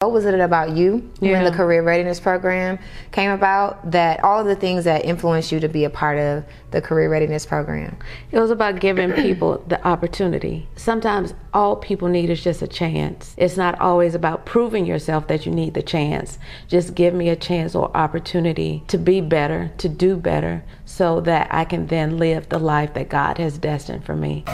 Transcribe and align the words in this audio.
what 0.00 0.12
was 0.12 0.24
it 0.24 0.40
about 0.40 0.70
you 0.70 1.10
Yeah. 1.20 1.32
when 1.32 1.44
the 1.44 1.50
career 1.50 1.82
readiness 1.82 2.18
program 2.18 2.78
came 3.12 3.30
about 3.30 3.90
that 3.90 4.24
all 4.24 4.40
of 4.40 4.46
the 4.46 4.56
things 4.56 4.84
that 4.84 5.04
influenced 5.04 5.52
you 5.52 5.60
to 5.60 5.68
be 5.68 5.84
a 5.84 5.90
part 5.90 6.16
of 6.16 6.42
the 6.70 6.80
career 6.80 7.10
readiness 7.10 7.44
program? 7.44 7.98
It 8.32 8.38
was 8.38 8.50
about 8.50 8.80
giving 8.80 9.12
people 9.12 9.62
the 9.68 9.86
opportunity. 9.86 10.66
Sometimes 10.74 11.34
all 11.52 11.76
people 11.76 12.08
need 12.08 12.30
is 12.30 12.42
just 12.42 12.62
a 12.62 12.66
chance. 12.66 13.34
It's 13.36 13.58
not 13.58 13.78
always 13.78 14.14
about 14.14 14.46
proving 14.46 14.86
yourself 14.86 15.26
that 15.26 15.44
you 15.44 15.52
need 15.52 15.74
the 15.74 15.82
chance. 15.82 16.38
Just 16.66 16.94
give 16.94 17.12
me 17.12 17.28
a 17.28 17.36
chance 17.36 17.74
or 17.74 17.94
opportunity 17.94 18.82
to 18.88 18.96
be 18.96 19.20
better, 19.20 19.70
to 19.76 19.88
do 19.90 20.16
better, 20.16 20.64
so 20.86 21.20
that 21.20 21.48
I 21.50 21.66
can 21.66 21.88
then 21.88 22.16
live 22.16 22.48
the 22.48 22.58
life 22.58 22.94
that 22.94 23.10
God 23.10 23.36
has 23.36 23.58
destined 23.58 24.06
for 24.06 24.16
me. 24.16 24.46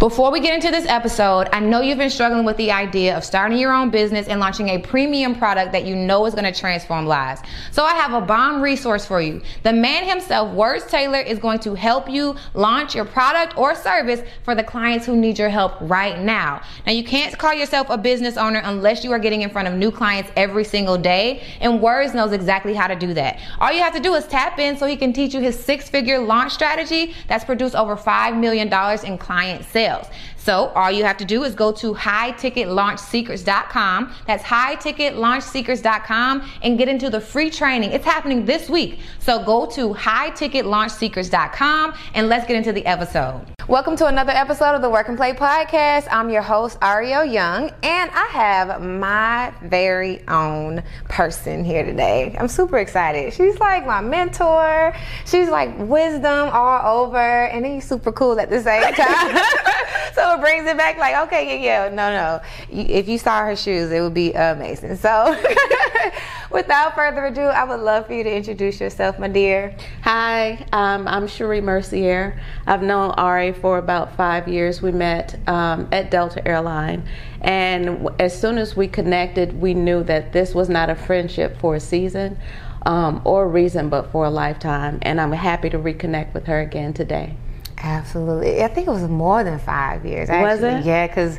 Before 0.00 0.32
we 0.32 0.40
get 0.40 0.52
into 0.54 0.72
this 0.72 0.86
episode, 0.86 1.48
I 1.52 1.60
know 1.60 1.80
you've 1.80 1.98
been 1.98 2.10
struggling 2.10 2.44
with 2.44 2.56
the 2.56 2.72
idea 2.72 3.16
of 3.16 3.24
starting 3.24 3.56
your 3.56 3.72
own 3.72 3.90
business 3.90 4.26
and 4.26 4.40
launching 4.40 4.70
a 4.70 4.78
premium 4.78 5.36
product 5.36 5.70
that 5.70 5.84
you 5.84 5.94
know 5.94 6.26
is 6.26 6.34
going 6.34 6.52
to 6.52 6.58
transform 6.58 7.06
lives. 7.06 7.40
So 7.70 7.84
I 7.84 7.94
have 7.94 8.12
a 8.12 8.20
bomb 8.20 8.60
resource 8.60 9.06
for 9.06 9.22
you. 9.22 9.40
The 9.62 9.72
man 9.72 10.04
himself, 10.04 10.52
Words 10.52 10.86
Taylor, 10.86 11.20
is 11.20 11.38
going 11.38 11.60
to 11.60 11.74
help 11.74 12.10
you 12.10 12.34
launch 12.54 12.96
your 12.96 13.04
product 13.04 13.56
or 13.56 13.76
service 13.76 14.20
for 14.42 14.56
the 14.56 14.64
clients 14.64 15.06
who 15.06 15.14
need 15.14 15.38
your 15.38 15.48
help 15.48 15.74
right 15.80 16.18
now. 16.20 16.60
Now, 16.86 16.92
you 16.92 17.04
can't 17.04 17.38
call 17.38 17.54
yourself 17.54 17.86
a 17.88 17.96
business 17.96 18.36
owner 18.36 18.62
unless 18.64 19.04
you 19.04 19.12
are 19.12 19.20
getting 19.20 19.42
in 19.42 19.50
front 19.50 19.68
of 19.68 19.74
new 19.74 19.92
clients 19.92 20.28
every 20.34 20.64
single 20.64 20.98
day, 20.98 21.44
and 21.60 21.80
Words 21.80 22.14
knows 22.14 22.32
exactly 22.32 22.74
how 22.74 22.88
to 22.88 22.96
do 22.96 23.14
that. 23.14 23.38
All 23.60 23.72
you 23.72 23.80
have 23.80 23.94
to 23.94 24.00
do 24.00 24.14
is 24.14 24.26
tap 24.26 24.58
in 24.58 24.76
so 24.76 24.86
he 24.86 24.96
can 24.96 25.12
teach 25.12 25.34
you 25.34 25.40
his 25.40 25.56
six 25.56 25.88
figure 25.88 26.18
launch 26.18 26.52
strategy 26.52 27.14
that's 27.28 27.44
produced 27.44 27.76
over 27.76 27.94
$5 27.94 28.40
million 28.40 28.66
in 29.06 29.18
client 29.18 29.64
sales 29.64 29.93
sales. 29.94 30.08
So 30.44 30.68
all 30.74 30.90
you 30.90 31.04
have 31.04 31.16
to 31.16 31.24
do 31.24 31.44
is 31.44 31.54
go 31.54 31.72
to 31.72 31.94
highticketlaunchsecrets.com. 31.94 34.12
That's 34.26 34.44
highticketlaunchsecrets.com 34.44 36.50
and 36.62 36.76
get 36.76 36.86
into 36.86 37.08
the 37.08 37.22
free 37.22 37.48
training. 37.48 37.92
It's 37.92 38.04
happening 38.04 38.44
this 38.44 38.68
week. 38.68 38.98
So 39.20 39.42
go 39.42 39.64
to 39.70 39.94
highticketlaunchsecrets.com 39.94 41.94
and 42.12 42.28
let's 42.28 42.46
get 42.46 42.56
into 42.56 42.72
the 42.72 42.84
episode. 42.84 43.54
Welcome 43.66 43.96
to 43.96 44.08
another 44.08 44.32
episode 44.32 44.74
of 44.74 44.82
the 44.82 44.90
Work 44.90 45.08
and 45.08 45.16
Play 45.16 45.32
podcast. 45.32 46.06
I'm 46.10 46.28
your 46.28 46.42
host, 46.42 46.76
Ariel 46.82 47.24
Young, 47.24 47.70
and 47.82 48.10
I 48.12 48.28
have 48.30 48.82
my 48.82 49.54
very 49.62 50.22
own 50.28 50.82
person 51.08 51.64
here 51.64 51.82
today. 51.82 52.36
I'm 52.38 52.48
super 52.48 52.76
excited. 52.76 53.32
She's 53.32 53.58
like 53.58 53.86
my 53.86 54.02
mentor. 54.02 54.94
She's 55.24 55.48
like 55.48 55.70
wisdom 55.78 56.50
all 56.50 57.06
over, 57.06 57.46
and 57.46 57.64
he's 57.64 57.88
super 57.88 58.12
cool 58.12 58.38
at 58.38 58.50
the 58.50 58.60
same 58.60 58.92
time. 58.92 59.34
so 60.14 60.33
brings 60.38 60.66
it 60.66 60.76
back 60.76 60.98
like, 60.98 61.16
okay, 61.26 61.62
yeah, 61.62 61.86
yeah, 61.86 61.88
no, 61.88 62.10
no. 62.10 62.40
If 62.70 63.08
you 63.08 63.18
saw 63.18 63.44
her 63.44 63.56
shoes, 63.56 63.90
it 63.90 64.00
would 64.00 64.14
be 64.14 64.32
amazing. 64.32 64.96
So 64.96 65.36
without 66.50 66.94
further 66.94 67.26
ado, 67.26 67.42
I 67.42 67.64
would 67.64 67.80
love 67.80 68.06
for 68.06 68.14
you 68.14 68.24
to 68.24 68.34
introduce 68.34 68.80
yourself, 68.80 69.18
my 69.18 69.28
dear. 69.28 69.76
Hi, 70.02 70.66
um, 70.72 71.06
I'm 71.08 71.26
Cherye 71.26 71.62
Mercier. 71.62 72.40
I've 72.66 72.82
known 72.82 73.10
Ari 73.12 73.52
for 73.52 73.78
about 73.78 74.16
five 74.16 74.48
years. 74.48 74.80
We 74.80 74.92
met 74.92 75.38
um, 75.48 75.88
at 75.92 76.10
Delta 76.10 76.46
Airline, 76.46 77.06
and 77.40 78.08
as 78.18 78.38
soon 78.38 78.58
as 78.58 78.76
we 78.76 78.88
connected, 78.88 79.60
we 79.60 79.74
knew 79.74 80.02
that 80.04 80.32
this 80.32 80.54
was 80.54 80.68
not 80.68 80.90
a 80.90 80.94
friendship 80.94 81.58
for 81.58 81.74
a 81.74 81.80
season 81.80 82.38
um, 82.86 83.20
or 83.24 83.44
a 83.44 83.48
reason, 83.48 83.88
but 83.88 84.10
for 84.12 84.24
a 84.24 84.30
lifetime. 84.30 84.98
And 85.02 85.20
I'm 85.20 85.32
happy 85.32 85.70
to 85.70 85.78
reconnect 85.78 86.34
with 86.34 86.46
her 86.46 86.60
again 86.60 86.92
today. 86.92 87.36
Absolutely. 87.84 88.62
I 88.62 88.68
think 88.68 88.86
it 88.86 88.90
was 88.90 89.02
more 89.02 89.44
than 89.44 89.58
five 89.58 90.06
years. 90.06 90.28
Was 90.30 90.62
Actually. 90.62 90.80
it? 90.80 90.86
Yeah, 90.86 91.06
because 91.06 91.38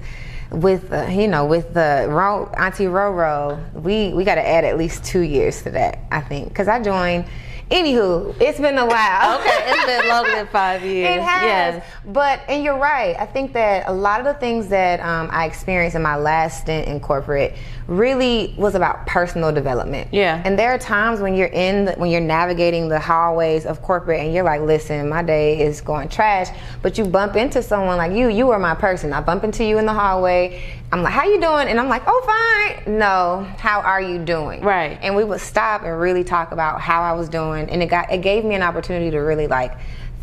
with 0.52 0.94
uh, 0.94 1.08
you 1.10 1.28
know 1.28 1.46
with 1.46 1.74
the 1.74 2.06
Ro, 2.08 2.52
Auntie 2.56 2.86
Roro, 2.86 3.60
we 3.74 4.14
we 4.14 4.24
got 4.24 4.36
to 4.36 4.48
add 4.48 4.64
at 4.64 4.78
least 4.78 5.04
two 5.04 5.22
years 5.22 5.64
to 5.64 5.72
that. 5.72 6.00
I 6.12 6.22
think 6.22 6.50
because 6.50 6.68
I 6.68 6.82
joined. 6.82 7.26
Anywho, 7.72 8.40
it's 8.40 8.60
been 8.60 8.78
a 8.78 8.86
while. 8.86 9.40
Okay, 9.46 9.66
it's 9.68 9.86
been 9.86 10.08
longer 10.10 10.32
than 10.32 10.48
five 10.48 10.84
years. 10.86 11.16
It 11.16 11.22
has. 11.22 11.44
Yes. 11.44 11.86
But, 12.06 12.42
and 12.48 12.64
you're 12.64 12.78
right. 12.78 13.16
I 13.20 13.26
think 13.26 13.54
that 13.54 13.88
a 13.88 13.92
lot 13.92 14.20
of 14.20 14.26
the 14.26 14.34
things 14.36 14.68
that 14.70 15.00
um, 15.02 15.30
I 15.32 15.46
experienced 15.46 15.96
in 15.96 16.02
my 16.02 16.16
last 16.16 16.62
stint 16.62 16.88
in 16.88 17.00
corporate 17.00 17.56
really 17.88 18.56
was 18.58 18.76
about 18.76 19.06
personal 19.06 19.52
development. 19.52 20.12
Yeah. 20.12 20.42
And 20.46 20.58
there 20.58 20.72
are 20.72 20.78
times 20.78 21.20
when 21.20 21.36
you're 21.36 21.48
in, 21.48 21.86
the, 21.86 21.94
when 21.94 22.10
you're 22.10 22.22
navigating 22.22 22.88
the 22.88 23.00
hallways 23.00 23.66
of 23.66 23.82
corporate 23.82 24.22
and 24.22 24.34
you're 24.34 24.44
like, 24.44 24.62
listen, 24.62 25.10
my 25.10 25.22
day 25.22 25.60
is 25.62 25.82
going 25.82 26.10
trash. 26.10 26.48
But 26.82 26.98
you 26.98 27.06
bump 27.06 27.36
into 27.36 27.62
someone 27.62 27.98
like 27.98 28.14
you, 28.14 28.30
you 28.30 28.52
are 28.52 28.60
my 28.60 28.76
person. 28.76 29.14
I 29.14 29.22
bump 29.22 29.44
into 29.44 29.64
you 29.64 29.78
in 29.78 29.86
the 29.86 29.94
hallway. 29.94 30.64
I'm 30.96 31.04
like, 31.04 31.12
how 31.12 31.26
you 31.26 31.42
doing? 31.42 31.68
And 31.68 31.78
I'm 31.78 31.90
like, 31.90 32.04
oh, 32.08 32.76
fine. 32.86 32.98
No, 32.98 33.46
how 33.58 33.82
are 33.82 34.02
you 34.02 34.18
doing? 34.18 34.62
Right. 34.62 34.98
And 35.02 35.14
we 35.14 35.26
would 35.26 35.42
stop 35.42 35.84
and 35.84 36.00
really 36.00 36.24
talk 36.24 36.54
about 36.54 36.80
how 36.80 37.02
I 37.02 37.12
was 37.12 37.28
doing. 37.28 37.70
And 37.70 37.84
it 37.84 37.88
got, 37.88 38.10
it 38.14 38.20
gave 38.22 38.46
me 38.46 38.56
an 38.56 38.62
opportunity 38.62 39.12
to 39.12 39.18
really 39.18 39.48
like 39.48 39.78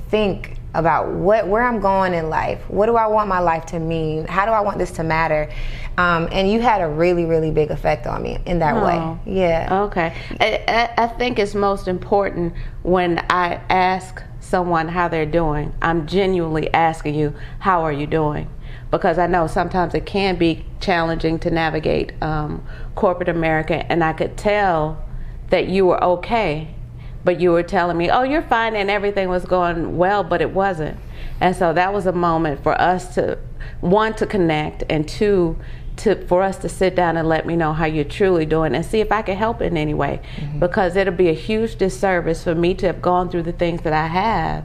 think 0.08 0.56
about 0.72 1.08
what 1.12 1.46
where 1.46 1.62
I'm 1.62 1.78
going 1.78 2.14
in 2.14 2.30
life. 2.30 2.58
What 2.70 2.86
do 2.86 2.96
I 2.96 3.06
want 3.06 3.28
my 3.28 3.40
life 3.40 3.66
to 3.66 3.78
mean? 3.78 4.26
How 4.26 4.46
do 4.46 4.52
I 4.52 4.60
want 4.60 4.78
this 4.78 4.92
to 4.92 5.04
matter? 5.04 5.52
Um, 5.98 6.30
and 6.32 6.50
you 6.50 6.62
had 6.62 6.80
a 6.80 6.88
really 6.88 7.26
really 7.26 7.50
big 7.50 7.70
effect 7.70 8.06
on 8.06 8.22
me 8.22 8.38
in 8.46 8.60
that 8.60 8.76
Oh. 8.76 8.86
way. 9.26 9.34
Yeah. 9.40 9.82
Okay. 9.84 10.14
I, 10.40 10.64
I, 10.96 11.04
I 11.04 11.06
think 11.06 11.38
it's 11.38 11.54
most 11.54 11.86
important 11.86 12.54
when 12.82 13.18
I 13.28 13.60
ask 13.68 14.22
someone 14.40 14.88
how 14.88 15.08
they're 15.08 15.26
doing, 15.26 15.74
I'm 15.82 16.06
genuinely 16.06 16.72
asking 16.72 17.14
you, 17.14 17.34
how 17.58 17.82
are 17.82 17.92
you 17.92 18.06
doing? 18.06 18.48
Because 18.92 19.18
I 19.18 19.26
know 19.26 19.46
sometimes 19.46 19.94
it 19.94 20.04
can 20.04 20.36
be 20.36 20.66
challenging 20.78 21.38
to 21.40 21.50
navigate 21.50 22.12
um, 22.22 22.64
corporate 22.94 23.30
America, 23.30 23.90
and 23.90 24.04
I 24.04 24.12
could 24.12 24.36
tell 24.36 25.02
that 25.48 25.66
you 25.66 25.86
were 25.86 26.02
okay, 26.04 26.74
but 27.24 27.40
you 27.40 27.52
were 27.52 27.62
telling 27.62 27.96
me, 27.96 28.10
oh, 28.10 28.22
you're 28.22 28.42
fine, 28.42 28.76
and 28.76 28.90
everything 28.90 29.30
was 29.30 29.46
going 29.46 29.96
well, 29.96 30.22
but 30.22 30.42
it 30.42 30.50
wasn't. 30.50 30.98
And 31.40 31.56
so 31.56 31.72
that 31.72 31.94
was 31.94 32.04
a 32.06 32.12
moment 32.12 32.62
for 32.62 32.78
us 32.78 33.14
to, 33.14 33.38
one, 33.80 34.12
to 34.14 34.26
connect, 34.26 34.84
and 34.90 35.08
two, 35.08 35.58
to 35.96 36.26
for 36.26 36.42
us 36.42 36.58
to 36.58 36.68
sit 36.68 36.94
down 36.94 37.16
and 37.16 37.26
let 37.28 37.46
me 37.46 37.56
know 37.56 37.72
how 37.72 37.86
you're 37.86 38.04
truly 38.04 38.44
doing 38.46 38.74
and 38.74 38.84
see 38.84 39.00
if 39.00 39.10
I 39.10 39.22
can 39.22 39.36
help 39.36 39.62
in 39.62 39.76
any 39.76 39.94
way. 39.94 40.20
Because 40.58 40.96
it'll 40.96 41.14
be 41.14 41.28
a 41.28 41.34
huge 41.34 41.76
disservice 41.76 42.44
for 42.44 42.54
me 42.54 42.74
to 42.74 42.86
have 42.86 43.00
gone 43.00 43.30
through 43.30 43.44
the 43.44 43.52
things 43.52 43.82
that 43.82 43.92
I 43.92 44.06
have 44.08 44.64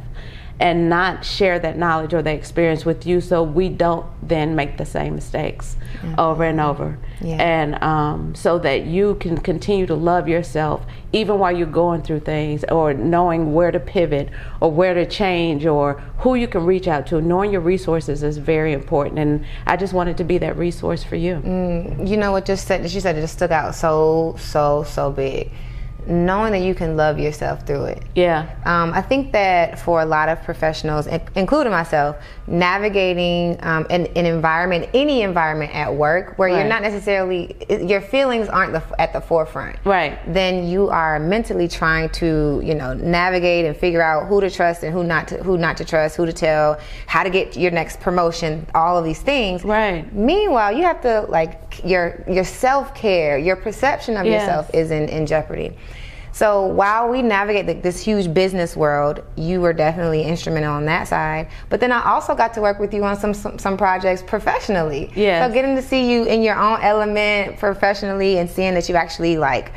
and 0.59 0.89
not 0.89 1.23
share 1.23 1.59
that 1.59 1.77
knowledge 1.77 2.13
or 2.13 2.21
that 2.21 2.35
experience 2.35 2.83
with 2.85 3.05
you 3.05 3.21
so 3.21 3.43
we 3.43 3.69
don't 3.69 4.05
then 4.27 4.55
make 4.55 4.77
the 4.77 4.85
same 4.85 5.15
mistakes 5.15 5.77
over 6.17 6.43
and 6.43 6.59
over. 6.59 6.97
Yeah. 7.21 7.35
And 7.35 7.83
um, 7.83 8.35
so 8.35 8.59
that 8.59 8.85
you 8.85 9.15
can 9.15 9.37
continue 9.37 9.85
to 9.87 9.95
love 9.95 10.27
yourself 10.27 10.85
even 11.13 11.39
while 11.39 11.55
you're 11.55 11.67
going 11.67 12.01
through 12.01 12.19
things 12.21 12.63
or 12.65 12.93
knowing 12.93 13.53
where 13.53 13.71
to 13.71 13.79
pivot 13.79 14.29
or 14.59 14.71
where 14.71 14.93
to 14.93 15.05
change 15.05 15.65
or 15.65 15.93
who 16.19 16.35
you 16.35 16.47
can 16.47 16.65
reach 16.65 16.87
out 16.87 17.07
to. 17.07 17.21
Knowing 17.21 17.51
your 17.51 17.61
resources 17.61 18.23
is 18.23 18.37
very 18.37 18.73
important. 18.73 19.19
And 19.19 19.45
I 19.65 19.77
just 19.77 19.93
wanted 19.93 20.17
to 20.17 20.23
be 20.23 20.37
that 20.39 20.57
resource 20.57 21.03
for 21.03 21.15
you. 21.15 21.41
You 22.03 22.17
know 22.17 22.31
what 22.31 22.45
just 22.45 22.67
said 22.67 22.89
she 22.89 22.99
said 22.99 23.17
it 23.17 23.21
just 23.21 23.33
stuck 23.33 23.51
out 23.51 23.75
so 23.75 24.35
so 24.37 24.83
so 24.83 25.11
big. 25.11 25.51
Knowing 26.07 26.51
that 26.53 26.61
you 26.61 26.73
can 26.73 26.95
love 26.95 27.19
yourself 27.19 27.65
through 27.67 27.83
it. 27.85 28.03
Yeah. 28.15 28.49
Um, 28.65 28.93
I 28.93 29.01
think 29.01 29.31
that 29.33 29.77
for 29.77 30.01
a 30.01 30.05
lot 30.05 30.29
of 30.29 30.41
professionals, 30.43 31.07
including 31.35 31.71
myself, 31.71 32.15
navigating 32.47 33.57
um, 33.61 33.85
an, 33.89 34.07
an 34.15 34.25
environment, 34.25 34.89
any 34.93 35.21
environment 35.21 35.73
at 35.75 35.93
work, 35.93 36.37
where 36.37 36.47
you're 36.49 36.67
not 36.67 36.81
necessarily, 36.81 37.55
your 37.69 38.01
feelings 38.01 38.47
aren't 38.47 38.73
the, 38.73 39.01
at 39.01 39.13
the 39.13 39.21
forefront. 39.21 39.77
Right. 39.83 40.17
Then 40.33 40.67
you 40.67 40.89
are 40.89 41.19
mentally 41.19 41.67
trying 41.67 42.09
to, 42.09 42.61
you 42.63 42.73
know, 42.73 42.93
navigate 42.93 43.65
and 43.65 43.75
figure 43.75 44.01
out 44.01 44.27
who 44.27 44.39
to 44.41 44.49
trust 44.49 44.83
and 44.83 44.93
who 44.93 45.03
not 45.03 45.27
to, 45.29 45.43
who 45.43 45.57
not 45.57 45.77
to 45.77 45.85
trust, 45.85 46.15
who 46.15 46.25
to 46.25 46.33
tell, 46.33 46.79
how 47.05 47.23
to 47.23 47.29
get 47.29 47.57
your 47.57 47.71
next 47.71 47.99
promotion, 47.99 48.65
all 48.73 48.97
of 48.97 49.03
these 49.03 49.21
things. 49.21 49.63
Right. 49.63 50.11
Meanwhile, 50.13 50.77
you 50.77 50.83
have 50.83 51.01
to 51.01 51.21
like 51.29 51.83
your 51.83 52.23
your 52.27 52.43
self 52.45 52.95
care, 52.95 53.37
your 53.37 53.55
perception 53.55 54.17
of 54.17 54.25
Yes. 54.25 54.41
yourself 54.41 54.69
is 54.73 54.91
in, 54.91 55.09
in 55.09 55.25
jeopardy. 55.25 55.75
So 56.37 56.67
while 56.67 57.09
we 57.09 57.23
navigate 57.23 57.65
the, 57.65 57.73
this 57.73 57.99
huge 57.99 58.31
business 58.31 58.77
world, 58.77 59.23
you 59.35 59.59
were 59.59 59.73
definitely 59.73 60.21
instrumental 60.21 60.71
on 60.71 60.85
that 60.85 61.07
side. 61.07 61.47
But 61.69 61.79
then 61.79 61.91
I 61.91 62.07
also 62.07 62.35
got 62.35 62.53
to 62.53 62.61
work 62.61 62.77
with 62.77 62.93
you 62.93 63.03
on 63.05 63.17
some 63.17 63.33
some, 63.33 63.57
some 63.57 63.75
projects 63.75 64.21
professionally. 64.21 65.11
Yes. 65.15 65.43
So 65.43 65.51
getting 65.51 65.75
to 65.75 65.81
see 65.81 66.11
you 66.11 66.25
in 66.25 66.43
your 66.43 66.55
own 66.55 66.79
element 66.81 67.57
professionally 67.57 68.37
and 68.37 68.47
seeing 68.47 68.75
that 68.75 68.87
you 68.87 68.93
actually 68.93 69.37
like 69.37 69.71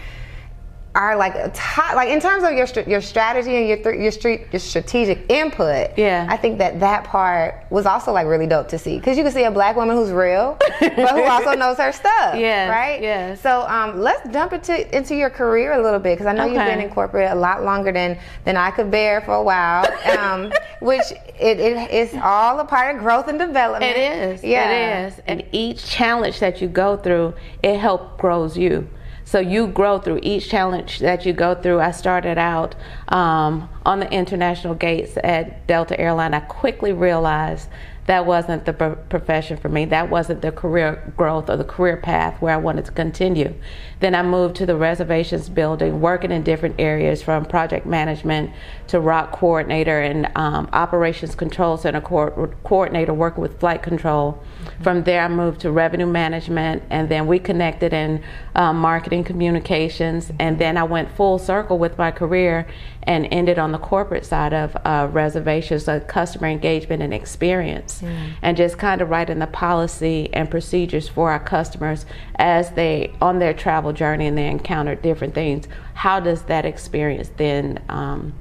are 0.97 1.15
like 1.17 1.37
a 1.37 1.49
top, 1.55 1.95
like 1.95 2.09
in 2.09 2.19
terms 2.21 2.43
of 2.43 2.51
your 2.53 2.67
your 2.89 3.01
strategy 3.01 3.55
and 3.57 3.69
your 3.69 3.77
th- 3.77 4.01
your 4.01 4.11
street 4.11 4.47
your 4.51 4.59
strategic 4.59 5.31
input. 5.31 5.97
Yeah. 5.97 6.27
I 6.29 6.37
think 6.37 6.59
that 6.59 6.81
that 6.81 7.05
part 7.05 7.65
was 7.71 7.87
also 7.87 8.11
like 8.13 8.27
really 8.27 8.49
dope 8.49 8.67
to 8.69 8.79
see 8.79 8.99
because 8.99 9.17
you 9.17 9.23
can 9.23 9.33
see 9.33 9.45
a 9.45 9.51
black 9.53 9.77
woman 9.77 9.97
who's 9.97 10.11
real, 10.11 10.57
but 10.81 10.93
who 11.13 11.23
also 11.23 11.55
knows 11.55 11.77
her 11.79 11.93
stuff. 11.93 12.35
Yes, 12.35 12.69
Right. 12.71 13.01
yes. 13.01 13.41
So 13.41 13.63
um, 13.69 14.01
let's 14.01 14.29
jump 14.33 14.53
into 14.53 14.97
into 14.97 15.15
your 15.15 15.31
career 15.31 15.75
a 15.75 15.83
little 15.83 16.01
bit 16.01 16.19
because 16.19 16.27
I 16.27 16.33
know 16.33 16.45
you've 16.45 16.57
been 16.65 16.81
in 16.81 16.91
corporate 16.91 17.31
a 17.31 17.35
lot 17.37 17.63
longer 17.63 17.93
than 17.93 18.19
than 18.45 18.57
I 18.57 18.73
could 18.73 18.91
bear 18.91 19.21
for 19.21 19.35
a 19.35 19.43
while. 19.43 19.87
Um, 20.19 20.53
which 20.81 21.13
it, 21.39 21.61
it 21.61 21.77
it's 21.93 22.15
all 22.21 22.59
a 22.59 22.65
part 22.65 22.97
of 22.97 23.03
growth 23.03 23.29
and 23.29 23.39
development. 23.39 23.97
It 23.97 23.97
is. 23.97 24.43
Yeah. 24.43 24.71
It 24.71 25.07
is. 25.13 25.21
And 25.29 25.45
each 25.53 25.87
challenge 25.87 26.41
that 26.41 26.61
you 26.61 26.67
go 26.67 26.97
through, 26.97 27.35
it 27.63 27.79
help 27.79 28.19
grows 28.19 28.59
you. 28.59 28.89
So 29.31 29.38
you 29.38 29.69
grow 29.69 30.00
through 30.00 30.19
each 30.25 30.49
challenge 30.50 30.99
that 30.99 31.25
you 31.25 31.32
go 31.32 31.55
through. 31.55 31.79
I 31.79 31.93
started 31.93 32.37
out 32.37 32.75
um, 33.11 33.69
on 33.85 34.01
the 34.01 34.11
international 34.12 34.75
gates 34.75 35.17
at 35.23 35.67
Delta 35.67 35.99
Airline. 36.01 36.35
I 36.35 36.41
quickly 36.41 36.93
realized 36.93 37.69
that 38.11 38.27
wasn't 38.27 38.65
the 38.65 38.73
pro- 38.73 38.97
profession 38.97 39.57
for 39.57 39.69
me. 39.69 39.85
That 39.85 40.11
wasn't 40.11 40.43
the 40.43 40.51
career 40.51 41.12
growth 41.17 41.49
or 41.49 41.57
the 41.57 41.62
career 41.65 41.97
path 41.97 42.43
where 42.43 42.53
I 42.53 42.57
wanted 42.57 42.87
to 42.87 42.91
continue. 42.91 43.55
Then 44.01 44.17
I 44.17 44.23
moved 44.25 44.57
to 44.57 44.67
the 44.67 44.75
reservations 44.75 45.49
building, 45.49 46.01
working 46.01 46.33
in 46.33 46.43
different 46.43 46.77
areas 46.81 47.23
from 47.23 47.45
project 47.45 47.87
management 47.87 48.51
to 48.89 48.99
rock 48.99 49.31
coordinator 49.31 50.01
and 50.01 50.29
um, 50.35 50.69
operations 50.73 51.37
control 51.37 51.77
center 51.77 52.01
co- 52.01 52.53
coordinator, 52.65 53.15
working 53.15 53.43
with 53.43 53.61
flight 53.61 53.83
control. 53.83 54.43
From 54.83 55.05
there, 55.05 55.23
I 55.23 55.29
moved 55.29 55.61
to 55.61 55.71
revenue 55.71 56.06
management, 56.06 56.83
and 56.91 57.09
then 57.09 57.29
we 57.29 57.39
connected 57.39 57.93
in 57.93 58.25
um, 58.56 58.79
marketing 58.79 59.23
communications. 59.23 60.33
And 60.41 60.59
then 60.59 60.77
I 60.77 60.83
went 60.83 61.15
full 61.15 61.39
circle 61.39 61.79
with 61.79 61.97
my 61.97 62.11
career 62.11 62.67
and 63.05 63.26
ended 63.31 63.58
on 63.58 63.73
the 63.73 63.79
corporate 63.79 64.26
side 64.26 64.52
of 64.52 64.76
uh, 64.85 65.08
reservations, 65.11 65.85
so 65.85 66.00
customer 66.00 66.49
engagement 66.49 67.02
and 67.02 67.14
experience, 67.14 68.02
and 68.43 68.56
just 68.56 68.79
kind 68.79 69.00
of 69.00 69.08
writing 69.08 69.38
the 69.38 69.47
policy 69.47 70.29
and 70.32 70.50
procedures 70.50 71.08
for 71.08 71.31
our 71.31 71.41
customers 71.41 72.05
as 72.37 72.73
they 72.73 73.12
on 73.20 73.38
their 73.38 73.55
travel 73.55 73.93
journey 73.93 74.26
and 74.26 74.37
they 74.37 74.47
encounter 74.47 74.94
different 74.94 75.35
things. 75.35 75.67
How 75.94 76.20
does 76.20 76.43
that 76.43 76.64
experience 76.64 77.31
then? 77.37 77.82
Um, 77.88 78.35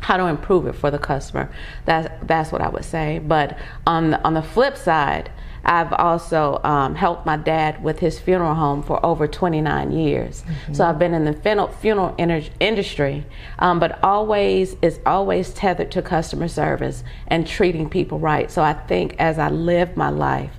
how 0.00 0.18
to 0.18 0.26
improve 0.26 0.66
it 0.66 0.74
for 0.74 0.90
the 0.90 0.98
customer. 0.98 1.50
That's 1.86 2.08
that's 2.26 2.52
what 2.52 2.60
I 2.60 2.68
would 2.68 2.84
say. 2.84 3.20
But 3.20 3.58
on 3.86 4.10
the, 4.10 4.22
on 4.22 4.34
the 4.34 4.42
flip 4.42 4.76
side, 4.76 5.30
I've 5.64 5.92
also 5.92 6.60
um, 6.64 6.94
helped 6.94 7.26
my 7.26 7.36
dad 7.36 7.82
with 7.82 7.98
his 7.98 8.18
funeral 8.18 8.54
home 8.54 8.82
for 8.82 9.04
over 9.04 9.26
29 9.26 9.92
years. 9.92 10.44
So 10.72 10.84
I've 10.84 10.98
been 10.98 11.14
in 11.14 11.24
the 11.24 11.32
funeral, 11.32 11.68
funeral 11.68 12.14
inter- 12.18 12.50
industry, 12.60 13.24
um, 13.58 13.78
but 13.78 14.02
always 14.02 14.76
is 14.82 15.00
always 15.06 15.52
tethered 15.54 15.90
to 15.92 16.02
customer 16.02 16.48
service 16.48 17.04
and 17.28 17.46
treating 17.46 17.88
people 17.88 18.18
right. 18.18 18.50
So 18.50 18.62
I 18.62 18.74
think 18.74 19.16
as 19.18 19.38
I 19.38 19.48
live 19.48 19.96
my 19.96 20.10
life. 20.10 20.52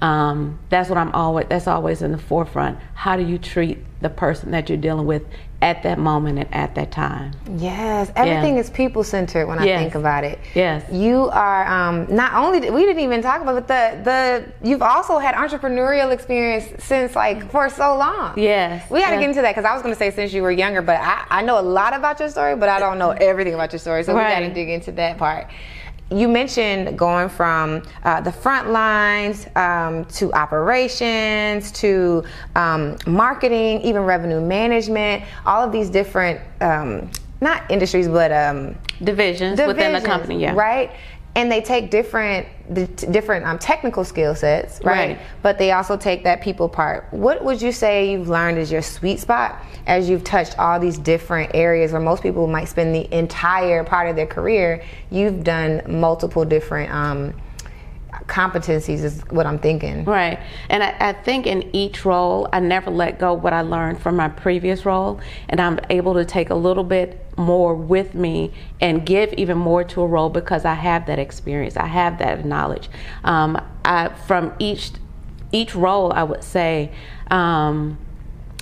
Um, 0.00 0.60
that's 0.68 0.88
what 0.88 0.96
I'm 0.96 1.12
always. 1.12 1.46
That's 1.48 1.66
always 1.66 2.02
in 2.02 2.12
the 2.12 2.18
forefront. 2.18 2.78
How 2.94 3.16
do 3.16 3.26
you 3.26 3.36
treat 3.36 3.78
the 4.00 4.08
person 4.08 4.52
that 4.52 4.68
you're 4.68 4.78
dealing 4.78 5.06
with 5.06 5.24
at 5.60 5.82
that 5.82 5.98
moment 5.98 6.38
and 6.38 6.54
at 6.54 6.74
that 6.76 6.92
time? 6.92 7.32
Yes, 7.56 8.12
everything 8.14 8.54
Yeah. 8.54 8.60
is 8.60 8.70
people 8.70 9.02
centered 9.02 9.46
when 9.46 9.58
I 9.58 9.64
think 9.64 9.96
about 9.96 10.22
it. 10.22 10.38
Yes. 10.54 10.84
you 10.92 11.28
are 11.30 11.66
um, 11.66 12.06
not 12.08 12.32
only 12.34 12.60
did- 12.60 12.72
we 12.72 12.82
didn't 12.86 13.02
even 13.02 13.22
talk 13.22 13.42
about 13.42 13.56
it, 13.56 13.66
but 13.66 14.04
the 14.04 14.10
the 14.62 14.68
you've 14.68 14.82
also 14.82 15.18
had 15.18 15.34
entrepreneurial 15.34 16.12
experience 16.12 16.66
since 16.84 17.16
like 17.16 17.50
for 17.50 17.68
so 17.68 17.96
long. 17.96 18.38
Yes. 18.38 18.88
we 18.90 19.00
got 19.00 19.06
to 19.08 19.12
Yes. 19.14 19.20
get 19.20 19.28
into 19.30 19.42
that 19.42 19.50
because 19.54 19.64
I 19.68 19.72
was 19.74 19.82
going 19.82 19.92
to 19.94 19.98
say 19.98 20.10
since 20.12 20.32
you 20.32 20.42
were 20.42 20.52
younger, 20.52 20.80
but 20.82 21.00
I, 21.00 21.24
I 21.28 21.42
know 21.42 21.58
a 21.58 21.62
lot 21.62 21.92
about 21.94 22.20
your 22.20 22.28
story, 22.28 22.54
but 22.54 22.68
I 22.68 22.78
don't 22.78 22.98
know 22.98 23.10
everything 23.10 23.54
about 23.54 23.72
your 23.72 23.80
story, 23.80 24.04
so 24.04 24.14
we 24.14 24.20
got 24.20 24.38
to 24.40 24.52
dig 24.54 24.68
into 24.68 24.92
that 24.92 25.18
part. 25.18 25.48
You 26.10 26.26
mentioned 26.26 26.98
going 26.98 27.28
from 27.28 27.82
uh, 28.02 28.20
the 28.22 28.32
front 28.32 28.70
lines 28.70 29.46
um, 29.56 30.06
to 30.06 30.32
operations 30.32 31.70
to 31.72 32.24
um, 32.56 32.96
marketing, 33.06 33.82
even 33.82 34.02
revenue 34.02 34.40
management, 34.40 35.24
all 35.44 35.62
of 35.62 35.70
these 35.70 35.90
different, 35.90 36.40
um, 36.62 37.10
not 37.42 37.70
industries, 37.70 38.08
but 38.08 38.32
um, 38.32 38.74
divisions, 39.04 39.60
within 39.60 39.92
the 39.92 40.00
company. 40.00 40.40
Yeah. 40.40 40.54
Right. 40.54 40.92
And 41.34 41.52
they 41.52 41.60
take 41.60 41.90
different, 41.90 42.48
different 42.96 43.46
um, 43.46 43.58
technical 43.60 44.02
skill 44.02 44.34
sets, 44.34 44.80
right? 44.82 45.10
Right. 45.10 45.20
But 45.42 45.58
they 45.58 45.70
also 45.70 45.96
take 45.96 46.24
that 46.24 46.40
people 46.40 46.68
part. 46.68 47.06
What 47.12 47.44
would 47.44 47.62
you 47.62 47.70
say 47.70 48.10
you've 48.10 48.28
learned 48.28 48.58
is 48.58 48.72
your 48.72 48.82
sweet 48.82 49.20
spot 49.20 49.62
as 49.86 50.08
you've 50.08 50.24
touched 50.24 50.58
all 50.58 50.80
these 50.80 50.98
different 50.98 51.52
areas 51.54 51.92
where 51.92 52.00
most 52.00 52.22
people 52.22 52.48
might 52.48 52.64
spend 52.64 52.94
the 52.94 53.12
entire 53.16 53.84
part 53.84 54.08
of 54.08 54.16
their 54.16 54.26
career? 54.26 54.82
You've 55.10 55.44
done 55.44 55.82
multiple 55.86 56.44
different 56.44 56.92
um, 56.92 57.34
competencies, 58.26 59.02
is 59.02 59.22
what 59.30 59.46
I'm 59.46 59.58
thinking. 59.58 60.04
Right. 60.04 60.38
And 60.68 60.82
I, 60.82 60.96
I 61.00 61.12
think 61.12 61.46
in 61.46 61.74
each 61.74 62.04
role, 62.04 62.48
I 62.52 62.60
never 62.60 62.90
let 62.90 63.18
go 63.18 63.32
what 63.32 63.52
I 63.52 63.62
learned 63.62 64.00
from 64.00 64.16
my 64.16 64.28
previous 64.28 64.84
role. 64.84 65.20
And 65.48 65.60
I'm 65.60 65.78
able 65.90 66.14
to 66.14 66.24
take 66.24 66.50
a 66.50 66.54
little 66.54 66.84
bit 66.84 67.24
more 67.36 67.74
with 67.74 68.14
me 68.14 68.52
and 68.80 69.06
give 69.06 69.32
even 69.34 69.58
more 69.58 69.84
to 69.84 70.02
a 70.02 70.06
role 70.06 70.30
because 70.30 70.64
I 70.64 70.74
have 70.74 71.06
that 71.06 71.18
experience. 71.18 71.76
I 71.76 71.86
have 71.86 72.18
that 72.18 72.44
knowledge. 72.44 72.88
Um, 73.24 73.60
I, 73.84 74.08
from 74.08 74.54
each 74.58 74.92
each 75.50 75.74
role, 75.74 76.12
I 76.12 76.24
would 76.24 76.44
say, 76.44 76.92
um, 77.30 77.98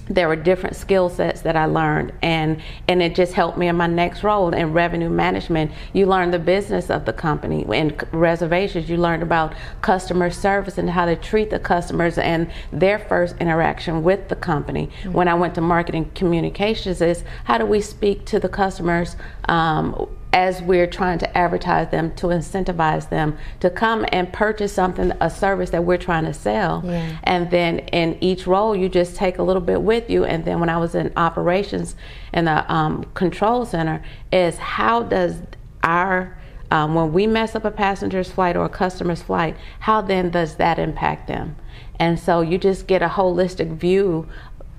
there 0.08 0.29
were 0.29 0.37
different 0.37 0.76
skill 0.76 1.08
sets 1.08 1.41
that 1.43 1.56
I 1.56 1.67
learned 1.67 2.12
and 2.23 2.61
and 2.88 3.03
it 3.03 3.14
just 3.14 3.32
helped 3.32 3.58
me 3.58 3.69
in 3.69 3.76
my 3.76 3.87
next 3.87 4.23
role 4.23 4.55
in 4.55 4.73
revenue 4.73 5.08
management. 5.08 5.73
You 5.93 6.06
learn 6.06 6.31
the 6.31 6.38
business 6.38 6.91
of 6.91 7.05
the 7.05 7.12
company 7.12 7.64
in 7.73 7.97
reservations. 8.12 8.88
You 8.88 8.99
learned 8.99 9.23
about 9.23 9.55
customer 9.82 10.31
service 10.31 10.79
and 10.79 10.91
how 10.91 11.06
to 11.06 11.17
treat 11.17 11.50
the 11.50 11.58
customers 11.58 12.19
and 12.19 12.50
their 12.73 12.99
first 12.99 13.37
interaction 13.41 14.03
with 14.03 14.29
the 14.29 14.37
company. 14.37 14.91
When 15.11 15.29
I 15.29 15.35
went 15.35 15.55
to 15.56 15.61
marketing 15.61 16.11
communications 16.14 17.00
is 17.00 17.25
how 17.44 17.58
do 17.58 17.67
we 17.67 17.81
speak 17.81 18.25
to 18.26 18.38
the 18.38 18.49
customers 18.49 19.17
um, 19.49 20.08
as 20.37 20.61
we're 20.61 20.87
trying 20.87 21.19
to 21.19 21.38
advertise 21.38 21.91
them 21.91 22.15
to 22.15 22.27
incentivize 22.27 23.09
them 23.09 23.38
to 23.59 23.71
come 23.71 24.05
and 24.12 24.31
purchase 24.35 24.71
something 24.71 25.11
a 25.19 25.31
service 25.31 25.71
that 25.71 25.83
we're 25.83 25.97
trying 25.97 26.27
to 26.27 26.35
sell. 26.35 26.83
Yeah. 26.85 27.17
and 27.23 27.50
then 27.50 27.79
in 27.79 28.19
each 28.21 28.47
role 28.47 28.77
you 28.77 28.87
just 28.91 29.17
take 29.17 29.38
a 29.38 29.43
little 29.43 29.62
bit 29.62 29.81
with 29.81 30.11
you. 30.11 30.27
And 30.27 30.44
then 30.44 30.61
when 30.61 30.69
i 30.69 30.77
was 30.77 30.94
in 30.94 31.11
operations 31.17 31.97
in 32.35 32.44
the 32.44 32.71
um, 32.71 33.05
control 33.15 33.65
center 33.65 34.05
is 34.31 34.59
how 34.59 35.03
does 35.03 35.38
our 35.83 36.37
um, 36.71 36.94
when 36.94 37.15
we 37.15 37.27
mess 37.27 37.55
up 37.55 37.65
a 37.65 37.71
passenger's 37.71 38.31
flight 38.31 38.56
or 38.56 38.67
a 38.67 38.69
customer's 38.69 39.23
flight 39.23 39.56
how 39.81 40.03
then 40.03 40.31
does 40.31 40.56
that 40.56 40.79
impact 40.79 41.29
them? 41.29 41.56
And 41.99 42.21
so 42.21 42.43
you 42.43 42.59
just 42.59 42.87
get 42.87 43.00
a 43.00 43.09
holistic 43.09 43.79
view 43.79 44.29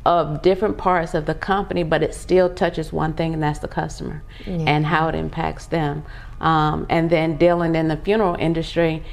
of 0.07 0.41
different 0.41 0.77
parts 0.77 1.13
of 1.13 1.25
the 1.25 1.33
company, 1.35 1.83
but 1.83 2.01
it 2.01 2.15
still 2.15 2.53
touches 2.53 2.93
one 2.93 3.11
thing, 3.13 3.33
and 3.33 3.43
that's 3.43 3.59
the 3.59 3.67
customer 3.67 4.23
and 4.65 4.85
how 4.85 5.09
it 5.09 5.15
impacts 5.15 5.65
them. 5.65 6.01
Um, 6.39 6.85
and 6.89 7.09
then 7.09 7.35
dealing 7.35 7.75
in 7.75 7.89
the 7.89 7.97
funeral 7.97 8.35
industry, 8.39 9.03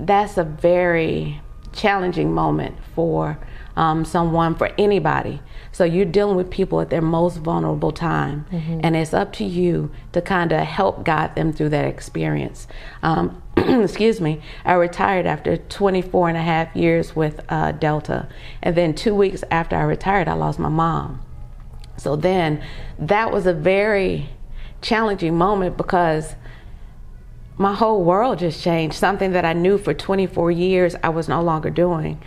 that's 0.00 0.38
a 0.38 0.44
very 0.44 1.42
challenging 1.74 2.32
moment 2.32 2.78
for 2.94 3.38
um, 3.76 4.06
someone, 4.06 4.54
for 4.54 4.72
anybody. 4.78 5.42
So 5.76 5.84
you're 5.84 6.06
dealing 6.06 6.36
with 6.36 6.48
people 6.48 6.80
at 6.80 6.88
their 6.88 7.02
most 7.02 7.36
vulnerable 7.36 7.92
time, 7.92 8.46
and 8.82 8.96
it's 8.96 9.12
up 9.12 9.34
to 9.34 9.44
you 9.44 9.90
to 10.12 10.22
kind 10.22 10.50
of 10.52 10.60
help 10.60 11.04
guide 11.04 11.34
them 11.34 11.52
through 11.52 11.68
that 11.68 11.84
experience. 11.84 12.66
Um, 13.02 13.42
excuse 13.58 14.18
me, 14.18 14.40
I 14.64 14.72
retired 14.72 15.26
after 15.26 15.58
24 15.58 16.30
and 16.30 16.38
a 16.38 16.40
half 16.40 16.74
years 16.74 17.14
with 17.14 17.44
uh, 17.50 17.72
Delta, 17.72 18.26
and 18.62 18.74
then 18.74 18.94
two 18.94 19.14
weeks 19.14 19.44
after 19.50 19.76
I 19.76 19.82
retired, 19.82 20.28
I 20.28 20.32
lost 20.32 20.58
my 20.58 20.70
mom. 20.70 21.20
So 21.98 22.16
then 22.16 22.64
that 22.98 23.30
was 23.30 23.46
a 23.46 23.52
very 23.52 24.30
challenging 24.80 25.36
moment 25.36 25.76
because 25.76 26.36
my 27.58 27.74
whole 27.74 28.02
world 28.02 28.38
just 28.38 28.62
changed. 28.62 28.96
Something 28.96 29.32
that 29.32 29.44
I 29.44 29.52
knew 29.52 29.76
for 29.76 29.92
24 29.92 30.50
years, 30.52 30.96
I 31.02 31.10
was 31.10 31.28
no 31.28 31.42
longer 31.42 31.68
doing. 31.68 32.22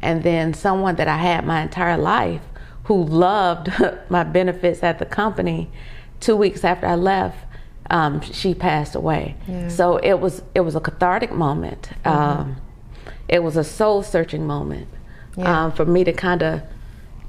And 0.00 0.22
then 0.22 0.54
someone 0.54 0.96
that 0.96 1.08
I 1.08 1.18
had 1.18 1.44
my 1.44 1.60
entire 1.60 1.98
life 1.98 2.40
who 2.84 3.02
loved 3.04 3.70
my 4.08 4.24
benefits 4.24 4.82
at 4.82 4.98
the 4.98 5.06
company, 5.06 5.70
two 6.20 6.36
weeks 6.36 6.64
after 6.64 6.86
I 6.86 6.94
left, 6.94 7.38
um, 7.90 8.20
she 8.20 8.54
passed 8.54 8.94
away. 8.94 9.36
So 9.68 9.96
it 9.98 10.14
was 10.20 10.42
it 10.54 10.60
was 10.60 10.74
a 10.74 10.80
cathartic 10.80 11.32
moment. 11.32 11.90
Um, 12.06 12.56
it 13.28 13.42
was 13.42 13.56
a 13.56 13.64
soul 13.64 14.02
searching 14.02 14.46
moment 14.46 14.88
um, 15.38 15.72
for 15.72 15.84
me 15.84 16.04
to 16.04 16.12
kind 16.12 16.42
of 16.42 16.62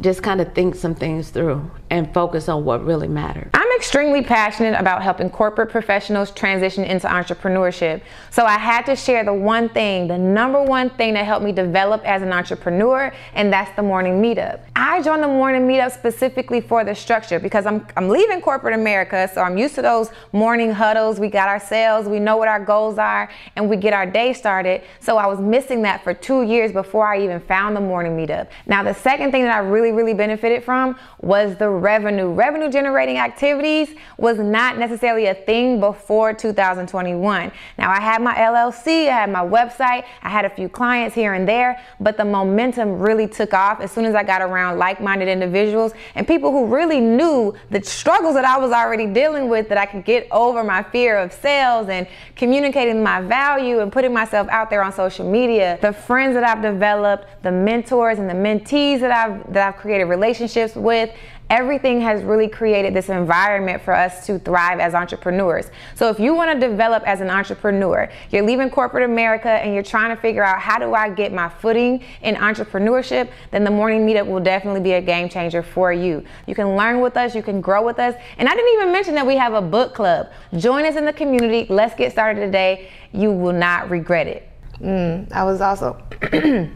just 0.01 0.21
kind 0.21 0.41
of 0.41 0.53
think 0.53 0.75
some 0.75 0.93
things 0.93 1.29
through 1.29 1.71
and 1.89 2.13
focus 2.13 2.49
on 2.49 2.65
what 2.65 2.85
really 2.85 3.07
mattered. 3.07 3.49
Extremely 3.75 4.23
passionate 4.23 4.79
about 4.79 5.03
helping 5.03 5.29
corporate 5.29 5.69
professionals 5.69 6.31
transition 6.31 6.85
into 6.85 7.07
entrepreneurship. 7.07 8.01
So 8.31 8.45
I 8.45 8.57
had 8.57 8.85
to 8.85 8.95
share 8.95 9.23
the 9.25 9.33
one 9.33 9.67
thing, 9.69 10.07
the 10.07 10.17
number 10.17 10.63
one 10.63 10.89
thing 10.91 11.13
that 11.15 11.25
helped 11.25 11.43
me 11.43 11.51
develop 11.51 12.01
as 12.05 12.21
an 12.21 12.31
entrepreneur, 12.31 13.13
and 13.33 13.51
that's 13.51 13.75
the 13.75 13.83
morning 13.83 14.21
meetup. 14.21 14.61
I 14.77 15.01
joined 15.01 15.23
the 15.23 15.27
morning 15.27 15.67
meetup 15.67 15.91
specifically 15.91 16.61
for 16.61 16.83
the 16.85 16.95
structure 16.95 17.39
because 17.39 17.65
I'm, 17.65 17.85
I'm 17.97 18.07
leaving 18.07 18.41
corporate 18.41 18.73
America, 18.73 19.29
so 19.33 19.41
I'm 19.41 19.57
used 19.57 19.75
to 19.75 19.81
those 19.81 20.09
morning 20.31 20.71
huddles. 20.71 21.19
We 21.19 21.27
got 21.27 21.49
our 21.49 21.59
sales, 21.59 22.07
we 22.07 22.19
know 22.19 22.37
what 22.37 22.47
our 22.47 22.63
goals 22.63 22.97
are, 22.97 23.29
and 23.57 23.69
we 23.69 23.75
get 23.75 23.93
our 23.93 24.05
day 24.05 24.31
started. 24.31 24.83
So 25.01 25.17
I 25.17 25.27
was 25.27 25.39
missing 25.39 25.81
that 25.81 26.03
for 26.03 26.13
two 26.13 26.43
years 26.43 26.71
before 26.71 27.07
I 27.07 27.21
even 27.21 27.41
found 27.41 27.75
the 27.75 27.81
morning 27.81 28.15
meetup. 28.15 28.47
Now, 28.67 28.83
the 28.83 28.93
second 28.93 29.31
thing 29.31 29.43
that 29.43 29.53
I 29.53 29.59
really, 29.59 29.91
really 29.91 30.13
benefited 30.13 30.63
from 30.63 30.97
was 31.21 31.57
the 31.57 31.69
revenue. 31.69 32.31
Revenue 32.31 32.69
generating 32.69 33.17
activities 33.65 33.97
was 34.17 34.37
not 34.37 34.77
necessarily 34.77 35.27
a 35.27 35.33
thing 35.33 35.79
before 35.79 36.33
2021. 36.33 37.51
Now, 37.77 37.91
I 37.91 37.99
had 37.99 38.21
my 38.21 38.33
LLC, 38.35 39.07
I 39.07 39.13
had 39.13 39.31
my 39.31 39.43
website, 39.45 40.05
I 40.21 40.29
had 40.29 40.45
a 40.45 40.49
few 40.49 40.69
clients 40.69 41.15
here 41.15 41.33
and 41.33 41.47
there, 41.47 41.81
but 41.99 42.17
the 42.17 42.25
momentum 42.25 42.99
really 42.99 43.27
took 43.27 43.53
off 43.53 43.81
as 43.81 43.91
soon 43.91 44.05
as 44.05 44.15
I 44.15 44.23
got 44.23 44.41
around 44.41 44.77
like 44.77 45.01
minded 45.01 45.27
individuals 45.27 45.93
and 46.15 46.27
people 46.27 46.51
who 46.51 46.65
really 46.65 47.01
knew 47.01 47.53
the 47.69 47.83
struggles 47.83 48.35
that 48.35 48.45
I 48.45 48.57
was 48.57 48.71
already 48.71 49.07
dealing 49.07 49.49
with 49.49 49.69
that 49.69 49.77
I 49.77 49.85
could 49.85 50.05
get 50.05 50.27
over 50.31 50.63
my 50.63 50.83
fear 50.83 51.17
of 51.17 51.33
sales 51.33 51.89
and 51.89 52.07
communicating 52.35 53.03
my 53.03 53.21
value 53.21 53.79
and 53.79 53.91
putting 53.91 54.13
myself 54.13 54.47
out 54.49 54.69
there 54.69 54.83
on 54.83 54.93
social 54.93 55.29
media. 55.29 55.77
The 55.81 55.93
friends 55.93 56.35
that 56.35 56.43
I've 56.43 56.61
developed, 56.61 57.43
the 57.43 57.51
mentors 57.51 58.19
and 58.19 58.29
the 58.29 58.33
mentees 58.33 58.99
that 58.99 59.11
I've 59.11 59.53
that 59.53 59.67
I've 59.67 59.79
created 59.79 60.05
relationships 60.05 60.75
with, 60.75 61.09
everything 61.49 62.01
has 62.01 62.23
really 62.23 62.47
created 62.47 62.93
this 62.93 63.09
environment 63.09 63.81
for 63.81 63.93
us 63.93 64.25
to 64.25 64.39
thrive 64.39 64.79
as 64.79 64.93
entrepreneurs. 64.95 65.69
So 65.93 66.09
if 66.09 66.19
you 66.19 66.33
want 66.33 66.59
to 66.59 66.67
develop 66.67 67.03
as 67.05 67.21
an 67.21 67.29
entrepreneur, 67.29 68.09
you're 68.31 68.43
leaving 68.43 68.69
corporate 68.69 69.03
America 69.03 69.49
and 69.49 69.73
you're 69.73 69.83
trying 69.83 70.15
to 70.15 70.19
figure 70.19 70.43
out 70.43 70.59
how 70.59 70.79
do 70.79 70.93
I 70.93 71.09
get 71.09 71.31
my 71.31 71.49
footing 71.49 72.03
in 72.21 72.35
entrepreneurship, 72.35 73.29
then 73.51 73.63
the 73.63 73.71
morning 73.71 74.07
meetup 74.07 74.25
will 74.25 74.39
definitely 74.39 74.81
be 74.81 74.93
a 74.93 75.01
game 75.01 75.29
changer 75.29 75.61
for 75.61 75.93
you. 75.93 76.23
You 76.47 76.55
can 76.55 76.75
learn 76.75 76.99
with 76.99 77.15
us, 77.15 77.35
you 77.35 77.43
can 77.43 77.61
grow 77.61 77.85
with 77.85 77.99
us. 77.99 78.15
And 78.37 78.49
I 78.49 78.55
didn't 78.55 78.73
even 78.73 78.91
mention 78.91 79.15
that 79.15 79.27
we 79.27 79.35
have 79.35 79.53
a 79.53 79.61
book 79.61 79.93
club. 79.93 80.31
Join 80.57 80.85
us 80.85 80.95
in 80.95 81.05
the 81.05 81.13
community. 81.13 81.67
Let's 81.69 81.95
get 81.95 82.11
started 82.11 82.39
today. 82.39 82.89
You 83.11 83.31
will 83.31 83.53
not 83.53 83.89
regret 83.89 84.27
it. 84.27 84.49
Mm, 84.79 85.31
I 85.31 85.43
was 85.43 85.61
also 85.61 86.01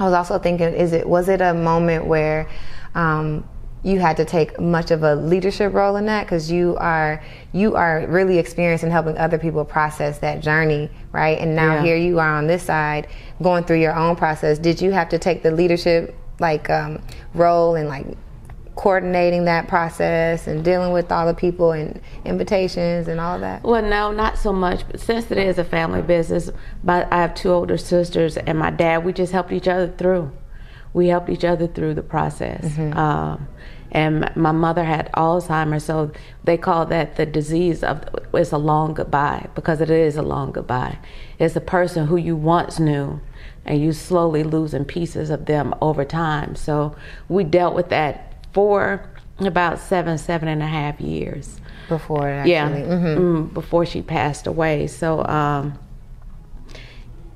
I 0.00 0.04
was 0.04 0.14
also 0.14 0.38
thinking, 0.38 0.72
is 0.74 0.92
it 0.92 1.08
was 1.08 1.28
it 1.28 1.40
a 1.40 1.54
moment 1.54 2.06
where 2.06 2.48
um, 2.94 3.44
you 3.82 3.98
had 3.98 4.16
to 4.18 4.24
take 4.24 4.60
much 4.60 4.90
of 4.90 5.02
a 5.02 5.14
leadership 5.14 5.72
role 5.72 5.96
in 5.96 6.06
that 6.06 6.24
because 6.24 6.50
you 6.50 6.76
are 6.78 7.22
you 7.52 7.76
are 7.76 8.04
really 8.08 8.38
experienced 8.38 8.84
in 8.84 8.90
helping 8.90 9.16
other 9.16 9.38
people 9.38 9.64
process 9.64 10.18
that 10.18 10.40
journey 10.42 10.90
right 11.12 11.38
and 11.38 11.56
now 11.56 11.74
Yeah. 11.76 11.82
here 11.82 11.96
you 11.96 12.18
are 12.18 12.36
on 12.36 12.46
this 12.46 12.62
side 12.62 13.06
going 13.42 13.64
through 13.64 13.80
your 13.80 13.94
own 13.94 14.16
process 14.16 14.58
did 14.58 14.82
you 14.82 14.90
have 14.90 15.08
to 15.10 15.18
take 15.18 15.42
the 15.42 15.50
leadership 15.50 16.14
like 16.40 16.68
um, 16.70 17.02
role 17.34 17.74
and 17.74 17.88
like 17.88 18.06
coordinating 18.76 19.44
that 19.44 19.68
process 19.68 20.46
and 20.46 20.64
dealing 20.64 20.92
with 20.92 21.12
all 21.12 21.26
the 21.26 21.34
people 21.34 21.72
and 21.72 22.00
invitations 22.24 23.08
and 23.08 23.20
all 23.20 23.38
that 23.38 23.62
Well, 23.62 23.82
no, 23.82 24.10
not 24.10 24.38
so 24.38 24.54
much. 24.54 24.86
But 24.90 25.00
since 25.00 25.30
it 25.30 25.36
is 25.36 25.58
a 25.58 25.64
family 25.64 26.00
business, 26.00 26.50
but 26.82 27.06
I 27.12 27.18
have 27.20 27.34
two 27.34 27.50
older 27.50 27.76
sisters 27.76 28.38
and 28.38 28.58
my 28.58 28.70
dad. 28.70 29.04
We 29.04 29.12
just 29.12 29.32
helped 29.32 29.52
each 29.52 29.68
other 29.68 29.88
through. 29.98 30.32
We 30.92 31.08
helped 31.08 31.28
each 31.30 31.44
other 31.44 31.66
through 31.66 31.94
the 31.94 32.02
process. 32.02 32.76
Um, 32.78 33.48
and 33.92 34.30
my 34.36 34.52
mother 34.52 34.84
had 34.84 35.10
Alzheimer's, 35.12 35.84
so 35.84 36.12
they 36.44 36.56
call 36.56 36.86
that 36.86 37.16
the 37.16 37.26
disease 37.26 37.82
of 37.82 38.04
it's 38.32 38.52
a 38.52 38.58
long 38.58 38.94
goodbye 38.94 39.48
because 39.56 39.80
it 39.80 39.90
is 39.90 40.16
a 40.16 40.22
long 40.22 40.52
goodbye. 40.52 40.98
It's 41.40 41.56
a 41.56 41.60
person 41.60 42.06
who 42.06 42.16
you 42.16 42.36
once 42.36 42.78
knew, 42.78 43.20
and 43.64 43.80
you 43.80 43.92
slowly 43.92 44.44
losing 44.44 44.84
pieces 44.84 45.28
of 45.30 45.46
them 45.46 45.74
over 45.80 46.04
time. 46.04 46.54
So 46.54 46.94
we 47.28 47.42
dealt 47.42 47.74
with 47.74 47.88
that 47.88 48.46
for 48.52 49.08
about 49.40 49.78
seven, 49.80 50.18
seven 50.18 50.46
and 50.48 50.62
a 50.62 50.66
half 50.66 51.00
years 51.00 51.60
before 51.88 52.28
actually 52.28 52.52
yeah 52.52 52.68
Mhm. 52.68 53.18
mm, 53.18 53.52
before 53.54 53.84
she 53.84 54.00
passed 54.02 54.46
away 54.46 54.86
so 54.86 55.24
um, 55.26 55.76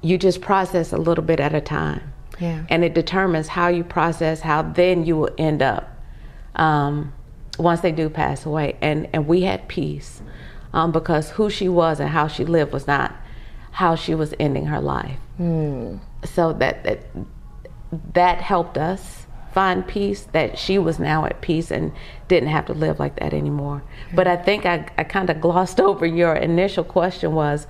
you 0.00 0.16
just 0.18 0.40
process 0.40 0.92
a 0.92 0.96
little 0.96 1.24
bit 1.24 1.40
at 1.40 1.54
a 1.54 1.60
time 1.60 2.00
Yeah. 2.40 2.64
and 2.68 2.84
it 2.84 2.94
determines 2.94 3.48
how 3.48 3.68
you 3.68 3.84
process 3.84 4.40
how 4.40 4.62
then 4.62 5.04
you 5.04 5.16
will 5.16 5.30
end 5.38 5.62
up 5.62 5.88
um, 6.56 7.12
once 7.58 7.80
they 7.80 7.92
do 7.92 8.08
pass 8.08 8.44
away. 8.46 8.76
And 8.80 9.08
and 9.12 9.26
we 9.26 9.42
had 9.42 9.68
peace 9.68 10.22
um, 10.72 10.92
because 10.92 11.30
who 11.30 11.50
she 11.50 11.68
was 11.68 12.00
and 12.00 12.10
how 12.10 12.28
she 12.28 12.44
lived 12.44 12.72
was 12.72 12.86
not 12.86 13.14
how 13.72 13.94
she 13.96 14.14
was 14.14 14.34
ending 14.38 14.66
her 14.66 14.80
life. 14.80 15.18
So 16.24 16.52
that, 16.54 16.84
that 16.84 17.06
that 18.14 18.38
helped 18.40 18.78
us 18.78 19.26
find 19.52 19.86
peace 19.86 20.22
that 20.32 20.58
she 20.58 20.78
was 20.78 20.98
now 20.98 21.24
at 21.24 21.40
peace 21.40 21.70
and 21.70 21.92
didn't 22.26 22.48
have 22.48 22.66
to 22.66 22.72
live 22.72 22.98
like 22.98 23.16
that 23.20 23.32
anymore. 23.32 23.82
But 24.12 24.26
i 24.26 24.36
think 24.36 24.66
i, 24.66 24.86
I 24.98 25.04
kind 25.04 25.30
of 25.30 25.40
glossed 25.40 25.80
over 25.88 26.04
your 26.06 26.34
initial 26.34 26.84
question 26.84 27.32
was 27.34 27.66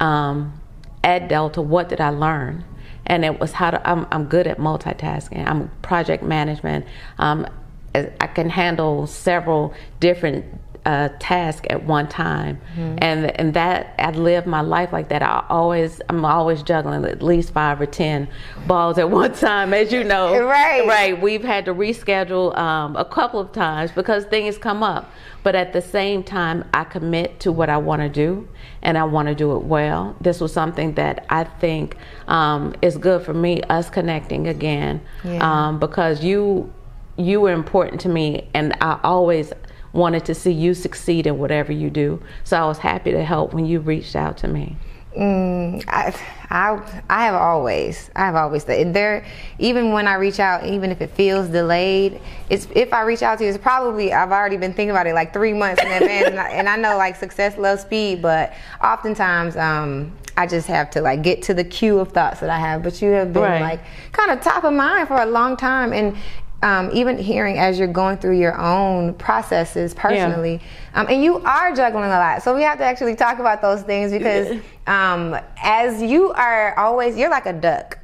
um, 0.00 0.60
at 1.04 1.28
delta 1.28 1.60
what 1.60 1.88
did 1.88 2.00
i 2.00 2.08
learn 2.08 2.64
and 3.08 3.24
it 3.24 3.40
was 3.40 3.52
how 3.52 3.70
to 3.70 3.88
i'm, 3.88 4.06
I'm 4.10 4.26
good 4.26 4.46
at 4.46 4.58
multitasking 4.58 5.46
i'm 5.46 5.70
project 5.82 6.22
management 6.22 6.86
um, 7.18 7.46
i 7.94 8.26
can 8.26 8.48
handle 8.50 9.06
several 9.06 9.74
different 10.00 10.44
uh, 10.88 11.10
task 11.18 11.66
at 11.68 11.84
one 11.84 12.08
time, 12.08 12.58
and 13.02 13.38
and 13.38 13.52
that 13.52 13.94
I 13.98 14.10
live 14.12 14.46
my 14.46 14.62
life 14.62 14.90
like 14.90 15.10
that. 15.10 15.22
I 15.22 15.44
always 15.50 16.00
I'm 16.08 16.24
always 16.24 16.62
juggling 16.62 17.04
at 17.04 17.22
least 17.22 17.52
five 17.52 17.78
or 17.78 17.84
ten 17.84 18.26
balls 18.66 18.96
at 18.96 19.10
one 19.22 19.34
time, 19.34 19.74
as 19.74 19.92
you 19.92 20.02
know. 20.02 20.42
Right. 20.42 20.86
right. 20.86 21.20
We've 21.20 21.44
had 21.44 21.66
to 21.66 21.74
reschedule 21.74 22.56
um, 22.56 22.96
a 22.96 23.04
couple 23.04 23.38
of 23.38 23.52
times 23.52 23.90
because 23.92 24.24
things 24.24 24.56
come 24.56 24.82
up, 24.82 25.10
but 25.48 25.54
at 25.54 25.72
the 25.72 25.80
same 25.80 26.22
time, 26.22 26.62
I 26.74 26.84
commit 26.84 27.40
to 27.40 27.50
what 27.50 27.70
I 27.70 27.78
want 27.78 28.02
to 28.02 28.10
do, 28.10 28.46
and 28.82 28.98
I 28.98 29.04
want 29.04 29.28
to 29.28 29.34
do 29.34 29.56
it 29.56 29.62
well. 29.64 30.14
This 30.20 30.42
was 30.42 30.52
something 30.52 30.92
that 30.96 31.24
I 31.30 31.44
think 31.44 31.96
um, 32.26 32.74
is 32.82 32.98
good 32.98 33.22
for 33.24 33.32
me, 33.32 33.62
us 33.62 33.88
connecting 33.88 34.46
again, 34.46 35.00
Yeah. 35.24 35.38
um, 35.68 35.78
because 35.78 36.22
you 36.22 36.70
you 37.16 37.40
were 37.40 37.52
important 37.54 37.98
to 38.02 38.10
me, 38.10 38.46
and 38.52 38.76
I 38.82 39.00
always 39.02 39.54
wanted 39.94 40.26
to 40.26 40.34
see 40.34 40.52
you 40.52 40.74
succeed 40.74 41.26
in 41.26 41.38
whatever 41.38 41.72
you 41.72 41.88
do. 41.88 42.22
So 42.44 42.58
I 42.62 42.66
was 42.66 42.76
happy 42.76 43.12
to 43.12 43.24
help 43.24 43.54
when 43.54 43.64
you 43.64 43.80
reached 43.80 44.16
out 44.16 44.36
to 44.42 44.48
me. 44.48 44.76
Mm, 45.16 45.82
I, 45.88 46.14
I, 46.50 47.00
I 47.08 47.24
have 47.24 47.34
always, 47.34 48.10
I 48.14 48.26
have 48.26 48.34
always 48.36 48.64
there. 48.64 49.24
Even 49.58 49.92
when 49.92 50.06
I 50.06 50.14
reach 50.14 50.38
out, 50.38 50.66
even 50.66 50.90
if 50.90 51.00
it 51.00 51.10
feels 51.10 51.48
delayed, 51.48 52.20
it's 52.50 52.68
if 52.74 52.92
I 52.92 53.02
reach 53.02 53.22
out 53.22 53.38
to 53.38 53.44
you, 53.44 53.50
it's 53.50 53.58
probably 53.58 54.12
I've 54.12 54.32
already 54.32 54.56
been 54.58 54.72
thinking 54.74 54.90
about 54.90 55.06
it 55.06 55.14
like 55.14 55.32
three 55.32 55.54
months 55.54 55.82
in 55.82 55.90
advance, 55.90 56.28
and, 56.28 56.38
I, 56.38 56.50
and 56.50 56.68
I 56.68 56.76
know 56.76 56.96
like 56.98 57.16
success 57.16 57.56
loves 57.58 57.82
speed, 57.82 58.22
but 58.22 58.52
oftentimes 58.82 59.56
um, 59.56 60.12
I 60.36 60.46
just 60.46 60.68
have 60.68 60.90
to 60.90 61.00
like 61.00 61.22
get 61.22 61.42
to 61.44 61.54
the 61.54 61.64
queue 61.64 61.98
of 61.98 62.12
thoughts 62.12 62.40
that 62.40 62.50
I 62.50 62.58
have. 62.58 62.82
But 62.82 63.00
you 63.02 63.10
have 63.12 63.32
been 63.32 63.42
Right. 63.42 63.60
like 63.60 63.80
kind 64.12 64.30
of 64.30 64.40
top 64.42 64.62
of 64.64 64.72
mind 64.72 65.08
for 65.08 65.16
a 65.20 65.26
long 65.26 65.56
time, 65.56 65.92
and 65.92 66.16
um, 66.62 66.90
even 66.92 67.18
hearing 67.18 67.58
as 67.58 67.78
you're 67.78 67.86
going 67.86 68.16
through 68.18 68.38
your 68.38 68.58
own 68.58 69.14
processes 69.14 69.94
personally, 69.94 70.60
um, 70.94 71.06
and 71.08 71.22
you 71.22 71.38
are 71.44 71.74
juggling 71.74 72.04
a 72.04 72.08
lot. 72.08 72.42
So 72.42 72.54
we 72.54 72.62
have 72.62 72.78
to 72.78 72.84
actually 72.84 73.14
talk 73.14 73.38
about 73.38 73.62
those 73.62 73.82
things 73.82 74.10
because 74.12 74.56
um, 74.86 75.38
as 75.62 76.02
you 76.02 76.32
are 76.32 76.76
always, 76.78 77.16
you're 77.16 77.30
like 77.30 77.46
a 77.46 77.52
duck. 77.52 77.98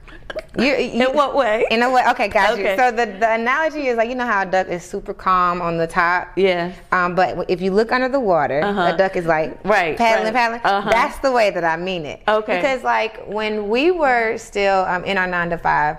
You, 0.59 0.65
you, 0.65 1.09
In 1.11 1.15
what 1.17 1.37
way? 1.37 1.65
In 1.71 1.83
a 1.83 1.91
way. 1.91 2.03
Okay, 2.11 2.29
got 2.29 2.53
Okay. 2.53 2.73
you. 2.73 2.77
So 2.77 2.91
the, 2.91 3.07
the 3.07 3.35
analogy 3.35 3.87
is 3.89 3.97
like 3.97 4.09
you 4.09 4.15
know 4.17 4.25
how 4.27 4.43
a 4.43 4.47
duck 4.47 4.69
is 4.69 4.83
super 4.83 5.15
calm 5.15 5.61
on 5.61 5.77
the 5.77 5.87
top. 5.87 6.29
Yeah. 6.37 6.73
Um, 6.93 7.15
but 7.15 7.49
if 7.51 7.61
you 7.61 7.71
look 7.73 7.93
under 7.93 8.09
the 8.09 8.19
water, 8.21 8.61
Uh-huh. 8.63 8.93
a 8.95 8.97
duck 8.97 9.17
is 9.17 9.27
like 9.27 9.65
Right, 9.65 9.97
paddling, 9.97 10.27
right. 10.27 10.35
paddling. 10.35 10.61
Uh-huh. 10.65 10.91
That's 10.91 11.19
the 11.19 11.31
way 11.31 11.51
that 11.51 11.63
I 11.65 11.77
mean 11.77 12.05
it. 12.07 12.23
Okay. 12.27 12.57
Because 12.57 12.83
like 12.83 13.25
when 13.27 13.69
we 13.69 13.91
were 13.93 14.37
still 14.39 14.85
um, 14.87 15.05
in 15.05 15.19
our 15.19 15.27
nine 15.27 15.51
to 15.51 15.59
five, 15.59 15.99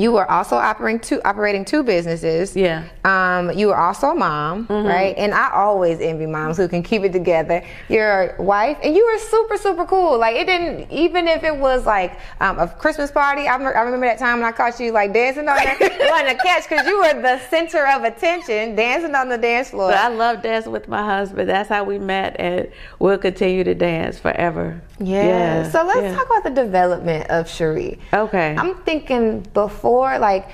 you 0.00 0.12
were 0.12 0.30
also 0.30 0.56
operating 0.56 1.00
two 1.00 1.20
operating 1.24 1.64
two 1.64 1.82
businesses. 1.82 2.56
Yeah. 2.56 2.88
Um, 3.04 3.50
you 3.52 3.68
were 3.68 3.76
also 3.76 4.08
a 4.08 4.14
mom, 4.14 4.66
right? 4.68 5.14
And 5.16 5.34
I 5.34 5.50
always 5.52 6.00
envy 6.00 6.26
moms 6.26 6.56
who 6.56 6.68
can 6.68 6.82
keep 6.82 7.02
it 7.02 7.12
together. 7.12 7.64
You're 7.88 8.34
wife, 8.38 8.78
and 8.82 8.94
you 8.94 9.04
were 9.06 9.18
super 9.18 9.56
super 9.56 9.84
cool. 9.86 10.18
Like 10.18 10.36
it 10.36 10.46
didn't 10.46 10.90
even 10.90 11.28
if 11.28 11.44
it 11.44 11.56
was 11.56 11.86
like 11.86 12.18
um, 12.40 12.58
a 12.58 12.68
Christmas 12.68 13.10
party. 13.10 13.48
I, 13.48 13.56
rem- 13.56 13.76
I 13.76 13.80
remember 13.80 14.06
that 14.06 14.18
time 14.18 14.40
when 14.40 14.48
I 14.48 14.52
caught 14.52 14.78
you 14.80 14.92
like 14.92 15.12
dancing 15.12 15.48
on 15.48 15.56
wasn't 15.58 16.40
catch 16.40 16.68
because 16.68 16.86
you 16.86 16.98
were 16.98 17.20
the 17.20 17.38
center 17.48 17.86
of 17.86 18.04
attention, 18.04 18.74
dancing 18.74 19.14
on 19.14 19.28
the 19.28 19.38
dance 19.38 19.70
floor. 19.70 19.90
But 19.90 19.98
I 19.98 20.08
love 20.08 20.42
dancing 20.42 20.72
with 20.72 20.88
my 20.88 21.04
husband. 21.04 21.48
That's 21.48 21.68
how 21.68 21.84
we 21.84 21.98
met, 21.98 22.36
and 22.38 22.70
we'll 22.98 23.18
continue 23.18 23.64
to 23.64 23.74
dance 23.74 24.18
forever. 24.18 24.80
Yeah. 25.00 25.70
So 25.70 25.84
let's 25.84 26.00
yeah. 26.00 26.14
talk 26.16 26.26
about 26.26 26.44
the 26.44 26.62
development 26.62 27.30
of 27.30 27.46
Cherye. 27.46 27.98
Okay. 28.12 28.56
I'm 28.58 28.74
thinking 28.82 29.40
before, 29.54 29.87
like, 30.18 30.48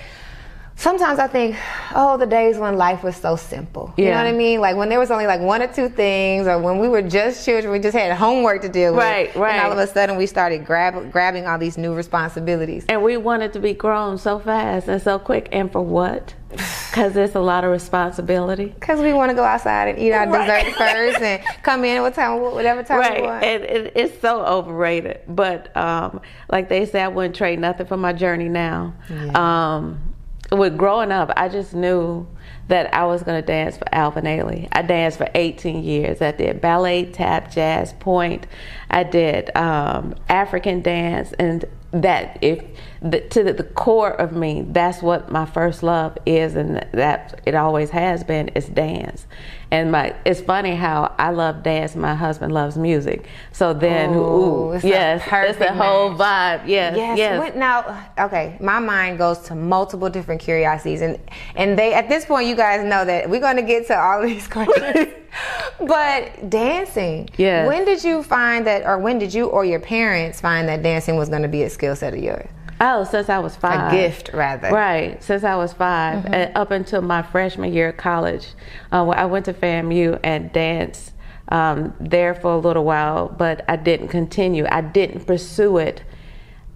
sometimes 0.77 1.19
I 1.19 1.27
think, 1.27 1.57
oh, 1.95 2.17
the 2.17 2.27
days 2.27 2.59
when 2.59 2.77
life 2.77 3.03
was 3.03 3.17
so 3.17 3.37
simple. 3.37 3.93
Yeah. 3.97 4.05
You 4.07 4.11
know 4.13 4.17
what 4.19 4.27
I 4.27 4.33
mean? 4.33 4.61
Like 4.61 4.77
when 4.77 4.89
there 4.89 4.99
was 4.99 5.11
only 5.11 5.27
like 5.27 5.41
one 5.41 5.63
or 5.63 5.69
two 5.73 5.89
things, 5.89 6.47
or 6.47 6.59
when 6.59 6.79
we 6.79 6.89
were 6.89 7.03
just 7.03 7.45
children, 7.45 7.73
we 7.73 7.79
just 7.79 7.97
had 7.97 8.13
homework 8.17 8.63
to 8.63 8.69
deal 8.69 8.93
with. 8.93 9.03
Right, 9.03 9.35
right. 9.37 9.53
And 9.55 9.61
all 9.65 9.73
of 9.73 9.79
a 9.79 9.87
sudden, 9.87 10.17
we 10.17 10.27
started 10.27 10.65
grab, 10.67 11.11
grabbing 11.13 11.47
all 11.47 11.59
these 11.59 11.79
new 11.79 11.95
responsibilities. 11.95 12.85
And 12.89 13.03
we 13.03 13.17
wanted 13.17 13.53
to 13.55 13.61
be 13.61 13.73
grown 13.73 14.19
so 14.19 14.39
fast 14.39 14.89
and 14.89 15.01
so 15.01 15.19
quick. 15.19 15.49
And 15.53 15.71
for 15.71 15.81
what? 15.83 16.35
Because 16.51 17.17
it's 17.17 17.35
a 17.35 17.41
lot 17.41 17.65
of 17.65 17.73
responsibility. 17.73 18.67
Because 18.67 19.01
we 19.01 19.13
want 19.13 19.31
to 19.31 19.35
go 19.35 19.43
outside 19.43 19.89
and 19.89 19.99
eat 19.99 20.13
our 20.13 20.29
Right. 20.29 20.63
dessert 20.65 20.75
first 20.79 21.21
and 21.21 21.43
come 21.65 21.85
in 21.85 22.01
what 22.03 22.15
time, 22.15 22.41
whatever 22.41 22.83
time 22.85 22.99
we 22.99 23.05
Right. 23.05 23.23
want. 23.25 23.43
And 23.45 23.65
it, 23.65 23.93
it's 23.97 24.21
so 24.21 24.45
overrated. 24.45 25.21
But 25.27 25.77
um, 25.77 26.21
like 26.49 26.69
they 26.69 26.87
say, 26.87 27.03
I 27.03 27.09
wouldn't 27.09 27.35
trade 27.35 27.59
nothing 27.59 27.87
for 27.87 27.97
my 27.97 28.13
journey 28.13 28.49
now. 28.49 28.95
Um, 29.35 30.14
with 30.53 30.77
growing 30.77 31.11
up, 31.13 31.33
I 31.37 31.49
just 31.49 31.75
knew 31.75 32.27
that 32.69 32.95
I 32.95 33.05
was 33.07 33.23
going 33.23 33.41
to 33.41 33.47
dance 33.47 33.77
for 33.77 33.87
Alvin 33.93 34.25
Ailey. 34.25 34.69
I 34.73 34.83
danced 34.83 35.19
for 35.19 35.29
18 35.35 35.83
years. 35.83 36.23
I 36.23 36.33
did 36.33 36.61
ballet, 36.61 37.05
tap, 37.07 37.51
jazz, 37.51 37.93
pointe. 37.95 38.47
I 38.91 39.03
did 39.03 39.55
um, 39.57 40.15
African 40.29 40.81
dance, 40.81 41.33
and 41.35 41.65
that 41.93 42.39
if 42.41 42.63
the, 43.05 43.21
to 43.21 43.45
the, 43.45 43.53
the 43.53 43.65
core 43.65 44.11
of 44.11 44.33
me, 44.33 44.65
that's 44.71 45.03
what 45.03 45.31
my 45.31 45.45
first 45.45 45.83
love 45.83 46.17
is, 46.25 46.57
and 46.57 46.85
that 46.93 47.41
it 47.45 47.55
always 47.55 47.91
has 47.91 48.25
been 48.25 48.49
is 48.49 48.67
dance. 48.67 49.27
And 49.71 49.93
my 49.93 50.15
it's 50.25 50.41
funny 50.41 50.75
how 50.75 51.15
I 51.19 51.31
love 51.31 51.63
dance. 51.63 51.97
My 51.97 52.15
husband 52.15 52.53
loves 52.53 52.79
music. 52.79 53.27
So 53.53 53.75
then, 53.75 54.11
Ooh, 54.15 54.21
ooh, 54.21 54.73
it's 54.73 54.85
yes, 54.85 55.23
it's 55.31 55.59
the 55.59 55.73
whole 55.73 56.11
vibe. 56.11 56.67
Yes, 56.67 56.97
Yes. 56.97 57.19
yes. 57.19 57.39
What, 57.39 57.57
now, 57.57 58.07
okay, 58.19 58.57
my 58.61 58.79
mind 58.79 59.19
goes 59.19 59.39
to 59.41 59.55
multiple 59.55 60.09
different 60.09 60.41
curiosities, 60.41 61.03
and 61.03 61.19
and 61.57 61.79
they 61.79 61.93
at 61.93 62.09
this 62.09 62.25
point, 62.25 62.49
you 62.49 62.55
guys 62.57 62.85
know 62.85 63.05
that 63.05 63.29
we're 63.29 63.41
going 63.41 63.57
to 63.57 63.63
get 63.63 63.87
to 63.89 63.99
all 63.99 64.23
of 64.23 64.29
these 64.31 64.47
questions. 64.49 65.09
but 65.81 66.49
dancing, 66.49 67.29
yeah. 67.37 67.67
When 67.67 67.85
did 67.85 68.03
you 68.05 68.23
find 68.23 68.67
that, 68.67 68.87
or 68.87 68.99
when 68.99 69.19
did 69.19 69.35
you 69.35 69.47
or 69.47 69.65
your 69.65 69.81
parents 69.81 70.41
find 70.41 70.69
that 70.69 70.83
dancing 70.83 71.17
was 71.17 71.29
going 71.29 71.43
to 71.43 71.49
be 71.49 71.65
a 71.65 71.71
skill 71.71 71.97
set 71.97 72.15
of 72.15 72.21
yours, 72.21 72.47
Oh, 72.87 73.05
since 73.05 73.29
I 73.31 73.39
was 73.39 73.57
five. 73.57 73.93
a 73.93 73.97
gift 73.97 74.31
rather? 74.35 74.71
Right, 74.71 75.23
since 75.23 75.43
I 75.43 75.57
was 75.57 75.73
5 75.73 76.25
Mm-hmm. 76.25 76.35
and 76.35 76.57
up 76.57 76.71
until 76.71 77.01
my 77.01 77.23
freshman 77.23 77.73
year 77.73 77.89
of 77.89 77.97
college, 77.97 78.49
uh, 78.93 79.07
I 79.09 79.25
went 79.25 79.47
to 79.47 79.55
FAMU 79.55 80.21
and 80.23 80.53
danced 80.53 81.13
um, 81.49 81.95
there 81.99 82.35
for 82.35 82.53
a 82.53 82.59
little 82.59 82.85
while, 82.85 83.29
but 83.29 83.65
I 83.69 83.77
didn't 83.77 84.09
continue. 84.09 84.67
I 84.71 84.83
didn't 84.83 85.27
pursue 85.27 85.79
it. 85.79 86.03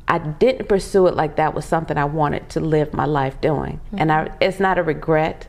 I 0.07 0.19
didn't 0.19 0.67
pursue 0.69 1.07
it 1.09 1.15
like 1.15 1.37
that 1.37 1.53
was 1.55 1.67
something 1.67 1.99
I 1.99 2.07
wanted 2.07 2.49
to 2.51 2.61
live 2.61 2.95
my 2.95 3.05
life 3.05 3.39
doing, 3.43 3.79
and 3.93 4.11
I, 4.11 4.31
it's 4.41 4.59
not 4.59 4.79
a 4.79 4.83
regret, 4.83 5.47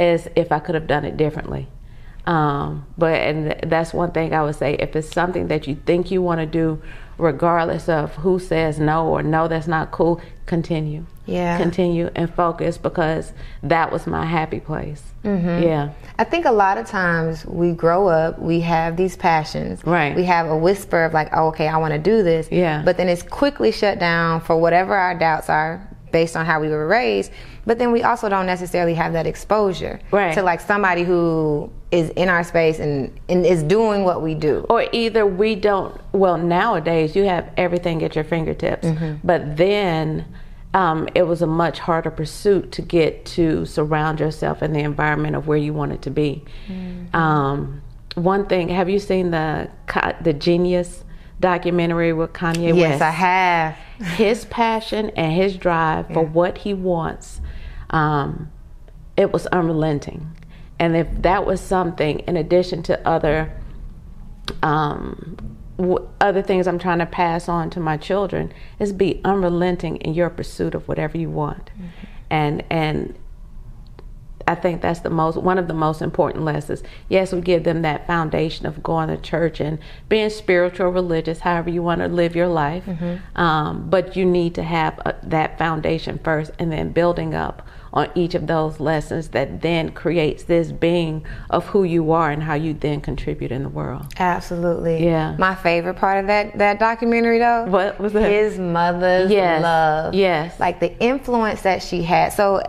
as 0.00 0.28
if 0.34 0.50
I 0.50 0.58
could 0.58 0.74
have 0.74 0.88
done 0.88 1.04
it 1.04 1.16
differently. 1.16 1.68
Um, 2.26 2.86
but 2.98 3.14
and 3.14 3.70
that's 3.70 3.94
one 3.94 4.10
thing 4.10 4.34
I 4.34 4.42
would 4.42 4.56
say: 4.56 4.74
if 4.74 4.96
it's 4.96 5.12
something 5.12 5.46
that 5.48 5.68
you 5.68 5.76
think 5.86 6.10
you 6.10 6.22
want 6.22 6.40
to 6.40 6.46
do, 6.46 6.82
regardless 7.20 7.88
of 7.88 8.14
who 8.16 8.38
says 8.38 8.78
no 8.78 9.06
or 9.08 9.22
no, 9.22 9.48
that's 9.48 9.66
not 9.66 9.90
cool, 9.90 10.20
continue. 10.46 11.04
Yeah. 11.26 11.58
continue 11.58 12.10
and 12.16 12.32
focus 12.34 12.76
because 12.76 13.32
that 13.62 13.92
was 13.92 14.04
my 14.08 14.26
happy 14.26 14.58
place. 14.58 15.00
Mm-hmm. 15.22 15.62
Yeah, 15.62 15.92
I 16.18 16.24
think 16.24 16.44
a 16.44 16.50
lot 16.50 16.76
of 16.76 16.86
times 16.86 17.46
we 17.46 17.70
grow 17.70 18.08
up, 18.08 18.40
we 18.40 18.60
have 18.60 18.96
these 18.96 19.16
passions. 19.16 19.84
Right. 19.84 20.16
We 20.16 20.24
have 20.24 20.48
a 20.48 20.56
whisper 20.56 21.04
of 21.04 21.12
like, 21.12 21.28
oh, 21.32 21.48
okay, 21.48 21.68
I 21.68 21.76
want 21.76 21.92
to 21.92 22.00
do 22.00 22.24
this. 22.24 22.48
Yeah. 22.50 22.82
But 22.84 22.96
then 22.96 23.08
it's 23.08 23.22
quickly 23.22 23.70
shut 23.70 24.00
down 24.00 24.40
for 24.40 24.56
whatever 24.56 24.94
our 24.94 25.16
doubts 25.16 25.48
are 25.48 25.86
based 26.10 26.36
on 26.36 26.46
how 26.46 26.60
we 26.60 26.68
were 26.68 26.88
raised. 26.88 27.30
But 27.66 27.78
then 27.78 27.92
we 27.92 28.02
also 28.02 28.28
don't 28.28 28.46
necessarily 28.46 28.94
have 28.94 29.12
that 29.12 29.26
exposure 29.26 30.00
Right. 30.10 30.32
to 30.34 30.42
like 30.42 30.60
somebody 30.60 31.02
who 31.04 31.70
is 31.90 32.10
in 32.10 32.28
our 32.28 32.42
space 32.44 32.78
and, 32.78 33.12
and 33.28 33.44
is 33.44 33.62
doing 33.62 34.04
what 34.04 34.22
we 34.22 34.34
do. 34.34 34.64
or 34.70 34.86
either 34.92 35.26
we 35.26 35.54
don't. 35.56 36.00
Well, 36.12 36.38
nowadays 36.38 37.14
you 37.16 37.24
have 37.24 37.48
everything 37.56 38.02
at 38.04 38.14
your 38.14 38.24
fingertips, 38.24 38.86
but 39.24 39.56
then. 39.56 40.24
Um, 40.72 41.08
it 41.16 41.24
was 41.24 41.42
a 41.42 41.48
much 41.48 41.80
harder 41.80 42.12
pursuit 42.12 42.70
to 42.70 42.80
get 42.82 43.24
to 43.34 43.66
surround 43.66 44.20
yourself 44.20 44.62
in 44.62 44.72
the 44.72 44.78
environment 44.78 45.34
of 45.34 45.48
where 45.48 45.58
you 45.58 45.72
wanted 45.74 46.00
to 46.02 46.10
be. 46.10 46.44
Um, 47.12 47.82
one 48.14 48.46
thing, 48.46 48.68
have 48.68 48.88
you 48.88 49.00
seen 49.00 49.32
the 49.32 49.68
the 50.22 50.32
Genius 50.32 51.02
documentary 51.40 52.12
with 52.12 52.32
Kanye 52.32 52.76
Yes, 52.76 53.00
West? 53.00 53.02
I 53.02 53.10
have. 53.10 53.74
his 54.16 54.44
passion 54.44 55.10
and 55.16 55.32
his 55.32 55.56
drive 55.56 56.06
for 56.12 56.22
what 56.22 56.58
he 56.58 56.72
wants, 56.72 57.40
um, 57.90 58.50
it 59.16 59.32
was 59.32 59.46
unrelenting. 59.48 60.30
And 60.78 60.96
if 60.96 61.08
that 61.22 61.44
was 61.44 61.60
something, 61.60 62.20
in 62.20 62.36
addition 62.36 62.82
to 62.84 63.06
other 63.06 63.52
um, 64.62 65.36
w- 65.76 66.08
other 66.20 66.42
things 66.42 66.66
I'm 66.66 66.78
trying 66.78 66.98
to 67.00 67.06
pass 67.06 67.48
on 67.48 67.70
to 67.70 67.80
my 67.80 67.96
children, 67.96 68.52
is 68.78 68.92
be 68.92 69.20
unrelenting 69.24 69.96
in 69.96 70.14
your 70.14 70.30
pursuit 70.30 70.74
of 70.74 70.88
whatever 70.88 71.18
you 71.18 71.28
want, 71.30 71.70
and 72.30 72.64
and 72.70 73.14
I 74.48 74.54
think 74.54 74.80
that's 74.80 75.00
the 75.00 75.10
most 75.10 75.36
one 75.36 75.58
of 75.58 75.68
the 75.68 75.74
most 75.74 76.00
important 76.02 76.44
lessons. 76.44 76.82
Yes, 77.08 77.32
we 77.32 77.40
give 77.42 77.64
them 77.64 77.82
that 77.82 78.06
foundation 78.06 78.66
of 78.66 78.82
going 78.82 79.08
to 79.08 79.16
church 79.18 79.60
and 79.60 79.78
being 80.08 80.30
spiritual, 80.30 80.88
religious, 80.88 81.40
however 81.40 81.70
you 81.70 81.82
want 81.82 82.00
to 82.00 82.08
live 82.08 82.34
your 82.34 82.48
life. 82.48 82.84
Um, 83.36 83.88
but 83.90 84.16
you 84.16 84.24
need 84.24 84.54
to 84.54 84.62
have 84.62 84.98
uh 85.04 85.12
that 85.24 85.58
foundation 85.58 86.18
first, 86.24 86.52
and 86.58 86.72
then 86.72 86.90
building 86.92 87.34
up 87.34 87.66
on 87.92 88.08
each 88.14 88.34
of 88.34 88.46
those 88.46 88.78
lessons 88.78 89.28
that 89.28 89.62
then 89.62 89.90
creates 89.90 90.44
this 90.44 90.70
being 90.70 91.24
of 91.50 91.66
who 91.66 91.82
you 91.84 92.12
are 92.12 92.30
and 92.30 92.42
how 92.42 92.54
you 92.54 92.72
then 92.72 93.00
contribute 93.00 93.50
in 93.50 93.62
the 93.64 93.68
world. 93.68 94.06
Absolutely. 94.18 95.04
Yeah. 95.04 95.34
My 95.38 95.54
favorite 95.54 95.94
part 95.94 96.18
of 96.20 96.26
that 96.28 96.56
that 96.58 96.78
documentary 96.78 97.38
though. 97.38 97.64
What 97.64 97.98
was 97.98 98.12
that? 98.12 98.30
His 98.30 98.58
mother's 98.58 99.30
Yes. 99.30 99.62
love. 99.62 100.14
Yes. 100.14 100.58
Like 100.60 100.78
the 100.80 100.96
influence 101.00 101.62
that 101.62 101.82
she 101.82 102.02
had. 102.02 102.32
So 102.32 102.60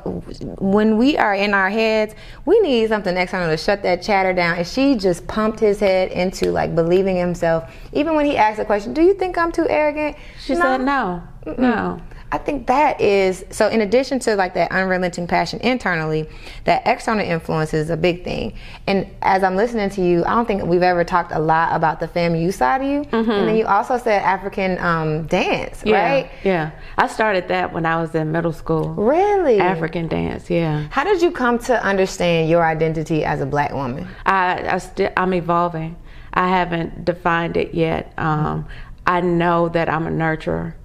when 0.60 0.98
we 0.98 1.18
are 1.18 1.36
in 1.36 1.54
our 1.54 1.70
heads, 1.70 2.16
we 2.46 2.60
need 2.62 2.90
something 2.90 3.16
external 3.16 3.50
to 3.50 3.58
shut 3.58 3.84
that 3.84 4.02
chatter 4.02 4.34
down. 4.34 4.58
And 4.58 4.68
she 4.68 4.96
just 4.96 5.28
pumped 5.28 5.60
his 5.60 5.80
head 5.80 6.12
into 6.12 6.52
like 6.52 6.74
believing 6.76 7.16
himself. 7.16 7.72
Even 7.94 8.16
when 8.16 8.26
he 8.26 8.38
asked 8.38 8.58
the 8.58 8.66
question, 8.66 8.94
"Do 8.94 9.02
you 9.02 9.14
think 9.14 9.38
I'm 9.38 9.52
too 9.52 9.68
arrogant?" 9.70 10.16
She 10.40 10.56
said 10.56 10.82
no, 10.82 11.22
no. 11.58 12.02
I 12.34 12.38
think 12.38 12.68
that 12.68 13.02
is 13.02 13.44
so. 13.50 13.68
In 13.68 13.82
addition 13.82 14.20
to 14.20 14.36
like 14.36 14.54
that 14.54 14.72
unrelenting 14.72 15.28
passion 15.28 15.60
internally, 15.60 16.30
that 16.64 16.82
external 16.86 17.26
influence 17.26 17.74
is 17.74 17.90
a 17.90 17.98
big 17.98 18.24
thing. 18.24 18.54
And 18.88 19.08
as 19.22 19.44
I'm 19.44 19.56
listening 19.58 19.90
to 19.92 20.02
you, 20.02 20.24
I 20.24 20.30
don't 20.30 20.46
think 20.46 20.64
we've 20.64 20.82
ever 20.82 21.04
talked 21.04 21.32
a 21.34 21.40
lot 21.40 21.76
about 21.76 22.00
the 22.00 22.08
FAMU 22.08 22.54
side 22.54 22.82
of 22.82 22.88
you. 22.88 23.02
And 23.12 23.28
then 23.48 23.56
you 23.58 23.66
also 23.66 23.98
said 23.98 24.22
African 24.22 24.78
um, 24.80 25.28
dance, 25.28 25.80
Mm-hmm. 25.80 25.88
Yeah, 25.90 26.12
right? 26.14 26.32
yeah. 26.44 26.72
I 26.98 27.08
started 27.08 27.48
that 27.50 27.74
when 27.74 27.86
I 27.86 28.00
was 28.02 28.16
in 28.16 28.32
middle 28.32 28.54
school. 28.54 28.90
Really? 28.94 29.60
African 29.60 30.08
dance, 30.08 30.50
yeah. 30.50 30.88
How 30.90 31.04
did 31.04 31.22
you 31.22 31.32
come 31.32 31.60
to 31.60 31.84
understand 31.84 32.50
your 32.50 32.64
identity 32.66 33.26
as 33.26 33.42
a 33.42 33.46
black 33.46 33.74
woman? 33.74 34.08
I, 34.26 34.76
I 34.76 34.78
still 34.78 35.12
I'm 35.18 35.34
evolving. 35.34 35.98
I 36.34 36.48
haven't 36.48 37.04
defined 37.04 37.58
it 37.58 37.74
yet. 37.74 38.14
Um, 38.18 38.68
I 39.06 39.20
know 39.22 39.68
that 39.70 39.90
I'm 39.90 40.08
a 40.08 40.12
nurturer. 40.12 40.76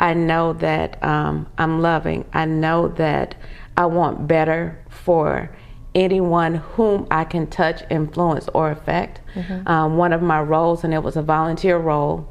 I 0.00 0.14
know 0.14 0.54
that 0.54 1.02
um, 1.04 1.46
I'm 1.58 1.80
loving. 1.80 2.24
I 2.32 2.46
know 2.46 2.88
that 2.88 3.34
I 3.76 3.86
want 3.86 4.26
better 4.26 4.78
for 4.88 5.50
anyone 5.94 6.54
whom 6.54 7.06
I 7.10 7.24
can 7.24 7.46
touch, 7.46 7.82
influence, 7.90 8.48
or 8.54 8.70
affect. 8.70 9.20
Um, 9.66 9.96
one 9.96 10.12
of 10.12 10.22
my 10.22 10.40
roles, 10.40 10.84
and 10.84 10.94
it 10.94 11.02
was 11.02 11.16
a 11.16 11.22
volunteer 11.22 11.76
role, 11.78 12.28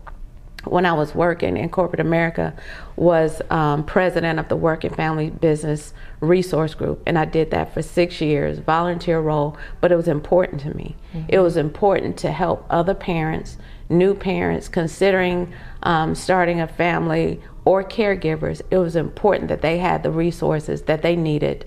when 0.65 0.85
I 0.85 0.91
was 0.91 1.15
working 1.15 1.55
in 1.55 1.69
corporate 1.69 2.01
America 2.01 2.53
was 2.97 3.41
um, 3.49 3.85
president 3.85 4.39
of 4.39 4.49
the 4.49 4.57
Work 4.57 4.83
and 4.83 4.93
Family 4.93 5.29
Business 5.29 5.93
Resource 6.19 6.73
Group, 6.73 7.01
and 7.05 7.17
I 7.17 7.23
did 7.23 7.51
that 7.51 7.73
for 7.73 7.81
six 7.81 8.19
years, 8.19 8.59
volunteer 8.59 9.21
role. 9.21 9.57
But 9.79 9.91
it 9.93 9.95
was 9.95 10.09
important 10.09 10.59
to 10.61 10.75
me. 10.75 10.97
It 11.29 11.39
was 11.39 11.55
important 11.55 12.17
to 12.17 12.31
help 12.31 12.65
other 12.69 12.93
parents, 12.93 13.57
new 13.89 14.13
parents 14.13 14.67
considering 14.67 15.51
um, 15.83 16.15
starting 16.15 16.61
a 16.61 16.67
family 16.67 17.41
or 17.65 17.83
caregivers. 17.83 18.61
It 18.71 18.77
was 18.77 18.95
important 18.95 19.49
that 19.49 19.61
they 19.61 19.79
had 19.79 20.03
the 20.03 20.11
resources 20.11 20.83
that 20.83 21.01
they 21.01 21.15
needed 21.15 21.65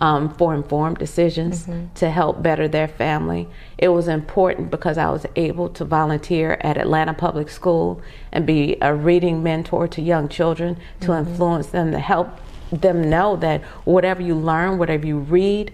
um, 0.00 0.34
for 0.34 0.54
informed 0.54 0.98
decisions 0.98 1.68
to 1.94 2.10
help 2.10 2.42
better 2.42 2.66
their 2.66 2.88
family. 2.88 3.48
It 3.78 3.88
was 3.88 4.08
important 4.08 4.70
because 4.70 4.98
I 4.98 5.10
was 5.10 5.26
able 5.36 5.68
to 5.70 5.84
volunteer 5.84 6.58
at 6.60 6.76
Atlanta 6.76 7.14
Public 7.14 7.48
School 7.48 8.02
and 8.32 8.46
be 8.46 8.76
a 8.82 8.94
reading 8.94 9.42
mentor 9.42 9.86
to 9.88 10.02
young 10.02 10.28
children 10.28 10.78
to 11.00 11.12
influence 11.12 11.68
them 11.68 11.92
to 11.92 11.98
help 11.98 12.40
them 12.72 13.08
know 13.08 13.36
that 13.36 13.62
whatever 13.84 14.22
you 14.22 14.34
learn, 14.34 14.78
whatever 14.78 15.06
you 15.06 15.18
read, 15.18 15.72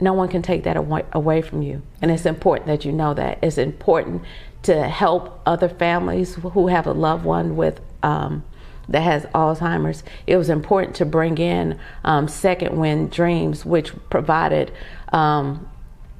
no 0.00 0.12
one 0.12 0.28
can 0.28 0.42
take 0.42 0.62
that 0.64 0.76
away, 0.76 1.02
away 1.12 1.42
from 1.42 1.62
you. 1.62 1.82
And 2.02 2.10
it's 2.10 2.26
important 2.26 2.66
that 2.66 2.84
you 2.84 2.92
know 2.92 3.14
that. 3.14 3.38
It's 3.42 3.58
important 3.58 4.22
to 4.66 4.88
help 4.88 5.40
other 5.46 5.68
families 5.68 6.34
who 6.34 6.68
have 6.68 6.86
a 6.86 6.92
loved 6.92 7.24
one 7.24 7.56
with 7.56 7.80
um, 8.02 8.44
that 8.88 9.00
has 9.00 9.24
Alzheimer's, 9.26 10.04
it 10.26 10.36
was 10.36 10.48
important 10.48 10.94
to 10.96 11.04
bring 11.04 11.38
in 11.38 11.78
um, 12.04 12.28
Second 12.28 12.78
Wind 12.78 13.10
Dreams, 13.10 13.64
which 13.64 13.92
provided, 14.10 14.72
um, 15.12 15.68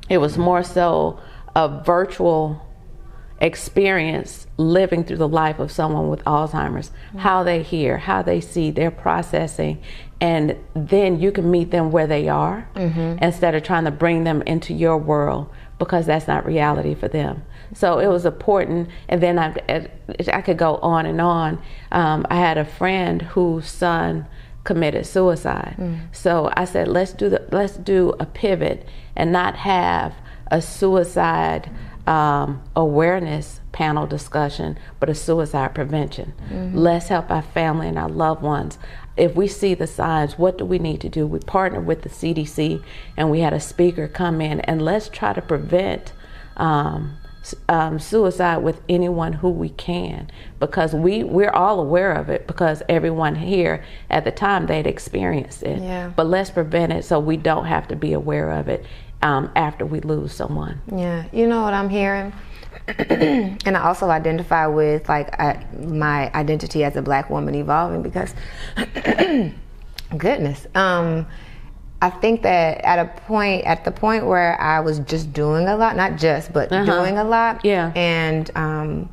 it 0.08 0.18
was 0.18 0.36
more 0.36 0.62
so 0.64 1.20
a 1.54 1.82
virtual 1.84 2.62
experience 3.40 4.46
living 4.56 5.04
through 5.04 5.18
the 5.18 5.28
life 5.28 5.58
of 5.58 5.70
someone 5.70 6.08
with 6.08 6.24
Alzheimer's, 6.24 6.90
mm-hmm. 6.90 7.18
how 7.18 7.42
they 7.42 7.62
hear, 7.62 7.98
how 7.98 8.22
they 8.22 8.40
see, 8.40 8.70
their 8.70 8.90
processing, 8.90 9.80
and 10.20 10.56
then 10.74 11.20
you 11.20 11.30
can 11.30 11.50
meet 11.50 11.70
them 11.70 11.90
where 11.90 12.06
they 12.06 12.28
are 12.28 12.68
mm-hmm. 12.74 13.22
instead 13.22 13.54
of 13.54 13.62
trying 13.62 13.84
to 13.84 13.90
bring 13.90 14.24
them 14.24 14.42
into 14.42 14.72
your 14.72 14.96
world 14.96 15.48
because 15.78 16.06
that's 16.06 16.26
not 16.26 16.46
reality 16.46 16.94
for 16.94 17.08
them. 17.08 17.44
So 17.76 17.98
it 17.98 18.06
was 18.06 18.24
important, 18.24 18.88
and 19.06 19.22
then 19.22 19.38
I, 19.38 19.54
I 20.32 20.40
could 20.40 20.56
go 20.56 20.76
on 20.76 21.04
and 21.04 21.20
on. 21.20 21.62
Um, 21.92 22.26
I 22.30 22.36
had 22.36 22.56
a 22.56 22.64
friend 22.64 23.20
whose 23.20 23.68
son 23.68 24.26
committed 24.64 25.04
suicide, 25.04 25.76
mm. 25.78 26.00
so 26.10 26.50
I 26.56 26.64
said, 26.64 26.88
let's 26.88 27.12
do 27.12 27.28
the 27.28 27.46
let's 27.52 27.76
do 27.76 28.14
a 28.18 28.24
pivot 28.24 28.88
and 29.14 29.30
not 29.30 29.56
have 29.56 30.14
a 30.50 30.62
suicide 30.62 31.70
um, 32.06 32.62
awareness 32.74 33.60
panel 33.72 34.06
discussion, 34.06 34.78
but 34.98 35.10
a 35.10 35.14
suicide 35.14 35.74
prevention. 35.74 36.32
Mm-hmm. 36.48 36.78
Let's 36.78 37.08
help 37.08 37.30
our 37.30 37.42
family 37.42 37.88
and 37.88 37.98
our 37.98 38.08
loved 38.08 38.40
ones. 38.40 38.78
If 39.18 39.34
we 39.34 39.48
see 39.48 39.74
the 39.74 39.86
signs, 39.86 40.38
what 40.38 40.56
do 40.56 40.64
we 40.64 40.78
need 40.78 41.02
to 41.02 41.10
do? 41.10 41.26
We 41.26 41.40
partnered 41.40 41.84
with 41.84 42.02
the 42.02 42.08
CDC 42.08 42.82
and 43.18 43.30
we 43.30 43.40
had 43.40 43.52
a 43.52 43.60
speaker 43.60 44.08
come 44.08 44.40
in 44.40 44.60
and 44.62 44.80
let's 44.80 45.10
try 45.10 45.34
to 45.34 45.42
prevent 45.42 46.14
um, 46.56 47.18
um, 47.68 47.98
suicide 47.98 48.58
with 48.58 48.80
anyone 48.88 49.34
who 49.34 49.50
we 49.50 49.70
can 49.70 50.30
because 50.60 50.94
we 50.94 51.22
we're 51.22 51.50
all 51.50 51.80
aware 51.80 52.12
of 52.12 52.28
it 52.28 52.46
because 52.46 52.82
everyone 52.88 53.34
here 53.34 53.84
at 54.10 54.24
the 54.24 54.30
time 54.30 54.66
they'd 54.66 54.86
experienced 54.86 55.62
it. 55.62 55.80
Yeah. 55.80 56.12
But 56.14 56.26
let's 56.26 56.50
prevent 56.50 56.92
it 56.92 57.04
so 57.04 57.18
we 57.18 57.36
don't 57.36 57.66
have 57.66 57.88
to 57.88 57.96
be 57.96 58.12
aware 58.12 58.50
of 58.52 58.68
it 58.68 58.84
um, 59.22 59.50
after 59.56 59.84
we 59.84 60.00
lose 60.00 60.32
someone. 60.32 60.80
Yeah, 60.94 61.24
you 61.32 61.46
know 61.46 61.62
what 61.62 61.74
I'm 61.74 61.88
hearing. 61.88 62.32
and 62.98 63.76
I 63.76 63.82
also 63.82 64.10
identify 64.10 64.66
with 64.66 65.08
like 65.08 65.38
I, 65.40 65.64
my 65.78 66.32
identity 66.34 66.84
as 66.84 66.96
a 66.96 67.02
black 67.02 67.30
woman 67.30 67.54
evolving 67.54 68.02
because, 68.02 68.34
goodness, 70.16 70.66
um, 70.74 71.26
I 72.02 72.10
think 72.10 72.42
that 72.42 72.84
at 72.84 72.98
a 72.98 73.06
point, 73.22 73.64
at 73.64 73.84
the 73.84 73.90
point 73.90 74.26
where 74.26 74.60
I 74.60 74.80
was 74.80 74.98
just 75.00 75.32
doing 75.32 75.66
a 75.66 75.76
lot, 75.76 75.96
not 75.96 76.16
just, 76.16 76.52
but 76.52 76.70
uh-huh. 76.70 76.84
doing 76.84 77.18
a 77.18 77.24
lot, 77.24 77.64
yeah, 77.64 77.92
and 77.94 78.50
um, 78.54 79.08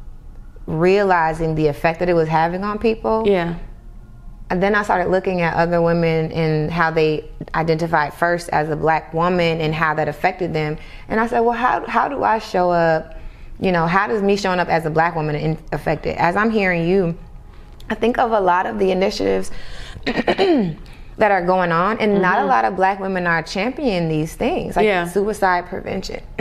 realizing 0.67 1.55
the 1.55 1.67
effect 1.67 1.99
that 1.99 2.09
it 2.09 2.13
was 2.13 2.27
having 2.27 2.63
on 2.63 2.79
people, 2.79 3.23
yeah. 3.25 3.57
And 4.49 4.61
then 4.61 4.75
I 4.75 4.83
started 4.83 5.09
looking 5.09 5.41
at 5.41 5.55
other 5.55 5.81
women 5.81 6.31
and 6.31 6.69
how 6.69 6.91
they 6.91 7.27
identified 7.55 8.13
first 8.13 8.49
as 8.49 8.69
a 8.69 8.75
black 8.75 9.11
woman 9.11 9.59
and 9.61 9.73
how 9.73 9.95
that 9.95 10.07
affected 10.07 10.53
them. 10.53 10.77
And 11.07 11.19
I 11.19 11.25
said, 11.25 11.39
well, 11.39 11.53
how 11.57 11.83
how 11.87 12.07
do 12.07 12.23
I 12.23 12.37
show 12.37 12.69
up? 12.69 13.17
You 13.59 13.71
know, 13.71 13.87
how 13.87 14.07
does 14.07 14.21
me 14.21 14.35
showing 14.35 14.59
up 14.59 14.67
as 14.67 14.85
a 14.85 14.91
black 14.91 15.15
woman 15.15 15.57
affect 15.71 16.05
it? 16.05 16.17
As 16.17 16.35
I'm 16.35 16.51
hearing 16.51 16.87
you, 16.87 17.17
I 17.89 17.95
think 17.95 18.19
of 18.19 18.31
a 18.31 18.39
lot 18.39 18.65
of 18.65 18.77
the 18.77 18.91
initiatives 18.91 19.49
that 21.17 21.31
are 21.31 21.45
going 21.45 21.71
on, 21.71 21.99
and 21.99 22.13
mm-hmm. 22.13 22.21
not 22.21 22.37
a 22.37 22.41
mm-hmm. 22.41 22.49
lot 22.49 22.65
of 22.65 22.75
black 22.75 22.99
women 22.99 23.27
are 23.27 23.43
championing 23.43 24.09
these 24.09 24.35
things, 24.35 24.75
like 24.75 24.85
yeah. 24.85 25.07
suicide 25.07 25.67
prevention. 25.67 26.23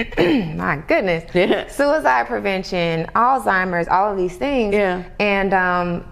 My 0.57 0.83
goodness, 0.87 1.25
yeah. 1.35 1.69
suicide 1.69 2.27
prevention, 2.27 3.07
Alzheimer's, 3.15 3.89
all 3.89 4.13
of 4.13 4.17
these 4.17 4.37
things. 4.37 4.75
Yeah. 4.75 5.05
And 5.19 5.53
um, 5.53 6.05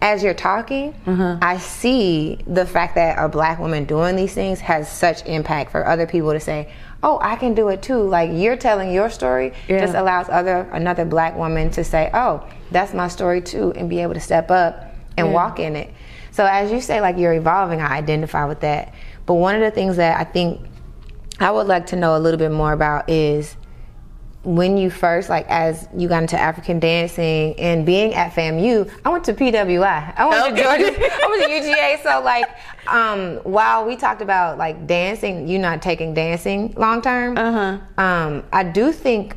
as 0.00 0.22
you're 0.22 0.34
talking, 0.34 0.92
mm-hmm. 1.06 1.42
I 1.42 1.58
see 1.58 2.38
the 2.46 2.66
fact 2.66 2.96
that 2.96 3.18
a 3.18 3.28
black 3.28 3.58
woman 3.58 3.84
doing 3.84 4.16
these 4.16 4.34
things 4.34 4.60
has 4.60 4.90
such 4.90 5.24
impact 5.26 5.70
for 5.70 5.86
other 5.86 6.06
people 6.06 6.32
to 6.32 6.40
say, 6.40 6.72
"Oh, 7.02 7.18
I 7.22 7.36
can 7.36 7.54
do 7.54 7.68
it 7.68 7.82
too." 7.82 8.02
Like 8.02 8.30
you're 8.32 8.56
telling 8.56 8.92
your 8.92 9.10
story 9.10 9.52
yeah. 9.68 9.80
just 9.80 9.94
allows 9.94 10.28
other 10.28 10.68
another 10.72 11.04
black 11.04 11.36
woman 11.36 11.70
to 11.72 11.84
say, 11.84 12.10
"Oh, 12.14 12.44
that's 12.70 12.94
my 12.94 13.08
story 13.08 13.40
too," 13.42 13.72
and 13.76 13.88
be 13.88 14.00
able 14.00 14.14
to 14.14 14.20
step 14.20 14.50
up 14.50 14.92
and 15.16 15.32
walk 15.32 15.58
in 15.60 15.76
it. 15.76 15.92
So 16.32 16.46
as 16.46 16.72
you 16.72 16.80
say, 16.80 17.00
like 17.00 17.18
you're 17.18 17.34
evolving, 17.34 17.80
I 17.80 17.96
identify 17.96 18.46
with 18.46 18.60
that. 18.60 18.94
But 19.26 19.34
one 19.34 19.54
of 19.54 19.60
the 19.60 19.70
things 19.70 19.96
that 19.96 20.18
I 20.18 20.24
think 20.24 20.60
I 21.38 21.50
would 21.50 21.66
like 21.66 21.86
to 21.88 21.96
know 21.96 22.16
a 22.16 22.20
little 22.20 22.38
bit 22.38 22.50
more 22.50 22.72
about 22.72 23.08
is 23.08 23.56
when 24.44 24.76
you 24.76 24.90
first 24.90 25.28
like 25.28 25.46
as 25.48 25.88
you 25.96 26.08
got 26.08 26.22
into 26.22 26.38
African 26.38 26.80
dancing 26.80 27.54
and 27.60 27.86
being 27.86 28.14
at 28.14 28.32
FAMU, 28.32 28.90
I 29.04 29.08
went 29.10 29.24
to 29.24 29.34
PWI. 29.34 30.14
I 30.16 30.26
went 30.26 30.52
okay. 30.52 30.56
to 30.56 30.62
Georgia. 30.62 31.22
I 31.22 31.26
went 31.28 31.42
to 31.44 31.48
UGA. 31.48 32.02
So 32.02 32.22
like, 32.24 32.46
um, 32.88 33.36
while 33.44 33.84
we 33.84 33.94
talked 33.94 34.22
about 34.22 34.58
like 34.58 34.86
dancing, 34.86 35.46
you 35.46 35.58
not 35.58 35.82
taking 35.82 36.14
dancing 36.14 36.74
long 36.76 37.02
term. 37.02 37.36
Uh-huh. 37.36 38.02
Um, 38.02 38.44
I 38.52 38.64
do 38.64 38.90
think 38.90 39.36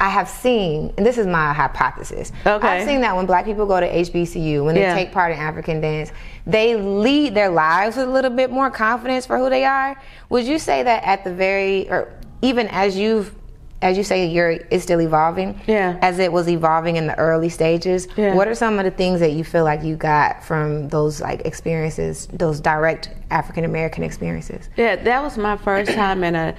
I 0.00 0.08
have 0.10 0.28
seen, 0.28 0.92
and 0.96 1.04
this 1.04 1.18
is 1.18 1.26
my 1.26 1.52
hypothesis. 1.52 2.30
Okay. 2.46 2.66
I've 2.66 2.86
seen 2.86 3.00
that 3.00 3.16
when 3.16 3.26
black 3.26 3.44
people 3.44 3.66
go 3.66 3.80
to 3.80 3.88
HBCU, 3.88 4.64
when 4.64 4.74
they 4.74 4.82
yeah. 4.82 4.94
take 4.94 5.10
part 5.10 5.32
in 5.32 5.38
African 5.38 5.80
dance, 5.80 6.12
they 6.46 6.76
lead 6.76 7.34
their 7.34 7.50
lives 7.50 7.96
with 7.96 8.08
a 8.08 8.10
little 8.10 8.30
bit 8.30 8.50
more 8.50 8.70
confidence 8.70 9.26
for 9.26 9.38
who 9.38 9.50
they 9.50 9.64
are. 9.64 10.00
Would 10.30 10.44
you 10.44 10.58
say 10.58 10.84
that 10.84 11.02
at 11.02 11.24
the 11.24 11.34
very, 11.34 11.90
or 11.90 12.12
even 12.42 12.68
as 12.68 12.96
you've, 12.96 13.34
as 13.82 13.96
you 13.96 14.04
say, 14.04 14.26
you're 14.26 14.50
it's 14.50 14.82
still 14.82 15.00
evolving. 15.00 15.60
Yeah. 15.66 15.98
As 16.02 16.18
it 16.18 16.32
was 16.32 16.48
evolving 16.48 16.96
in 16.96 17.06
the 17.06 17.16
early 17.16 17.48
stages. 17.48 18.08
Yeah. 18.16 18.34
What 18.34 18.48
are 18.48 18.54
some 18.54 18.78
of 18.78 18.84
the 18.84 18.90
things 18.90 19.20
that 19.20 19.32
you 19.32 19.44
feel 19.44 19.62
like 19.62 19.84
you 19.84 19.94
got 19.94 20.42
from 20.42 20.88
those 20.88 21.20
like 21.20 21.42
experiences, 21.44 22.26
those 22.32 22.60
direct 22.60 23.10
African 23.30 23.64
American 23.64 24.02
experiences? 24.02 24.68
Yeah, 24.76 24.96
that 24.96 25.22
was 25.22 25.38
my 25.38 25.56
first 25.56 25.92
time 25.92 26.24
in 26.24 26.34
a. 26.34 26.56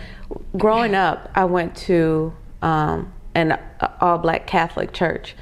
Growing 0.57 0.95
up, 0.95 1.29
I 1.35 1.45
went 1.45 1.75
to. 1.77 2.33
Um, 2.61 3.13
an 3.35 3.59
all 4.01 4.17
black 4.17 4.47
Catholic 4.47 4.93
church. 4.93 5.35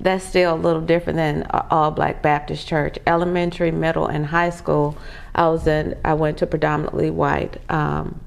That's 0.00 0.24
still 0.24 0.54
a 0.54 0.56
little 0.56 0.82
different 0.82 1.16
than 1.16 1.46
all 1.70 1.90
black 1.90 2.20
Baptist 2.22 2.66
church. 2.66 2.98
Elementary, 3.06 3.70
middle, 3.70 4.06
and 4.06 4.26
high 4.26 4.50
school, 4.50 4.96
I 5.34 5.48
was 5.48 5.66
in. 5.66 5.96
I 6.04 6.14
went 6.14 6.38
to 6.38 6.46
predominantly 6.46 7.10
white 7.10 7.58
um, 7.70 8.20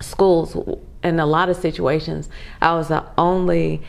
schools. 0.00 0.56
In 1.04 1.20
a 1.20 1.26
lot 1.26 1.48
of 1.48 1.56
situations, 1.56 2.28
I 2.60 2.74
was 2.74 2.88
the 2.88 3.04
only 3.16 3.82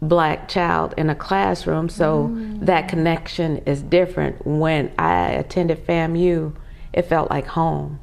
black 0.00 0.48
child 0.48 0.94
in 0.96 1.10
a 1.10 1.14
classroom, 1.14 1.88
so 1.88 2.28
mm. 2.28 2.64
that 2.64 2.88
connection 2.88 3.58
is 3.58 3.82
different. 3.82 4.46
When 4.46 4.92
I 4.98 5.28
attended 5.32 5.86
FAMU, 5.86 6.54
it 6.92 7.02
felt 7.02 7.30
like 7.30 7.46
home. 7.46 8.00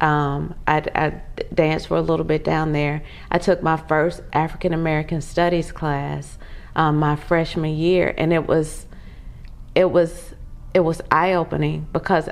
Um, 0.00 0.54
I, 0.66 0.82
I, 0.94 1.20
danced 1.52 1.88
for 1.88 1.96
a 1.96 2.00
little 2.00 2.24
bit 2.24 2.42
down 2.42 2.72
there. 2.72 3.02
I 3.30 3.38
took 3.38 3.62
my 3.62 3.76
first 3.76 4.22
African 4.32 4.72
American 4.72 5.20
Studies 5.20 5.72
class 5.72 6.38
um, 6.76 6.96
my 6.96 7.16
freshman 7.16 7.74
year, 7.74 8.14
and 8.16 8.32
it 8.32 8.46
was 8.46 8.86
it 9.74 9.90
was 9.90 10.34
it 10.74 10.80
was 10.80 11.00
eye 11.10 11.34
opening 11.34 11.86
because 11.92 12.28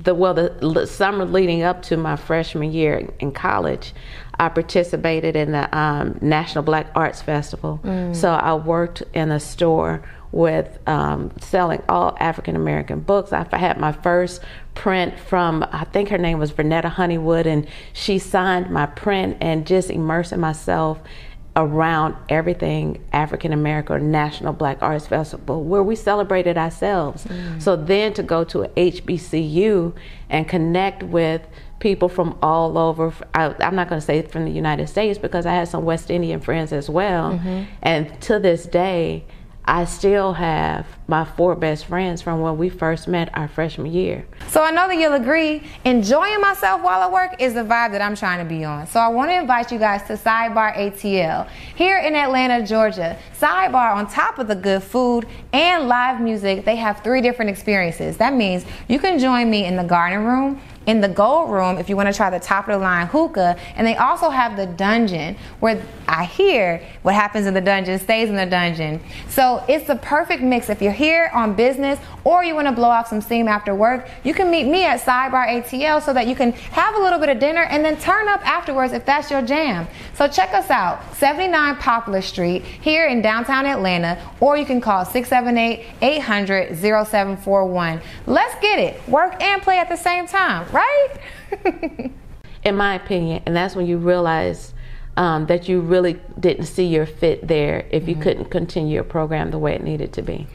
the 0.00 0.14
well 0.14 0.34
the, 0.34 0.86
summer 0.86 1.24
leading 1.24 1.62
up 1.62 1.82
to 1.82 1.96
my 1.96 2.16
freshman 2.16 2.72
year 2.72 3.08
in 3.18 3.32
college, 3.32 3.92
I 4.38 4.48
participated 4.48 5.34
in 5.36 5.52
the 5.52 5.76
um, 5.76 6.18
National 6.20 6.62
Black 6.62 6.88
Arts 6.94 7.22
Festival. 7.22 7.80
Mm. 7.82 8.14
So 8.14 8.30
I 8.30 8.54
worked 8.54 9.02
in 9.12 9.30
a 9.30 9.40
store 9.40 10.02
with 10.32 10.78
um, 10.86 11.32
selling 11.40 11.82
all 11.88 12.16
African 12.20 12.56
American 12.56 13.00
books. 13.00 13.32
I 13.32 13.46
had 13.56 13.78
my 13.78 13.92
first 13.92 14.42
print 14.74 15.18
from, 15.18 15.64
I 15.72 15.84
think 15.84 16.08
her 16.10 16.18
name 16.18 16.38
was 16.38 16.52
Vernetta 16.52 16.90
Honeywood, 16.90 17.46
and 17.46 17.66
she 17.92 18.18
signed 18.18 18.70
my 18.70 18.86
print 18.86 19.38
and 19.40 19.66
just 19.66 19.90
immersing 19.90 20.40
myself 20.40 21.00
around 21.56 22.14
everything 22.28 23.04
African 23.12 23.52
American 23.52 24.12
National 24.12 24.52
Black 24.52 24.80
Arts 24.80 25.08
Festival 25.08 25.64
where 25.64 25.82
we 25.82 25.96
celebrated 25.96 26.56
ourselves. 26.56 27.24
Mm. 27.24 27.60
So 27.60 27.74
then 27.74 28.12
to 28.14 28.22
go 28.22 28.44
to 28.44 28.58
HBCU 28.76 29.92
and 30.30 30.48
connect 30.48 31.02
with 31.02 31.42
people 31.80 32.08
from 32.08 32.38
all 32.42 32.78
over. 32.78 33.12
I, 33.34 33.54
am 33.60 33.74
not 33.74 33.88
going 33.88 34.00
to 34.00 34.04
say 34.06 34.22
from 34.22 34.44
the 34.44 34.50
United 34.50 34.88
States 34.88 35.18
because 35.18 35.46
I 35.46 35.54
had 35.54 35.68
some 35.68 35.84
West 35.84 36.10
Indian 36.10 36.40
friends 36.40 36.72
as 36.72 36.88
well. 36.88 37.32
Mm-hmm. 37.32 37.64
And 37.82 38.20
to 38.22 38.38
this 38.38 38.66
day, 38.66 39.24
I 39.68 39.84
still 39.84 40.32
have 40.32 40.86
my 41.08 41.26
four 41.26 41.54
best 41.54 41.84
friends 41.84 42.22
from 42.22 42.40
when 42.40 42.56
we 42.56 42.70
first 42.70 43.06
met 43.06 43.28
our 43.34 43.48
freshman 43.48 43.92
year. 43.92 44.26
So 44.48 44.62
I 44.62 44.70
know 44.70 44.88
that 44.88 44.96
you'll 44.96 45.12
agree, 45.12 45.62
enjoying 45.84 46.40
myself 46.40 46.82
while 46.82 47.02
I 47.02 47.12
work 47.12 47.38
is 47.38 47.52
the 47.52 47.60
vibe 47.60 47.92
that 47.92 48.00
I'm 48.00 48.16
trying 48.16 48.38
to 48.38 48.48
be 48.48 48.64
on. 48.64 48.86
So 48.86 48.98
I 48.98 49.08
want 49.08 49.30
to 49.30 49.34
invite 49.34 49.70
you 49.70 49.78
guys 49.78 50.04
to 50.04 50.14
Sidebar 50.14 50.74
ATL 50.74 51.50
here 51.74 51.98
in 51.98 52.14
Atlanta, 52.14 52.66
Georgia. 52.66 53.18
Sidebar, 53.38 53.94
on 53.94 54.08
top 54.08 54.38
of 54.38 54.48
the 54.48 54.54
good 54.54 54.82
food 54.82 55.26
and 55.52 55.86
live 55.86 56.18
music, 56.18 56.64
they 56.64 56.76
have 56.76 57.04
three 57.04 57.20
different 57.20 57.50
experiences. 57.50 58.16
That 58.16 58.32
means 58.32 58.64
you 58.88 58.98
can 58.98 59.18
join 59.18 59.50
me 59.50 59.66
in 59.66 59.76
the 59.76 59.84
garden 59.84 60.24
room 60.24 60.62
in 60.88 61.02
the 61.02 61.08
gold 61.08 61.50
room 61.50 61.76
if 61.76 61.90
you 61.90 61.96
want 61.96 62.08
to 62.08 62.14
try 62.14 62.30
the 62.30 62.40
top 62.40 62.66
of 62.66 62.72
the 62.72 62.78
line 62.78 63.06
hookah. 63.06 63.56
And 63.76 63.86
they 63.86 63.94
also 63.94 64.30
have 64.30 64.56
the 64.56 64.66
dungeon 64.66 65.36
where 65.60 65.80
I 66.08 66.24
hear 66.24 66.82
what 67.02 67.14
happens 67.14 67.46
in 67.46 67.52
the 67.52 67.60
dungeon 67.60 67.98
stays 67.98 68.30
in 68.30 68.36
the 68.36 68.46
dungeon. 68.46 69.00
So 69.28 69.62
it's 69.68 69.86
the 69.86 69.96
perfect 69.96 70.42
mix. 70.42 70.70
If 70.70 70.80
you're 70.80 70.90
here 70.90 71.30
on 71.34 71.54
business 71.54 72.00
or 72.24 72.42
you 72.42 72.54
want 72.54 72.68
to 72.68 72.72
blow 72.72 72.88
off 72.88 73.08
some 73.08 73.20
steam 73.20 73.48
after 73.48 73.74
work, 73.74 74.08
you 74.24 74.32
can 74.32 74.50
meet 74.50 74.64
me 74.64 74.84
at 74.84 75.00
Sidebar 75.02 75.46
ATL 75.46 76.02
so 76.02 76.14
that 76.14 76.26
you 76.26 76.34
can 76.34 76.52
have 76.52 76.94
a 76.94 76.98
little 76.98 77.18
bit 77.18 77.28
of 77.28 77.38
dinner 77.38 77.64
and 77.64 77.84
then 77.84 77.98
turn 77.98 78.26
up 78.26 78.40
afterwards 78.48 78.94
if 78.94 79.04
that's 79.04 79.30
your 79.30 79.42
jam. 79.42 79.86
So 80.14 80.26
check 80.26 80.54
us 80.54 80.70
out, 80.70 81.14
79 81.16 81.76
Poplar 81.76 82.22
Street 82.22 82.64
here 82.64 83.06
in 83.06 83.20
downtown 83.20 83.66
Atlanta, 83.66 84.18
or 84.40 84.56
you 84.56 84.64
can 84.64 84.80
call 84.80 85.04
678 85.04 85.86
800 86.00 86.76
0741. 86.78 88.00
Let's 88.26 88.54
get 88.62 88.78
it. 88.78 89.06
Work 89.06 89.42
and 89.42 89.60
play 89.60 89.78
at 89.78 89.90
the 89.90 89.96
same 89.96 90.26
time, 90.26 90.66
right? 90.78 92.10
in 92.64 92.76
my 92.76 92.94
opinion, 92.94 93.42
and 93.46 93.56
that's 93.56 93.74
when 93.74 93.86
you 93.86 93.98
realize 93.98 94.74
um, 95.16 95.46
that 95.46 95.68
you 95.68 95.80
really 95.80 96.20
didn't 96.38 96.66
see 96.66 96.86
your 96.86 97.06
fit 97.06 97.46
there 97.46 97.86
if 97.90 98.06
you 98.06 98.14
mm-hmm. 98.14 98.22
couldn't 98.22 98.44
continue 98.46 98.94
your 98.94 99.04
program 99.04 99.50
the 99.50 99.58
way 99.58 99.74
it 99.74 99.82
needed 99.82 100.12
to 100.12 100.22
be. 100.22 100.46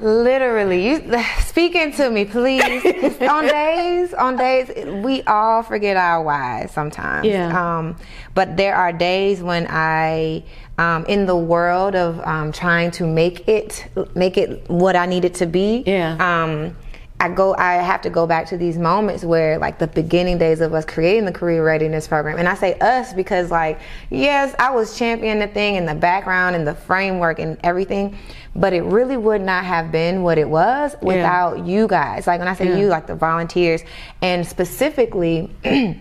Literally, 0.00 0.88
you 0.88 1.22
speaking 1.40 1.92
to 1.92 2.10
me, 2.10 2.24
please. 2.24 2.62
on 3.20 3.44
days, 3.44 4.14
on 4.14 4.36
days, 4.36 4.70
we 5.04 5.22
all 5.24 5.62
forget 5.62 5.96
our 5.96 6.22
whys 6.22 6.72
sometimes. 6.72 7.26
Yeah. 7.26 7.78
Um, 7.78 7.96
but 8.34 8.56
there 8.56 8.74
are 8.74 8.94
days 8.94 9.42
when 9.42 9.66
I, 9.68 10.42
um, 10.78 11.04
in 11.04 11.26
the 11.26 11.36
world 11.36 11.94
of 11.94 12.18
um, 12.26 12.52
trying 12.52 12.90
to 12.92 13.06
make 13.06 13.46
it, 13.46 13.88
make 14.14 14.38
it 14.38 14.68
what 14.70 14.96
I 14.96 15.04
need 15.04 15.26
it 15.26 15.34
to 15.34 15.46
be. 15.46 15.84
Yeah. 15.86 16.16
Um, 16.18 16.76
I 17.20 17.28
go 17.28 17.54
I 17.54 17.74
have 17.74 18.00
to 18.02 18.10
go 18.10 18.26
back 18.26 18.46
to 18.46 18.56
these 18.56 18.78
moments 18.78 19.24
where 19.24 19.58
like 19.58 19.78
the 19.78 19.86
beginning 19.86 20.38
days 20.38 20.62
of 20.62 20.72
us 20.72 20.86
creating 20.86 21.26
the 21.26 21.32
career 21.32 21.62
readiness 21.64 22.08
program. 22.08 22.38
And 22.38 22.48
I 22.48 22.54
say 22.54 22.78
us 22.78 23.12
because 23.12 23.50
like 23.50 23.78
yes, 24.08 24.54
I 24.58 24.70
was 24.70 24.96
championing 24.96 25.38
the 25.38 25.52
thing 25.52 25.74
in 25.74 25.84
the 25.84 25.94
background 25.94 26.56
and 26.56 26.66
the 26.66 26.74
framework 26.74 27.38
and 27.38 27.58
everything, 27.62 28.16
but 28.56 28.72
it 28.72 28.82
really 28.82 29.18
would 29.18 29.42
not 29.42 29.66
have 29.66 29.92
been 29.92 30.22
what 30.22 30.38
it 30.38 30.48
was 30.48 30.96
without 31.02 31.58
yeah. 31.58 31.64
you 31.64 31.86
guys. 31.86 32.26
Like 32.26 32.38
when 32.38 32.48
I 32.48 32.54
say 32.54 32.68
yeah. 32.68 32.78
you 32.78 32.86
like 32.86 33.06
the 33.06 33.16
volunteers 33.16 33.82
and 34.22 34.46
specifically 34.46 35.50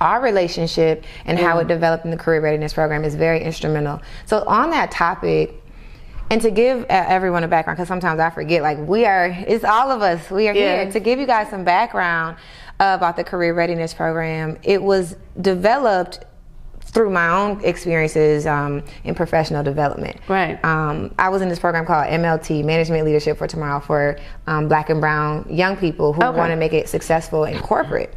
our 0.00 0.22
relationship 0.22 1.04
and 1.26 1.38
yeah. 1.38 1.44
how 1.44 1.58
it 1.58 1.68
developed 1.68 2.06
in 2.06 2.10
the 2.10 2.16
career 2.16 2.40
readiness 2.40 2.72
program 2.72 3.04
is 3.04 3.14
very 3.14 3.42
instrumental. 3.42 4.00
So 4.24 4.42
on 4.46 4.70
that 4.70 4.90
topic, 4.90 5.62
and 6.30 6.40
to 6.42 6.50
give 6.50 6.82
uh, 6.84 6.86
everyone 6.88 7.44
a 7.44 7.48
background 7.48 7.76
because 7.76 7.88
sometimes 7.88 8.20
i 8.20 8.30
forget 8.30 8.62
like 8.62 8.78
we 8.78 9.04
are 9.04 9.26
it's 9.46 9.64
all 9.64 9.90
of 9.90 10.02
us 10.02 10.30
we 10.30 10.48
are 10.48 10.54
yeah. 10.54 10.82
here 10.82 10.92
to 10.92 11.00
give 11.00 11.18
you 11.18 11.26
guys 11.26 11.48
some 11.48 11.64
background 11.64 12.36
about 12.78 13.16
the 13.16 13.24
career 13.24 13.54
readiness 13.54 13.94
program 13.94 14.58
it 14.62 14.82
was 14.82 15.16
developed 15.40 16.24
through 16.96 17.10
my 17.10 17.28
own 17.28 17.62
experiences 17.62 18.46
um, 18.46 18.82
in 19.04 19.14
professional 19.14 19.62
development. 19.62 20.16
Right. 20.28 20.64
Um, 20.64 21.14
I 21.18 21.28
was 21.28 21.42
in 21.42 21.50
this 21.50 21.58
program 21.58 21.84
called 21.84 22.06
MLT, 22.06 22.64
Management 22.64 23.04
Leadership 23.04 23.36
for 23.36 23.46
Tomorrow, 23.46 23.80
for 23.80 24.18
um, 24.46 24.66
Black 24.66 24.88
and 24.88 24.98
Brown 24.98 25.46
young 25.50 25.76
people 25.76 26.14
who 26.14 26.22
okay. 26.22 26.38
want 26.38 26.52
to 26.52 26.56
make 26.56 26.72
it 26.72 26.88
successful 26.88 27.44
in 27.44 27.58
corporate. 27.58 28.14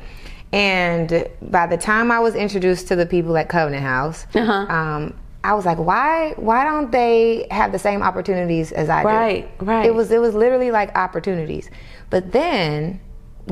And 0.54 1.28
by 1.42 1.68
the 1.68 1.78
time 1.78 2.10
I 2.10 2.20
was 2.20 2.36
introduced 2.36 2.88
to 2.88 2.96
the 2.96 3.06
people 3.06 3.36
at 3.38 3.50
Covenant 3.50 3.84
House, 3.84 4.26
uh-huh. 4.34 5.12
I 5.44 5.54
was 5.54 5.66
like, 5.66 5.78
why 5.78 6.34
why 6.36 6.64
don't 6.64 6.92
they 6.92 7.48
have 7.50 7.72
the 7.72 7.80
same 7.80 8.02
opportunities 8.02 8.72
as 8.72 8.90
I 8.90 9.04
do? 9.04 9.08
Right, 9.08 9.52
right. 9.60 9.86
It 9.86 9.96
was 9.96 10.12
it 10.12 10.20
was 10.20 10.36
literally 10.36 10.72
like 10.72 10.96
opportunities. 10.98 11.70
But 12.10 12.32
then 12.32 13.00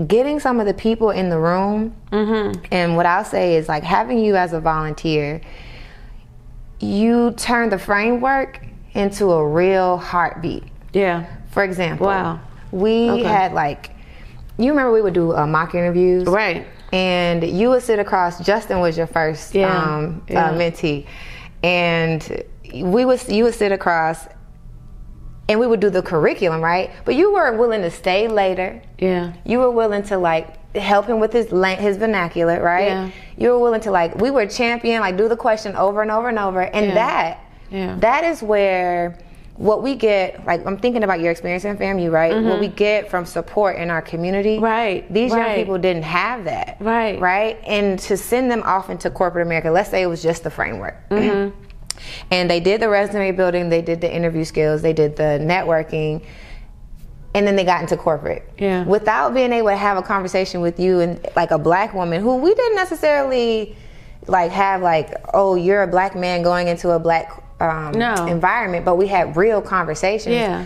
getting 0.06 0.40
some 0.40 0.60
of 0.60 0.66
the 0.66 0.74
people 0.74 1.12
in 1.12 1.30
the 1.30 1.40
room 1.40 1.96
mm-hmm. 2.12 2.62
and 2.72 2.96
what 2.96 3.06
I'll 3.06 3.26
say 3.26 3.56
is 3.56 3.68
like 3.68 3.84
having 3.84 4.20
you 4.20 4.36
as 4.36 4.54
a 4.54 4.60
volunteer, 4.60 5.42
you 6.80 7.32
turn 7.32 7.70
the 7.70 7.80
framework 7.80 8.64
into 8.94 9.32
a 9.32 9.48
real 9.48 9.98
heartbeat. 9.98 10.64
Yeah. 10.94 11.26
For 11.52 11.64
example, 11.64 12.08
wow. 12.08 12.40
we 12.72 13.10
okay. 13.10 13.24
had 13.24 13.54
like 13.54 13.92
you 14.58 14.72
remember 14.72 14.92
we 14.92 15.02
would 15.02 15.14
do 15.14 15.36
uh, 15.36 15.48
mock 15.48 15.74
interviews, 15.74 16.26
right? 16.26 16.68
And 16.92 17.44
you 17.44 17.70
would 17.70 17.84
sit 17.84 18.00
across. 18.00 18.40
Justin 18.40 18.80
was 18.80 18.98
your 18.98 19.08
first 19.08 19.56
yeah. 19.56 19.84
Um, 19.84 20.22
uh, 20.30 20.34
yeah. 20.34 20.50
Uh, 20.50 20.54
mentee 20.54 21.06
and 21.64 22.44
we 22.74 23.06
would 23.06 23.28
you 23.28 23.44
would 23.46 23.54
sit 23.54 23.72
across 23.72 24.28
and 25.50 25.60
we 25.60 25.68
would 25.68 25.80
do 25.80 25.90
the 25.90 26.02
curriculum 26.02 26.62
right 26.62 26.92
but 27.06 27.16
you 27.16 27.34
weren't 27.34 27.58
willing 27.58 27.82
to 27.82 27.92
stay 27.92 28.28
later 28.28 28.82
yeah 29.00 29.34
you 29.46 29.60
were 29.60 29.72
willing 29.72 30.04
to 30.04 30.18
like 30.18 30.76
help 30.76 31.06
him 31.08 31.20
with 31.20 31.34
his 31.34 31.48
his 31.80 31.98
vernacular 31.98 32.62
right 32.62 32.88
yeah. 32.88 33.10
you 33.38 33.50
were 33.50 33.60
willing 33.60 33.82
to 33.82 33.92
like 33.92 34.16
we 34.16 34.30
were 34.30 34.46
champion 34.46 35.00
like 35.00 35.18
do 35.18 35.28
the 35.28 35.38
question 35.38 35.76
over 35.76 36.02
and 36.02 36.12
over 36.12 36.30
and 36.30 36.38
over 36.38 36.62
and 36.62 36.88
yeah. 36.88 36.94
that 36.94 37.44
yeah. 37.72 37.98
that 38.00 38.24
is 38.24 38.44
where 38.44 39.18
what 39.58 39.82
we 39.82 39.96
get, 39.96 40.46
like 40.46 40.66
I'm 40.66 40.78
thinking 40.78 41.04
about 41.04 41.20
your 41.20 41.32
experience 41.32 41.66
in 41.66 41.78
FAMU, 41.78 42.12
right? 42.12 42.32
Mm-hmm. 42.32 42.48
What 42.48 42.60
we 42.60 42.68
get 42.68 43.10
from 43.10 43.26
support 43.26 43.76
in 43.78 43.90
our 43.90 44.02
community, 44.02 44.60
right? 44.60 45.12
These 45.12 45.32
right. 45.32 45.48
young 45.48 45.56
people 45.56 45.78
didn't 45.80 46.04
have 46.04 46.46
that, 46.46 46.78
right? 46.80 47.20
Right, 47.20 47.60
and 47.66 47.98
to 48.00 48.18
send 48.18 48.52
them 48.52 48.64
off 48.64 48.90
into 48.90 49.10
corporate 49.10 49.46
America, 49.46 49.72
let's 49.72 49.90
say 49.90 50.04
it 50.04 50.08
was 50.08 50.22
just 50.22 50.44
the 50.44 50.52
framework. 50.52 50.96
Mm-hmm. 51.18 51.58
and 52.30 52.50
they 52.50 52.60
did 52.60 52.80
the 52.80 52.88
resume 52.90 53.32
building, 53.32 53.70
they 53.70 53.82
did 53.82 54.02
the 54.02 54.14
interview 54.14 54.46
skills, 54.46 54.84
they 54.84 54.94
did 54.94 55.16
the 55.16 55.40
networking, 55.42 56.24
and 57.34 57.48
then 57.48 57.56
they 57.56 57.64
got 57.64 57.82
into 57.82 57.98
corporate. 57.98 58.48
Yeah. 58.60 58.84
Without 58.86 59.34
being 59.34 59.52
able 59.52 59.70
to 59.70 59.76
have 59.76 59.98
a 59.98 60.04
conversation 60.04 60.62
with 60.62 60.80
you 60.80 61.00
and 61.00 61.26
like 61.36 61.50
a 61.52 61.58
black 61.58 61.94
woman 61.94 62.22
who 62.22 62.36
we 62.36 62.54
didn't 62.54 62.76
necessarily 62.76 63.76
like 64.28 64.52
have 64.52 64.82
like, 64.82 65.14
oh, 65.34 65.56
you're 65.56 65.84
a 65.84 65.88
black 65.88 66.16
man 66.16 66.44
going 66.44 66.68
into 66.68 66.92
a 66.92 67.00
black 67.00 67.44
um, 67.60 67.94
no. 67.94 68.26
environment, 68.28 68.86
but 68.86 68.96
we 68.96 69.08
had 69.08 69.36
real 69.36 69.62
conversations. 69.62 70.36
Yeah. 70.36 70.66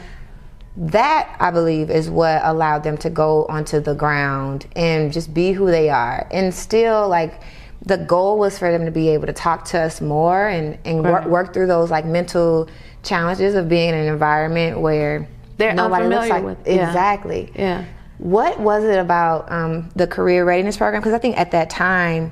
That 0.78 1.36
I 1.40 1.52
believe 1.52 1.90
is 1.90 2.10
what 2.10 2.42
allowed 2.44 2.84
them 2.84 2.98
to 3.00 3.10
go 3.10 3.46
onto 3.46 3.82
the 3.82 3.94
ground 3.94 4.68
and 4.76 5.12
just 5.12 5.34
be 5.34 5.52
who 5.52 5.68
they 5.68 5.90
are, 5.90 6.28
and 6.32 6.54
still 6.54 7.10
like 7.10 7.42
the 7.86 7.98
goal 7.98 8.38
was 8.38 8.58
for 8.60 8.72
them 8.72 8.86
to 8.86 8.92
be 8.92 9.10
able 9.10 9.28
to 9.28 9.34
talk 9.34 9.66
to 9.66 9.80
us 9.80 10.02
more 10.02 10.48
and, 10.48 10.78
and 10.86 11.04
right. 11.04 11.24
work, 11.24 11.26
work 11.26 11.54
through 11.54 11.68
those 11.68 11.90
like 11.90 12.06
mental 12.06 12.70
challenges 13.04 13.56
of 13.56 13.68
being 13.68 13.90
in 13.90 13.96
an 13.96 14.08
environment 14.08 14.80
where 14.80 15.28
they're 15.58 15.74
nobody 15.74 16.08
looks 16.08 16.30
like 16.30 16.44
with, 16.44 16.60
yeah. 16.66 16.88
exactly. 16.88 17.52
Yeah. 17.56 17.86
What 18.20 18.60
was 18.60 18.84
it 18.84 19.00
about 19.00 19.52
um, 19.52 19.90
the 19.96 20.06
career 20.06 20.46
readiness 20.46 20.78
program? 20.78 21.02
Because 21.02 21.14
I 21.14 21.18
think 21.18 21.38
at 21.38 21.52
that 21.52 21.70
time 21.70 22.32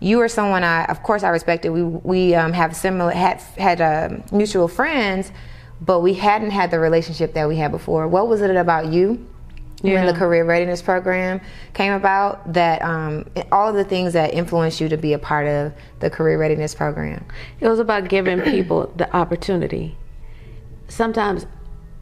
you 0.00 0.18
were 0.18 0.28
someone 0.28 0.62
I, 0.62 0.84
of 0.86 1.02
course, 1.02 1.22
I 1.22 1.30
respected. 1.30 1.70
We 1.70 1.82
we 1.82 2.34
um, 2.34 2.52
have 2.52 2.76
similar 2.76 3.12
had 3.12 3.40
had 3.56 3.80
uh, 3.80 4.18
mutual 4.30 4.68
friends, 4.68 5.32
but 5.80 6.00
we 6.00 6.14
hadn't 6.14 6.50
had 6.50 6.70
the 6.70 6.78
relationship 6.78 7.34
that 7.34 7.48
we 7.48 7.56
had 7.56 7.70
before. 7.70 8.06
What 8.08 8.28
was 8.28 8.42
it 8.42 8.54
about 8.54 8.86
you? 8.92 9.26
Yeah. 9.82 9.94
When 9.94 10.06
the 10.06 10.14
career 10.14 10.44
readiness 10.44 10.80
program 10.80 11.40
came 11.74 11.92
about, 11.92 12.54
that 12.54 12.80
um, 12.80 13.26
all 13.52 13.68
of 13.68 13.74
the 13.74 13.84
things 13.84 14.14
that 14.14 14.32
influenced 14.32 14.80
you 14.80 14.88
to 14.88 14.96
be 14.96 15.12
a 15.12 15.18
part 15.18 15.46
of 15.46 15.74
the 16.00 16.08
career 16.08 16.38
readiness 16.38 16.74
program. 16.74 17.26
It 17.60 17.68
was 17.68 17.78
about 17.78 18.08
giving 18.08 18.40
people 18.40 18.90
the 18.96 19.14
opportunity. 19.14 19.98
Sometimes 20.88 21.44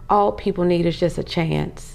all 0.09 0.30
people 0.30 0.62
need 0.62 0.87
is 0.87 0.98
just 0.98 1.18
a 1.18 1.24
chance 1.24 1.93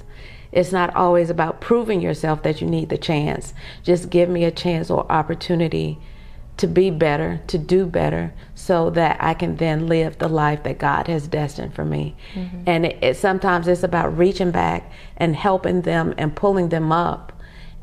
it's 0.51 0.71
not 0.71 0.95
always 0.95 1.29
about 1.29 1.61
proving 1.61 2.01
yourself 2.01 2.43
that 2.43 2.61
you 2.61 2.67
need 2.67 2.89
the 2.89 2.97
chance. 2.97 3.53
Just 3.83 4.09
give 4.09 4.29
me 4.29 4.43
a 4.43 4.51
chance 4.51 4.89
or 4.89 5.09
opportunity 5.11 5.99
to 6.57 6.67
be 6.67 6.91
better, 6.91 7.39
to 7.47 7.57
do 7.57 7.85
better, 7.85 8.33
so 8.53 8.89
that 8.89 9.17
I 9.21 9.33
can 9.33 9.55
then 9.55 9.87
live 9.87 10.17
the 10.17 10.27
life 10.27 10.63
that 10.63 10.77
God 10.77 11.07
has 11.07 11.27
destined 11.27 11.73
for 11.73 11.85
me. 11.85 12.15
Mm-hmm. 12.33 12.63
And 12.65 12.85
it, 12.85 12.97
it, 13.01 13.17
sometimes 13.17 13.67
it's 13.67 13.83
about 13.83 14.17
reaching 14.17 14.51
back 14.51 14.91
and 15.15 15.35
helping 15.35 15.83
them 15.83 16.13
and 16.17 16.35
pulling 16.35 16.69
them 16.69 16.91
up 16.91 17.31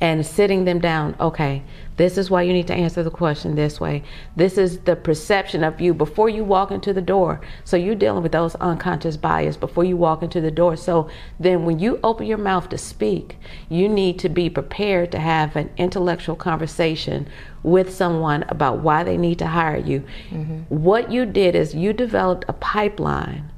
and 0.01 0.27
sitting 0.27 0.65
them 0.65 0.79
down. 0.79 1.17
Okay, 1.19 1.63
this 1.97 2.19
is 2.19 2.31
why 2.31 2.43
you 2.43 2.53
need 2.53 2.67
to 2.67 2.75
answer 2.75 3.03
the 3.03 3.11
question 3.11 3.55
this 3.55 3.81
way. 3.81 4.03
This 4.35 4.59
is 4.59 4.81
the 4.81 4.95
perception 4.95 5.65
of 5.65 5.81
you 5.81 5.95
before 5.95 6.29
you 6.29 6.45
walk 6.45 6.71
into 6.71 6.93
the 6.93 7.01
door. 7.01 7.41
So 7.65 7.77
you're 7.77 7.95
dealing 7.95 8.23
with 8.23 8.33
those 8.33 8.55
unconscious 8.57 9.17
bias 9.17 9.57
before 9.57 9.85
you 9.85 9.97
walk 9.97 10.23
into 10.23 10.41
the 10.41 10.51
door. 10.51 10.77
So 10.77 11.09
then 11.41 11.65
when 11.65 11.79
you 11.79 11.99
open 12.05 12.27
your 12.27 12.39
mouth 12.39 12.69
to 12.69 12.79
speak, 12.79 13.39
you 13.71 13.89
need 13.89 14.19
to 14.19 14.29
be 14.29 14.51
prepared 14.51 15.11
to 15.13 15.19
have 15.19 15.57
an 15.57 15.71
intellectual 15.79 16.37
conversation 16.37 17.27
with 17.63 17.93
someone 17.93 18.45
about 18.49 18.81
why 18.81 19.03
they 19.03 19.17
need 19.17 19.39
to 19.39 19.47
hire 19.47 19.79
you. 19.79 20.05
Mm-hmm. 20.31 20.61
What 20.69 21.11
you 21.11 21.25
did 21.25 21.55
is 21.55 21.75
you 21.75 21.95
developed 21.95 22.45
a 22.49 22.53
pipeline 22.53 23.51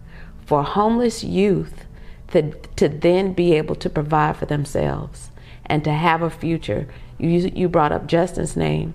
for 0.46 0.62
homeless 0.62 1.24
youth 1.24 1.84
to, 2.28 2.52
to 2.76 2.88
then 2.88 3.32
be 3.32 3.54
able 3.54 3.74
to 3.74 3.90
provide 3.90 4.36
for 4.36 4.46
themselves 4.46 5.30
and 5.68 5.84
to 5.84 5.92
have 5.92 6.22
a 6.22 6.30
future. 6.30 6.88
You, 7.18 7.50
you 7.54 7.68
brought 7.68 7.92
up 7.92 8.06
Justin's 8.06 8.56
name. 8.56 8.94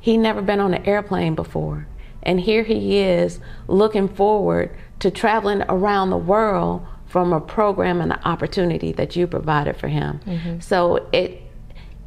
He 0.00 0.16
never 0.16 0.42
been 0.42 0.60
on 0.60 0.74
an 0.74 0.84
airplane 0.86 1.34
before. 1.34 1.86
And 2.22 2.40
here 2.40 2.62
he 2.62 2.98
is 2.98 3.40
looking 3.68 4.08
forward 4.08 4.76
to 5.00 5.10
traveling 5.10 5.62
around 5.68 6.10
the 6.10 6.16
world 6.16 6.86
from 7.06 7.32
a 7.32 7.40
program 7.40 8.00
and 8.00 8.12
an 8.12 8.20
opportunity 8.24 8.92
that 8.92 9.16
you 9.16 9.26
provided 9.26 9.76
for 9.76 9.88
him. 9.88 10.20
Mm-hmm. 10.26 10.60
So 10.60 11.08
it 11.12 11.42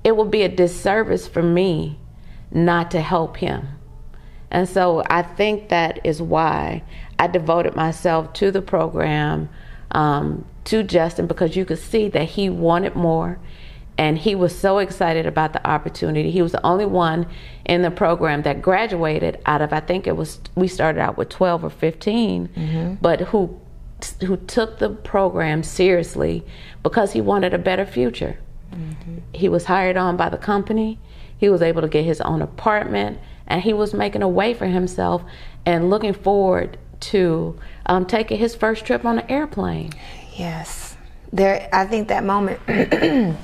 it 0.03 0.15
would 0.15 0.31
be 0.31 0.43
a 0.43 0.49
disservice 0.49 1.27
for 1.27 1.43
me 1.43 1.99
not 2.51 2.91
to 2.91 3.01
help 3.01 3.37
him. 3.37 3.67
And 4.51 4.67
so 4.67 5.03
I 5.09 5.21
think 5.21 5.69
that 5.69 5.99
is 6.03 6.21
why 6.21 6.83
I 7.17 7.27
devoted 7.27 7.75
myself 7.75 8.33
to 8.33 8.51
the 8.51 8.61
program, 8.61 9.49
um, 9.91 10.45
to 10.65 10.83
Justin, 10.83 11.27
because 11.27 11.55
you 11.55 11.65
could 11.65 11.79
see 11.79 12.07
that 12.09 12.25
he 12.29 12.49
wanted 12.49 12.95
more. 12.95 13.39
And 13.97 14.17
he 14.17 14.33
was 14.33 14.57
so 14.57 14.77
excited 14.77 15.25
about 15.25 15.51
the 15.51 15.67
opportunity. 15.69 16.31
He 16.31 16.41
was 16.41 16.53
the 16.53 16.65
only 16.65 16.85
one 16.85 17.27
in 17.65 17.81
the 17.81 17.91
program 17.91 18.43
that 18.43 18.61
graduated 18.61 19.41
out 19.45 19.61
of, 19.61 19.73
I 19.73 19.81
think 19.81 20.07
it 20.07 20.15
was, 20.15 20.39
we 20.55 20.69
started 20.69 21.01
out 21.01 21.17
with 21.17 21.27
12 21.29 21.65
or 21.65 21.69
15, 21.69 22.49
but 23.01 23.19
who, 23.21 23.59
who 24.21 24.37
took 24.37 24.79
the 24.79 24.89
program 24.89 25.63
seriously 25.63 26.45
because 26.81 27.11
he 27.11 27.19
wanted 27.19 27.53
a 27.53 27.57
better 27.57 27.85
future. 27.85 28.39
He 29.33 29.49
was 29.49 29.65
hired 29.65 29.97
on 29.97 30.15
by 30.15 30.29
the 30.29 30.37
company. 30.37 30.97
He 31.37 31.49
was 31.49 31.61
able 31.61 31.81
to 31.81 31.89
get 31.89 32.05
his 32.05 32.21
own 32.21 32.41
apartment, 32.41 33.19
and 33.47 33.61
he 33.61 33.73
was 33.73 33.93
making 33.93 34.21
a 34.21 34.29
way 34.29 34.53
for 34.53 34.67
himself 34.67 35.23
and 35.65 35.89
looking 35.89 36.13
forward 36.13 36.77
to 37.01 37.57
um, 37.89 38.05
taking 38.05 38.37
his 38.37 38.55
first 38.55 38.85
trip 38.85 39.03
on 39.03 39.19
an 39.19 39.29
airplane. 39.29 39.91
Yes, 40.37 40.95
there. 41.33 41.67
I 41.73 41.85
think 41.85 42.07
that 42.09 42.23
moment 42.23 42.59
when 42.67 43.35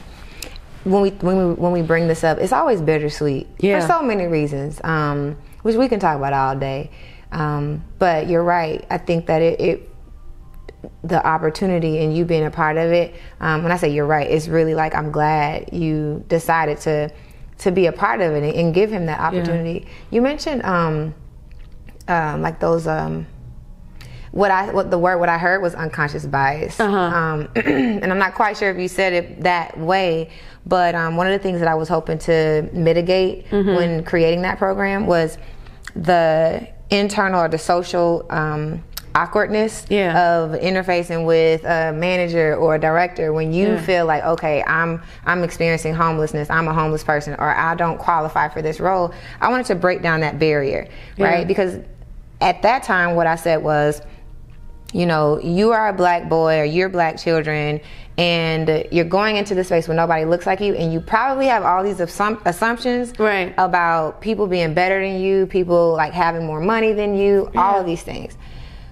we 0.84 1.10
when 1.10 1.38
we 1.38 1.54
when 1.56 1.72
we 1.74 1.82
bring 1.82 2.08
this 2.08 2.24
up, 2.24 2.38
it's 2.38 2.54
always 2.54 2.80
bittersweet 2.80 3.48
Yeah. 3.60 3.82
for 3.82 3.88
so 3.88 4.02
many 4.04 4.28
reasons, 4.28 4.80
um, 4.84 5.36
which 5.64 5.76
we 5.76 5.90
can 5.90 6.00
talk 6.00 6.16
about 6.16 6.32
all 6.32 6.56
day. 6.56 6.92
Um, 7.32 7.84
but 7.98 8.30
you're 8.30 8.44
right. 8.44 8.86
I 8.90 9.00
think 9.00 9.26
that 9.26 9.42
it, 9.42 9.60
it 9.60 9.90
the 11.04 11.26
opportunity 11.26 11.98
and 11.98 12.16
you 12.16 12.24
being 12.24 12.46
a 12.46 12.52
part 12.52 12.78
of 12.78 12.92
it. 12.92 13.16
Um, 13.40 13.64
when 13.64 13.72
I 13.72 13.78
say 13.78 13.90
you're 13.90 14.06
right, 14.06 14.30
it's 14.30 14.48
really 14.48 14.76
like 14.76 14.94
I'm 14.94 15.12
glad 15.12 15.74
you 15.74 16.24
decided 16.28 16.80
to 16.82 17.12
to 17.58 17.72
be 17.72 17.88
a 17.88 17.92
part 17.92 18.22
of 18.22 18.34
it 18.34 18.44
and, 18.44 18.54
and 18.54 18.74
give 18.76 18.92
him 18.92 19.08
that 19.08 19.20
opportunity. 19.20 19.88
You 20.12 20.22
mentioned 20.22 20.64
um, 20.64 21.16
um, 22.08 22.44
like 22.44 22.60
those. 22.60 22.86
What 24.36 24.52
I 24.52 24.70
what 24.74 24.92
the 24.92 24.98
word 24.98 25.18
what 25.20 25.30
I 25.30 25.38
heard 25.38 25.62
was 25.62 25.74
unconscious 25.76 26.26
bias, 26.26 26.78
um, 26.82 27.48
and 27.56 28.12
I'm 28.12 28.18
not 28.20 28.36
quite 28.36 28.58
sure 28.58 28.70
if 28.70 28.78
you 28.78 28.90
said 28.90 29.14
it 29.14 29.44
that 29.44 29.78
way. 29.80 30.30
But 30.66 30.94
um, 30.94 31.16
one 31.16 31.26
of 31.26 31.32
the 31.32 31.40
things 31.40 31.60
that 31.60 31.70
I 31.70 31.76
was 31.76 31.88
hoping 31.88 32.18
to 32.20 32.70
mitigate 32.74 33.46
when 33.50 34.04
creating 34.04 34.42
that 34.42 34.58
program 34.58 35.08
was 35.08 35.38
the 35.96 36.68
internal 36.90 37.40
or 37.44 37.48
the 37.48 37.58
social 37.58 38.26
um, 38.30 38.84
awkwardness 39.16 39.86
Yeah. 39.90 40.34
of 40.42 40.52
interfacing 40.60 41.26
with 41.26 41.64
a 41.64 41.94
manager 41.94 42.58
or 42.58 42.76
a 42.76 42.80
director 42.80 43.32
when 43.32 43.54
you 43.54 43.70
Yeah. 43.70 43.82
feel 43.82 44.06
like 44.06 44.22
okay 44.26 44.62
I'm 44.68 45.02
I'm 45.26 45.44
experiencing 45.46 45.94
homelessness 45.94 46.50
I'm 46.50 46.68
a 46.68 46.74
homeless 46.74 47.06
person 47.06 47.36
or 47.40 47.50
I 47.56 47.74
don't 47.76 47.98
qualify 47.98 48.50
for 48.50 48.62
this 48.62 48.82
role 48.82 49.14
I 49.40 49.48
wanted 49.50 49.68
to 49.68 49.76
break 49.76 50.02
down 50.02 50.20
that 50.20 50.38
barrier 50.40 50.90
right 51.18 51.48
because 51.48 51.80
at 52.42 52.62
that 52.64 52.84
time 52.84 53.16
what 53.16 53.26
I 53.28 53.36
said 53.38 53.64
was 53.64 54.02
you 54.96 55.06
know, 55.06 55.40
you 55.42 55.72
are 55.74 55.90
a 55.90 55.94
black 55.94 56.30
boy 56.30 56.60
or 56.60 56.64
you're 56.64 56.88
black 56.90 57.18
children, 57.18 57.82
and 58.18 58.88
you're 58.92 59.04
going 59.04 59.36
into 59.36 59.54
this 59.54 59.68
space 59.68 59.90
where 59.90 59.98
nobody 59.98 60.24
looks 60.24 60.46
like 60.46 60.62
you, 60.62 60.74
and 60.74 60.94
you 60.94 61.02
probably 61.02 61.48
have 61.48 61.64
all 61.64 61.84
these 61.84 61.98
assum- 61.98 62.42
assumptions 62.46 63.12
Right. 63.20 63.54
about 63.58 64.22
people 64.22 64.48
being 64.48 64.74
better 64.74 65.06
than 65.06 65.20
you, 65.20 65.48
people 65.48 65.92
like 65.94 66.14
having 66.14 66.46
more 66.46 66.62
money 66.62 66.94
than 66.94 67.18
you, 67.18 67.52
all 67.58 67.80
of 67.82 67.86
these 67.86 68.04
things. 68.04 68.38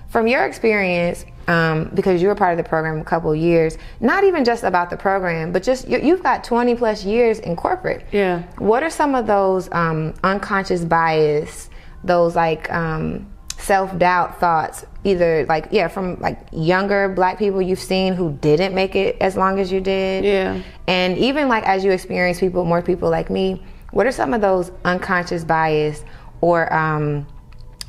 From 0.09 0.27
your 0.27 0.43
experience, 0.45 1.23
um, 1.47 1.89
because 1.93 2.21
you 2.21 2.27
were 2.27 2.35
part 2.35 2.51
of 2.51 2.57
the 2.63 2.67
program 2.69 2.99
a 2.99 3.03
couple 3.05 3.31
of 3.31 3.37
years, 3.37 3.77
not 4.01 4.25
even 4.25 4.43
just 4.43 4.63
about 4.63 4.89
the 4.89 4.97
program, 4.97 5.53
but 5.53 5.63
just 5.63 5.87
you, 5.87 5.99
you've 5.99 6.21
got 6.21 6.43
20 6.43 6.75
plus 6.75 7.05
years 7.05 7.39
in 7.39 7.55
corporate. 7.55 8.05
Yeah. 8.11 8.43
What 8.57 8.83
are 8.83 8.89
some 8.89 9.15
of 9.15 9.25
those 9.25 9.69
um, 9.71 10.13
unconscious 10.23 10.83
bias, 10.83 11.69
those 12.03 12.35
like 12.35 12.69
um, 12.73 13.25
self 13.63 13.97
doubt 13.97 14.39
thoughts, 14.39 14.85
either 15.03 15.45
like, 15.47 15.67
yeah, 15.71 15.87
from 15.87 16.19
like 16.19 16.37
younger 16.51 17.09
black 17.09 17.37
people 17.39 17.61
you've 17.61 17.79
seen 17.79 18.13
who 18.13 18.33
didn't 18.41 18.75
make 18.75 18.95
it 18.95 19.17
as 19.21 19.35
long 19.37 19.59
as 19.59 19.71
you 19.71 19.79
did? 19.81 20.23
Yeah. 20.25 20.61
And 20.87 21.17
even 21.17 21.47
like 21.47 21.63
as 21.65 21.83
you 21.83 21.91
experience 21.91 22.39
people, 22.39 22.65
more 22.65 22.81
people 22.81 23.09
like 23.09 23.29
me, 23.29 23.63
what 23.91 24.05
are 24.05 24.11
some 24.11 24.33
of 24.33 24.41
those 24.41 24.71
unconscious 24.83 25.43
bias 25.43 26.03
or 26.41 26.71
um, 26.73 27.25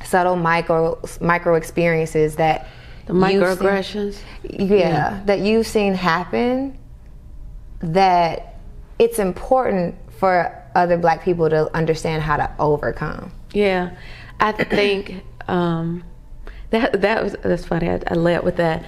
subtle 0.03 0.35
micro 0.35 0.99
micro 1.19 1.55
experiences 1.55 2.35
that 2.37 2.67
The 3.07 3.13
you've 3.13 3.23
seen- 3.29 3.39
microaggressions. 3.41 4.17
yeah, 4.43 5.21
that 5.25 5.39
you've 5.39 5.67
seen 5.67 5.93
happen 5.93 6.77
that 7.79 8.55
it's 8.99 9.19
important 9.19 9.95
for 10.19 10.61
other 10.75 10.97
black 10.97 11.23
people 11.23 11.49
to 11.49 11.73
understand 11.75 12.21
how 12.23 12.37
to 12.37 12.49
overcome. 12.59 13.31
Yeah, 13.51 13.91
I 14.39 14.51
think 14.53 15.23
um, 15.47 16.03
that 16.69 17.01
that 17.01 17.23
was 17.23 17.35
that's 17.43 17.65
funny. 17.65 17.89
I, 17.89 18.01
I 18.07 18.13
led 18.15 18.43
with 18.43 18.57
that. 18.57 18.85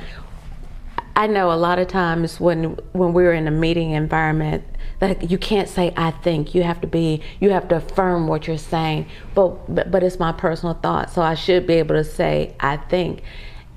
I 1.16 1.26
know 1.26 1.52
a 1.52 1.56
lot 1.56 1.80
of 1.80 1.88
times 1.88 2.40
when 2.40 2.78
when 2.94 3.14
we're 3.14 3.34
in 3.34 3.48
a 3.48 3.52
meeting 3.52 3.92
environment 3.92 4.64
that 5.00 5.30
you 5.30 5.38
can't 5.38 5.70
say 5.70 5.94
I 5.96 6.12
think. 6.12 6.54
You 6.54 6.64
have 6.64 6.82
to 6.82 6.88
be 6.88 7.22
you 7.40 7.50
have 7.52 7.68
to 7.70 7.78
affirm 7.78 8.28
what 8.28 8.48
you're 8.48 8.58
saying. 8.58 9.08
But 9.34 9.74
but, 9.74 9.92
but 9.92 10.04
it's 10.04 10.20
my 10.20 10.32
personal 10.32 10.76
thought 10.76 11.12
so 11.12 11.22
I 11.22 11.36
should 11.36 11.66
be 11.66 11.76
able 11.76 11.96
to 11.96 12.04
say 12.04 12.56
I 12.60 12.78
think. 12.78 13.22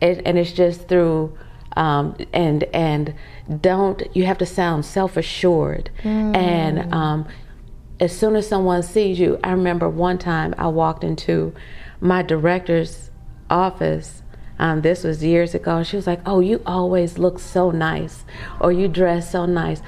It, 0.00 0.22
and 0.24 0.38
it's 0.38 0.52
just 0.52 0.88
through 0.88 1.36
um, 1.76 2.16
and 2.32 2.64
and 2.74 3.14
don't 3.60 4.02
you 4.16 4.24
have 4.24 4.38
to 4.38 4.46
sound 4.46 4.84
self 4.84 5.16
assured 5.16 5.90
and 6.34 6.92
um, 6.94 7.28
as 8.00 8.16
soon 8.16 8.34
as 8.34 8.48
someone 8.48 8.82
sees 8.82 9.18
you, 9.18 9.38
I 9.44 9.50
remember 9.50 9.88
one 9.88 10.16
time 10.18 10.54
I 10.56 10.68
walked 10.68 11.04
into 11.04 11.54
my 12.00 12.22
director's 12.22 13.10
office. 13.48 14.22
Um, 14.58 14.82
this 14.82 15.04
was 15.04 15.24
years 15.24 15.54
ago, 15.54 15.82
she 15.82 15.96
was 15.96 16.06
like, 16.06 16.20
"Oh, 16.26 16.40
you 16.40 16.62
always 16.66 17.18
look 17.18 17.38
so 17.38 17.70
nice, 17.70 18.24
or 18.60 18.72
you 18.72 18.88
dress 18.88 19.30
so 19.30 19.46
nice." 19.46 19.82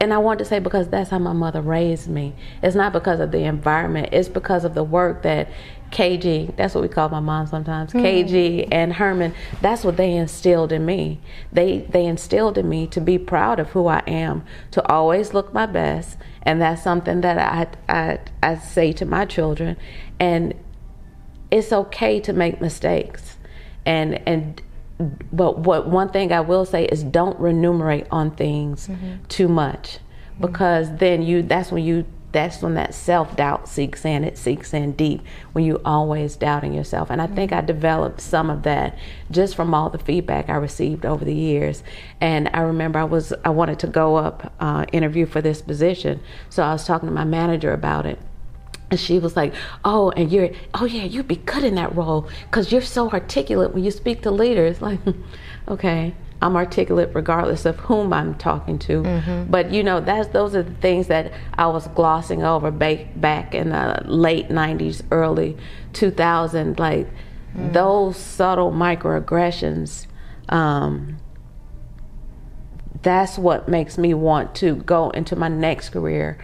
And 0.00 0.12
I 0.12 0.18
want 0.18 0.40
to 0.40 0.44
say 0.44 0.58
because 0.58 0.88
that's 0.88 1.10
how 1.10 1.18
my 1.20 1.32
mother 1.32 1.60
raised 1.60 2.08
me. 2.08 2.34
It's 2.60 2.74
not 2.74 2.92
because 2.92 3.20
of 3.20 3.30
the 3.30 3.44
environment. 3.44 4.08
It's 4.10 4.28
because 4.28 4.64
of 4.64 4.74
the 4.74 4.82
work 4.82 5.22
that 5.22 5.48
KG, 5.92 6.56
that's 6.56 6.74
what 6.74 6.80
we 6.80 6.88
call 6.88 7.08
my 7.10 7.20
mom 7.20 7.46
sometimes, 7.46 7.92
KG 7.92 8.66
and 8.72 8.94
Herman, 8.94 9.34
that's 9.60 9.84
what 9.84 9.96
they 9.98 10.12
instilled 10.14 10.72
in 10.72 10.84
me. 10.84 11.20
They 11.52 11.86
they 11.90 12.06
instilled 12.06 12.58
in 12.58 12.68
me 12.68 12.86
to 12.88 13.00
be 13.00 13.18
proud 13.18 13.60
of 13.60 13.70
who 13.70 13.86
I 13.86 14.02
am, 14.06 14.44
to 14.72 14.84
always 14.90 15.34
look 15.34 15.52
my 15.52 15.66
best, 15.66 16.16
and 16.42 16.60
that's 16.60 16.82
something 16.82 17.20
that 17.20 17.38
I 17.38 17.92
I 17.92 18.18
I 18.42 18.56
say 18.56 18.92
to 18.94 19.04
my 19.04 19.26
children 19.26 19.76
and 20.18 20.54
it's 21.52 21.72
okay 21.72 22.18
to 22.20 22.32
make 22.32 22.60
mistakes. 22.60 23.36
And 23.84 24.26
and 24.26 24.60
but 25.32 25.58
what 25.60 25.88
one 25.88 26.08
thing 26.08 26.32
I 26.32 26.40
will 26.40 26.64
say 26.64 26.86
is 26.86 27.04
don't 27.04 27.38
remunerate 27.38 28.06
on 28.10 28.30
things 28.32 28.88
mm-hmm. 28.88 29.24
too 29.28 29.48
much 29.48 29.98
mm-hmm. 29.98 30.46
because 30.46 30.96
then 30.96 31.22
you 31.22 31.42
that's 31.42 31.70
when 31.70 31.84
you 31.84 32.06
that's 32.30 32.62
when 32.62 32.74
that 32.74 32.94
self 32.94 33.36
doubt 33.36 33.68
seeks 33.68 34.06
in. 34.06 34.24
It 34.24 34.38
seeks 34.38 34.72
in 34.72 34.92
deep 34.92 35.22
when 35.52 35.66
you 35.66 35.82
always 35.84 36.34
doubting 36.36 36.72
yourself. 36.72 37.10
And 37.10 37.20
I 37.20 37.26
think 37.26 37.50
mm-hmm. 37.50 37.58
I 37.58 37.66
developed 37.66 38.22
some 38.22 38.48
of 38.48 38.62
that 38.62 38.96
just 39.30 39.54
from 39.54 39.74
all 39.74 39.90
the 39.90 39.98
feedback 39.98 40.48
I 40.48 40.54
received 40.54 41.04
over 41.04 41.24
the 41.24 41.34
years. 41.34 41.82
And 42.22 42.48
I 42.54 42.60
remember 42.60 42.98
I 42.98 43.04
was 43.04 43.34
I 43.44 43.50
wanted 43.50 43.78
to 43.80 43.86
go 43.86 44.16
up 44.16 44.54
uh, 44.60 44.86
interview 44.92 45.26
for 45.26 45.42
this 45.42 45.60
position, 45.60 46.20
so 46.48 46.62
I 46.62 46.72
was 46.72 46.86
talking 46.86 47.08
to 47.08 47.14
my 47.14 47.24
manager 47.24 47.74
about 47.74 48.06
it. 48.06 48.18
And 48.92 49.00
she 49.00 49.18
was 49.18 49.36
like, 49.36 49.54
"Oh, 49.86 50.10
and 50.10 50.30
you're, 50.30 50.50
oh 50.74 50.84
yeah, 50.84 51.04
you'd 51.04 51.26
be 51.26 51.36
good 51.36 51.64
in 51.64 51.76
that 51.76 51.96
role 51.96 52.28
because 52.44 52.70
you're 52.70 52.82
so 52.82 53.10
articulate 53.10 53.72
when 53.72 53.82
you 53.82 53.90
speak 53.90 54.20
to 54.22 54.30
leaders." 54.30 54.80
Like, 54.82 55.00
okay, 55.66 56.14
I'm 56.42 56.56
articulate 56.56 57.08
regardless 57.14 57.64
of 57.64 57.78
whom 57.80 58.12
I'm 58.12 58.34
talking 58.34 58.78
to. 58.80 59.02
But 59.48 59.72
you 59.72 59.82
know, 59.82 60.00
that's 60.00 60.28
those 60.28 60.54
are 60.54 60.62
the 60.62 60.74
things 60.74 61.06
that 61.06 61.32
I 61.54 61.68
was 61.68 61.88
glossing 61.88 62.42
over 62.42 62.70
back 62.70 63.18
back 63.18 63.54
in 63.54 63.70
the 63.70 64.02
late 64.04 64.50
'90s, 64.50 65.00
early 65.10 65.56
2000. 65.94 66.78
Like 66.78 67.08
those 67.54 68.18
subtle 68.18 68.72
microaggressions. 68.72 70.06
Um, 70.50 71.16
that's 73.00 73.38
what 73.38 73.68
makes 73.68 73.96
me 73.96 74.12
want 74.12 74.54
to 74.56 74.76
go 74.76 75.08
into 75.10 75.34
my 75.34 75.48
next 75.48 75.88
career 75.88 76.38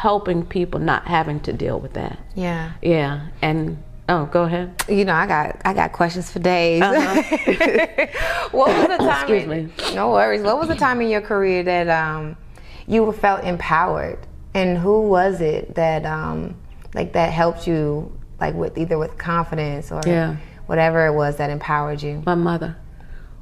helping 0.00 0.44
people 0.44 0.78
not 0.80 1.06
having 1.06 1.40
to 1.40 1.52
deal 1.52 1.80
with 1.80 1.94
that 1.94 2.18
Yeah. 2.34 2.72
yeah 2.82 3.28
and 3.40 3.82
oh 4.10 4.26
go 4.26 4.42
ahead 4.44 4.74
You 4.88 5.04
know, 5.06 5.14
I 5.14 5.26
got 5.26 5.60
I 5.64 5.72
got 5.72 5.92
questions 5.92 6.30
for 6.30 6.38
days. 6.38 6.80
what 8.52 8.68
was 8.68 8.88
the 8.88 8.96
time? 8.98 9.00
Uh-huh. 9.00 9.20
Excuse 9.22 9.42
in- 9.44 9.48
me. 9.66 9.94
No 9.94 10.10
worries. 10.10 10.42
What 10.42 10.58
was 10.58 10.68
the 10.68 10.74
time 10.76 11.00
in 11.00 11.08
your 11.08 11.20
career 11.22 11.62
that 11.64 11.88
um, 11.88 12.36
you 12.86 13.10
felt 13.12 13.44
empowered, 13.44 14.18
and 14.54 14.78
who 14.78 15.02
was 15.08 15.40
it 15.40 15.74
that 15.74 16.04
um, 16.04 16.56
like 16.94 17.12
that 17.14 17.32
helped 17.32 17.66
you, 17.66 18.12
like 18.40 18.54
with 18.54 18.76
either 18.78 18.98
with 18.98 19.16
confidence 19.18 19.90
or 19.90 20.00
Yeah. 20.06 20.36
whatever 20.66 21.06
it 21.06 21.14
was 21.14 21.36
that 21.38 21.50
empowered 21.50 22.02
you? 22.02 22.22
my 22.26 22.34
mother 22.34 22.76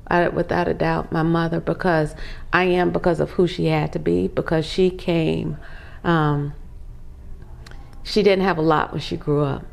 I, 0.08 0.28
without 0.28 0.68
a 0.68 0.74
doubt, 0.74 1.12
my 1.12 1.22
mother 1.22 1.60
because 1.60 2.14
I 2.52 2.64
am 2.64 2.90
because 2.92 3.20
of 3.20 3.30
who 3.30 3.46
she 3.46 3.66
had 3.66 3.92
to 3.94 3.98
be 3.98 4.28
because 4.28 4.64
she 4.66 4.90
came. 4.90 5.56
Um, 6.04 6.54
she 8.02 8.22
didn't 8.22 8.44
have 8.44 8.58
a 8.58 8.62
lot 8.62 8.92
when 8.92 9.00
she 9.00 9.16
grew 9.16 9.42
up, 9.42 9.64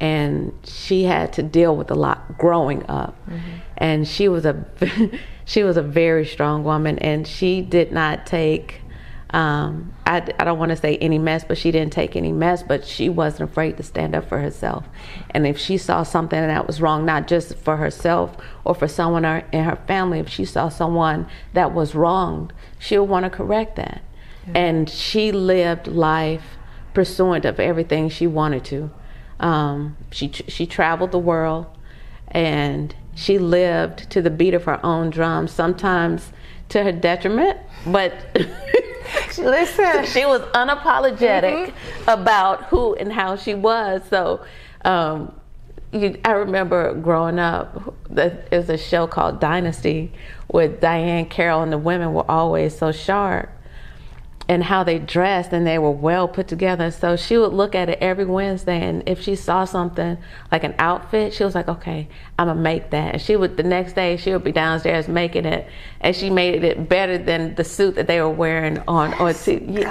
and 0.00 0.52
she 0.64 1.04
had 1.04 1.32
to 1.34 1.42
deal 1.42 1.76
with 1.76 1.90
a 1.90 1.94
lot 1.94 2.38
growing 2.38 2.84
up, 2.88 3.16
mm-hmm. 3.26 3.58
and 3.76 4.06
she 4.06 4.28
was 4.28 4.44
a 4.44 4.64
she 5.44 5.62
was 5.62 5.76
a 5.76 5.82
very 5.82 6.26
strong 6.26 6.64
woman, 6.64 6.98
and 6.98 7.26
she 7.26 7.62
did 7.62 7.92
not 7.92 8.26
take 8.26 8.82
um, 9.32 9.94
I, 10.04 10.16
I 10.38 10.44
don't 10.44 10.58
want 10.58 10.70
to 10.70 10.76
say 10.76 10.98
any 10.98 11.18
mess, 11.18 11.42
but 11.42 11.56
she 11.56 11.70
didn't 11.70 11.92
take 11.92 12.16
any 12.16 12.32
mess, 12.32 12.62
but 12.62 12.84
she 12.84 13.08
wasn't 13.08 13.50
afraid 13.50 13.78
to 13.78 13.82
stand 13.82 14.14
up 14.14 14.28
for 14.28 14.38
herself. 14.38 14.86
And 15.30 15.46
if 15.46 15.58
she 15.58 15.78
saw 15.78 16.02
something 16.02 16.38
that 16.38 16.66
was 16.66 16.82
wrong, 16.82 17.06
not 17.06 17.28
just 17.28 17.56
for 17.56 17.78
herself 17.78 18.36
or 18.64 18.74
for 18.74 18.86
someone 18.86 19.24
in 19.24 19.64
her 19.64 19.76
family, 19.86 20.18
if 20.18 20.28
she 20.28 20.44
saw 20.44 20.68
someone 20.68 21.26
that 21.54 21.72
was 21.72 21.94
wronged, 21.94 22.52
she 22.78 22.98
would 22.98 23.08
want 23.08 23.24
to 23.24 23.30
correct 23.30 23.76
that. 23.76 24.02
Yeah. 24.46 24.58
And 24.58 24.90
she 24.90 25.32
lived 25.32 25.86
life 25.86 26.56
pursuant 26.94 27.44
of 27.44 27.60
everything 27.60 28.08
she 28.08 28.26
wanted 28.26 28.64
to. 28.66 28.90
Um, 29.40 29.96
she 30.10 30.30
she 30.30 30.66
traveled 30.66 31.10
the 31.10 31.18
world, 31.18 31.66
and 32.28 32.94
she 33.14 33.38
lived 33.38 34.10
to 34.10 34.22
the 34.22 34.30
beat 34.30 34.54
of 34.54 34.64
her 34.64 34.84
own 34.84 35.10
drum. 35.10 35.48
Sometimes 35.48 36.32
to 36.68 36.82
her 36.84 36.92
detriment, 36.92 37.58
but 37.86 38.14
listen, 39.38 40.04
she 40.06 40.24
was 40.24 40.40
unapologetic 40.52 41.66
mm-hmm. 41.66 42.08
about 42.08 42.64
who 42.64 42.94
and 42.94 43.12
how 43.12 43.36
she 43.36 43.54
was. 43.54 44.02
So, 44.08 44.44
um, 44.84 45.34
you, 45.92 46.18
I 46.24 46.32
remember 46.32 46.94
growing 46.94 47.38
up, 47.38 47.94
there's 48.08 48.68
a 48.68 48.78
show 48.78 49.06
called 49.06 49.40
Dynasty 49.40 50.12
with 50.50 50.80
Diahann 50.80 51.28
Carroll, 51.28 51.62
and 51.62 51.72
the 51.72 51.78
women 51.78 52.14
were 52.14 52.30
always 52.30 52.76
so 52.78 52.92
sharp 52.92 53.50
and 54.48 54.64
how 54.64 54.82
they 54.82 54.98
dressed 54.98 55.52
and 55.52 55.66
they 55.66 55.78
were 55.78 55.90
well 55.90 56.26
put 56.26 56.48
together. 56.48 56.90
So 56.90 57.16
she 57.16 57.38
would 57.38 57.52
look 57.52 57.74
at 57.74 57.88
it 57.88 57.98
every 58.00 58.24
Wednesday 58.24 58.82
and 58.82 59.02
if 59.06 59.20
she 59.20 59.36
saw 59.36 59.64
something 59.64 60.18
like 60.50 60.64
an 60.64 60.74
outfit, 60.78 61.32
she 61.32 61.44
was 61.44 61.54
like, 61.54 61.68
Okay, 61.68 62.08
I'm 62.38 62.48
gonna 62.48 62.60
make 62.60 62.90
that. 62.90 63.14
And 63.14 63.22
she 63.22 63.36
would 63.36 63.56
the 63.56 63.62
next 63.62 63.94
day 63.94 64.16
she 64.16 64.32
would 64.32 64.44
be 64.44 64.52
downstairs 64.52 65.08
making 65.08 65.44
it 65.44 65.68
and 66.00 66.14
she 66.14 66.30
made 66.30 66.64
it 66.64 66.88
better 66.88 67.18
than 67.18 67.54
the 67.54 67.64
suit 67.64 67.94
that 67.94 68.06
they 68.06 68.20
were 68.20 68.30
wearing 68.30 68.78
on 68.88 69.14
on 69.14 69.32
TV. 69.34 69.84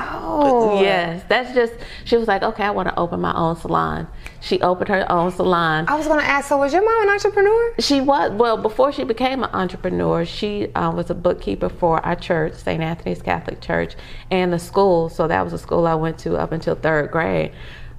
Yes. 0.82 1.24
That's 1.30 1.54
just 1.54 1.74
she 2.04 2.18
was 2.18 2.28
like, 2.28 2.44
Okay, 2.44 2.64
I 2.64 2.72
wanna 2.72 2.94
open 2.98 3.22
my 3.22 3.34
own 3.34 3.56
salon. 3.56 4.08
She 4.42 4.60
opened 4.62 4.90
her 4.90 5.10
own 5.10 5.32
salon. 5.32 5.86
I 5.88 5.96
was 5.96 6.08
gonna 6.08 6.24
ask, 6.24 6.50
so 6.50 6.58
was 6.58 6.74
your 6.74 6.84
mom 6.84 7.04
an 7.04 7.10
entrepreneur? 7.10 7.76
She 7.80 8.02
was 8.02 8.32
well 8.32 8.58
before 8.58 8.92
she 8.92 9.04
became 9.04 9.44
an 9.44 9.52
entrepreneur, 9.54 10.26
she 10.26 10.74
uh, 10.74 10.92
was 10.92 11.12
a 11.12 11.16
bookkeeper 11.16 11.70
for 11.70 12.04
our 12.04 12.16
church, 12.16 12.56
St. 12.56 12.82
Anthony's 12.82 13.22
Catholic 13.22 13.62
Church, 13.62 13.96
and 14.32 14.52
the 14.52 14.58
school. 14.58 15.10
So 15.10 15.28
that 15.28 15.44
was 15.44 15.52
the 15.52 15.60
school 15.60 15.86
I 15.86 15.94
went 15.94 16.18
to 16.20 16.38
up 16.38 16.52
until 16.52 16.74
third 16.74 17.12
grade. 17.12 17.52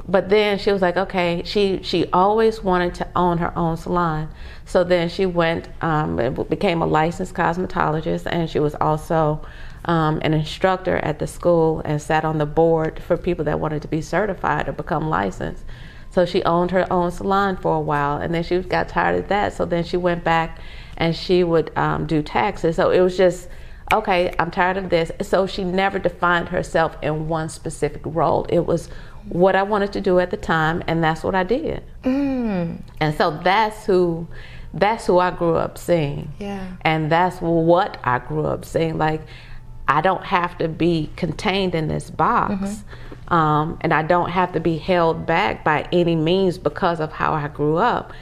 But 0.09 0.31
then 0.31 0.59
she 0.59 0.73
was 0.73 0.83
like, 0.83 0.97
okay, 0.97 1.43
she 1.45 1.81
she 1.85 2.07
always 2.13 2.61
wanted 2.61 2.95
to 2.97 3.09
own 3.15 3.39
her 3.39 3.57
own 3.57 3.77
salon. 3.77 4.29
So 4.65 4.83
then 4.83 5.09
she 5.09 5.27
went 5.27 5.69
um, 5.81 6.17
became 6.49 6.83
a 6.83 6.87
licensed 6.87 7.35
cosmetologist, 7.35 8.27
and 8.27 8.51
she 8.51 8.59
was 8.59 8.75
also 8.81 9.47
um, 9.85 10.21
an 10.23 10.35
instructor 10.35 10.97
at 10.97 11.21
the 11.21 11.29
school 11.29 11.83
and 11.85 12.03
sat 12.03 12.25
on 12.25 12.39
the 12.39 12.47
board 12.47 13.01
for 13.01 13.17
people 13.17 13.45
that 13.45 13.61
wanted 13.61 13.83
to 13.83 13.89
be 13.89 14.01
certified 14.01 14.69
or 14.69 14.73
become 14.73 15.09
licensed. 15.09 15.65
So 16.13 16.27
she 16.27 16.43
owned 16.45 16.71
her 16.71 16.91
own 16.93 17.11
salon 17.11 17.57
for 17.57 17.77
a 17.77 17.81
while, 17.81 18.19
and 18.19 18.35
then 18.35 18.43
she 18.43 18.59
got 18.61 18.89
tired 18.89 19.19
of 19.19 19.29
that. 19.29 19.55
So 19.55 19.65
then 19.65 19.83
she 19.83 19.97
went 19.97 20.23
back 20.23 20.61
and 20.99 21.17
she 21.17 21.43
would 21.43 21.77
um, 21.77 22.07
do 22.07 22.23
taxes. 22.23 22.77
So 22.77 22.91
it 22.91 23.01
was 23.01 23.17
just 23.17 23.49
okay, 23.93 24.35
I'm 24.39 24.51
tired 24.51 24.77
of 24.77 24.89
this. 24.91 25.13
So 25.21 25.47
she 25.47 25.65
never 25.65 25.99
defined 25.99 26.49
herself 26.49 26.97
in 27.03 27.29
one 27.29 27.49
specific 27.49 28.03
role. 28.05 28.47
It 28.49 28.61
was 28.61 28.89
what 29.29 29.55
I 29.55 29.63
wanted 29.63 29.93
to 29.95 30.01
do 30.01 30.19
at 30.19 30.31
the 30.31 30.37
time, 30.37 30.83
and 30.87 31.03
that's 31.03 31.23
what 31.23 31.35
I 31.35 31.45
did. 31.45 31.83
Mm. 32.03 32.83
And 33.01 33.17
so 33.17 33.39
that's 33.43 33.87
who 33.87 34.27
that's 34.75 35.07
who 35.07 35.19
I 35.19 35.31
grew 35.31 35.57
up 35.57 35.77
seeing. 35.77 36.33
Yeah. 36.39 36.77
And 36.83 37.11
that's 37.11 37.41
what 37.41 37.99
I 38.05 38.19
grew 38.19 38.47
up 38.47 38.65
seeing. 38.65 38.99
Like 38.99 39.23
I 39.89 40.01
don't 40.01 40.25
have 40.25 40.57
to 40.59 40.69
be 40.69 41.11
contained 41.17 41.75
in 41.75 41.89
this 41.89 42.11
box. 42.11 42.55
Mm-hmm. 42.55 43.12
Um, 43.29 43.79
and 43.81 43.95
I 43.95 44.03
don't 44.03 44.31
have 44.31 44.53
to 44.53 44.61
be 44.61 44.77
held 44.77 45.27
back 45.27 45.65
by 45.65 45.89
any 45.93 46.17
means 46.17 46.59
because 46.59 47.01
of 47.01 47.13
how 47.13 47.33
I 47.33 47.49
grew 47.49 47.77
up. 47.77 48.13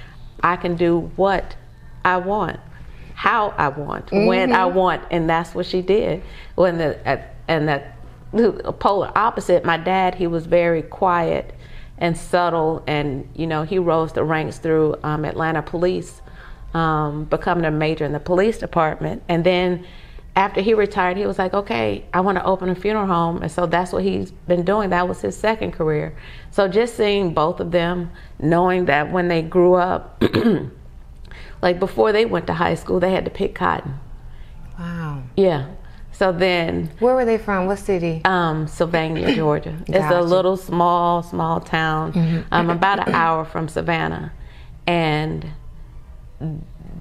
I 0.43 0.57
can 0.57 0.77
do 0.77 1.11
what 1.17 1.57
I 2.05 2.19
want 2.19 2.61
how 3.21 3.53
I 3.59 3.69
want, 3.69 4.07
mm-hmm. 4.07 4.25
when 4.25 4.51
I 4.51 4.61
mm-hmm. 4.61 4.79
want, 4.79 5.03
and 5.11 5.29
that's 5.29 5.55
what 5.55 5.67
she 5.67 5.83
did. 5.83 6.23
When 6.55 6.79
the 6.79 7.21
and 7.49 7.69
that 7.69 7.99
polar 8.79 9.13
opposite, 9.15 9.63
my 9.63 9.77
dad, 9.77 10.15
he 10.15 10.27
was 10.27 10.47
very 10.47 10.81
quiet 10.81 11.55
and 11.99 12.17
subtle, 12.17 12.83
and 12.87 13.29
you 13.35 13.47
know 13.47 13.63
he 13.63 13.79
rose 13.79 14.15
the 14.15 14.25
ranks 14.25 14.57
through 14.57 14.97
um, 15.03 15.27
Atlanta 15.27 15.61
Police, 15.61 16.23
um, 16.73 17.27
becoming 17.27 17.67
a 17.67 17.71
major 17.71 18.07
in 18.07 18.13
the 18.13 18.21
police 18.21 18.57
department, 18.57 19.23
and 19.29 19.45
then 19.45 19.85
after 20.41 20.61
he 20.61 20.75
retired, 20.75 21.17
he 21.17 21.27
was 21.27 21.39
like, 21.39 21.55
okay, 21.55 22.05
I 22.13 22.21
want 22.21 22.39
to 22.39 22.45
open 22.45 22.69
a 22.71 22.75
funeral 22.75 23.07
home. 23.07 23.43
And 23.43 23.53
so 23.53 23.67
that's 23.67 23.93
what 23.93 24.03
he's 24.03 24.33
been 24.49 24.65
doing. 24.65 24.91
That 24.91 25.07
was 25.07 25.21
his 25.21 25.37
second 25.37 25.73
career. 25.73 26.17
So 26.51 26.67
just 26.67 26.97
seeing 26.97 27.35
both 27.35 27.61
of 27.61 27.71
them, 27.71 28.11
knowing 28.39 28.87
that 28.87 29.13
when 29.13 29.29
they 29.29 29.43
grew 29.43 29.75
up, 29.75 30.23
Like 31.63 31.79
before 31.79 32.13
they 32.13 32.25
went 32.25 32.47
to 32.47 32.55
high 32.55 32.75
school, 32.75 33.01
they 33.01 33.13
had 33.13 33.25
to 33.25 33.31
pick 33.31 33.55
cotton. 33.55 33.99
Wow. 34.79 35.23
Yeah. 35.37 35.69
So 36.13 36.33
then. 36.33 36.91
Where 36.99 37.15
were 37.15 37.25
they 37.25 37.39
from? 37.39 37.67
What 37.67 37.79
city? 37.79 38.23
Um, 38.25 38.67
Sylvania, 38.67 39.35
Georgia. 39.37 39.77
It's 39.87 40.13
a 40.13 40.23
little 40.23 40.57
small, 40.57 41.23
small 41.23 41.61
town. 41.61 42.13
Mm-hmm. 42.13 42.41
Um, 42.53 42.71
about 42.71 43.07
an 43.07 43.15
hour 43.15 43.45
from 43.45 43.69
Savannah, 43.69 44.33
and 44.87 45.47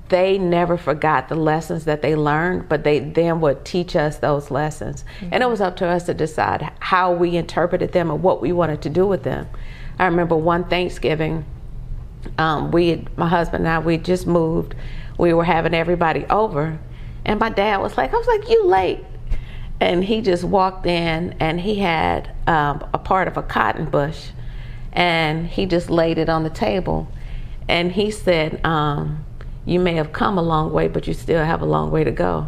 they 0.09 0.37
never 0.37 0.77
forgot 0.77 1.29
the 1.29 1.35
lessons 1.35 1.85
that 1.85 2.01
they 2.01 2.15
learned, 2.15 2.67
but 2.67 2.83
they 2.83 2.99
then 2.99 3.41
would 3.41 3.63
teach 3.63 3.95
us 3.95 4.17
those 4.17 4.51
lessons. 4.51 5.03
Mm-hmm. 5.19 5.29
And 5.33 5.43
it 5.43 5.49
was 5.49 5.61
up 5.61 5.77
to 5.77 5.87
us 5.87 6.05
to 6.07 6.13
decide 6.13 6.71
how 6.79 7.13
we 7.13 7.37
interpreted 7.37 7.93
them 7.93 8.11
and 8.11 8.21
what 8.21 8.41
we 8.41 8.51
wanted 8.51 8.81
to 8.83 8.89
do 8.89 9.07
with 9.07 9.23
them. 9.23 9.47
I 9.97 10.05
remember 10.05 10.35
one 10.35 10.65
Thanksgiving 10.65 11.45
um, 12.37 12.71
we 12.71 12.89
had, 12.89 13.17
my 13.17 13.27
husband 13.27 13.65
and 13.65 13.73
I 13.73 13.79
we 13.79 13.97
just 13.97 14.27
moved. 14.27 14.75
We 15.17 15.33
were 15.33 15.43
having 15.43 15.73
everybody 15.73 16.25
over, 16.25 16.79
and 17.25 17.39
my 17.39 17.49
dad 17.49 17.77
was 17.77 17.97
like, 17.97 18.13
I 18.13 18.17
was 18.17 18.27
like, 18.27 18.49
you 18.49 18.65
late. 18.65 19.05
And 19.81 20.03
he 20.03 20.21
just 20.21 20.43
walked 20.43 20.85
in 20.85 21.35
and 21.39 21.61
he 21.61 21.75
had 21.75 22.35
um, 22.47 22.85
a 22.93 22.97
part 22.97 23.29
of 23.29 23.37
a 23.37 23.43
cotton 23.43 23.85
bush 23.85 24.31
and 24.91 25.47
he 25.47 25.65
just 25.65 25.89
laid 25.89 26.17
it 26.17 26.27
on 26.27 26.43
the 26.43 26.49
table. 26.49 27.07
And 27.69 27.93
he 27.93 28.11
said, 28.11 28.59
um, 28.65 29.23
You 29.65 29.79
may 29.79 29.93
have 29.93 30.11
come 30.11 30.37
a 30.37 30.41
long 30.41 30.71
way, 30.71 30.87
but 30.87 31.07
you 31.07 31.13
still 31.13 31.43
have 31.43 31.61
a 31.61 31.65
long 31.65 31.91
way 31.91 32.03
to 32.03 32.11
go. 32.11 32.47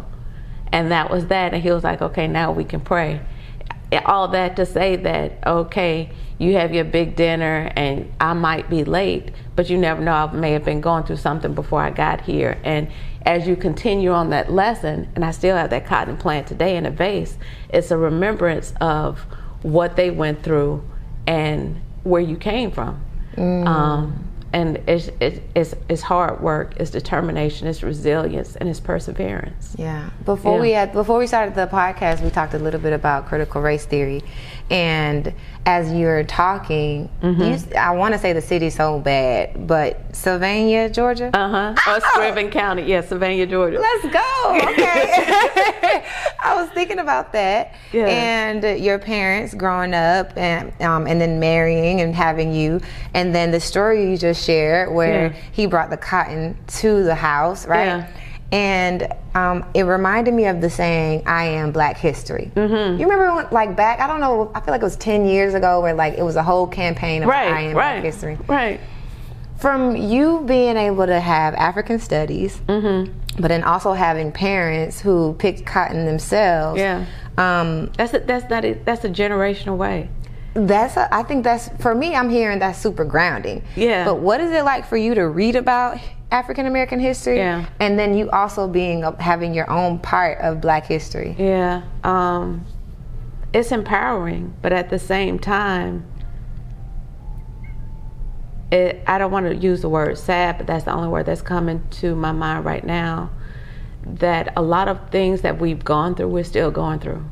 And 0.72 0.90
that 0.90 1.10
was 1.10 1.26
that. 1.26 1.52
And 1.52 1.62
he 1.62 1.70
was 1.70 1.84
like, 1.84 2.02
Okay, 2.02 2.26
now 2.26 2.52
we 2.52 2.64
can 2.64 2.80
pray. 2.80 3.20
All 4.06 4.28
that 4.28 4.56
to 4.56 4.64
say 4.64 4.96
that, 4.96 5.46
okay, 5.46 6.10
you 6.38 6.54
have 6.54 6.74
your 6.74 6.84
big 6.84 7.14
dinner 7.14 7.70
and 7.76 8.12
I 8.20 8.32
might 8.32 8.68
be 8.68 8.84
late, 8.84 9.30
but 9.54 9.70
you 9.70 9.78
never 9.78 10.00
know, 10.02 10.12
I 10.12 10.32
may 10.32 10.52
have 10.52 10.64
been 10.64 10.80
going 10.80 11.04
through 11.04 11.18
something 11.18 11.54
before 11.54 11.80
I 11.80 11.90
got 11.90 12.22
here. 12.22 12.58
And 12.64 12.90
as 13.24 13.46
you 13.46 13.54
continue 13.54 14.10
on 14.10 14.30
that 14.30 14.50
lesson, 14.50 15.08
and 15.14 15.24
I 15.24 15.30
still 15.30 15.56
have 15.56 15.70
that 15.70 15.86
cotton 15.86 16.16
plant 16.16 16.46
today 16.46 16.76
in 16.76 16.86
a 16.86 16.90
vase, 16.90 17.36
it's 17.68 17.90
a 17.90 17.96
remembrance 17.96 18.72
of 18.80 19.20
what 19.62 19.94
they 19.94 20.10
went 20.10 20.42
through 20.42 20.82
and 21.26 21.80
where 22.02 22.20
you 22.20 22.36
came 22.36 22.72
from. 22.72 23.04
Mm. 23.36 23.66
Um, 23.66 24.28
and 24.52 24.76
it's, 24.86 25.08
it's, 25.20 25.74
it's 25.88 26.02
hard 26.02 26.40
work, 26.40 26.74
it's 26.76 26.90
determination, 26.90 27.66
it's 27.66 27.82
resilience, 27.82 28.56
and 28.56 28.68
it's 28.68 28.80
perseverance. 28.80 29.74
Yeah. 29.78 30.10
Before 30.24 30.56
yeah. 30.56 30.60
we 30.60 30.70
had 30.72 30.92
before 30.92 31.18
we 31.18 31.26
started 31.26 31.54
the 31.54 31.66
podcast, 31.66 32.22
we 32.22 32.30
talked 32.30 32.54
a 32.54 32.58
little 32.58 32.80
bit 32.80 32.92
about 32.92 33.26
critical 33.26 33.62
race 33.62 33.86
theory, 33.86 34.22
and 34.72 35.34
as 35.66 35.92
you're 35.92 36.24
talking, 36.24 37.10
mm-hmm. 37.22 37.42
you, 37.42 37.76
I 37.76 37.90
want 37.90 38.14
to 38.14 38.18
say 38.18 38.32
the 38.32 38.40
city 38.40 38.70
so 38.70 38.98
bad, 38.98 39.66
but 39.66 40.16
Sylvania, 40.16 40.88
Georgia. 40.88 41.30
Uh 41.36 41.74
huh. 41.76 41.92
Or 41.92 42.00
Screven 42.00 42.50
County, 42.50 42.84
yeah, 42.84 43.02
Sylvania, 43.02 43.46
Georgia. 43.46 43.78
Let's 43.78 44.04
go. 44.04 44.58
Okay. 44.72 46.04
I 46.40 46.54
was 46.56 46.70
thinking 46.70 47.00
about 47.00 47.34
that, 47.34 47.74
yeah. 47.92 48.06
and 48.06 48.82
your 48.82 48.98
parents 48.98 49.52
growing 49.52 49.92
up, 49.92 50.32
and 50.38 50.72
um, 50.80 51.06
and 51.06 51.20
then 51.20 51.38
marrying 51.38 52.00
and 52.00 52.14
having 52.14 52.54
you, 52.54 52.80
and 53.12 53.34
then 53.34 53.50
the 53.50 53.60
story 53.60 54.10
you 54.10 54.16
just 54.16 54.42
shared 54.42 54.90
where 54.90 55.26
yeah. 55.26 55.40
he 55.52 55.66
brought 55.66 55.90
the 55.90 55.98
cotton 55.98 56.56
to 56.78 57.04
the 57.04 57.14
house, 57.14 57.66
right? 57.66 57.84
Yeah 57.84 58.08
and 58.52 59.08
um, 59.34 59.64
it 59.74 59.82
reminded 59.84 60.34
me 60.34 60.46
of 60.46 60.60
the 60.60 60.68
saying 60.70 61.22
"I 61.26 61.44
am 61.44 61.72
Black 61.72 61.96
History." 61.96 62.50
Mm-hmm. 62.54 63.00
You 63.00 63.08
remember, 63.08 63.34
when, 63.34 63.46
like 63.50 63.74
back? 63.76 64.00
I 64.00 64.06
don't 64.06 64.20
know. 64.20 64.50
I 64.54 64.60
feel 64.60 64.72
like 64.72 64.82
it 64.82 64.84
was 64.84 64.96
ten 64.96 65.26
years 65.26 65.54
ago, 65.54 65.80
where 65.80 65.94
like 65.94 66.14
it 66.14 66.22
was 66.22 66.36
a 66.36 66.42
whole 66.42 66.66
campaign 66.66 67.22
of 67.22 67.28
right, 67.28 67.50
"I 67.52 67.60
am 67.62 67.76
right, 67.76 68.00
Black 68.00 68.04
History." 68.04 68.38
Right. 68.46 68.80
from 69.58 69.94
you 69.96 70.42
being 70.46 70.76
able 70.76 71.06
to 71.06 71.20
have 71.20 71.54
African 71.54 71.98
studies, 72.00 72.60
Mm-hmm. 72.66 73.12
but 73.40 73.48
then 73.48 73.62
also 73.64 73.92
having 73.92 74.32
parents 74.32 75.00
who 75.00 75.34
picked 75.38 75.64
cotton 75.64 76.04
themselves. 76.04 76.78
Yeah. 76.80 77.04
Um, 77.38 77.90
That's 77.96 78.12
a, 78.12 78.18
that's 78.18 78.50
not 78.50 78.64
a, 78.64 78.74
that's 78.84 79.04
a 79.04 79.08
generational 79.08 79.76
way. 79.78 80.08
That's 80.54 80.96
a, 80.96 81.12
I 81.14 81.22
think 81.22 81.44
that's 81.44 81.68
for 81.80 81.94
me. 81.94 82.14
I'm 82.14 82.28
hearing 82.28 82.58
that's 82.58 82.78
super 82.78 83.04
grounding. 83.04 83.64
Yeah. 83.76 84.04
But 84.04 84.16
what 84.16 84.40
is 84.40 84.52
it 84.52 84.64
like 84.64 84.86
for 84.86 84.96
you 84.96 85.14
to 85.14 85.28
read 85.28 85.56
about 85.56 85.98
African 86.30 86.66
American 86.66 86.98
history? 87.00 87.36
Yeah. 87.36 87.66
And 87.80 87.98
then 87.98 88.16
you 88.16 88.30
also 88.30 88.68
being 88.68 89.02
having 89.18 89.54
your 89.54 89.70
own 89.70 89.98
part 89.98 90.38
of 90.38 90.60
Black 90.60 90.86
history. 90.86 91.34
Yeah, 91.38 91.82
um, 92.04 92.64
it's 93.52 93.70
empowering, 93.70 94.54
but 94.62 94.72
at 94.72 94.90
the 94.90 94.98
same 94.98 95.38
time, 95.38 96.06
it, 98.70 99.02
I 99.06 99.18
don't 99.18 99.30
want 99.30 99.46
to 99.46 99.54
use 99.54 99.82
the 99.82 99.88
word 99.90 100.16
sad, 100.16 100.56
but 100.56 100.66
that's 100.66 100.84
the 100.84 100.92
only 100.92 101.08
word 101.08 101.26
that's 101.26 101.42
coming 101.42 101.86
to 101.90 102.14
my 102.14 102.32
mind 102.32 102.64
right 102.64 102.84
now. 102.84 103.30
That 104.04 104.52
a 104.56 104.62
lot 104.62 104.88
of 104.88 105.10
things 105.10 105.42
that 105.42 105.60
we've 105.60 105.84
gone 105.84 106.14
through, 106.14 106.28
we're 106.28 106.44
still 106.44 106.70
going 106.70 106.98
through. 106.98 107.24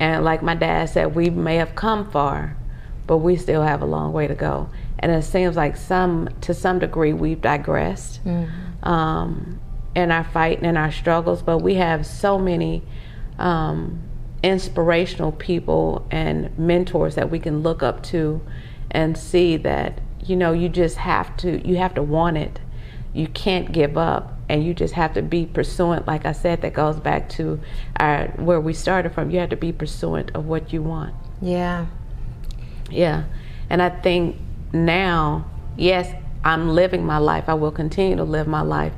And 0.00 0.24
like 0.24 0.42
my 0.42 0.54
dad 0.54 0.90
said, 0.90 1.14
we 1.14 1.30
may 1.30 1.56
have 1.56 1.74
come 1.74 2.08
far, 2.10 2.56
but 3.06 3.18
we 3.18 3.36
still 3.36 3.62
have 3.62 3.82
a 3.82 3.86
long 3.86 4.12
way 4.12 4.26
to 4.28 4.34
go. 4.34 4.70
And 5.00 5.12
it 5.12 5.22
seems 5.22 5.56
like 5.56 5.76
some, 5.76 6.28
to 6.42 6.54
some 6.54 6.78
degree, 6.78 7.12
we've 7.12 7.40
digressed 7.40 8.20
um, 8.82 9.60
in 9.94 10.10
our 10.10 10.24
fight 10.24 10.58
and 10.58 10.66
in 10.66 10.76
our 10.76 10.92
struggles. 10.92 11.42
But 11.42 11.58
we 11.58 11.74
have 11.74 12.06
so 12.06 12.38
many 12.38 12.82
um, 13.38 14.02
inspirational 14.42 15.32
people 15.32 16.06
and 16.10 16.56
mentors 16.58 17.14
that 17.16 17.30
we 17.30 17.38
can 17.38 17.62
look 17.62 17.82
up 17.82 18.02
to, 18.04 18.40
and 18.90 19.18
see 19.18 19.56
that 19.58 20.00
you 20.24 20.34
know 20.36 20.52
you 20.52 20.68
just 20.68 20.96
have 20.96 21.36
to 21.38 21.66
you 21.66 21.76
have 21.76 21.94
to 21.94 22.02
want 22.02 22.36
it. 22.36 22.60
You 23.12 23.26
can't 23.28 23.72
give 23.72 23.96
up, 23.98 24.37
and 24.48 24.64
you 24.64 24.74
just 24.74 24.94
have 24.94 25.14
to 25.14 25.22
be 25.22 25.46
pursuant. 25.46 26.06
Like 26.06 26.24
I 26.24 26.32
said, 26.32 26.62
that 26.62 26.72
goes 26.72 26.98
back 26.98 27.28
to 27.30 27.60
our 27.98 28.28
where 28.36 28.60
we 28.60 28.72
started 28.72 29.12
from. 29.12 29.30
You 29.30 29.40
have 29.40 29.50
to 29.50 29.56
be 29.56 29.72
pursuant 29.72 30.30
of 30.34 30.46
what 30.46 30.72
you 30.72 30.82
want. 30.82 31.14
Yeah. 31.40 31.86
Yeah. 32.90 33.24
And 33.70 33.82
I 33.82 33.90
think 33.90 34.36
now, 34.72 35.50
yes, 35.76 36.12
I'm 36.44 36.70
living 36.70 37.04
my 37.04 37.18
life. 37.18 37.44
I 37.48 37.54
will 37.54 37.72
continue 37.72 38.16
to 38.16 38.24
live 38.24 38.46
my 38.46 38.62
life. 38.62 38.92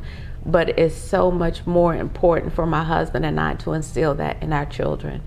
But 0.46 0.78
it's 0.78 0.94
so 0.94 1.30
much 1.30 1.66
more 1.66 1.94
important 1.94 2.54
for 2.54 2.64
my 2.64 2.82
husband 2.82 3.26
and 3.26 3.38
I 3.38 3.54
to 3.56 3.74
instill 3.74 4.14
that 4.14 4.42
in 4.42 4.54
our 4.54 4.64
children 4.64 5.20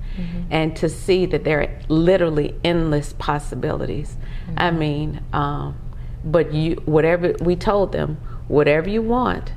and 0.50 0.76
to 0.78 0.90
see 0.90 1.28
that 1.28 1.44
there 1.44 1.62
are 1.62 1.80
literally 1.88 2.56
endless 2.64 3.14
possibilities. 3.14 4.18
I 4.58 4.72
mean, 4.72 5.22
um, 5.32 5.78
but 6.24 6.52
you, 6.52 6.82
whatever 6.86 7.36
we 7.42 7.56
told 7.56 7.92
them, 7.92 8.18
whatever 8.48 8.90
you 8.90 9.04
want, 9.04 9.54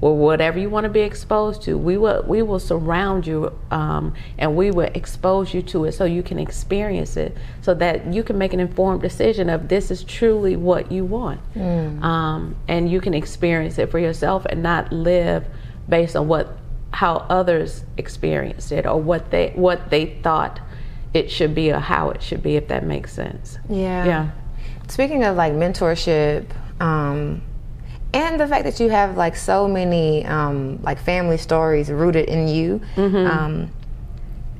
or 0.00 0.16
whatever 0.16 0.58
you 0.58 0.70
want 0.70 0.84
to 0.84 0.90
be 0.90 1.00
exposed 1.00 1.62
to, 1.62 1.76
we 1.76 1.96
will 1.96 2.24
we 2.26 2.42
will 2.42 2.60
surround 2.60 3.26
you 3.26 3.52
um, 3.70 4.14
and 4.38 4.54
we 4.56 4.70
will 4.70 4.90
expose 4.94 5.52
you 5.52 5.62
to 5.62 5.84
it 5.84 5.92
so 5.92 6.04
you 6.04 6.22
can 6.22 6.38
experience 6.38 7.16
it, 7.16 7.36
so 7.62 7.74
that 7.74 8.12
you 8.12 8.22
can 8.22 8.38
make 8.38 8.52
an 8.52 8.60
informed 8.60 9.02
decision 9.02 9.50
of 9.50 9.68
this 9.68 9.90
is 9.90 10.04
truly 10.04 10.56
what 10.56 10.92
you 10.92 11.04
want, 11.04 11.40
um, 12.02 12.54
and 12.68 12.90
you 12.90 13.00
can 13.00 13.14
experience 13.14 13.78
it 13.78 13.90
for 13.90 13.98
yourself 13.98 14.44
and 14.46 14.62
not 14.62 14.92
live 14.92 15.44
based 15.88 16.14
on 16.14 16.28
what 16.28 16.56
how 16.90 17.16
others 17.28 17.84
experienced 17.96 18.72
it 18.72 18.86
or 18.86 19.00
what 19.00 19.30
they 19.30 19.50
what 19.56 19.90
they 19.90 20.06
thought 20.22 20.60
it 21.14 21.30
should 21.30 21.54
be 21.54 21.72
or 21.72 21.78
how 21.80 22.10
it 22.10 22.22
should 22.22 22.42
be, 22.42 22.56
if 22.56 22.68
that 22.68 22.84
makes 22.84 23.12
sense. 23.12 23.58
Yeah. 23.68 24.04
Yeah. 24.04 24.30
Speaking 24.88 25.24
of 25.24 25.36
like 25.36 25.52
mentorship, 25.52 26.46
um, 26.80 27.42
and 28.14 28.40
the 28.40 28.46
fact 28.46 28.64
that 28.64 28.80
you 28.80 28.88
have 28.90 29.16
like 29.16 29.36
so 29.36 29.68
many 29.68 30.24
um, 30.24 30.80
like 30.82 30.98
family 30.98 31.36
stories 31.36 31.90
rooted 31.90 32.28
in 32.28 32.48
you, 32.48 32.80
um, 32.96 33.70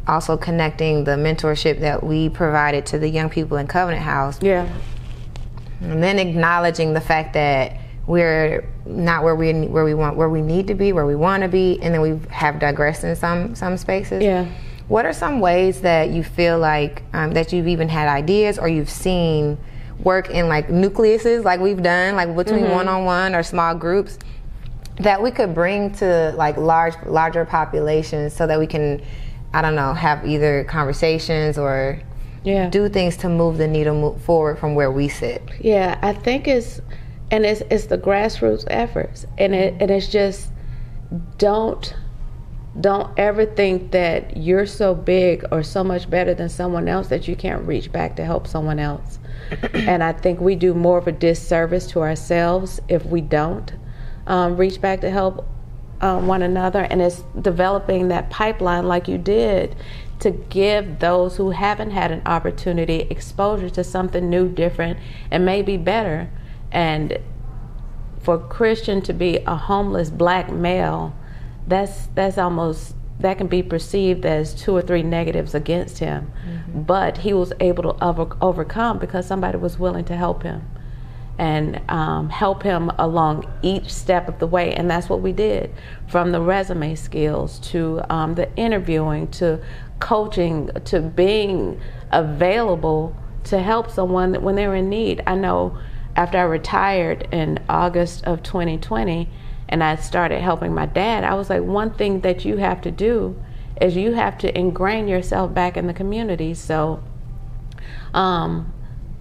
also 0.06 0.36
connecting 0.36 1.04
the 1.04 1.12
mentorship 1.12 1.80
that 1.80 2.02
we 2.02 2.28
provided 2.28 2.84
to 2.86 2.98
the 2.98 3.08
young 3.08 3.28
people 3.30 3.56
in 3.56 3.66
Covenant 3.66 4.02
House, 4.02 4.38
Yeah. 4.42 4.68
and 5.80 6.02
then 6.02 6.18
acknowledging 6.18 6.92
the 6.94 7.00
fact 7.00 7.34
that 7.34 7.78
we're 8.06 8.66
not 8.86 9.22
where 9.22 9.34
we 9.36 9.52
where 9.66 9.84
we 9.84 9.92
want 9.94 10.16
where 10.16 10.30
we 10.30 10.40
need 10.40 10.66
to 10.68 10.74
be, 10.74 10.92
where 10.92 11.04
we 11.06 11.14
want 11.14 11.42
to 11.42 11.48
be, 11.48 11.78
and 11.82 11.92
then 11.94 12.00
we 12.00 12.18
have 12.30 12.58
digressed 12.58 13.04
in 13.04 13.14
some 13.16 13.54
some 13.54 13.76
spaces. 13.76 14.22
Yeah. 14.22 14.46
What 14.88 15.04
are 15.04 15.12
some 15.12 15.40
ways 15.40 15.82
that 15.82 16.08
you 16.10 16.24
feel 16.24 16.58
like 16.58 17.02
um, 17.12 17.32
that 17.32 17.52
you've 17.52 17.68
even 17.68 17.90
had 17.90 18.08
ideas 18.08 18.58
or 18.58 18.68
you've 18.68 18.88
seen 18.88 19.58
work 20.02 20.30
in 20.30 20.48
like 20.48 20.68
nucleuses, 20.68 21.44
like 21.44 21.60
we've 21.60 21.82
done, 21.82 22.16
like 22.16 22.34
between 22.34 22.64
mm-hmm. 22.64 22.72
one-on-one 22.72 23.34
or 23.34 23.42
small 23.42 23.74
groups, 23.74 24.18
that 25.00 25.22
we 25.22 25.30
could 25.30 25.54
bring 25.54 25.92
to 25.94 26.32
like 26.36 26.56
large 26.56 26.94
larger 27.06 27.44
populations 27.44 28.34
so 28.34 28.46
that 28.46 28.58
we 28.58 28.66
can, 28.66 29.00
I 29.52 29.62
don't 29.62 29.74
know, 29.74 29.92
have 29.94 30.26
either 30.26 30.64
conversations 30.64 31.58
or 31.58 32.00
Yeah. 32.44 32.68
do 32.70 32.88
things 32.88 33.16
to 33.18 33.28
move 33.28 33.58
the 33.58 33.66
needle 33.68 34.18
forward 34.20 34.58
from 34.58 34.74
where 34.74 34.90
we 34.90 35.08
sit. 35.08 35.42
Yeah, 35.60 35.98
I 36.02 36.12
think 36.12 36.48
it's 36.48 36.80
and 37.30 37.44
it's 37.44 37.62
it's 37.70 37.86
the 37.86 37.98
grassroots 37.98 38.64
efforts, 38.68 39.26
and 39.36 39.54
it 39.54 39.74
and 39.80 39.90
it's 39.90 40.08
just 40.08 40.50
don't 41.36 41.94
don't 42.80 43.10
ever 43.18 43.44
think 43.44 43.90
that 43.90 44.36
you're 44.36 44.66
so 44.66 44.94
big 44.94 45.44
or 45.50 45.62
so 45.62 45.82
much 45.82 46.08
better 46.08 46.34
than 46.34 46.48
someone 46.48 46.88
else 46.88 47.08
that 47.08 47.26
you 47.26 47.34
can't 47.34 47.66
reach 47.66 47.90
back 47.90 48.16
to 48.16 48.24
help 48.24 48.46
someone 48.46 48.78
else. 48.78 49.18
And 49.72 50.02
I 50.02 50.12
think 50.12 50.40
we 50.40 50.54
do 50.54 50.74
more 50.74 50.98
of 50.98 51.06
a 51.06 51.12
disservice 51.12 51.86
to 51.88 52.00
ourselves 52.00 52.80
if 52.88 53.04
we 53.04 53.20
don't 53.20 53.72
um, 54.26 54.56
reach 54.56 54.80
back 54.80 55.00
to 55.00 55.10
help 55.10 55.46
um, 56.00 56.26
one 56.26 56.42
another. 56.42 56.80
And 56.82 57.00
it's 57.02 57.24
developing 57.40 58.08
that 58.08 58.30
pipeline 58.30 58.86
like 58.86 59.08
you 59.08 59.18
did 59.18 59.76
to 60.20 60.30
give 60.30 60.98
those 60.98 61.36
who 61.36 61.50
haven't 61.50 61.90
had 61.90 62.10
an 62.10 62.22
opportunity 62.26 63.06
exposure 63.10 63.70
to 63.70 63.84
something 63.84 64.28
new, 64.28 64.48
different, 64.48 64.98
and 65.30 65.44
maybe 65.44 65.76
better. 65.76 66.30
And 66.72 67.18
for 68.20 68.38
Christian 68.38 69.00
to 69.02 69.12
be 69.12 69.38
a 69.46 69.56
homeless 69.56 70.10
black 70.10 70.52
male, 70.52 71.14
that's 71.66 72.08
that's 72.14 72.38
almost 72.38 72.94
that 73.20 73.38
can 73.38 73.46
be 73.46 73.62
perceived 73.62 74.24
as 74.24 74.54
two 74.54 74.76
or 74.76 74.82
three 74.82 75.02
negatives 75.02 75.54
against 75.54 75.98
him. 75.98 76.32
But 76.74 77.18
he 77.18 77.32
was 77.32 77.52
able 77.60 77.94
to 77.94 78.04
over, 78.04 78.36
overcome 78.40 78.98
because 78.98 79.26
somebody 79.26 79.58
was 79.58 79.78
willing 79.78 80.04
to 80.06 80.16
help 80.16 80.42
him 80.42 80.68
and 81.38 81.80
um, 81.88 82.28
help 82.30 82.64
him 82.64 82.90
along 82.98 83.50
each 83.62 83.92
step 83.92 84.28
of 84.28 84.38
the 84.40 84.46
way. 84.46 84.74
And 84.74 84.90
that's 84.90 85.08
what 85.08 85.20
we 85.20 85.32
did 85.32 85.72
from 86.08 86.32
the 86.32 86.40
resume 86.40 86.96
skills 86.96 87.60
to 87.70 88.02
um, 88.10 88.34
the 88.34 88.54
interviewing 88.56 89.28
to 89.32 89.60
coaching 90.00 90.70
to 90.84 91.00
being 91.00 91.80
available 92.10 93.16
to 93.44 93.60
help 93.60 93.90
someone 93.90 94.34
when 94.42 94.56
they're 94.56 94.74
in 94.74 94.88
need. 94.88 95.22
I 95.26 95.36
know 95.36 95.78
after 96.16 96.38
I 96.38 96.42
retired 96.42 97.28
in 97.32 97.60
August 97.68 98.24
of 98.24 98.42
2020 98.42 99.28
and 99.68 99.84
I 99.84 99.96
started 99.96 100.40
helping 100.40 100.74
my 100.74 100.86
dad, 100.86 101.24
I 101.24 101.34
was 101.34 101.48
like, 101.48 101.62
one 101.62 101.92
thing 101.94 102.20
that 102.22 102.44
you 102.44 102.56
have 102.56 102.80
to 102.82 102.90
do 102.90 103.40
is 103.80 103.96
you 103.96 104.12
have 104.12 104.38
to 104.38 104.58
ingrain 104.58 105.08
yourself 105.08 105.54
back 105.54 105.76
in 105.76 105.86
the 105.86 105.94
community. 105.94 106.54
So, 106.54 107.02
um, 108.14 108.72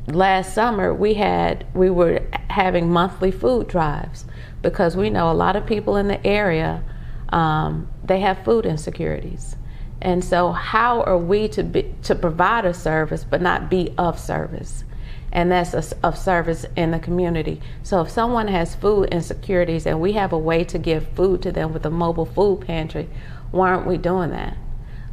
last 0.07 0.53
summer 0.53 0.93
we 0.93 1.15
had 1.15 1.65
we 1.73 1.89
were 1.89 2.25
having 2.49 2.89
monthly 2.89 3.29
food 3.29 3.67
drives 3.67 4.23
because 4.61 4.95
we 4.95 5.09
know 5.09 5.29
a 5.29 5.33
lot 5.33 5.55
of 5.55 5.65
people 5.65 5.97
in 5.97 6.07
the 6.07 6.25
area 6.25 6.81
um, 7.29 7.89
they 8.03 8.21
have 8.21 8.43
food 8.45 8.65
insecurities. 8.65 9.55
And 10.01 10.23
so 10.23 10.51
how 10.51 11.01
are 11.01 11.17
we 11.17 11.47
to 11.49 11.63
be 11.63 11.93
to 12.03 12.15
provide 12.15 12.65
a 12.65 12.73
service 12.73 13.25
but 13.29 13.41
not 13.41 13.69
be 13.69 13.93
of 13.97 14.19
service? 14.19 14.83
And 15.31 15.51
that's 15.51 15.73
a, 15.73 15.83
of 16.05 16.17
service 16.17 16.65
in 16.75 16.91
the 16.91 16.99
community. 16.99 17.59
So 17.83 18.01
if 18.01 18.09
someone 18.09 18.47
has 18.47 18.75
food 18.75 19.09
insecurities 19.09 19.85
and 19.85 19.99
we 19.99 20.13
have 20.13 20.31
a 20.31 20.37
way 20.37 20.63
to 20.65 20.77
give 20.77 21.09
food 21.09 21.41
to 21.41 21.51
them 21.51 21.73
with 21.73 21.85
a 21.85 21.89
mobile 21.89 22.25
food 22.25 22.61
pantry 22.61 23.09
why 23.51 23.69
aren't 23.69 23.87
we 23.87 23.97
doing 23.97 24.31
that 24.31 24.57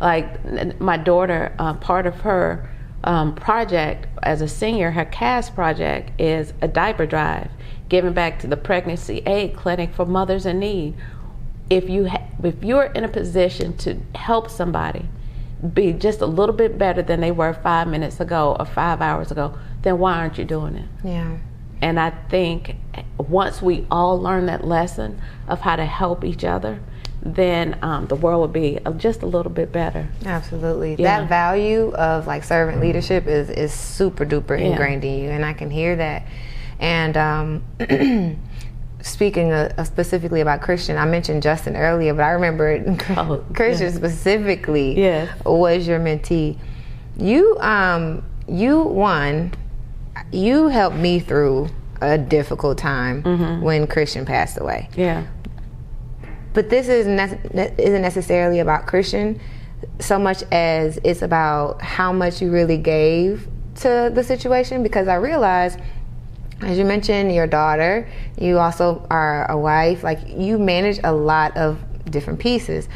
like 0.01 0.80
my 0.80 0.97
daughter 0.97 1.55
uh, 1.59 1.74
part 1.74 2.07
of 2.07 2.20
her 2.20 2.68
um, 3.05 3.35
project 3.35 4.07
as 4.22 4.41
a 4.41 4.49
senior, 4.49 4.91
her 4.91 5.05
CAS 5.05 5.51
project 5.51 6.18
is 6.20 6.53
a 6.62 6.68
diaper 6.68 7.07
drive, 7.07 7.51
giving 7.89 8.12
back 8.12 8.39
to 8.41 8.47
the 8.47 8.57
pregnancy 8.57 9.18
aid 9.26 9.55
clinic 9.55 9.95
for 9.95 10.07
mothers 10.07 10.47
in 10.47 10.59
need. 10.59 10.95
If 11.70 11.89
you 11.89 12.09
ha- 12.09 12.26
if 12.43 12.62
you're 12.62 12.85
in 12.85 13.05
a 13.05 13.09
position 13.09 13.76
to 13.78 14.01
help 14.14 14.51
somebody 14.51 15.07
be 15.72 15.93
just 15.93 16.20
a 16.20 16.26
little 16.26 16.55
bit 16.55 16.76
better 16.76 17.03
than 17.03 17.20
they 17.20 17.30
were 17.30 17.55
five 17.55 17.89
minutes 17.89 18.20
ago 18.20 18.57
or 18.59 18.66
five 18.66 19.01
hours 19.01 19.30
ago, 19.30 19.57
then 19.82 19.99
why 19.99 20.16
aren't 20.16 20.37
you 20.39 20.45
doing 20.45 20.74
it? 20.76 20.89
Yeah. 21.03 21.37
And 21.80 22.01
I 22.01 22.11
think 22.30 22.76
once 23.18 23.61
we 23.61 23.87
all 23.91 24.20
learn 24.20 24.47
that 24.47 24.66
lesson 24.66 25.20
of 25.49 25.61
how 25.61 25.76
to 25.76 25.85
help 25.85 26.24
each 26.24 26.45
other, 26.45 26.80
then 27.25 27.79
um, 27.83 28.07
the 28.07 28.14
world 28.16 28.41
would 28.43 28.53
be 28.53 28.79
just 28.99 29.22
a 29.22 29.27
little 29.27 29.51
bit 29.51 29.72
better. 29.72 30.07
Absolutely. 30.27 30.97
Yeah. 30.99 31.20
That 31.20 31.29
value 31.29 31.91
of 31.95 32.27
like 32.27 32.45
servant 32.45 32.81
leadership 32.81 33.27
is 33.27 33.49
is 33.51 33.72
super 33.72 34.27
duper 34.27 34.59
Yeah. 34.59 34.66
ingrained 34.66 35.05
in 35.05 35.18
you 35.25 35.31
and 35.31 35.45
I 35.45 35.55
can 35.55 35.70
hear 35.70 35.97
that. 35.97 36.25
And 36.81 37.16
um, 37.16 37.62
speaking 39.01 39.53
of, 39.53 39.72
of 39.79 39.87
specifically 39.87 40.41
about 40.41 40.61
Christian, 40.62 40.97
I 40.97 41.05
mentioned 41.07 41.43
Justin 41.43 41.77
earlier, 41.77 42.14
but 42.14 42.22
I 42.25 42.31
remember 42.31 42.83
Oh, 43.16 43.45
Christian 43.55 43.87
yeah. 43.91 43.97
specifically 43.97 44.99
Yes. 44.99 45.31
was 45.45 45.87
your 45.87 46.01
mentee. 46.01 46.59
You, 47.16 47.57
um, 47.61 48.22
you 48.49 48.83
won. 48.83 49.53
You 50.33 50.68
helped 50.68 50.97
me 50.97 51.20
through 51.20 51.68
a 52.01 52.18
difficult 52.18 52.77
time 52.79 53.22
Mm-hmm. 53.22 53.62
when 53.62 53.87
Christian 53.87 54.25
passed 54.27 54.59
away. 54.61 54.89
Yeah. 54.97 55.25
But 56.55 56.70
this 56.70 56.88
is 56.88 57.07
ne- 57.07 57.74
isn't 57.76 58.02
necessarily 58.02 58.61
about 58.61 58.86
Christian 58.86 59.40
so 59.98 60.18
much 60.18 60.42
as 60.50 60.98
it's 61.05 61.20
about 61.20 61.82
how 61.82 62.12
much 62.12 62.40
you 62.40 62.50
really 62.50 62.78
gave 62.78 63.46
to 63.76 64.11
the 64.14 64.24
situation 64.24 64.82
because 64.82 65.09
I 65.09 65.16
realized 65.16 65.78
as 66.62 66.78
you 66.78 66.84
mentioned 66.84 67.34
your 67.34 67.46
daughter 67.46 68.09
you 68.38 68.59
also 68.59 69.07
are 69.11 69.50
a 69.50 69.59
wife 69.59 70.02
like 70.02 70.20
you 70.28 70.59
manage 70.59 71.00
a 71.05 71.12
lot 71.12 71.57
of 71.57 71.78
different 72.11 72.38
pieces. 72.38 72.88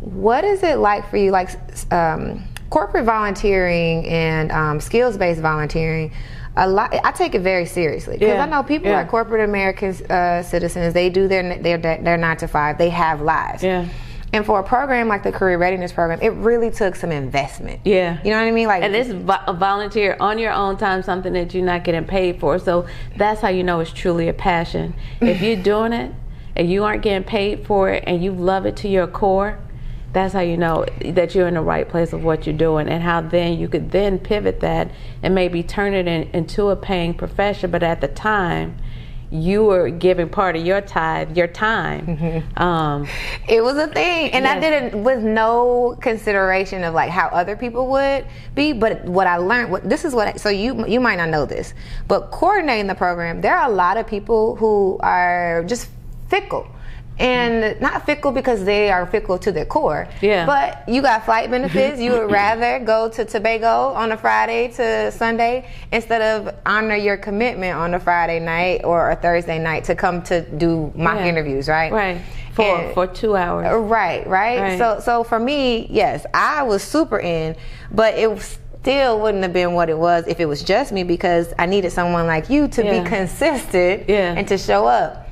What 0.00 0.44
is 0.44 0.62
it 0.62 0.78
like 0.78 1.08
for 1.10 1.18
you 1.18 1.30
like 1.30 1.50
um, 1.92 2.42
corporate 2.70 3.04
volunteering 3.04 4.06
and 4.06 4.50
um, 4.50 4.80
skills-based 4.80 5.40
volunteering 5.40 6.12
a 6.56 6.66
lot 6.68 6.94
i 7.04 7.12
take 7.12 7.34
it 7.34 7.40
very 7.40 7.66
seriously 7.66 8.14
because 8.14 8.28
Yeah, 8.34 8.42
i 8.42 8.46
know 8.46 8.62
people 8.62 8.88
yeah. 8.88 9.02
are 9.02 9.06
corporate 9.06 9.42
american 9.48 9.90
uh, 10.10 10.42
citizens 10.42 10.94
they 10.94 11.10
do 11.10 11.28
their, 11.28 11.58
their 11.58 11.78
their 11.78 12.16
nine 12.16 12.36
to 12.38 12.48
five 12.48 12.78
they 12.78 12.88
have 12.90 13.20
lives 13.20 13.62
Yeah. 13.62 13.86
and 14.32 14.44
for 14.46 14.58
a 14.60 14.62
program 14.62 15.06
like 15.08 15.22
the 15.22 15.32
career 15.32 15.58
readiness 15.58 15.92
program 15.92 16.18
it 16.22 16.30
really 16.30 16.70
took 16.70 16.96
some 16.96 17.12
investment 17.12 17.80
Yeah. 17.84 18.18
you 18.24 18.30
know 18.30 18.38
what 18.38 18.48
i 18.48 18.50
mean 18.52 18.68
like 18.68 18.82
And 18.82 18.94
it's 18.96 19.10
vo- 19.10 19.44
a 19.46 19.52
volunteer 19.52 20.16
on 20.20 20.38
your 20.38 20.52
own 20.52 20.76
time, 20.78 21.02
something 21.02 21.32
that 21.34 21.52
you're 21.54 21.64
not 21.64 21.84
getting 21.84 22.04
paid 22.04 22.40
for. 22.40 22.58
So 22.58 22.86
that's 23.16 23.40
how 23.40 23.48
you 23.48 23.62
know 23.62 23.80
it's 23.80 23.92
truly 23.92 24.28
a 24.28 24.32
passion. 24.32 24.94
If 25.20 25.40
you're 25.42 25.62
doing 25.62 25.92
it 25.92 26.12
and 26.56 26.70
you 26.70 26.84
aren't 26.84 27.02
getting 27.02 27.24
paid 27.24 27.66
for 27.66 27.90
it 27.90 28.04
and 28.06 28.22
you 28.24 28.32
love 28.32 28.64
it 28.66 28.76
to 28.78 28.88
your 28.88 29.06
core, 29.06 29.58
that's 30.16 30.32
how 30.32 30.40
you 30.40 30.56
know 30.56 30.86
that 31.04 31.34
you're 31.34 31.46
in 31.46 31.54
the 31.54 31.60
right 31.60 31.86
place 31.86 32.14
of 32.14 32.24
what 32.24 32.46
you're 32.46 32.56
doing 32.56 32.88
and 32.88 33.02
how 33.02 33.20
then 33.20 33.58
you 33.58 33.68
could 33.68 33.90
then 33.90 34.18
pivot 34.18 34.60
that 34.60 34.90
and 35.22 35.34
maybe 35.34 35.62
turn 35.62 35.92
it 35.92 36.08
in, 36.08 36.22
into 36.32 36.70
a 36.70 36.76
paying 36.76 37.12
profession. 37.12 37.70
But 37.70 37.82
at 37.82 38.00
the 38.00 38.08
time, 38.08 38.78
you 39.30 39.64
were 39.64 39.90
giving 39.90 40.30
part 40.30 40.56
of 40.56 40.64
your 40.64 40.80
tithe, 40.80 41.36
your 41.36 41.48
time. 41.48 42.44
Um, 42.56 43.06
It 43.46 43.62
was 43.62 43.76
a 43.76 43.88
thing, 43.88 44.32
and 44.32 44.46
I 44.46 44.58
did 44.58 44.72
it 44.84 44.94
with 44.98 45.22
no 45.22 45.98
consideration 46.00 46.82
of 46.82 46.94
like 46.94 47.10
how 47.10 47.26
other 47.26 47.54
people 47.54 47.88
would 47.88 48.24
be. 48.54 48.72
But 48.72 49.04
what 49.04 49.26
I 49.26 49.36
learned, 49.36 49.70
what 49.70 49.86
this 49.86 50.06
is 50.06 50.14
what. 50.14 50.28
I, 50.28 50.32
so 50.36 50.48
you 50.48 50.86
you 50.86 50.98
might 50.98 51.16
not 51.16 51.28
know 51.28 51.44
this, 51.44 51.74
but 52.08 52.30
coordinating 52.30 52.86
the 52.86 52.94
program, 52.94 53.42
there 53.42 53.54
are 53.54 53.68
a 53.70 53.74
lot 53.74 53.98
of 53.98 54.06
people 54.06 54.56
who 54.56 54.96
are 55.00 55.62
just 55.64 55.90
fickle. 56.28 56.66
And 57.18 57.80
not 57.80 58.04
fickle 58.04 58.30
because 58.30 58.64
they 58.64 58.90
are 58.90 59.06
fickle 59.06 59.38
to 59.38 59.50
their 59.50 59.64
core. 59.64 60.06
Yeah. 60.20 60.44
But 60.44 60.86
you 60.86 61.00
got 61.00 61.24
flight 61.24 61.50
benefits. 61.50 61.98
you 61.98 62.12
would 62.12 62.30
rather 62.42 62.78
go 62.84 63.08
to 63.08 63.24
Tobago 63.24 63.94
on 63.94 64.12
a 64.12 64.16
Friday 64.18 64.68
to 64.72 65.10
Sunday 65.12 65.66
instead 65.92 66.20
of 66.20 66.54
honor 66.66 66.94
your 66.96 67.16
commitment 67.16 67.74
on 67.74 67.94
a 67.94 68.00
Friday 68.00 68.38
night 68.38 68.82
or 68.84 69.10
a 69.10 69.16
Thursday 69.16 69.58
night 69.58 69.84
to 69.84 69.94
come 69.94 70.22
to 70.24 70.42
do 70.42 70.92
mock 70.94 71.16
Yeah. 71.16 71.26
interviews, 71.26 71.68
right? 71.68 71.90
right. 71.90 72.20
For, 72.52 72.62
And- 72.62 72.94
for 72.94 73.06
two 73.06 73.34
hours. 73.34 73.66
Uh, 73.66 73.78
right, 73.78 74.26
right, 74.26 74.60
Right. 74.60 74.78
So, 74.78 75.00
so 75.00 75.24
for 75.24 75.38
me, 75.38 75.86
yes, 75.90 76.26
I 76.34 76.64
was 76.64 76.82
super 76.82 77.18
in, 77.18 77.56
but 77.92 78.14
it 78.14 78.28
still 78.80 79.20
wouldn't 79.20 79.42
have 79.42 79.52
been 79.54 79.72
what 79.72 79.88
it 79.90 79.96
was 79.98 80.26
if 80.26 80.38
it 80.38 80.46
was 80.46 80.62
just 80.62 80.92
me 80.92 81.02
because 81.02 81.52
I 81.58 81.64
needed 81.66 81.90
someone 81.92 82.26
like 82.26 82.50
you 82.50 82.68
to 82.68 82.84
Yeah. 82.84 83.02
be 83.02 83.08
consistent 83.08 84.08
Yeah. 84.08 84.34
and 84.36 84.46
to 84.48 84.58
show 84.58 84.86
up. 84.86 85.25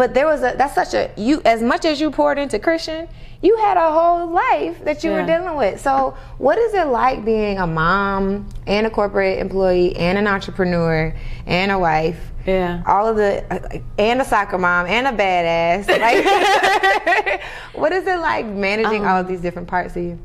But 0.00 0.14
there 0.14 0.24
was 0.24 0.40
a 0.40 0.54
that's 0.56 0.74
such 0.74 0.94
a 0.94 1.10
you 1.18 1.42
as 1.44 1.60
much 1.60 1.84
as 1.84 2.00
you 2.00 2.10
poured 2.10 2.38
into 2.38 2.58
Christian, 2.58 3.06
you 3.42 3.54
had 3.58 3.76
a 3.76 3.92
whole 3.92 4.30
life 4.30 4.82
that 4.86 5.04
you 5.04 5.10
were 5.10 5.26
dealing 5.26 5.58
with. 5.58 5.78
So, 5.78 6.16
what 6.38 6.56
is 6.56 6.72
it 6.72 6.86
like 6.86 7.22
being 7.22 7.58
a 7.58 7.66
mom 7.66 8.48
and 8.66 8.86
a 8.86 8.90
corporate 8.90 9.40
employee 9.40 9.94
and 9.96 10.16
an 10.16 10.26
entrepreneur 10.26 11.14
and 11.44 11.70
a 11.70 11.78
wife? 11.78 12.18
Yeah. 12.46 12.82
all 12.86 13.06
of 13.06 13.16
the 13.16 13.82
and 13.98 14.22
a 14.22 14.24
soccer 14.24 14.56
mom 14.56 14.86
and 14.86 15.06
a 15.06 15.12
badass. 15.12 15.86
Like, 16.00 17.42
what 17.74 17.92
is 17.92 18.06
it 18.06 18.20
like 18.20 18.46
managing 18.46 19.04
all 19.04 19.18
um, 19.18 19.26
of 19.26 19.28
these 19.28 19.42
different 19.42 19.68
parts 19.68 19.96
of 19.96 20.02
you? 20.02 20.18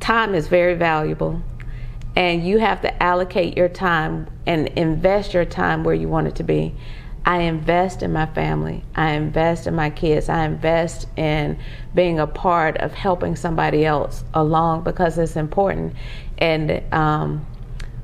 time 0.00 0.34
is 0.34 0.48
very 0.48 0.76
valuable 0.76 1.42
and 2.16 2.46
you 2.46 2.58
have 2.58 2.80
to 2.80 3.02
allocate 3.02 3.56
your 3.56 3.68
time 3.68 4.28
and 4.46 4.68
invest 4.68 5.34
your 5.34 5.44
time 5.44 5.84
where 5.84 5.94
you 5.94 6.08
want 6.08 6.26
it 6.26 6.34
to 6.36 6.42
be 6.42 6.74
i 7.24 7.38
invest 7.38 8.02
in 8.02 8.12
my 8.12 8.26
family. 8.26 8.84
I 8.96 9.12
invest 9.12 9.66
in 9.66 9.74
my 9.74 9.90
kids. 9.90 10.28
I 10.28 10.44
invest 10.44 11.06
in 11.16 11.58
being 11.94 12.18
a 12.18 12.26
part 12.26 12.76
of 12.78 12.94
helping 12.94 13.36
somebody 13.36 13.84
else 13.84 14.24
along 14.34 14.82
because 14.82 15.18
it's 15.18 15.36
important. 15.36 15.94
And 16.38 16.82
um, 16.92 17.46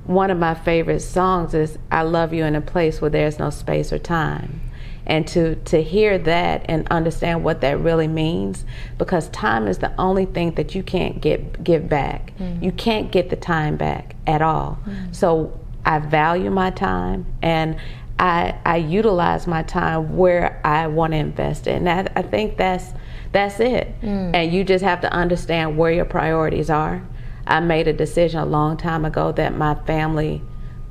one 0.05 0.31
of 0.31 0.39
my 0.39 0.55
favorite 0.55 1.01
songs 1.01 1.53
is 1.53 1.79
i 1.91 2.03
love 2.03 2.33
you 2.33 2.45
in 2.45 2.55
a 2.55 2.61
place 2.61 3.01
where 3.01 3.11
there's 3.11 3.39
no 3.39 3.51
space 3.51 3.93
or 3.93 3.99
time. 3.99 4.61
And 5.05 5.27
to 5.29 5.57
to 5.57 5.83
hear 5.83 6.19
that 6.19 6.66
and 6.69 6.87
understand 6.91 7.43
what 7.43 7.61
that 7.62 7.81
really 7.81 8.09
means 8.09 8.64
because 8.99 9.29
time 9.31 9.66
is 9.66 9.79
the 9.79 9.93
only 9.99 10.27
thing 10.27 10.53
that 10.53 10.75
you 10.75 10.83
can't 10.83 11.21
get 11.21 11.64
give 11.64 11.89
back. 11.89 12.33
You 12.62 12.73
can't 12.73 13.11
get 13.11 13.31
the 13.31 13.37
time 13.37 13.77
back 13.77 14.14
at 14.27 14.43
all. 14.43 14.79
So 15.12 15.59
i 15.85 15.99
value 15.99 16.51
my 16.51 16.71
time 16.71 17.25
and 17.41 17.77
I, 18.19 18.55
I 18.64 18.77
utilize 18.77 19.47
my 19.47 19.62
time 19.62 20.16
where 20.16 20.61
I 20.64 20.89
want 20.89 21.12
to 21.12 21.19
invest 21.19 21.66
it, 21.66 21.77
and 21.77 21.89
I, 21.89 22.09
I 22.16 22.23
think 22.23 22.57
that's 22.57 22.93
that's 23.31 23.61
it. 23.61 24.01
Mm. 24.01 24.35
And 24.35 24.53
you 24.53 24.64
just 24.64 24.83
have 24.83 25.01
to 25.03 25.12
understand 25.12 25.77
where 25.77 25.93
your 25.93 26.07
priorities 26.07 26.71
are. 26.71 27.07
I 27.47 27.61
made 27.61 27.87
a 27.87 27.93
decision 27.93 28.41
a 28.41 28.47
long 28.47 28.77
time 28.77 29.05
ago 29.05 29.33
that 29.33 29.55
my 29.55 29.75
family 29.75 30.43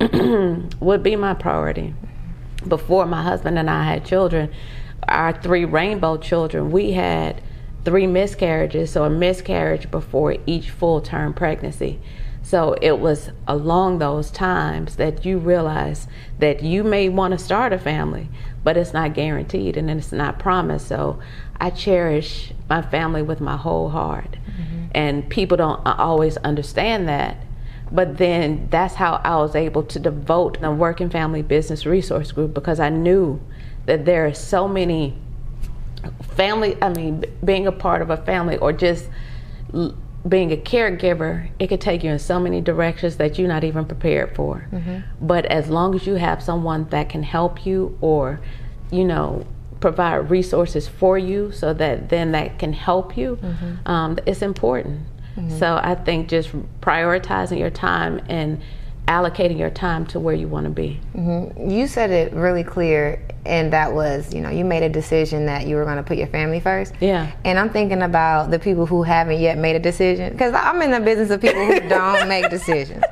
would 0.80 1.02
be 1.02 1.16
my 1.16 1.34
priority 1.34 1.94
before 2.66 3.06
my 3.06 3.22
husband 3.22 3.58
and 3.58 3.70
I 3.70 3.84
had 3.84 4.04
children, 4.04 4.50
our 5.06 5.32
three 5.32 5.64
rainbow 5.64 6.16
children, 6.16 6.70
we 6.70 6.92
had 6.92 7.40
three 7.84 8.06
miscarriages, 8.06 8.90
so 8.90 9.04
a 9.04 9.10
miscarriage 9.10 9.90
before 9.90 10.36
each 10.46 10.70
full 10.70 11.00
term 11.00 11.34
pregnancy. 11.34 12.00
So 12.48 12.76
it 12.80 12.98
was 12.98 13.28
along 13.46 13.98
those 13.98 14.30
times 14.30 14.96
that 14.96 15.26
you 15.26 15.36
realize 15.36 16.08
that 16.38 16.62
you 16.62 16.82
may 16.82 17.10
want 17.10 17.32
to 17.32 17.38
start 17.38 17.74
a 17.74 17.78
family, 17.78 18.30
but 18.64 18.78
it's 18.78 18.94
not 18.94 19.12
guaranteed 19.12 19.76
and 19.76 19.90
it's 19.90 20.12
not 20.12 20.38
promised. 20.38 20.88
So 20.88 21.18
I 21.60 21.68
cherish 21.68 22.54
my 22.66 22.80
family 22.80 23.20
with 23.20 23.42
my 23.42 23.58
whole 23.58 23.90
heart. 23.90 24.38
Mm-hmm. 24.46 24.84
And 24.92 25.28
people 25.28 25.58
don't 25.58 25.86
uh, 25.86 25.96
always 25.98 26.38
understand 26.38 27.06
that. 27.06 27.36
But 27.92 28.16
then 28.16 28.68
that's 28.70 28.94
how 28.94 29.20
I 29.24 29.36
was 29.36 29.54
able 29.54 29.82
to 29.82 30.00
devote 30.00 30.58
the 30.62 30.70
Working 30.70 31.10
Family 31.10 31.42
Business 31.42 31.84
Resource 31.84 32.32
Group 32.32 32.54
because 32.54 32.80
I 32.80 32.88
knew 32.88 33.42
that 33.84 34.06
there 34.06 34.24
are 34.24 34.32
so 34.32 34.66
many 34.66 35.18
family, 36.34 36.78
I 36.80 36.88
mean, 36.88 37.26
being 37.44 37.66
a 37.66 37.72
part 37.72 38.00
of 38.00 38.08
a 38.08 38.16
family 38.16 38.56
or 38.56 38.72
just 38.72 39.10
being 40.26 40.52
a 40.52 40.56
caregiver, 40.56 41.50
it 41.58 41.68
could 41.68 41.80
take 41.80 42.02
you 42.02 42.10
in 42.10 42.18
so 42.18 42.40
many 42.40 42.60
directions 42.60 43.16
that 43.16 43.38
you're 43.38 43.48
not 43.48 43.64
even 43.64 43.84
prepared 43.84 44.34
for. 44.34 44.66
Mm-hmm. 44.72 45.26
But 45.26 45.46
as 45.46 45.68
long 45.68 45.94
as 45.94 46.06
you 46.06 46.14
have 46.14 46.42
someone 46.42 46.88
that 46.90 47.08
can 47.08 47.22
help 47.22 47.64
you 47.64 47.96
or, 48.00 48.40
you 48.90 49.04
know, 49.04 49.46
provide 49.80 50.28
resources 50.28 50.88
for 50.88 51.16
you 51.16 51.52
so 51.52 51.72
that 51.72 52.08
then 52.08 52.32
that 52.32 52.58
can 52.58 52.72
help 52.72 53.16
you, 53.16 53.36
mm-hmm. 53.36 53.88
um, 53.88 54.18
it's 54.26 54.42
important. 54.42 55.00
Mm-hmm. 55.36 55.56
So 55.58 55.78
I 55.80 55.94
think 55.94 56.28
just 56.28 56.50
prioritizing 56.80 57.58
your 57.58 57.70
time 57.70 58.20
and 58.28 58.60
allocating 59.08 59.58
your 59.58 59.70
time 59.70 60.06
to 60.06 60.20
where 60.20 60.34
you 60.34 60.46
want 60.46 60.64
to 60.64 60.70
be. 60.70 61.00
Mm-hmm. 61.16 61.70
You 61.70 61.86
said 61.86 62.10
it 62.10 62.32
really 62.34 62.62
clear, 62.62 63.26
and 63.46 63.72
that 63.72 63.92
was, 63.92 64.32
you 64.34 64.42
know, 64.42 64.50
you 64.50 64.64
made 64.64 64.82
a 64.82 64.88
decision 64.88 65.46
that 65.46 65.66
you 65.66 65.76
were 65.76 65.84
going 65.84 65.96
to 65.96 66.02
put 66.02 66.18
your 66.18 66.26
family 66.26 66.60
first. 66.60 66.94
Yeah. 67.00 67.32
And 67.44 67.58
I'm 67.58 67.70
thinking 67.70 68.02
about 68.02 68.50
the 68.50 68.58
people 68.58 68.84
who 68.84 69.02
haven't 69.02 69.40
yet 69.40 69.56
made 69.56 69.76
a 69.76 69.80
decision, 69.80 70.32
because 70.32 70.52
I'm 70.54 70.80
in 70.82 70.90
the 70.90 71.00
business 71.00 71.30
of 71.30 71.40
people 71.40 71.64
who 71.64 71.80
don't 71.88 72.28
make 72.28 72.50
decisions. 72.50 73.02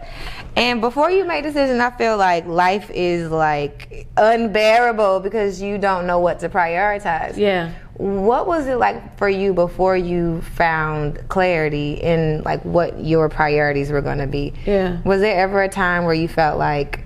And 0.55 0.81
before 0.81 1.11
you 1.11 1.25
make 1.25 1.43
decisions, 1.43 1.81
I 1.81 1.91
feel 1.91 2.17
like 2.17 2.47
life 2.47 2.91
is 2.95 3.31
like 3.31 4.07
unbearable 4.17 5.21
because 5.21 5.61
you 5.61 5.79
don't 5.79 6.07
know 6.07 6.19
what 6.19 6.41
to 6.41 6.49
prioritize. 6.49 7.37
Yeah. 7.37 7.73
What 7.99 8.47
was 8.47 8.67
it 8.67 8.77
like 8.77 9.17
for 9.17 9.29
you 9.29 9.55
before 9.55 9.97
you 9.97 10.43
found 10.43 11.27
clarity 11.29 11.95
in 11.95 12.43
like 12.43 12.63
what 12.63 13.03
your 13.03 13.29
priorities 13.29 13.91
were 13.91 14.03
going 14.03 14.19
to 14.19 14.27
be? 14.27 14.53
Yeah. 14.67 15.01
Was 15.03 15.21
there 15.21 15.39
ever 15.39 15.63
a 15.63 15.69
time 15.69 16.05
where 16.05 16.15
you 16.15 16.29
felt 16.29 16.59
like 16.59 17.05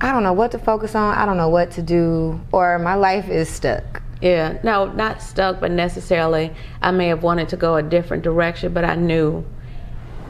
I 0.00 0.10
don't 0.10 0.22
know 0.22 0.32
what 0.32 0.50
to 0.52 0.58
focus 0.58 0.94
on, 0.94 1.16
I 1.16 1.26
don't 1.26 1.36
know 1.36 1.50
what 1.50 1.70
to 1.72 1.82
do, 1.82 2.40
or 2.50 2.78
my 2.78 2.94
life 2.94 3.28
is 3.28 3.48
stuck? 3.48 4.02
Yeah, 4.20 4.58
no, 4.62 4.86
not 4.86 5.20
stuck, 5.20 5.60
but 5.60 5.70
necessarily 5.70 6.52
I 6.80 6.92
may 6.92 7.08
have 7.08 7.22
wanted 7.22 7.48
to 7.50 7.56
go 7.56 7.76
a 7.76 7.82
different 7.82 8.22
direction, 8.22 8.72
but 8.72 8.84
I 8.84 8.94
knew 8.94 9.44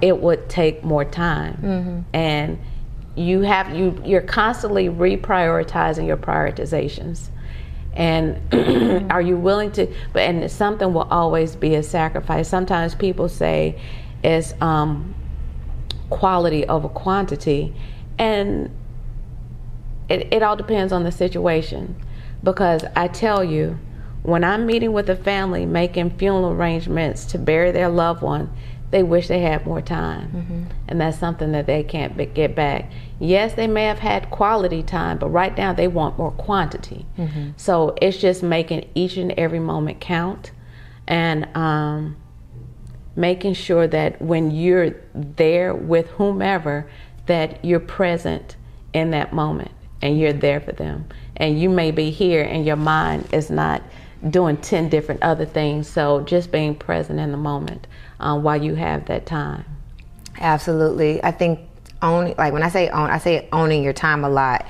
it 0.01 0.19
would 0.19 0.49
take 0.49 0.83
more 0.83 1.05
time. 1.05 1.55
Mm-hmm. 1.63 2.01
And 2.13 2.59
you 3.15 3.43
have 3.43 3.75
you 3.75 4.03
you're 4.05 4.23
constantly 4.23 4.89
reprioritizing 4.89 6.07
your 6.07 6.17
prioritizations 6.17 7.29
and 7.95 8.41
are 9.13 9.21
you 9.21 9.37
willing 9.37 9.71
to 9.73 9.87
but 10.13 10.23
and 10.23 10.51
something 10.51 10.93
will 10.93 11.09
always 11.11 11.57
be 11.57 11.75
a 11.75 11.83
sacrifice. 11.83 12.49
Sometimes 12.49 12.95
people 12.95 13.29
say 13.29 13.79
it's 14.23 14.55
um, 14.61 15.15
quality 16.11 16.67
over 16.67 16.89
quantity. 16.89 17.75
And 18.19 18.71
it, 20.09 20.33
it 20.33 20.43
all 20.43 20.57
depends 20.57 20.93
on 20.93 21.05
the 21.05 21.13
situation. 21.13 21.97
Because 22.43 22.85
i 22.97 23.07
tell 23.09 23.45
you 23.45 23.79
when 24.25 24.45
i'm 24.45 24.67
meeting 24.67 24.93
with 24.93 25.09
a 25.09 25.17
family 25.17 25.67
making 25.67 26.11
funeral 26.11 26.51
arrangements 26.51 27.25
to 27.25 27.39
bury 27.39 27.71
their 27.71 27.89
loved 27.89 28.23
one 28.23 28.53
they 28.93 29.03
wish 29.03 29.27
they 29.27 29.41
had 29.41 29.67
more 29.67 29.81
time. 29.81 30.29
Mm-hmm. 30.29 30.63
and 30.89 31.01
that's 31.01 31.19
something 31.19 31.53
that 31.53 31.67
they 31.67 31.83
can't 31.83 32.17
get 32.35 32.55
back. 32.55 32.91
Yes 33.19 33.55
they 33.55 33.67
may 33.67 33.85
have 33.85 33.99
had 33.99 34.31
quality 34.31 34.83
time 34.83 35.19
but 35.19 35.29
right 35.31 35.57
now 35.57 35.73
they 35.73 35.89
want 35.89 36.17
more 36.19 36.31
quantity. 36.31 37.07
Mm-hmm. 37.19 37.51
so 37.57 37.97
it's 38.01 38.19
just 38.19 38.43
making 38.43 38.89
each 38.95 39.17
and 39.17 39.33
every 39.33 39.61
moment 39.61 40.01
count 40.01 40.53
and 41.09 41.49
um, 41.57 42.17
making 43.17 43.55
sure 43.55 43.87
that 43.87 44.23
when 44.23 44.51
you're 44.51 44.95
there 45.15 45.75
with 45.75 46.07
whomever 46.11 46.89
that 47.27 47.65
you're 47.65 47.81
present 47.81 48.57
in 48.93 49.11
that 49.11 49.33
moment 49.33 49.71
and 50.01 50.19
you're 50.19 50.33
there 50.33 50.61
for 50.61 50.73
them. 50.73 51.07
And 51.37 51.61
you 51.61 51.71
may 51.71 51.91
be 51.91 52.11
here 52.11 52.43
and 52.43 52.67
your 52.67 52.77
mind 52.77 53.29
is 53.33 53.51
not 53.51 53.83
doing 54.29 54.57
10 54.57 54.89
different 54.89 55.23
other 55.23 55.47
things. 55.47 55.89
So 55.89 56.21
just 56.23 56.51
being 56.51 56.75
present 56.75 57.19
in 57.19 57.31
the 57.31 57.39
moment 57.39 57.87
um, 58.23 58.43
while 58.43 58.63
you 58.63 58.75
have 58.75 59.05
that 59.07 59.27
time 59.27 59.65
absolutely 60.41 61.23
i 61.23 61.31
think 61.31 61.61
own 62.01 62.35
like 62.39 62.53
when 62.53 62.63
i 62.63 62.69
say 62.69 62.89
own 62.89 63.11
i 63.11 63.19
say 63.19 63.49
owning 63.53 63.83
your 63.83 63.93
time 63.93 64.25
a 64.25 64.29
lot 64.29 64.67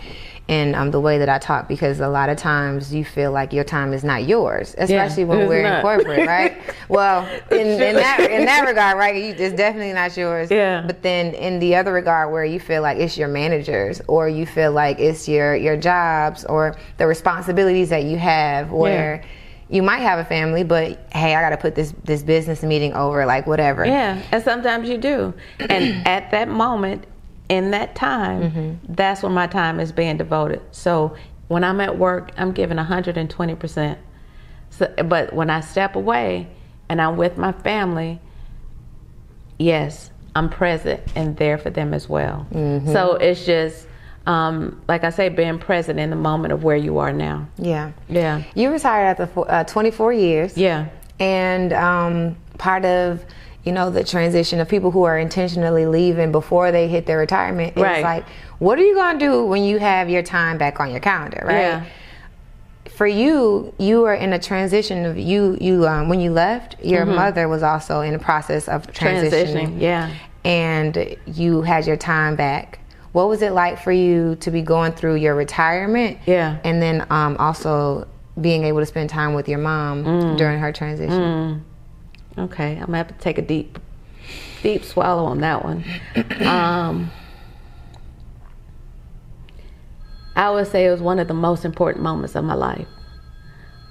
in 0.48 0.74
um, 0.74 0.90
the 0.90 1.00
way 1.00 1.18
that 1.18 1.28
I 1.28 1.38
talk 1.38 1.68
because 1.68 2.00
a 2.00 2.08
lot 2.08 2.28
of 2.28 2.36
times 2.36 2.92
you 2.92 3.04
feel 3.04 3.30
like 3.30 3.52
your 3.52 3.64
time 3.64 3.92
is 3.92 4.02
not 4.02 4.24
yours, 4.24 4.74
especially 4.76 5.22
yeah, 5.22 5.28
when 5.28 5.48
we're 5.48 5.62
not. 5.62 5.76
in 5.76 5.82
corporate, 5.82 6.26
right? 6.26 6.60
well, 6.88 7.24
in, 7.50 7.66
in, 7.80 7.94
that 7.96 8.20
in 8.30 8.44
that 8.44 8.60
regard, 8.66 8.98
right, 8.98 9.14
it's 9.14 9.56
definitely 9.56 9.92
not 9.92 10.16
yours. 10.16 10.50
Yeah. 10.50 10.82
But 10.86 11.02
then 11.02 11.34
in 11.34 11.58
the 11.58 11.76
other 11.76 11.92
regard, 11.92 12.32
where 12.32 12.44
you 12.44 12.58
feel 12.58 12.82
like 12.82 12.98
it's 12.98 13.16
your 13.16 13.28
managers, 13.28 14.02
or 14.08 14.28
you 14.28 14.44
feel 14.44 14.72
like 14.72 14.98
it's 14.98 15.28
your 15.28 15.54
your 15.54 15.76
jobs, 15.76 16.44
or 16.44 16.76
the 16.98 17.06
responsibilities 17.06 17.88
that 17.90 18.04
you 18.04 18.18
have, 18.18 18.70
where. 18.70 19.22
Yeah 19.22 19.28
you 19.72 19.82
might 19.82 20.00
have 20.00 20.18
a 20.18 20.24
family, 20.24 20.64
but 20.64 21.00
hey, 21.14 21.34
I 21.34 21.40
got 21.40 21.50
to 21.50 21.56
put 21.56 21.74
this 21.74 21.94
this 22.04 22.22
business 22.22 22.62
meeting 22.62 22.92
over, 22.92 23.24
like 23.24 23.46
whatever. 23.46 23.86
Yeah, 23.86 24.22
and 24.30 24.44
sometimes 24.44 24.88
you 24.88 24.98
do. 24.98 25.32
And 25.58 26.06
at 26.06 26.30
that 26.30 26.48
moment, 26.48 27.06
in 27.48 27.70
that 27.70 27.94
time, 27.94 28.42
mm-hmm. 28.42 28.94
that's 28.94 29.22
when 29.22 29.32
my 29.32 29.46
time 29.46 29.80
is 29.80 29.90
being 29.90 30.18
devoted. 30.18 30.60
So 30.72 31.16
when 31.48 31.64
I'm 31.64 31.80
at 31.80 31.98
work, 31.98 32.32
I'm 32.36 32.52
giving 32.52 32.76
120%. 32.76 33.98
So, 34.70 34.94
but 35.04 35.32
when 35.32 35.48
I 35.48 35.60
step 35.60 35.96
away 35.96 36.48
and 36.90 37.00
I'm 37.00 37.16
with 37.16 37.38
my 37.38 37.52
family, 37.52 38.20
yes, 39.58 40.10
I'm 40.34 40.50
present 40.50 41.02
and 41.14 41.36
there 41.38 41.56
for 41.56 41.70
them 41.70 41.94
as 41.94 42.08
well. 42.08 42.46
Mm-hmm. 42.52 42.92
So 42.92 43.14
it's 43.14 43.44
just, 43.44 43.86
um, 44.26 44.80
like 44.88 45.04
I 45.04 45.10
say, 45.10 45.28
being 45.28 45.58
present 45.58 45.98
in 45.98 46.10
the 46.10 46.16
moment 46.16 46.52
of 46.52 46.64
where 46.64 46.76
you 46.76 46.98
are 46.98 47.12
now. 47.12 47.48
Yeah. 47.58 47.92
Yeah. 48.08 48.42
You 48.54 48.70
retired 48.70 49.20
after 49.20 49.50
uh, 49.50 49.64
24 49.64 50.12
years. 50.12 50.56
Yeah. 50.56 50.88
And 51.18 51.72
um, 51.72 52.36
part 52.58 52.84
of 52.84 53.24
you 53.64 53.72
know, 53.72 53.90
the 53.90 54.02
transition 54.02 54.60
of 54.60 54.68
people 54.68 54.90
who 54.90 55.04
are 55.04 55.18
intentionally 55.18 55.86
leaving 55.86 56.32
before 56.32 56.72
they 56.72 56.88
hit 56.88 57.06
their 57.06 57.18
retirement. 57.18 57.74
It's 57.76 57.82
right. 57.82 58.02
like, 58.02 58.24
what 58.58 58.78
are 58.78 58.82
you 58.82 58.94
going 58.94 59.18
to 59.18 59.24
do 59.24 59.44
when 59.44 59.62
you 59.62 59.78
have 59.78 60.10
your 60.10 60.22
time 60.22 60.58
back 60.58 60.80
on 60.80 60.90
your 60.90 61.00
calendar, 61.00 61.42
right? 61.44 61.60
Yeah. 61.60 61.84
For 62.88 63.06
you, 63.06 63.72
you 63.78 64.00
were 64.00 64.14
in 64.14 64.32
a 64.32 64.38
transition 64.38 65.06
of 65.06 65.16
you. 65.16 65.56
You 65.60 65.86
um, 65.86 66.08
when 66.08 66.20
you 66.20 66.30
left, 66.30 66.76
your 66.84 67.06
mm-hmm. 67.06 67.14
mother 67.14 67.48
was 67.48 67.62
also 67.62 68.00
in 68.00 68.12
the 68.12 68.18
process 68.18 68.68
of 68.68 68.86
transitioning. 68.88 69.30
transitioning. 69.30 69.80
Yeah, 69.80 70.14
and 70.44 71.16
you 71.26 71.62
had 71.62 71.86
your 71.86 71.96
time 71.96 72.36
back. 72.36 72.80
What 73.12 73.28
was 73.28 73.42
it 73.42 73.52
like 73.52 73.78
for 73.78 73.92
you 73.92 74.36
to 74.36 74.50
be 74.50 74.62
going 74.62 74.92
through 74.92 75.16
your 75.16 75.34
retirement? 75.34 76.18
Yeah, 76.26 76.58
and 76.64 76.80
then 76.80 77.06
um, 77.10 77.36
also 77.38 78.08
being 78.40 78.64
able 78.64 78.80
to 78.80 78.86
spend 78.86 79.10
time 79.10 79.34
with 79.34 79.48
your 79.48 79.58
mom 79.58 80.04
mm. 80.04 80.38
during 80.38 80.58
her 80.58 80.72
transition. 80.72 81.62
Mm. 82.36 82.44
Okay, 82.44 82.72
I'm 82.76 82.86
gonna 82.86 82.98
have 82.98 83.08
to 83.08 83.14
take 83.14 83.36
a 83.36 83.42
deep, 83.42 83.78
deep 84.62 84.84
swallow 84.84 85.24
on 85.24 85.40
that 85.40 85.64
one. 85.64 85.84
Um, 86.46 87.10
I 90.34 90.50
would 90.50 90.66
say 90.66 90.86
it 90.86 90.90
was 90.90 91.02
one 91.02 91.18
of 91.18 91.28
the 91.28 91.34
most 91.34 91.64
important 91.64 92.02
moments 92.02 92.34
of 92.34 92.44
my 92.44 92.54
life 92.54 92.88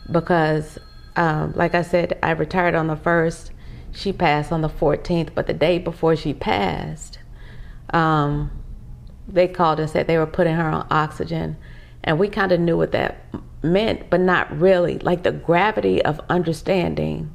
because, 0.10 0.80
um, 1.16 1.54
like 1.56 1.76
I 1.76 1.84
said, 1.84 2.18
I 2.24 2.32
retired 2.32 2.76
on 2.76 2.88
the 2.88 2.96
first. 2.96 3.52
She 3.92 4.12
passed 4.12 4.52
on 4.52 4.62
the 4.62 4.70
14th, 4.70 5.36
but 5.36 5.48
the 5.48 5.54
day 5.54 5.78
before 5.78 6.16
she 6.16 6.34
passed, 6.34 7.20
um, 7.94 8.50
they 9.32 9.48
called 9.48 9.80
and 9.80 9.90
said 9.90 10.08
they 10.08 10.18
were 10.18 10.26
putting 10.26 10.56
her 10.56 10.70
on 10.70 10.88
oxygen, 10.92 11.58
and 12.04 12.20
we 12.20 12.28
kind 12.28 12.52
of 12.52 12.60
knew 12.60 12.78
what 12.78 12.92
that 12.92 13.26
meant, 13.64 14.10
but 14.10 14.20
not 14.20 14.58
really. 14.60 15.00
Like 15.00 15.24
the 15.24 15.32
gravity 15.32 16.02
of 16.04 16.20
understanding 16.30 17.32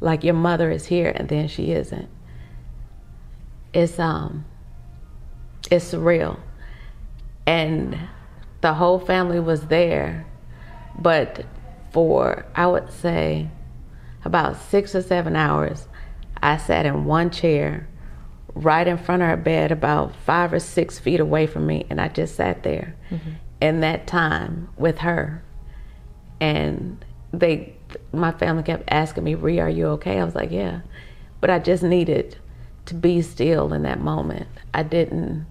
like 0.00 0.22
your 0.22 0.34
mother 0.34 0.70
is 0.70 0.86
here 0.86 1.12
and 1.14 1.28
then 1.28 1.48
she 1.48 1.72
isn't. 1.72 2.08
It's 3.72 3.98
um 3.98 4.44
it's 5.70 5.92
surreal. 5.92 6.38
And 7.46 7.98
the 8.60 8.74
whole 8.74 8.98
family 8.98 9.40
was 9.40 9.66
there, 9.66 10.26
but 10.98 11.44
for 11.90 12.46
I 12.54 12.66
would 12.66 12.92
say 12.92 13.50
about 14.24 14.56
6 14.56 14.94
or 14.94 15.02
7 15.02 15.34
hours 15.36 15.88
I 16.42 16.56
sat 16.56 16.86
in 16.86 17.04
one 17.04 17.30
chair 17.30 17.88
right 18.54 18.86
in 18.86 18.98
front 18.98 19.22
of 19.22 19.28
her 19.28 19.36
bed 19.36 19.70
about 19.70 20.14
5 20.16 20.52
or 20.54 20.60
6 20.60 20.98
feet 20.98 21.20
away 21.20 21.46
from 21.46 21.66
me 21.66 21.86
and 21.90 22.00
I 22.00 22.08
just 22.08 22.34
sat 22.34 22.62
there 22.62 22.94
mm-hmm. 23.10 23.30
in 23.60 23.80
that 23.80 24.06
time 24.06 24.68
with 24.76 24.98
her. 24.98 25.42
And 26.40 27.04
they 27.32 27.74
my 28.12 28.32
family 28.32 28.62
kept 28.62 28.84
asking 28.88 29.24
me, 29.24 29.34
"Ree, 29.34 29.60
are 29.60 29.68
you 29.68 29.86
okay?" 29.88 30.20
I 30.20 30.24
was 30.24 30.34
like, 30.34 30.50
"Yeah," 30.50 30.80
but 31.40 31.50
I 31.50 31.58
just 31.58 31.82
needed 31.82 32.36
to 32.86 32.94
be 32.94 33.22
still 33.22 33.72
in 33.72 33.82
that 33.82 34.00
moment. 34.00 34.48
I 34.74 34.82
didn't. 34.82 35.46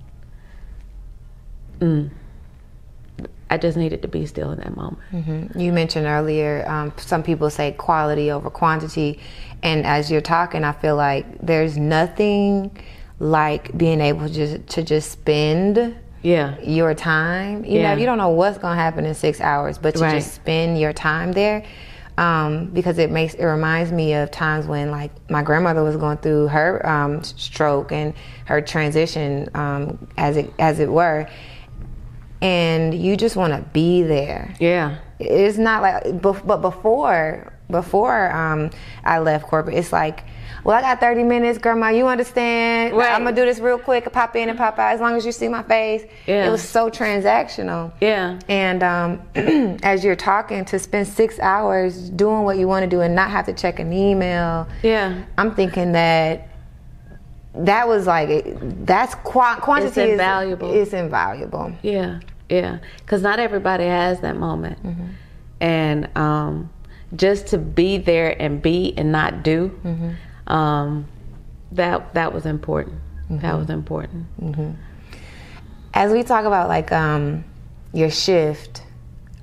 Mm, 1.80 2.10
I 3.50 3.58
just 3.58 3.78
needed 3.78 4.02
to 4.02 4.08
be 4.08 4.26
still 4.26 4.52
in 4.52 4.60
that 4.60 4.76
moment. 4.76 5.00
Mm-hmm. 5.12 5.60
You 5.60 5.72
mentioned 5.72 6.06
earlier, 6.06 6.68
um, 6.68 6.91
some 6.98 7.24
people 7.24 7.50
say 7.50 7.72
quality 7.74 8.32
over 8.32 8.50
quantity, 8.50 9.20
and 9.64 9.86
as 9.86 10.12
you're 10.12 10.22
talking, 10.22 10.64
I 10.64 10.72
feel 10.72 10.95
like 10.95 11.26
there's 11.41 11.78
nothing 11.78 12.78
like 13.20 13.76
being 13.78 14.01
able 14.01 14.28
to 14.28 14.34
just, 14.34 14.68
to 14.68 14.84
just 14.84 15.12
spend 15.12 15.95
yeah 16.22 16.60
your 16.62 16.93
time. 16.93 17.66
You 17.66 17.80
yeah. 17.80 17.93
know, 17.93 17.99
you 17.99 18.05
don't 18.05 18.18
know 18.18 18.30
what's 18.30 18.58
gonna 18.58 18.76
happen 18.76 19.05
in 19.05 19.16
six 19.16 19.41
hours, 19.41 19.78
but 19.78 19.95
to 19.95 20.01
right. 20.01 20.16
just 20.16 20.34
spend 20.34 20.80
your 20.80 20.93
time 20.93 21.32
there 21.32 21.66
um, 22.18 22.66
because 22.68 22.97
it 22.97 23.12
makes 23.12 23.36
it 23.36 23.45
reminds 23.45 23.91
me 23.91 24.14
of 24.14 24.32
times 24.32 24.66
when 24.66 24.89
like 24.89 25.12
my 25.30 25.43
grandmother 25.43 25.84
was 25.84 25.97
going 25.97 26.18
through 26.18 26.47
her 26.47 26.86
um, 26.88 27.24
stroke 27.24 27.91
and 27.91 28.14
her 28.45 28.62
transition 28.62 29.49
um, 29.53 30.08
as 30.18 30.38
it 30.38 30.53
as 30.60 30.80
it 30.80 30.91
were, 30.91 31.30
and 32.41 32.93
you 32.93 33.16
just 33.16 33.36
want 33.36 33.53
to 33.53 33.62
be 33.72 34.01
there. 34.01 34.53
Yeah, 34.60 34.97
it's 35.20 35.58
not 35.58 35.82
like 35.82 36.22
but 36.22 36.62
before 36.62 37.53
before 37.70 38.32
um, 38.32 38.70
I 39.03 39.20
left 39.20 39.47
corporate, 39.47 39.76
it's 39.76 39.91
like 39.91 40.24
well, 40.63 40.76
I 40.76 40.82
got 40.82 40.99
30 40.99 41.24
minutes, 41.24 41.57
grandma, 41.57 41.89
you 41.89 42.07
understand? 42.07 42.93
Right. 42.93 43.13
I'm 43.13 43.24
gonna 43.24 43.34
do 43.34 43.45
this 43.45 43.59
real 43.59 43.78
quick, 43.80 44.11
pop 44.11 44.36
in 44.36 44.49
and 44.49 44.57
pop 44.57 44.78
out 44.78 44.93
as 44.93 44.99
long 44.99 45.15
as 45.15 45.26
you 45.26 45.32
see 45.32 45.47
my 45.47 45.63
face. 45.63 46.03
Yeah. 46.26 46.45
It 46.45 46.49
was 46.49 46.61
so 46.61 46.89
transactional. 46.89 47.93
Yeah. 48.01 48.38
And 48.49 48.84
um, 48.84 49.22
as 49.84 50.03
you're 50.03 50.18
talking, 50.18 50.65
to 50.65 50.78
spend 50.78 51.07
six 51.07 51.39
hours 51.39 52.09
doing 52.09 52.43
what 52.43 52.57
you 52.57 52.68
want 52.68 52.84
to 52.84 52.89
do 52.89 52.99
and 52.99 53.15
not 53.15 53.32
have 53.32 53.45
to 53.45 53.53
check 53.53 53.80
an 53.80 53.93
email. 53.93 54.68
Yeah. 54.84 55.24
I'm 55.38 55.55
thinking 55.55 55.93
that 55.93 56.49
that 57.53 57.88
was 57.88 58.05
like 58.05 58.57
that's 58.86 59.15
qu- 59.15 59.61
quantity 59.61 60.01
it's 60.01 60.11
invaluable. 60.11 60.74
Is, 60.74 60.88
it's 60.88 60.93
invaluable. 60.93 61.74
Yeah, 61.82 62.20
yeah, 62.49 62.80
because 62.99 63.22
not 63.22 63.39
everybody 63.39 63.86
has 63.86 64.20
that 64.20 64.38
moment, 64.38 64.84
mm-hmm. 64.84 65.07
and 65.59 66.18
um, 66.18 66.70
just 67.16 67.47
to 67.47 67.58
be 67.58 67.97
there 67.97 68.39
and 68.41 68.62
be 68.62 68.93
and 68.97 69.12
not 69.12 69.43
do. 69.43 69.70
Mm-hmm 69.84 70.12
um, 70.47 71.08
that 71.74 72.14
that 72.14 72.34
was 72.34 72.45
important. 72.45 72.99
Mm-hmm. 73.26 73.39
That 73.39 73.58
was 73.58 73.70
important. 73.70 74.26
Mm-hmm. 74.41 74.72
As 75.93 76.12
we 76.12 76.24
talk 76.24 76.45
about 76.45 76.68
like 76.68 76.91
um, 76.91 77.43
your 77.93 78.10
shift 78.10 78.84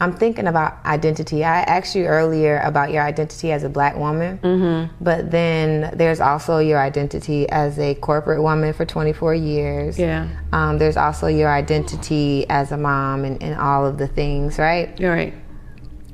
I'm 0.00 0.12
thinking 0.12 0.48
about 0.48 0.84
identity. 0.84 1.44
I 1.44 1.60
asked 1.60 1.94
you 1.94 2.04
earlier 2.04 2.58
about 2.58 2.90
your 2.90 3.02
identity 3.02 3.52
as 3.52 3.62
a 3.62 3.68
black 3.68 3.96
woman, 3.96 4.38
mm-hmm. 4.38 4.92
but 5.02 5.30
then 5.30 5.96
there's 5.96 6.20
also 6.20 6.58
your 6.58 6.80
identity 6.80 7.48
as 7.48 7.78
a 7.78 7.94
corporate 7.94 8.42
woman 8.42 8.72
for 8.72 8.84
24 8.84 9.34
years. 9.34 9.98
Yeah. 9.98 10.28
Um, 10.52 10.78
there's 10.78 10.96
also 10.96 11.28
your 11.28 11.48
identity 11.48 12.44
as 12.50 12.72
a 12.72 12.76
mom 12.76 13.24
and, 13.24 13.40
and 13.40 13.58
all 13.58 13.86
of 13.86 13.96
the 13.96 14.08
things, 14.08 14.58
right? 14.58 14.98
You're 14.98 15.14
right. 15.14 15.34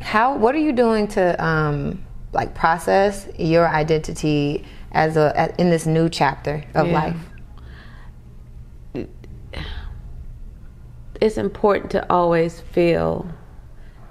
How? 0.00 0.36
What 0.36 0.54
are 0.54 0.58
you 0.58 0.72
doing 0.72 1.06
to 1.08 1.44
um, 1.44 2.04
like 2.32 2.54
process 2.54 3.28
your 3.38 3.68
identity 3.68 4.64
as 4.92 5.16
a 5.16 5.54
in 5.58 5.70
this 5.70 5.86
new 5.86 6.08
chapter 6.08 6.64
of 6.74 6.86
Yeah. 6.88 6.92
life? 6.92 7.16
it's 11.20 11.36
important 11.36 11.90
to 11.90 12.10
always 12.10 12.60
feel 12.60 13.28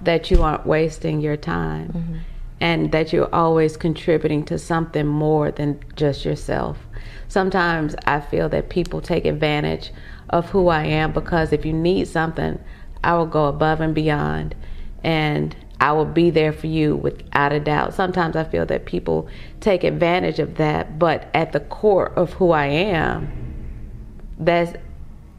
that 0.00 0.30
you 0.30 0.42
aren't 0.42 0.64
wasting 0.64 1.20
your 1.20 1.36
time 1.36 2.22
and 2.60 2.92
that 2.92 3.12
you're 3.12 3.34
always 3.34 3.76
contributing 3.76 4.44
to 4.44 4.56
something 4.58 5.06
more 5.06 5.50
than 5.50 5.80
just 5.96 6.24
yourself. 6.24 6.78
Sometimes 7.26 7.96
I 8.06 8.20
feel 8.20 8.48
that 8.50 8.68
people 8.68 9.00
take 9.00 9.24
advantage 9.24 9.92
of 10.28 10.50
who 10.50 10.68
I 10.68 10.84
am 10.84 11.12
because 11.12 11.52
if 11.52 11.64
you 11.64 11.72
need 11.72 12.06
something, 12.06 12.58
I 13.02 13.14
will 13.14 13.26
go 13.26 13.46
above 13.46 13.80
and 13.80 13.94
beyond 13.94 14.54
and 15.02 15.56
I 15.80 15.92
will 15.92 16.04
be 16.04 16.28
there 16.30 16.52
for 16.52 16.66
you 16.66 16.94
without 16.94 17.52
a 17.52 17.60
doubt. 17.60 17.94
Sometimes 17.94 18.36
I 18.36 18.44
feel 18.44 18.66
that 18.66 18.84
people 18.84 19.28
take 19.60 19.82
advantage 19.82 20.38
of 20.38 20.56
that, 20.56 20.98
but 20.98 21.28
at 21.32 21.52
the 21.52 21.60
core 21.60 22.10
of 22.10 22.34
who 22.34 22.50
I 22.50 22.66
am, 22.66 23.32
that's 24.38 24.74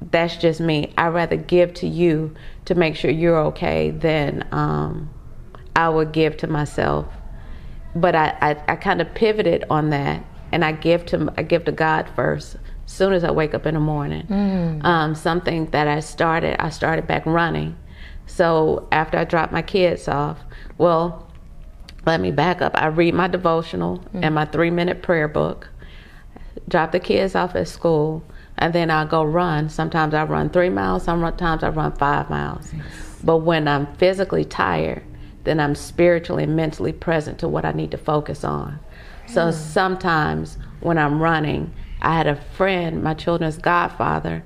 that's 0.09 0.35
just 0.37 0.59
me. 0.59 0.91
I'd 0.97 1.09
rather 1.09 1.35
give 1.35 1.75
to 1.75 1.87
you 1.87 2.33
to 2.65 2.73
make 2.73 2.95
sure 2.95 3.11
you're 3.11 3.37
okay 3.37 3.91
than 3.91 4.47
um, 4.51 5.09
I 5.75 5.89
would 5.89 6.11
give 6.11 6.37
to 6.37 6.47
myself. 6.47 7.05
But 7.95 8.15
I, 8.15 8.35
I, 8.41 8.73
I 8.73 8.75
kind 8.77 8.99
of 8.99 9.13
pivoted 9.13 9.63
on 9.69 9.91
that, 9.91 10.25
and 10.51 10.65
I 10.65 10.71
give 10.71 11.05
to 11.07 11.31
I 11.37 11.43
give 11.43 11.65
to 11.65 11.71
God 11.71 12.09
first. 12.15 12.55
As 12.85 12.91
soon 12.91 13.13
as 13.13 13.23
I 13.23 13.31
wake 13.31 13.53
up 13.53 13.65
in 13.67 13.75
the 13.75 13.79
morning, 13.79 14.25
um, 14.83 15.13
something 15.15 15.67
that 15.67 15.87
I 15.87 15.99
started, 15.99 16.59
I 16.59 16.69
started 16.71 17.05
back 17.05 17.25
running. 17.27 17.75
So 18.35 18.87
after 18.91 19.17
I 19.17 19.25
drop 19.25 19.51
my 19.51 19.61
kids 19.61 20.07
off, 20.07 20.39
well, 20.77 21.27
let 22.05 22.21
me 22.21 22.31
back 22.31 22.61
up. 22.61 22.71
I 22.75 22.87
read 22.87 23.13
my 23.13 23.27
devotional 23.27 24.03
and 24.13 24.33
my 24.33 24.45
mm. 24.45 24.51
three 24.51 24.71
minute 24.71 25.01
prayer 25.03 25.27
book 25.27 25.67
drop 26.67 26.91
the 26.91 26.99
kids 26.99 27.35
off 27.35 27.55
at 27.55 27.67
school, 27.67 28.23
and 28.57 28.73
then 28.73 28.89
I'll 28.89 29.07
go 29.07 29.23
run. 29.23 29.69
Sometimes 29.69 30.13
I 30.13 30.23
run 30.23 30.49
three 30.49 30.69
miles, 30.69 31.03
sometimes 31.03 31.63
I 31.63 31.69
run 31.69 31.91
five 31.93 32.29
miles. 32.29 32.71
But 33.23 33.37
when 33.37 33.67
I'm 33.67 33.93
physically 33.95 34.45
tired, 34.45 35.03
then 35.43 35.59
I'm 35.59 35.75
spiritually 35.75 36.43
and 36.43 36.55
mentally 36.55 36.93
present 36.93 37.39
to 37.39 37.47
what 37.47 37.65
I 37.65 37.71
need 37.71 37.91
to 37.91 37.97
focus 37.97 38.43
on. 38.43 38.79
So 39.27 39.51
sometimes 39.51 40.57
when 40.81 40.97
I'm 40.97 41.21
running, 41.21 41.73
I 42.01 42.15
had 42.15 42.27
a 42.27 42.35
friend, 42.35 43.03
my 43.03 43.13
children's 43.13 43.57
godfather, 43.57 44.43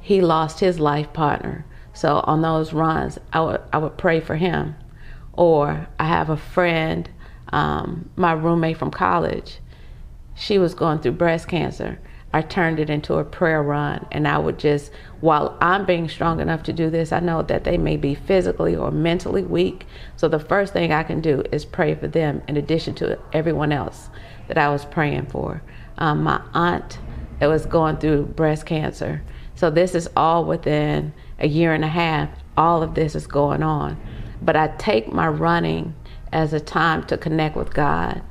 he 0.00 0.20
lost 0.20 0.60
his 0.60 0.78
life 0.78 1.12
partner. 1.12 1.64
So 1.98 2.20
on 2.28 2.42
those 2.42 2.72
runs, 2.72 3.18
I 3.32 3.40
would, 3.40 3.60
I 3.72 3.78
would 3.78 3.98
pray 3.98 4.20
for 4.20 4.36
him. 4.36 4.76
Or 5.32 5.88
I 5.98 6.06
have 6.06 6.30
a 6.30 6.36
friend, 6.36 7.10
um, 7.48 8.08
my 8.14 8.34
roommate 8.34 8.76
from 8.76 8.92
college, 8.92 9.58
she 10.36 10.58
was 10.58 10.74
going 10.74 11.00
through 11.00 11.12
breast 11.12 11.48
cancer. 11.48 11.98
I 12.32 12.42
turned 12.42 12.78
it 12.78 12.88
into 12.88 13.14
a 13.14 13.24
prayer 13.24 13.64
run, 13.64 14.06
and 14.12 14.28
I 14.28 14.38
would 14.38 14.60
just, 14.60 14.92
while 15.22 15.58
I'm 15.60 15.86
being 15.86 16.08
strong 16.08 16.38
enough 16.38 16.62
to 16.64 16.72
do 16.72 16.88
this, 16.88 17.10
I 17.10 17.18
know 17.18 17.42
that 17.42 17.64
they 17.64 17.76
may 17.76 17.96
be 17.96 18.14
physically 18.14 18.76
or 18.76 18.92
mentally 18.92 19.42
weak. 19.42 19.84
So 20.14 20.28
the 20.28 20.38
first 20.38 20.72
thing 20.72 20.92
I 20.92 21.02
can 21.02 21.20
do 21.20 21.42
is 21.50 21.64
pray 21.64 21.96
for 21.96 22.06
them, 22.06 22.42
in 22.46 22.56
addition 22.56 22.94
to 22.96 23.18
everyone 23.32 23.72
else 23.72 24.08
that 24.46 24.56
I 24.56 24.68
was 24.68 24.84
praying 24.84 25.26
for. 25.26 25.62
Um, 25.96 26.22
my 26.22 26.40
aunt 26.54 27.00
that 27.40 27.48
was 27.48 27.66
going 27.66 27.96
through 27.96 28.26
breast 28.26 28.66
cancer. 28.66 29.20
So 29.56 29.68
this 29.68 29.96
is 29.96 30.08
all 30.16 30.44
within 30.44 31.12
a 31.38 31.48
year 31.48 31.72
and 31.72 31.84
a 31.84 31.88
half. 31.88 32.30
All 32.56 32.82
of 32.82 32.94
this 32.94 33.14
is 33.14 33.26
going 33.26 33.62
on, 33.62 34.00
but 34.42 34.56
I 34.56 34.68
take 34.78 35.12
my 35.12 35.28
running 35.28 35.94
as 36.32 36.52
a 36.52 36.60
time 36.60 37.04
to 37.06 37.16
connect 37.16 37.56
with 37.56 37.72
God 37.72 38.22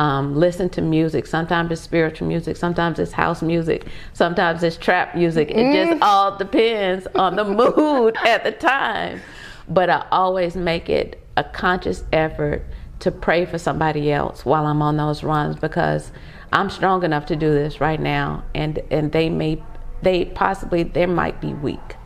um, 0.00 0.34
listen 0.34 0.70
to 0.70 0.80
music. 0.80 1.26
Sometimes 1.26 1.70
it's 1.70 1.82
spiritual 1.82 2.26
music, 2.26 2.56
sometimes 2.56 2.98
it's 2.98 3.12
house 3.12 3.42
music, 3.42 3.86
sometimes 4.14 4.62
it's 4.62 4.78
trap 4.78 5.14
music. 5.14 5.50
It 5.50 5.72
just 5.72 6.02
all 6.02 6.38
depends 6.38 7.06
on 7.14 7.36
the 7.36 7.44
mood 7.44 8.16
at 8.24 8.42
the 8.42 8.52
time. 8.52 9.20
But 9.68 9.90
I 9.90 10.06
always 10.10 10.56
make 10.56 10.88
it 10.88 11.22
a 11.36 11.44
conscious 11.44 12.02
effort 12.14 12.64
to 13.00 13.10
pray 13.10 13.44
for 13.44 13.58
somebody 13.58 14.10
else 14.10 14.44
while 14.46 14.66
I'm 14.66 14.80
on 14.80 14.96
those 14.96 15.22
runs 15.22 15.56
because 15.56 16.12
I'm 16.50 16.70
strong 16.70 17.04
enough 17.04 17.26
to 17.26 17.36
do 17.36 17.52
this 17.52 17.78
right 17.80 18.00
now, 18.00 18.42
and 18.54 18.82
and 18.90 19.12
they 19.12 19.28
may, 19.28 19.62
they 20.02 20.24
possibly, 20.24 20.82
they 20.82 21.06
might 21.06 21.42
be 21.42 21.52
weak. 21.52 21.96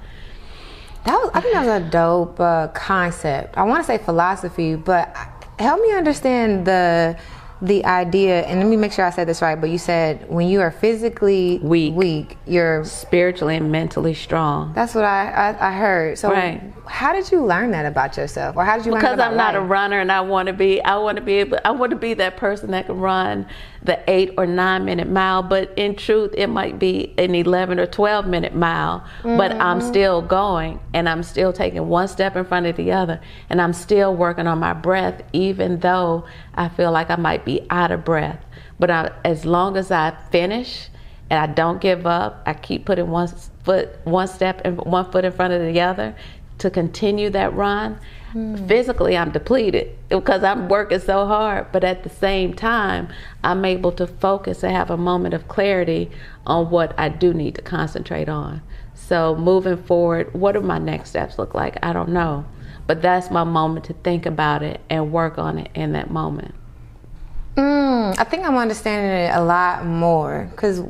That 1.05 1.17
was, 1.21 1.31
I 1.35 1.41
think 1.41 1.55
that 1.55 1.67
was 1.67 1.83
a 1.83 1.91
dope 1.91 2.41
uh, 2.41 2.69
concept. 2.69 3.57
I 3.57 3.63
want 3.65 3.83
to 3.83 3.87
say 3.87 3.99
philosophy, 3.99 4.75
but 4.75 5.15
help 5.59 5.81
me 5.81 5.93
understand 5.93 6.67
the 6.67 7.19
the 7.67 7.85
idea. 7.85 8.43
And 8.43 8.61
let 8.61 8.69
me 8.69 8.77
make 8.77 8.93
sure 8.93 9.05
I 9.05 9.11
said 9.11 9.27
this 9.29 9.41
right. 9.43 9.61
But 9.61 9.71
you 9.71 9.79
said 9.79 10.29
when 10.29 10.49
you 10.49 10.61
are 10.61 10.71
physically 10.71 11.59
Weak. 11.63 11.95
weak, 11.95 12.39
you're. 12.47 12.85
Spiritually 12.85 13.57
and 13.57 13.71
mentally 13.73 14.15
strong. 14.15 14.73
That's 14.75 14.95
what 14.95 15.05
I, 15.05 15.31
I, 15.31 15.69
I 15.69 15.73
heard. 15.73 16.19
So, 16.19 16.31
Right. 16.31 16.61
how 16.87 17.13
did 17.13 17.31
you 17.33 17.45
learn 17.45 17.71
that 17.71 17.87
about 17.87 18.17
yourself, 18.17 18.57
or 18.57 18.65
how 18.65 18.77
did 18.77 18.85
you 18.87 18.93
learn 18.93 19.01
because 19.01 19.19
I'm 19.21 19.37
not 19.37 19.55
a 19.57 19.61
runner 19.61 20.01
and 20.01 20.13
I 20.13 20.21
want 20.21 20.49
to 20.49 20.53
be 20.53 20.83
I 20.83 20.97
want 20.99 21.17
to 21.17 21.23
be 21.23 21.35
able 21.35 21.59
I 21.65 21.71
want 21.71 21.91
to 21.91 21.97
be 21.97 22.15
that 22.15 22.37
person 22.37 22.71
that 22.73 22.87
can 22.87 22.99
run 23.01 23.47
the 23.83 23.99
8 24.11 24.35
or 24.39 24.47
9 24.47 24.85
minute 24.85 25.09
mile 25.09 25.43
but 25.43 25.71
in 25.77 25.95
truth 25.95 26.33
it 26.37 26.47
might 26.47 26.79
be 26.79 27.13
an 27.19 27.35
11 27.35 27.79
or 27.79 27.87
12 27.87 28.27
minute 28.27 28.55
mile 28.55 29.05
but 29.23 29.53
I'm 29.61 29.79
Mm-hmm. 29.79 29.89
still 29.89 30.23
going 30.23 30.81
and 30.95 31.07
I'm 31.09 31.23
still 31.23 31.53
taking 31.53 31.87
one 31.89 32.09
step 32.09 32.35
in 32.37 32.45
front 32.47 32.65
of 32.67 32.77
the 32.77 32.93
other 32.93 33.21
and 33.51 33.61
I'm 33.61 33.73
still 33.75 34.15
working 34.15 34.47
on 34.47 34.59
my 34.59 34.73
breath 34.73 35.23
even 35.35 35.81
though 35.81 36.25
I 36.55 36.69
feel 36.69 36.93
like 36.93 37.11
I 37.11 37.17
might 37.17 37.45
be 37.45 37.54
out 37.71 37.91
of 37.91 38.05
breath 38.05 38.45
but 38.79 38.91
I, 38.91 39.13
as 39.25 39.45
long 39.45 39.77
as 39.77 39.91
I 39.91 40.17
finish 40.31 40.89
and 41.31 41.39
I 41.39 41.53
don't 41.53 41.81
give 41.81 42.07
up. 42.07 42.43
I 42.47 42.55
keep 42.55 42.85
putting 42.85 43.09
one 43.09 43.29
foot, 43.63 43.91
one 44.05 44.29
step, 44.29 44.61
and 44.65 44.79
one 44.79 45.11
foot 45.11 45.25
in 45.25 45.33
front 45.33 45.55
of 45.55 45.63
the 45.63 45.81
other 45.81 46.15
to 46.59 46.71
continue 46.71 47.31
that 47.31 47.53
run. 47.55 47.99
Hmm. 48.33 48.67
Physically, 48.67 49.17
I'm 49.17 49.31
depleted 49.31 49.97
because 50.09 50.45
I'm 50.45 50.69
working 50.69 51.01
so 51.01 51.27
hard, 51.27 51.73
but 51.73 51.83
at 51.85 52.03
the 52.03 52.11
same 52.11 52.55
time, 52.55 53.09
I'm 53.43 53.65
able 53.65 53.93
to 53.93 54.07
focus 54.07 54.63
and 54.63 54.73
have 54.73 54.91
a 54.91 54.97
moment 54.97 55.35
of 55.35 55.49
clarity 55.49 56.11
on 56.47 56.71
what 56.71 56.99
I 56.99 57.09
do 57.09 57.33
need 57.33 57.55
to 57.57 57.63
concentrate 57.63 58.29
on. 58.29 58.63
So, 58.95 59.35
moving 59.37 59.77
forward, 59.77 60.33
what 60.35 60.53
do 60.53 60.61
my 60.61 60.79
next 60.79 61.11
steps 61.11 61.39
look 61.39 61.55
like? 61.55 61.79
I 61.83 61.93
don't 61.93 62.11
know, 62.11 62.45
but 62.87 63.03
that's 63.03 63.31
my 63.31 63.45
moment 63.45 63.87
to 63.87 63.93
think 63.93 64.25
about 64.27 64.63
it 64.63 64.81
and 64.89 65.13
work 65.13 65.39
on 65.39 65.59
it 65.59 65.71
in 65.75 65.93
that 65.93 66.11
moment. 66.11 66.55
Mm, 67.57 68.19
I 68.19 68.25
think 68.25 68.45
I'm 68.45 68.57
understanding 68.57 69.11
it 69.11 69.35
a 69.35 69.43
lot 69.43 69.85
more 69.87 70.49
because, 70.51 70.83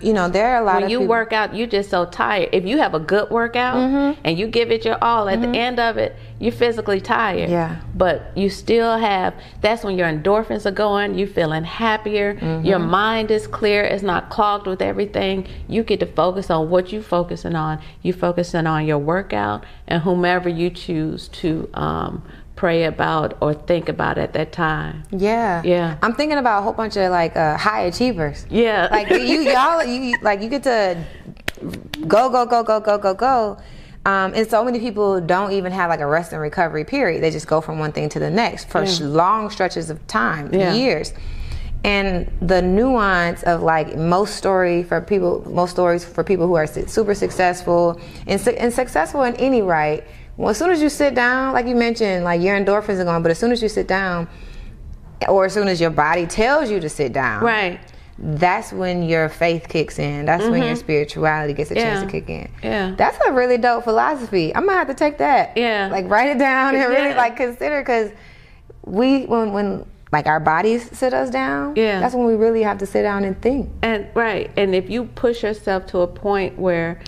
you 0.00 0.12
know, 0.12 0.28
there 0.28 0.54
are 0.54 0.62
a 0.62 0.64
lot 0.64 0.74
when 0.76 0.84
of 0.84 0.90
you 0.90 0.98
people- 1.00 1.10
work 1.10 1.32
out, 1.32 1.54
you're 1.56 1.66
just 1.66 1.90
so 1.90 2.04
tired. 2.04 2.50
If 2.52 2.64
you 2.66 2.78
have 2.78 2.94
a 2.94 3.00
good 3.00 3.30
workout 3.30 3.76
Mm-hmm. 3.76 4.20
and 4.24 4.38
you 4.38 4.46
give 4.46 4.70
it 4.70 4.84
your 4.84 4.98
all, 5.02 5.28
at 5.28 5.40
the 5.40 5.48
end 5.48 5.80
of 5.80 5.96
it, 5.96 6.14
you're 6.38 6.52
physically 6.52 7.00
tired. 7.00 7.48
Yeah. 7.48 7.80
But 7.94 8.36
you 8.36 8.50
still 8.50 8.96
have. 8.98 9.34
That's 9.60 9.82
when 9.82 9.96
your 9.96 10.06
endorphins 10.08 10.66
are 10.66 10.70
going. 10.72 11.16
You're 11.16 11.28
feeling 11.28 11.64
happier. 11.64 12.34
Mm-hmm. 12.34 12.66
Your 12.66 12.78
mind 12.80 13.30
is 13.30 13.46
clear. 13.46 13.82
It's 13.82 14.02
not 14.02 14.30
clogged 14.30 14.66
with 14.66 14.82
everything. 14.82 15.46
You 15.68 15.82
get 15.82 16.00
to 16.00 16.06
focus 16.06 16.50
on 16.50 16.70
what 16.70 16.92
you're 16.92 17.02
focusing 17.02 17.54
on. 17.56 17.80
you're 18.02 18.16
focusing 18.16 18.66
on 18.66 18.86
your 18.86 18.98
workout 18.98 19.64
and 19.88 20.02
whomever 20.02 20.48
you 20.48 20.70
choose 20.70 21.28
to 21.28 21.68
um, 21.74 22.22
pray 22.64 22.84
about 22.84 23.36
or 23.42 23.52
think 23.52 23.90
about 23.90 24.16
at 24.16 24.32
that 24.32 24.50
time. 24.50 25.02
Yeah. 25.10 25.60
Yeah. 25.66 25.98
I'm 26.00 26.14
thinking 26.14 26.38
about 26.38 26.60
a 26.60 26.62
whole 26.62 26.72
bunch 26.72 26.96
of 26.96 27.10
like 27.10 27.36
uh, 27.36 27.58
high 27.58 27.82
achievers. 27.82 28.46
Yeah. 28.48 28.88
Like 28.90 29.10
you 29.10 29.40
y'all 29.42 29.84
you 29.84 30.16
like 30.22 30.40
you 30.40 30.48
get 30.48 30.62
to 30.62 30.96
go 32.08 32.30
go 32.30 32.46
go 32.46 32.62
go 32.62 32.80
go 32.80 32.96
go 32.96 33.12
go. 33.12 33.58
Um, 34.06 34.32
and 34.34 34.48
so 34.48 34.64
many 34.64 34.80
people 34.80 35.20
don't 35.20 35.52
even 35.52 35.72
have 35.72 35.90
like 35.90 36.00
a 36.00 36.06
rest 36.06 36.32
and 36.32 36.40
recovery 36.40 36.86
period. 36.86 37.22
They 37.22 37.30
just 37.30 37.46
go 37.46 37.60
from 37.60 37.78
one 37.78 37.92
thing 37.92 38.08
to 38.08 38.18
the 38.18 38.30
next 38.30 38.70
for 38.70 38.86
long 39.02 39.50
stretches 39.50 39.90
of 39.90 39.98
time, 40.06 40.50
Yeah. 40.54 40.72
years. 40.72 41.12
And 41.84 42.32
the 42.40 42.62
nuance 42.62 43.42
of 43.42 43.62
like 43.62 43.94
most 43.94 44.36
story 44.36 44.84
for 44.84 45.02
people, 45.02 45.44
most 45.50 45.72
stories 45.72 46.02
for 46.02 46.24
people 46.24 46.46
who 46.46 46.54
are 46.54 46.66
super 46.66 47.14
successful 47.14 48.00
and, 48.26 48.48
and 48.48 48.72
successful 48.72 49.22
in 49.24 49.36
any 49.36 49.60
right. 49.60 50.02
Well, 50.36 50.50
as 50.50 50.58
soon 50.58 50.70
as 50.70 50.82
you 50.82 50.88
sit 50.88 51.14
down, 51.14 51.52
like 51.52 51.66
you 51.66 51.76
mentioned, 51.76 52.24
like 52.24 52.40
your 52.40 52.58
endorphins 52.58 52.98
are 52.98 53.04
gone, 53.04 53.22
but 53.22 53.30
as 53.30 53.38
soon 53.38 53.52
as 53.52 53.62
you 53.62 53.68
sit 53.68 53.86
down, 53.86 54.28
or 55.28 55.44
as 55.46 55.52
soon 55.54 55.68
as 55.68 55.80
your 55.80 55.90
body 55.90 56.26
tells 56.26 56.70
you 56.70 56.80
to 56.80 56.88
sit 56.88 57.12
down, 57.12 57.42
right. 57.42 57.80
that's 58.18 58.72
when 58.72 59.02
your 59.02 59.28
faith 59.28 59.68
kicks 59.68 59.98
in. 59.98 60.26
That's 60.26 60.44
when 60.46 60.62
your 60.62 60.76
spirituality 60.76 61.52
gets 61.54 61.70
a 61.70 61.74
chance 61.74 62.00
Mm-hmm. 62.00 62.08
To 62.08 62.12
kick 62.12 62.28
in. 62.28 62.50
Yeah. 62.62 62.94
That's 62.96 63.18
a 63.26 63.32
really 63.32 63.58
dope 63.58 63.84
philosophy. 63.84 64.54
I'm 64.54 64.66
gonna 64.66 64.76
have 64.76 64.88
to 64.88 64.94
take 64.94 65.18
that. 65.18 65.56
Yeah. 65.56 65.88
Like 65.90 66.08
write 66.08 66.30
it 66.30 66.38
down 66.38 66.74
and 66.74 66.90
really 66.90 67.14
like 67.14 67.36
consider 67.36 67.80
because 67.80 68.10
we 68.84 69.26
when 69.26 69.52
when 69.52 69.86
like 70.12 70.26
our 70.26 70.40
bodies 70.40 70.96
sit 70.96 71.14
us 71.14 71.30
down. 71.30 71.74
Yeah. 71.76 72.00
That's 72.00 72.14
when 72.14 72.26
we 72.26 72.34
really 72.34 72.62
have 72.62 72.78
to 72.78 72.86
sit 72.86 73.02
down 73.02 73.24
and 73.24 73.40
think. 73.40 73.70
And 73.82 74.08
right, 74.14 74.50
and 74.56 74.74
if 74.74 74.90
you 74.90 75.04
push 75.04 75.42
yourself 75.42 75.86
to 75.86 76.00
a 76.00 76.06
point 76.06 76.58
where 76.58 77.00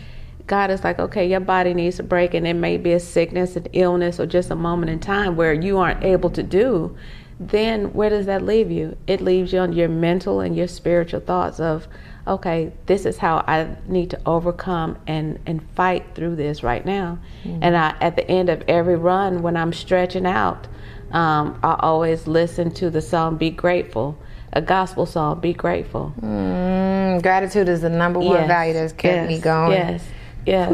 God 0.47 0.70
is 0.70 0.84
like, 0.84 0.99
okay, 0.99 1.28
your 1.28 1.40
body 1.40 1.74
needs 1.74 1.99
a 1.99 2.03
break, 2.03 2.34
and 2.34 2.47
it 2.47 2.55
may 2.55 2.76
be 2.76 2.92
a 2.92 3.01
sickness, 3.01 3.57
an 3.57 3.66
illness, 3.72 4.20
or 4.20 4.26
just 4.26 4.51
a 4.51 4.57
moment 4.57 4.90
in 4.90 5.01
time 5.01 5.36
where 5.36 5.53
you 5.53 5.78
aren't 5.78 6.05
able 6.05 6.30
to 6.30 6.42
do, 6.42 6.97
then 7.40 7.92
where 7.92 8.09
does 8.09 8.26
that 8.26 8.42
leave 8.42 8.70
you? 8.70 8.97
It 9.07 9.20
leaves 9.20 9.53
you 9.53 9.59
on 9.59 9.72
your 9.72 9.88
mental 9.88 10.40
and 10.40 10.57
your 10.57 10.68
spiritual 10.68 11.20
thoughts 11.20 11.61
of, 11.61 11.86
okay, 12.26 12.72
this 12.86 13.05
is 13.05 13.18
how 13.18 13.44
I 13.47 13.76
need 13.86 14.11
to 14.11 14.20
overcome 14.24 14.99
and 15.07 15.38
and 15.47 15.62
fight 15.74 16.14
through 16.14 16.36
this 16.36 16.62
right 16.62 16.84
now. 16.84 17.18
And 17.61 17.76
I, 17.76 17.94
at 18.01 18.16
the 18.16 18.28
end 18.28 18.49
of 18.49 18.62
every 18.68 18.97
run, 18.97 19.42
when 19.42 19.57
I'm 19.57 19.72
stretching 19.72 20.26
out, 20.26 20.66
um, 21.12 21.59
I 21.62 21.76
always 21.80 22.26
listen 22.26 22.70
to 22.72 22.90
the 22.90 23.03
song 23.03 23.36
"Be 23.36 23.51
Grateful." 23.51 24.18
A 24.53 24.62
gospel 24.62 25.05
song, 25.07 25.40
"Be 25.40 25.53
Grateful." 25.53 26.14
Mm, 26.20 27.22
gratitude 27.22 27.68
is 27.68 27.82
the 27.82 27.90
number 27.90 28.18
one 28.18 28.38
Yes, 28.38 28.49
value 28.49 28.72
that's 28.72 28.92
kept 28.94 29.28
me 29.28 29.38
going. 29.38 29.72
Yes, 29.72 30.05
yes. 30.47 30.70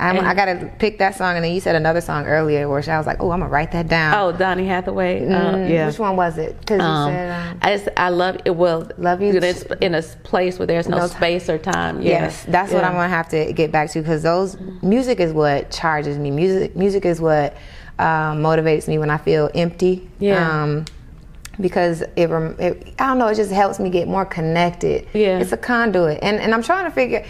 I 0.00 0.32
gotta 0.34 0.70
pick 0.78 0.98
that 0.98 1.16
song, 1.16 1.34
and 1.34 1.44
then 1.44 1.52
you 1.52 1.60
said 1.60 1.74
another 1.74 2.00
song 2.00 2.24
earlier 2.26 2.68
where 2.68 2.78
I 2.88 2.98
was 2.98 3.06
like, 3.06 3.20
"Oh, 3.20 3.32
I'm 3.32 3.40
gonna 3.40 3.50
write 3.50 3.72
that 3.72 3.88
down." 3.88 4.14
Oh, 4.14 4.30
Donny 4.36 4.64
Hathaway. 4.66 5.26
Uh, 5.26 5.54
Mm, 5.56 5.68
yeah. 5.70 5.86
Which 5.86 5.98
one 5.98 6.14
was 6.14 6.38
it? 6.38 6.58
Because 6.60 6.78
you 6.80 6.86
Um, 6.86 7.10
said, 7.12 7.30
um, 7.50 7.58
I 7.62 7.76
just 7.76 7.88
I 7.96 8.08
love 8.10 8.36
it. 8.44 8.54
Well, 8.54 8.88
Love 8.98 9.20
you 9.20 9.32
It's 9.34 9.64
in 9.80 9.94
a 9.96 10.02
place 10.02 10.58
where 10.58 10.66
there's 10.66 10.88
no, 10.88 10.98
No 10.98 11.06
space 11.08 11.50
or 11.50 11.58
time. 11.58 12.00
Yeah. 12.00 12.22
yes, 12.22 12.44
that's 12.48 12.72
what 12.72 12.84
I'm 12.84 12.92
gonna 12.92 13.08
have 13.08 13.28
to 13.30 13.52
get 13.52 13.72
back 13.72 13.90
to 13.90 14.00
because 14.00 14.22
those 14.22 14.56
music 14.82 15.18
is 15.18 15.32
what 15.32 15.70
charges 15.72 16.16
me. 16.16 16.30
Music, 16.30 16.76
music 16.76 17.04
is 17.04 17.20
what 17.20 17.56
um, 17.98 18.38
motivates 18.40 18.86
me 18.86 18.98
when 18.98 19.10
I 19.10 19.16
feel 19.18 19.50
empty. 19.54 20.08
Yeah. 20.20 20.62
Um, 20.62 20.84
because 21.60 22.02
it, 22.14 22.30
it, 22.30 22.94
I 23.00 23.06
don't 23.08 23.18
know, 23.18 23.26
it 23.26 23.34
just 23.34 23.50
helps 23.50 23.80
me 23.80 23.90
get 23.90 24.06
more 24.06 24.24
connected. 24.24 25.08
Yeah. 25.12 25.40
It's 25.40 25.50
a 25.50 25.56
conduit, 25.56 26.20
and 26.22 26.38
and 26.38 26.54
I'm 26.54 26.62
trying 26.62 26.84
to 26.84 26.92
figure. 26.92 27.24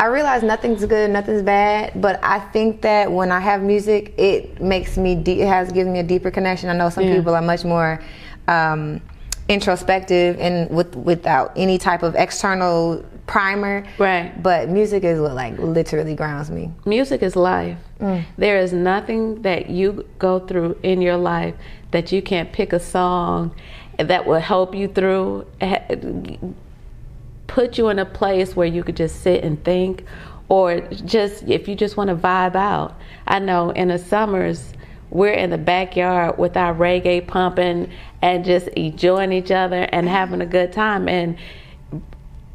I 0.00 0.06
realize 0.06 0.42
nothing's 0.44 0.84
good, 0.84 1.10
nothing's 1.10 1.42
bad, 1.42 2.00
but 2.00 2.20
I 2.22 2.38
think 2.38 2.82
that 2.82 3.10
when 3.10 3.32
I 3.32 3.40
have 3.40 3.62
music, 3.62 4.14
it 4.16 4.60
makes 4.60 4.96
me, 4.96 5.16
de- 5.16 5.40
it 5.40 5.48
has 5.48 5.72
given 5.72 5.92
me 5.92 5.98
a 5.98 6.04
deeper 6.04 6.30
connection. 6.30 6.68
I 6.70 6.74
know 6.74 6.88
some 6.88 7.04
Yeah. 7.04 7.16
people 7.16 7.34
are 7.34 7.42
much 7.42 7.64
more 7.64 8.00
um, 8.46 9.00
introspective 9.48 10.38
and 10.38 10.70
with 10.70 10.94
without 10.94 11.52
any 11.56 11.78
type 11.78 12.02
of 12.02 12.14
external 12.14 13.04
primer. 13.26 13.84
Right. 13.98 14.40
But 14.42 14.68
music 14.68 15.02
is 15.04 15.18
what 15.20 15.34
like 15.34 15.58
literally 15.58 16.14
grounds 16.14 16.50
me. 16.50 16.70
Music 16.86 17.22
is 17.22 17.34
life. 17.34 17.76
There 18.36 18.56
is 18.58 18.72
nothing 18.72 19.42
that 19.42 19.68
you 19.68 20.06
go 20.20 20.38
through 20.38 20.78
in 20.84 21.02
your 21.02 21.16
life 21.16 21.54
that 21.90 22.12
you 22.12 22.22
can't 22.22 22.52
pick 22.52 22.72
a 22.72 22.78
song 22.78 23.52
that 23.98 24.24
will 24.26 24.38
help 24.38 24.74
you 24.76 24.86
through, 24.86 25.44
eh, 25.60 25.96
put 27.48 27.76
you 27.76 27.88
in 27.88 27.98
a 27.98 28.06
place 28.06 28.54
where 28.54 28.66
you 28.66 28.84
could 28.84 28.96
just 28.96 29.22
sit 29.22 29.42
and 29.42 29.62
think, 29.64 30.04
or 30.48 30.80
just 30.80 31.42
if 31.48 31.66
you 31.66 31.74
just 31.74 31.96
want 31.96 32.08
to 32.08 32.16
vibe 32.16 32.54
out. 32.54 32.94
I 33.26 33.40
know 33.40 33.70
in 33.70 33.88
the 33.88 33.98
summers, 33.98 34.72
we're 35.10 35.32
in 35.32 35.50
the 35.50 35.58
backyard 35.58 36.38
with 36.38 36.56
our 36.56 36.72
reggae 36.74 37.26
pumping 37.26 37.90
and 38.22 38.44
just 38.44 38.68
enjoying 38.68 39.32
each 39.32 39.50
other 39.50 39.88
and 39.90 40.08
having 40.08 40.40
a 40.40 40.46
good 40.46 40.72
time. 40.72 41.08
And 41.08 41.36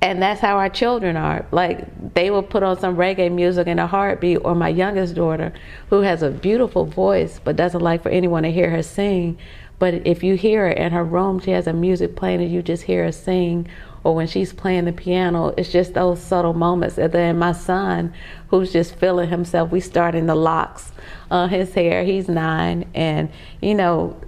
and 0.01 0.21
that's 0.21 0.41
how 0.41 0.57
our 0.57 0.69
children 0.69 1.15
are. 1.15 1.45
Like 1.51 2.13
they 2.13 2.29
will 2.29 2.43
put 2.43 2.61
on 2.61 2.77
some 2.77 2.97
reggae 2.97 3.31
music 3.31 3.67
in 3.67 3.79
a 3.79 3.87
heartbeat. 3.87 4.39
Or 4.43 4.53
my 4.53 4.69
youngest 4.69 5.15
daughter, 5.15 5.53
who 5.89 6.01
has 6.01 6.21
a 6.21 6.29
beautiful 6.29 6.85
voice 6.85 7.39
but 7.43 7.55
doesn't 7.55 7.81
like 7.81 8.03
for 8.03 8.09
anyone 8.09 8.43
to 8.43 8.51
hear 8.51 8.69
her 8.69 8.83
sing. 8.83 9.37
But 9.79 10.05
if 10.05 10.23
you 10.23 10.35
hear 10.35 10.67
her 10.67 10.71
in 10.71 10.91
her 10.91 11.03
room, 11.03 11.39
she 11.39 11.51
has 11.51 11.67
a 11.67 11.73
music 11.73 12.15
playing, 12.15 12.41
and 12.41 12.51
you 12.51 12.61
just 12.61 12.83
hear 12.83 13.05
her 13.05 13.11
sing. 13.11 13.67
Or 14.03 14.13
when 14.13 14.27
she's 14.27 14.51
playing 14.51 14.85
the 14.85 14.91
piano, 14.91 15.53
it's 15.57 15.71
just 15.71 15.93
those 15.93 16.21
subtle 16.21 16.53
moments. 16.53 16.97
And 16.97 17.11
then 17.13 17.39
my 17.39 17.53
son, 17.53 18.13
who's 18.49 18.73
just 18.73 18.95
feeling 18.95 19.29
himself, 19.29 19.71
we 19.71 19.79
starting 19.79 20.25
the 20.25 20.35
locks 20.35 20.91
on 21.31 21.49
his 21.49 21.73
hair. 21.73 22.03
He's 22.03 22.27
nine, 22.27 22.89
and 22.93 23.29
you 23.61 23.73
know, 23.75 24.19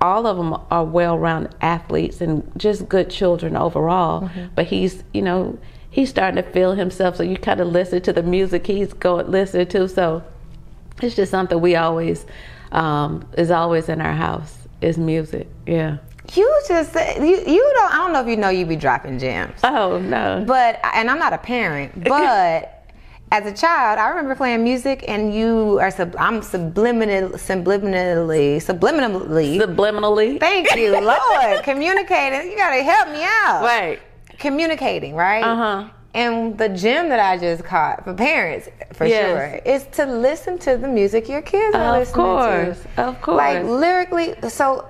all 0.00 0.26
of 0.26 0.36
them 0.36 0.56
are 0.70 0.84
well-rounded 0.84 1.54
athletes 1.60 2.20
and 2.20 2.50
just 2.56 2.88
good 2.88 3.10
children 3.10 3.56
overall. 3.56 4.30
But 4.54 4.66
he's, 4.66 5.04
you 5.12 5.22
know, 5.22 5.58
he's 5.90 6.08
starting 6.08 6.42
to 6.42 6.50
feel 6.50 6.72
himself. 6.74 7.16
So 7.16 7.22
you 7.22 7.36
kind 7.36 7.60
of 7.60 7.68
listen 7.68 8.00
to 8.02 8.12
the 8.12 8.22
music 8.22 8.66
he's 8.66 8.92
going 8.92 9.30
listen 9.30 9.66
to. 9.66 9.88
So 9.88 10.22
it's 11.02 11.16
just 11.16 11.30
something 11.30 11.60
we 11.60 11.76
always 11.76 12.26
um, 12.72 13.28
is 13.36 13.50
always 13.50 13.88
in 13.88 14.00
our 14.00 14.14
house 14.14 14.56
is 14.80 14.96
music. 14.98 15.48
Yeah. 15.66 15.98
You 16.34 16.62
just 16.68 16.94
you 16.94 17.42
you 17.46 17.72
don't 17.76 17.92
I 17.92 17.96
don't 17.96 18.12
know 18.12 18.20
if 18.20 18.28
you 18.28 18.36
know 18.36 18.50
you 18.50 18.66
be 18.66 18.76
dropping 18.76 19.18
gems. 19.18 19.60
Oh 19.64 19.98
no. 19.98 20.44
But 20.46 20.80
and 20.94 21.10
I'm 21.10 21.18
not 21.18 21.32
a 21.32 21.38
parent, 21.38 22.04
but 22.04 22.74
as 23.30 23.44
a 23.46 23.52
child, 23.52 23.98
I 23.98 24.08
remember 24.08 24.34
playing 24.34 24.64
music 24.64 25.04
and 25.06 25.34
you 25.34 25.78
are 25.80 25.90
sub, 25.90 26.16
I'm 26.18 26.40
subliminal 26.42 27.30
subliminally 27.30 28.56
subliminally 28.56 29.58
Subliminally. 29.60 30.40
Thank 30.40 30.74
you, 30.76 30.92
Lord. 31.00 31.62
Communicating. 31.62 32.50
You 32.50 32.56
gotta 32.56 32.82
help 32.82 33.08
me 33.10 33.22
out. 33.22 33.62
Right. 33.62 34.00
Communicating, 34.38 35.14
right? 35.14 35.42
Uh-huh. 35.42 35.88
And 36.14 36.56
the 36.56 36.70
gem 36.70 37.10
that 37.10 37.20
I 37.20 37.36
just 37.36 37.64
caught 37.64 38.02
for 38.04 38.14
parents, 38.14 38.68
for 38.94 39.06
Yes. 39.06 39.28
sure, 39.28 39.72
is 39.72 39.86
to 39.92 40.06
listen 40.06 40.58
to 40.60 40.76
the 40.78 40.88
music 40.88 41.28
your 41.28 41.42
kids 41.42 41.74
are 41.76 41.94
Of 41.94 42.00
listening 42.00 42.14
course, 42.26 42.82
to. 42.96 43.02
of 43.02 43.20
course. 43.20 43.36
Like 43.36 43.62
lyrically, 43.64 44.34
so 44.48 44.86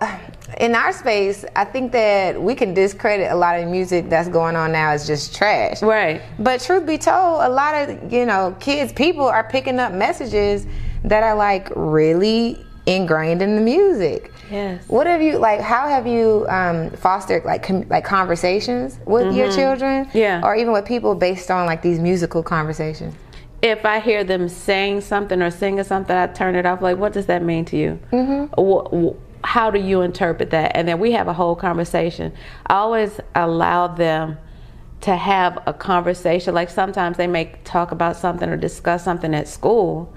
in 0.61 0.75
our 0.77 0.93
space, 0.93 1.45
I 1.57 1.65
think 1.65 1.91
that 1.93 2.41
we 2.41 2.55
can 2.55 2.73
discredit 2.73 3.31
a 3.33 3.35
lot 3.35 3.59
of 3.59 3.69
music 3.69 4.09
that's 4.09 4.29
going 4.29 4.55
on 4.57 4.73
now 4.73 4.91
as 4.91 5.07
just 5.07 5.35
trash. 5.35 5.83
Right. 5.83 6.23
But 6.39 6.61
truth 6.61 6.87
be 6.87 6.99
told, 6.99 7.43
a 7.43 7.49
lot 7.49 7.75
of 7.75 8.13
you 8.13 8.25
know 8.25 8.55
kids, 8.61 8.93
people 8.93 9.27
are 9.27 9.45
picking 9.45 9.81
up 9.81 9.93
messages 9.93 10.67
that 11.05 11.23
are 11.25 11.35
like 11.35 11.69
really 11.75 12.65
ingrained 12.89 13.43
in 13.43 13.55
the 13.55 13.61
music. 13.61 14.33
Yes. 14.51 14.83
What 14.89 15.07
have 15.07 15.21
you 15.21 15.39
like? 15.39 15.61
How 15.61 15.87
have 15.89 16.07
you 16.07 16.47
um, 16.49 16.91
fostered 16.91 17.45
like 17.45 17.63
com- 17.63 17.87
like 17.89 18.05
conversations 18.05 18.99
with 19.05 19.35
your 19.35 19.53
children? 19.53 20.07
Mm-hmm. 20.07 20.19
Yeah. 20.19 20.41
Or 20.43 20.57
even 20.57 20.73
with 20.73 20.87
people 20.87 21.15
based 21.15 21.51
on 21.51 21.67
like 21.67 21.83
these 21.83 21.99
musical 21.99 22.43
conversations. 22.43 23.15
if 23.61 23.85
I 23.85 24.01
hear 24.01 24.25
them 24.25 24.49
saying 24.49 25.01
something 25.03 25.43
or 25.43 25.51
singing 25.51 25.85
something, 25.85 26.17
I 26.17 26.29
turn 26.29 26.55
it 26.55 26.65
off. 26.65 26.81
Like, 26.81 26.97
what 26.97 27.13
does 27.13 27.27
that 27.27 27.43
mean 27.43 27.65
to 27.67 27.77
you? 27.77 27.99
Mm-hmm. 28.13 29.19
how 29.45 29.71
do 29.71 29.79
you 29.79 30.01
interpret 30.03 30.51
that? 30.51 30.73
And 30.75 30.89
then 30.89 30.99
we 30.99 31.13
have 31.13 31.29
a 31.29 31.33
whole 31.33 31.57
conversation. 31.57 32.33
I 32.67 32.75
always 32.75 33.21
allow 33.35 33.89
them 33.89 34.39
to 35.03 35.17
have 35.17 35.59
a 35.67 35.73
conversation. 35.73 36.55
Like 36.55 36.71
sometimes 36.71 37.17
they 37.17 37.27
may 37.27 37.55
talk 37.65 37.93
about 37.93 38.17
something 38.17 38.49
or 38.49 38.57
discuss 38.57 39.05
something 39.05 39.35
at 39.35 39.47
school, 39.47 40.13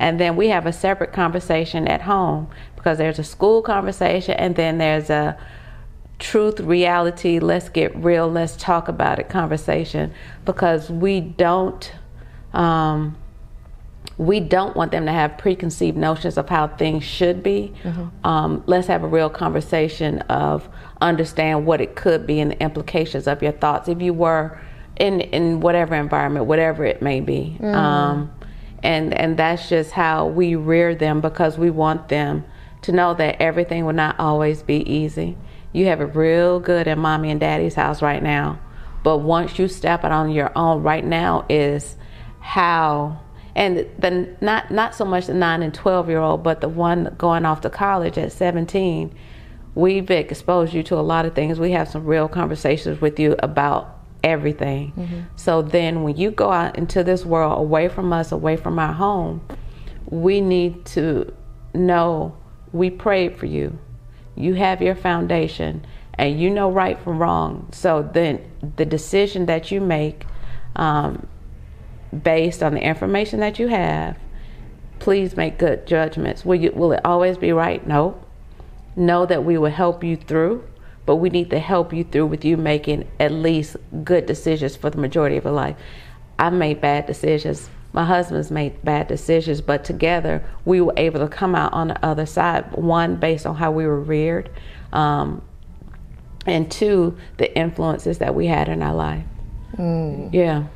and 0.00 0.18
then 0.18 0.34
we 0.34 0.48
have 0.48 0.66
a 0.66 0.72
separate 0.72 1.12
conversation 1.12 1.86
at 1.86 2.00
home 2.00 2.48
because 2.74 2.98
there's 2.98 3.18
a 3.18 3.24
school 3.24 3.60
conversation 3.62 4.34
and 4.34 4.56
then 4.56 4.78
there's 4.78 5.10
a 5.10 5.38
truth, 6.18 6.58
reality, 6.60 7.38
let's 7.38 7.68
get 7.68 7.94
real, 7.94 8.26
let's 8.28 8.56
talk 8.56 8.88
about 8.88 9.18
it 9.18 9.28
conversation 9.28 10.12
because 10.44 10.90
we 10.90 11.20
don't 11.20 11.92
um, 12.54 13.16
we 14.16 14.40
don't 14.40 14.74
want 14.76 14.90
them 14.90 15.06
to 15.06 15.12
have 15.12 15.38
preconceived 15.38 15.96
notions 15.96 16.36
of 16.36 16.48
how 16.48 16.68
things 16.68 17.04
should 17.04 17.42
be. 17.42 17.72
Um, 18.24 18.62
let's 18.66 18.86
have 18.88 19.02
a 19.02 19.06
real 19.06 19.30
conversation 19.30 20.18
of 20.22 20.68
understand 21.00 21.64
what 21.64 21.80
it 21.80 21.94
could 21.94 22.26
be 22.26 22.40
and 22.40 22.50
the 22.50 22.62
implications 22.62 23.26
of 23.26 23.42
your 23.42 23.52
thoughts 23.52 23.88
if 23.88 24.00
you 24.02 24.12
were 24.12 24.60
in 24.96 25.20
in 25.20 25.60
whatever 25.60 25.94
environment, 25.94 26.46
whatever 26.46 26.84
it 26.84 27.00
may 27.02 27.20
be. 27.20 27.56
Um, 27.62 28.30
and 28.82 29.14
and 29.14 29.36
that's 29.36 29.68
just 29.68 29.92
how 29.92 30.26
we 30.26 30.54
rear 30.54 30.94
them 30.94 31.20
because 31.20 31.58
we 31.58 31.70
want 31.70 32.08
them 32.08 32.44
to 32.82 32.92
know 32.92 33.14
that 33.14 33.40
everything 33.40 33.84
will 33.84 33.92
not 33.92 34.18
always 34.18 34.62
be 34.62 34.78
easy. 34.90 35.36
You 35.72 35.86
have 35.86 36.00
it 36.00 36.16
real 36.16 36.60
good 36.60 36.88
at 36.88 36.98
mommy 36.98 37.30
and 37.30 37.38
daddy's 37.38 37.74
house 37.74 38.02
right 38.02 38.22
now, 38.22 38.58
but 39.04 39.18
once 39.18 39.58
you 39.58 39.68
step 39.68 40.04
out 40.04 40.12
on 40.12 40.30
your 40.30 40.50
own, 40.56 40.82
right 40.82 41.04
now 41.04 41.44
is 41.48 41.96
how 42.40 43.20
and 43.54 43.86
the 43.98 44.36
not 44.40 44.70
not 44.70 44.94
so 44.94 45.04
much 45.04 45.26
the 45.26 45.34
nine 45.34 45.62
and 45.62 45.74
twelve 45.74 46.08
year 46.08 46.18
old, 46.18 46.42
but 46.42 46.60
the 46.60 46.68
one 46.68 47.14
going 47.18 47.44
off 47.44 47.60
to 47.62 47.70
college 47.70 48.16
at 48.18 48.32
seventeen. 48.32 49.14
We've 49.74 50.10
exposed 50.10 50.74
you 50.74 50.82
to 50.84 50.96
a 50.96 51.00
lot 51.00 51.26
of 51.26 51.34
things. 51.34 51.60
We 51.60 51.70
have 51.72 51.88
some 51.88 52.04
real 52.04 52.28
conversations 52.28 53.00
with 53.00 53.20
you 53.20 53.36
about 53.38 53.99
everything. 54.22 54.92
So 55.36 55.62
then, 55.62 56.02
when 56.02 56.16
you 56.16 56.30
go 56.30 56.50
out 56.52 56.76
into 56.76 57.02
this 57.04 57.24
world, 57.24 57.58
away 57.58 57.88
from 57.88 58.12
us, 58.12 58.32
away 58.32 58.56
from 58.56 58.78
our 58.78 58.92
home, 58.92 59.40
we 60.06 60.40
need 60.40 60.84
to 60.86 61.32
know 61.74 62.36
we 62.72 62.90
prayed 62.90 63.36
for 63.36 63.46
you. 63.46 63.78
You 64.36 64.54
have 64.54 64.80
your 64.82 64.94
foundation. 64.94 65.84
and 66.14 66.38
you 66.38 66.50
know 66.50 66.70
right 66.70 66.98
from 67.00 67.18
wrong. 67.18 67.66
So 67.72 68.02
then 68.12 68.40
the 68.76 68.84
decision 68.84 69.46
that 69.46 69.70
you 69.70 69.80
make, 69.80 70.26
um, 70.76 71.26
based 72.22 72.62
on 72.62 72.74
the 72.74 72.80
information 72.82 73.40
that 73.40 73.58
you 73.58 73.68
have, 73.68 74.18
please 74.98 75.34
make 75.34 75.56
good 75.58 75.86
judgments. 75.86 76.44
Will 76.44 76.56
you? 76.56 76.72
Will 76.72 76.92
it 76.92 77.00
always 77.06 77.38
be 77.38 77.52
right? 77.52 77.86
No. 77.86 78.20
Know 78.96 79.24
that 79.24 79.44
we 79.44 79.56
will 79.56 79.70
help 79.70 80.04
you 80.04 80.16
through, 80.16 80.62
but 81.10 81.16
we 81.16 81.28
need 81.28 81.50
to 81.50 81.58
help 81.58 81.92
you 81.92 82.04
through 82.04 82.26
with 82.26 82.44
you 82.44 82.56
making 82.56 83.04
at 83.18 83.32
least 83.32 83.76
good 84.04 84.26
decisions 84.26 84.76
for 84.76 84.90
the 84.90 84.98
majority 84.98 85.36
of 85.36 85.42
your 85.42 85.52
life. 85.52 85.74
I've 86.38 86.52
made 86.52 86.80
bad 86.80 87.06
decisions. 87.06 87.68
My 87.92 88.04
husband's 88.04 88.52
made 88.52 88.80
bad 88.84 89.08
decisions, 89.08 89.60
but 89.60 89.82
together 89.82 90.40
we 90.64 90.80
were 90.80 90.94
able 90.96 91.18
to 91.18 91.26
come 91.26 91.56
out 91.56 91.72
on 91.72 91.88
the 91.88 92.06
other 92.06 92.26
side. 92.26 92.70
One, 92.76 93.16
based 93.16 93.44
on 93.44 93.56
how 93.56 93.72
we 93.72 93.88
were 93.88 94.00
reared, 94.00 94.50
um, 94.92 95.42
and 96.46 96.70
two, 96.70 97.18
the 97.38 97.52
influences 97.58 98.18
that 98.18 98.36
we 98.36 98.46
had 98.46 98.68
in 98.68 98.80
our 98.80 98.94
life. 98.94 99.24
Yeah. 100.32 100.68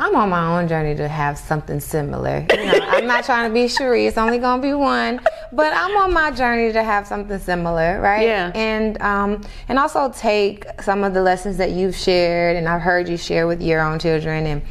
I'm 0.00 0.14
on 0.14 0.28
my 0.28 0.58
own 0.58 0.68
journey 0.68 0.94
to 0.94 1.08
have 1.08 1.36
something 1.36 1.80
similar. 1.80 2.46
You 2.50 2.66
know, 2.66 2.80
I'm 2.86 3.06
not 3.06 3.24
trying 3.24 3.50
to 3.50 3.54
be 3.54 3.64
Cherye. 3.64 4.06
It's 4.06 4.16
only 4.16 4.38
gonna 4.38 4.62
be 4.62 4.72
one, 4.72 5.20
but 5.52 5.72
I'm 5.72 5.96
on 5.96 6.12
my 6.12 6.30
journey 6.30 6.72
to 6.72 6.84
have 6.84 7.06
something 7.06 7.38
similar, 7.38 8.00
right? 8.00 8.22
Yeah. 8.22 8.52
And 8.54 9.00
um, 9.02 9.42
and 9.68 9.78
also 9.78 10.12
take 10.12 10.66
some 10.80 11.02
of 11.02 11.14
the 11.14 11.22
lessons 11.22 11.56
that 11.56 11.72
you've 11.72 11.96
shared, 11.96 12.56
and 12.56 12.68
I've 12.68 12.80
heard 12.80 13.08
you 13.08 13.16
share 13.16 13.48
with 13.48 13.60
your 13.60 13.80
own 13.80 13.98
children, 13.98 14.46
and 14.46 14.62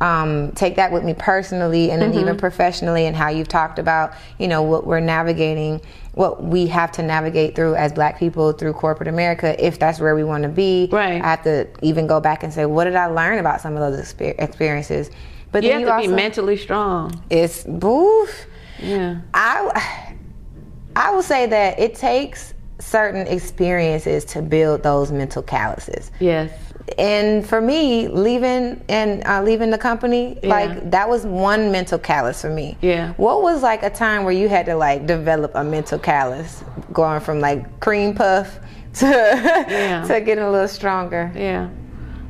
um, 0.00 0.52
take 0.52 0.76
that 0.76 0.92
with 0.92 1.04
me 1.04 1.14
personally, 1.14 1.90
and 1.90 2.00
then 2.02 2.14
even 2.14 2.36
professionally, 2.36 3.06
and 3.06 3.16
how 3.16 3.28
you've 3.28 3.48
talked 3.48 3.78
about, 3.78 4.12
you 4.38 4.48
know, 4.48 4.62
what 4.62 4.86
we're 4.86 5.00
navigating, 5.00 5.80
what 6.12 6.42
we 6.42 6.66
have 6.66 6.92
to 6.92 7.02
navigate 7.02 7.54
through 7.54 7.74
as 7.76 7.92
Black 7.92 8.18
people 8.18 8.52
through 8.52 8.72
corporate 8.74 9.08
America, 9.08 9.56
if 9.64 9.78
that's 9.78 9.98
where 10.00 10.14
we 10.14 10.24
want 10.24 10.42
to 10.42 10.48
be. 10.48 10.88
Right. 10.92 11.20
I 11.22 11.26
have 11.30 11.42
to 11.44 11.66
even 11.82 12.06
go 12.06 12.20
back 12.20 12.42
and 12.42 12.52
say, 12.52 12.66
what 12.66 12.84
did 12.84 12.94
I 12.96 13.06
learn 13.06 13.38
about 13.38 13.60
some 13.60 13.76
of 13.76 13.80
those 13.80 14.12
exper- 14.12 14.34
experiences? 14.38 15.10
But 15.52 15.62
You 15.62 15.70
then 15.70 15.86
have 15.86 16.00
you 16.00 16.08
to 16.08 16.10
be 16.10 16.14
mentally 16.14 16.56
strong. 16.56 17.22
it's 17.30 17.64
boof. 17.64 18.46
Yeah. 18.78 19.20
I 19.32 20.12
I 20.96 21.10
will 21.10 21.22
say 21.22 21.46
that 21.46 21.78
it 21.78 21.94
takes 21.94 22.54
certain 22.78 23.26
experiences 23.26 24.24
to 24.26 24.42
build 24.42 24.82
those 24.82 25.12
mental 25.12 25.42
calluses. 25.42 26.10
Yes. 26.20 26.50
And 26.98 27.44
for 27.46 27.60
me, 27.60 28.06
leaving 28.08 28.82
and 28.88 29.22
uh, 29.26 29.42
leaving 29.42 29.70
the 29.70 29.78
company, 29.78 30.38
Yeah. 30.42 30.48
like 30.48 30.90
that 30.92 31.08
was 31.08 31.26
one 31.26 31.72
mental 31.72 31.98
callus 31.98 32.40
for 32.42 32.50
me. 32.50 32.76
Yeah. 32.80 33.12
What 33.14 33.42
was 33.42 33.62
like 33.62 33.82
a 33.82 33.90
time 33.90 34.22
where 34.24 34.32
you 34.32 34.48
had 34.48 34.66
to 34.66 34.76
like 34.76 35.06
develop 35.06 35.52
a 35.54 35.64
mental 35.64 35.98
callus, 35.98 36.62
going 36.92 37.20
from 37.20 37.40
like 37.40 37.80
cream 37.80 38.14
puff 38.14 38.58
to 38.94 40.04
to 40.06 40.20
getting 40.24 40.44
a 40.44 40.50
little 40.50 40.68
stronger? 40.68 41.32
Yeah. 41.34 41.68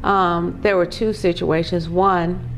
Um, 0.02 0.58
there 0.62 0.76
were 0.76 0.86
two 0.86 1.12
situations. 1.12 1.88
One, 1.88 2.48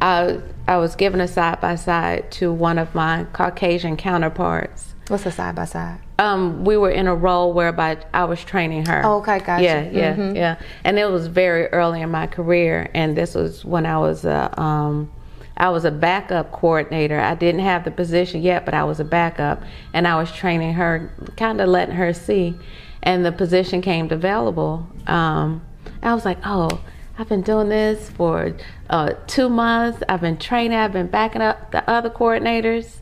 I, 0.00 0.40
I 0.68 0.76
was 0.78 0.94
given 0.96 1.20
a 1.20 1.28
side 1.28 1.60
by 1.60 1.74
side 1.74 2.30
to 2.32 2.52
one 2.52 2.78
of 2.78 2.94
my 2.94 3.24
Caucasian 3.32 3.96
counterparts. 3.96 4.94
What's 5.08 5.26
a 5.26 5.30
side 5.30 5.54
by 5.54 5.64
side? 5.66 5.98
Um, 6.18 6.64
we 6.64 6.76
were 6.76 6.90
in 6.90 7.06
a 7.06 7.14
role 7.14 7.52
whereby 7.52 7.98
I 8.12 8.24
was 8.24 8.42
training 8.44 8.86
her. 8.86 9.02
Oh, 9.04 9.18
okay, 9.18 9.38
gotcha. 9.40 9.62
Yeah, 9.62 9.90
yeah, 9.90 10.32
yeah. 10.32 10.56
And 10.84 10.98
it 10.98 11.10
was 11.10 11.26
very 11.26 11.66
early 11.68 12.02
in 12.02 12.10
my 12.10 12.26
career, 12.26 12.90
and 12.94 13.16
this 13.16 13.34
was 13.34 13.64
when 13.64 13.86
I 13.86 13.98
was 13.98 14.24
a, 14.24 14.60
um, 14.60 15.10
I 15.56 15.70
was 15.70 15.84
a 15.84 15.90
backup 15.90 16.52
coordinator. 16.52 17.18
I 17.18 17.34
didn't 17.34 17.62
have 17.62 17.84
the 17.84 17.90
position 17.90 18.42
yet, 18.42 18.64
but 18.64 18.74
I 18.74 18.84
was 18.84 19.00
a 19.00 19.04
backup, 19.04 19.62
and 19.92 20.06
I 20.06 20.16
was 20.16 20.30
training 20.30 20.74
her, 20.74 21.12
kind 21.36 21.60
of 21.60 21.68
letting 21.68 21.96
her 21.96 22.12
see. 22.12 22.56
And 23.02 23.24
the 23.24 23.32
position 23.32 23.82
came 23.82 24.10
available. 24.10 24.86
Um, 25.06 25.62
I 26.02 26.14
was 26.14 26.24
like, 26.24 26.38
oh. 26.44 26.80
I've 27.18 27.28
been 27.28 27.42
doing 27.42 27.68
this 27.68 28.08
for 28.08 28.56
uh, 28.88 29.12
two 29.26 29.50
months. 29.50 30.02
I've 30.08 30.22
been 30.22 30.38
training. 30.38 30.78
I've 30.78 30.94
been 30.94 31.08
backing 31.08 31.42
up 31.42 31.70
the 31.70 31.88
other 31.88 32.08
coordinators, 32.08 32.96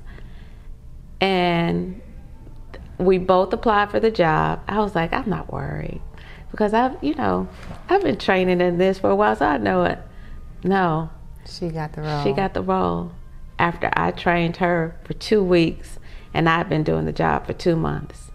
and 1.21 2.03
we 3.01 3.19
both 3.19 3.53
applied 3.53 3.91
for 3.91 4.01
the 4.01 4.11
job. 4.11 4.61
I 4.69 4.79
was 4.79 4.95
like, 4.95 5.13
I'm 5.13 5.29
not 5.29 5.53
worried 5.53 6.01
because 6.51 6.75
I've, 6.75 7.03
you 7.03 7.15
know, 7.15 7.49
I've 7.89 8.03
been 8.03 8.19
training 8.19 8.61
in 8.61 8.79
this 8.79 8.99
for 8.99 9.11
a 9.11 9.17
while, 9.17 9.37
so 9.37 9.47
I 9.47 9.59
know 9.59 9.85
it. 9.85 9.99
No, 10.65 11.11
She 11.47 11.69
got 11.69 11.93
the 11.95 12.03
role. 12.03 12.25
she 12.25 12.33
got 12.33 12.55
the 12.55 12.63
role 12.63 13.13
after 13.59 13.91
I 13.95 14.11
trained 14.11 14.59
her 14.59 14.97
for 15.05 15.15
two 15.15 15.43
weeks, 15.43 15.99
and 16.35 16.49
I've 16.49 16.69
been 16.69 16.85
doing 16.85 17.07
the 17.07 17.13
job 17.13 17.47
for 17.47 17.53
two 17.53 17.77
months. 17.77 18.31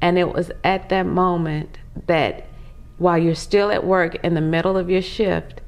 And 0.00 0.18
it 0.18 0.32
was 0.32 0.50
at 0.62 0.88
that 0.90 1.06
moment 1.06 1.78
that 2.06 2.46
while 2.98 3.18
you're 3.18 3.34
still 3.34 3.70
at 3.70 3.84
work 3.84 4.16
in 4.24 4.34
the 4.34 4.40
middle 4.40 4.76
of 4.76 4.90
your 4.90 5.02
shift, 5.02 5.60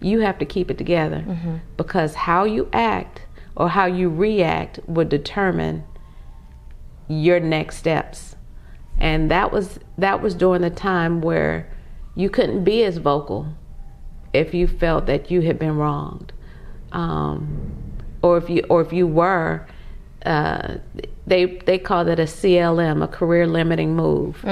you 0.00 0.20
have 0.20 0.38
to 0.38 0.44
keep 0.44 0.70
it 0.70 0.78
together 0.78 1.24
mm-hmm. 1.26 1.56
because 1.76 2.14
how 2.14 2.44
you 2.44 2.68
act 2.72 3.22
or 3.56 3.70
how 3.70 3.86
you 3.86 4.10
react 4.10 4.80
would 4.86 5.08
determine 5.08 5.84
your 7.08 7.40
next 7.40 7.76
steps. 7.76 8.36
And 8.98 9.30
that 9.30 9.52
was 9.52 9.78
that 9.98 10.22
was 10.22 10.34
during 10.34 10.62
the 10.62 10.70
time 10.70 11.20
where 11.20 11.70
you 12.14 12.30
couldn't 12.30 12.64
be 12.64 12.82
as 12.82 12.96
vocal 12.96 13.54
if 14.32 14.54
you 14.54 14.66
felt 14.66 15.06
that 15.06 15.30
you 15.30 15.42
had 15.42 15.58
been 15.58 15.76
wronged, 15.76 16.32
um, 16.92 17.92
or 18.22 18.38
if 18.38 18.48
you 18.48 18.64
or 18.70 18.80
if 18.80 18.92
you 18.92 19.06
were. 19.06 19.66
Uh, 20.24 20.78
they 21.26 21.44
they 21.44 21.78
called 21.78 22.08
it 22.08 22.18
a 22.18 22.24
CLM, 22.24 23.02
a 23.02 23.08
career 23.08 23.46
limiting 23.46 23.94
move. 23.94 24.42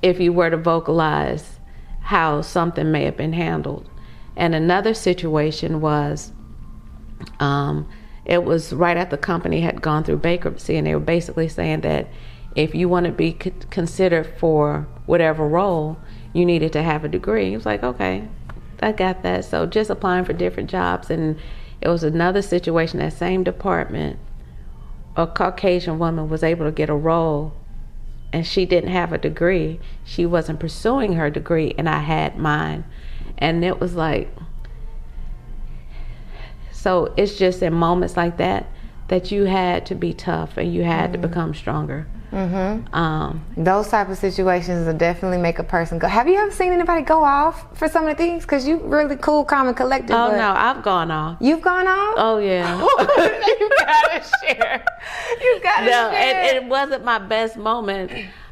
If 0.00 0.20
you 0.20 0.32
were 0.32 0.50
to 0.50 0.56
vocalize 0.56 1.58
how 2.00 2.40
something 2.42 2.90
may 2.90 3.04
have 3.04 3.16
been 3.16 3.32
handled, 3.32 3.88
and 4.36 4.54
another 4.54 4.94
situation 4.94 5.80
was 5.80 6.32
um, 7.40 7.88
it 8.24 8.44
was 8.44 8.72
right 8.72 8.96
after 8.96 9.16
the 9.16 9.22
company 9.22 9.60
had 9.60 9.82
gone 9.82 10.04
through 10.04 10.18
bankruptcy, 10.18 10.76
and 10.76 10.86
they 10.86 10.94
were 10.94 11.00
basically 11.00 11.48
saying 11.48 11.80
that 11.80 12.06
if 12.54 12.74
you 12.74 12.88
want 12.88 13.06
to 13.06 13.12
be 13.12 13.32
considered 13.32 14.32
for 14.38 14.86
whatever 15.06 15.48
role, 15.48 15.96
you 16.32 16.44
needed 16.44 16.72
to 16.74 16.82
have 16.82 17.04
a 17.04 17.08
degree. 17.08 17.52
It 17.52 17.56
was 17.56 17.66
like, 17.66 17.82
okay, 17.82 18.28
I 18.80 18.92
got 18.92 19.22
that. 19.22 19.44
So 19.44 19.66
just 19.66 19.90
applying 19.90 20.24
for 20.24 20.32
different 20.32 20.70
jobs, 20.70 21.10
and 21.10 21.38
it 21.80 21.88
was 21.88 22.04
another 22.04 22.42
situation. 22.42 23.00
That 23.00 23.12
same 23.12 23.42
department, 23.42 24.18
a 25.16 25.26
Caucasian 25.26 25.98
woman 25.98 26.28
was 26.28 26.42
able 26.42 26.64
to 26.66 26.72
get 26.72 26.88
a 26.88 26.94
role, 26.94 27.54
and 28.32 28.46
she 28.46 28.66
didn't 28.66 28.90
have 28.90 29.12
a 29.12 29.18
degree. 29.18 29.80
She 30.04 30.26
wasn't 30.26 30.60
pursuing 30.60 31.14
her 31.14 31.28
degree, 31.28 31.74
and 31.76 31.88
I 31.88 31.98
had 31.98 32.38
mine, 32.38 32.84
and 33.36 33.64
it 33.64 33.80
was 33.80 33.94
like. 33.94 34.30
So 36.82 37.14
it's 37.16 37.36
just 37.36 37.62
in 37.62 37.72
moments 37.74 38.16
like 38.16 38.38
that 38.38 38.66
that 39.06 39.30
you 39.30 39.44
had 39.44 39.86
to 39.86 39.94
be 39.94 40.12
tough 40.12 40.56
and 40.56 40.74
you 40.74 40.82
had 40.82 41.12
to 41.12 41.18
become 41.18 41.54
stronger. 41.54 42.08
Mm-hmm. 42.32 42.92
Um, 42.92 43.44
Those 43.56 43.86
type 43.86 44.08
of 44.08 44.18
situations 44.18 44.86
will 44.86 44.98
definitely 44.98 45.38
make 45.38 45.60
a 45.60 45.62
person 45.62 46.00
go. 46.00 46.08
Have 46.08 46.26
you 46.26 46.34
ever 46.38 46.50
seen 46.50 46.72
anybody 46.72 47.02
go 47.02 47.22
off 47.22 47.78
for 47.78 47.86
some 47.88 48.08
of 48.08 48.16
the 48.16 48.20
things? 48.20 48.42
Because 48.42 48.66
you 48.66 48.78
really 48.78 49.14
cool, 49.14 49.44
calm, 49.44 49.68
and 49.68 49.76
collected. 49.76 50.12
oh 50.12 50.32
no, 50.32 50.54
I've 50.56 50.82
gone 50.82 51.12
off. 51.12 51.36
You've 51.40 51.62
gone 51.62 51.86
off? 51.86 52.14
Oh 52.16 52.38
yeah. 52.38 52.80
you 52.80 53.70
gotta 53.78 54.26
share. 54.40 54.84
You 55.40 55.60
gotta 55.62 55.84
no, 55.84 55.90
share. 55.90 56.14
and, 56.14 56.38
and 56.48 56.56
it 56.56 56.64
wasn't 56.68 57.04
my 57.04 57.20
best 57.20 57.56
moment. 57.56 58.10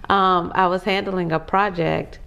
Um, 0.08 0.52
I 0.54 0.68
was 0.68 0.84
handling 0.84 1.32
a 1.32 1.40
project, 1.40 2.20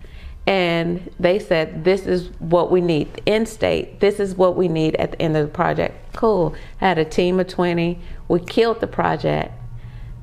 and 0.46 1.10
they 1.20 1.40
said, 1.40 1.84
"This 1.84 2.06
is 2.06 2.30
what 2.40 2.72
we 2.72 2.82
need 2.82 3.22
in 3.26 3.46
state. 3.46 4.00
This 4.00 4.20
is 4.20 4.36
what 4.36 4.56
we 4.56 4.68
need 4.68 4.96
at 4.96 5.12
the 5.12 5.22
end 5.22 5.38
of 5.38 5.46
the 5.46 5.54
project." 5.54 5.96
Cool. 6.16 6.54
Had 6.78 6.98
a 6.98 7.06
team 7.06 7.40
of 7.40 7.48
twenty. 7.48 8.00
We 8.28 8.40
killed 8.40 8.82
the 8.82 8.88
project, 8.88 9.52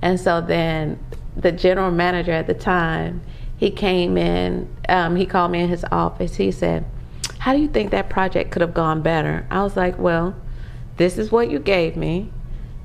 and 0.02 0.20
so 0.20 0.40
then 0.40 0.98
the 1.36 1.52
general 1.52 1.90
manager 1.90 2.32
at 2.32 2.46
the 2.46 2.54
time, 2.54 3.22
he 3.56 3.70
came 3.70 4.18
in. 4.18 4.68
Um, 4.88 5.16
he 5.16 5.26
called 5.26 5.52
me 5.52 5.60
in 5.60 5.68
his 5.68 5.84
office. 5.90 6.36
He 6.36 6.50
said, 6.50 6.84
"How 7.38 7.52
do 7.52 7.60
you 7.60 7.68
think 7.68 7.90
that 7.90 8.08
project 8.10 8.50
could 8.50 8.62
have 8.62 8.74
gone 8.74 9.02
better?" 9.02 9.46
I 9.50 9.62
was 9.62 9.76
like, 9.76 9.98
"Well, 9.98 10.34
this 10.96 11.16
is 11.18 11.32
what 11.32 11.50
you 11.50 11.58
gave 11.58 11.96
me." 11.96 12.30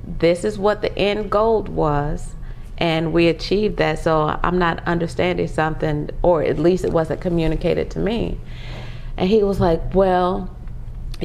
this 0.08 0.44
is 0.44 0.58
what 0.58 0.82
the 0.82 0.98
end 0.98 1.32
goal 1.32 1.64
was 1.64 2.36
and 2.78 3.14
we 3.14 3.28
achieved 3.28 3.78
that. 3.78 4.00
So 4.00 4.40
i'm 4.44 4.58
not 4.58 4.86
understanding 4.86 5.48
something 5.48 6.10
or 6.22 6.44
at 6.44 6.60
least 6.60 6.84
it 6.84 6.92
wasn't 6.92 7.22
communicated 7.22 7.92
to 7.92 8.00
me. 8.00 8.38
And 9.18 9.30
he 9.30 9.44
was 9.44 9.60
like 9.60 9.94
well 9.94 10.56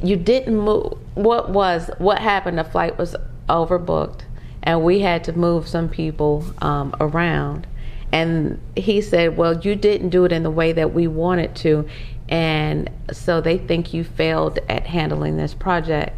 you 0.02 0.16
didn't 0.16 0.56
move 0.56 0.98
what 1.14 1.50
was 1.50 1.90
what 1.98 2.18
happened? 2.18 2.58
The 2.58 2.64
flight 2.64 2.98
was 2.98 3.16
overbooked 3.48 4.22
and 4.62 4.84
we 4.84 5.00
had 5.00 5.24
to 5.24 5.32
move 5.32 5.66
some 5.66 5.88
people 5.88 6.44
um, 6.58 6.94
around. 7.00 7.66
And 8.12 8.60
he 8.76 9.00
said 9.00 9.36
well 9.36 9.58
you 9.58 9.74
didn't 9.74 10.10
do 10.10 10.24
it 10.24 10.32
in 10.32 10.42
the 10.42 10.50
way 10.50 10.72
that 10.72 10.92
we 10.92 11.06
wanted 11.06 11.56
to 11.56 11.88
and 12.28 12.88
so 13.10 13.40
they 13.40 13.58
think 13.58 13.92
you 13.92 14.04
failed 14.04 14.60
at 14.68 14.86
handling 14.86 15.36
this 15.36 15.52
project. 15.52 16.16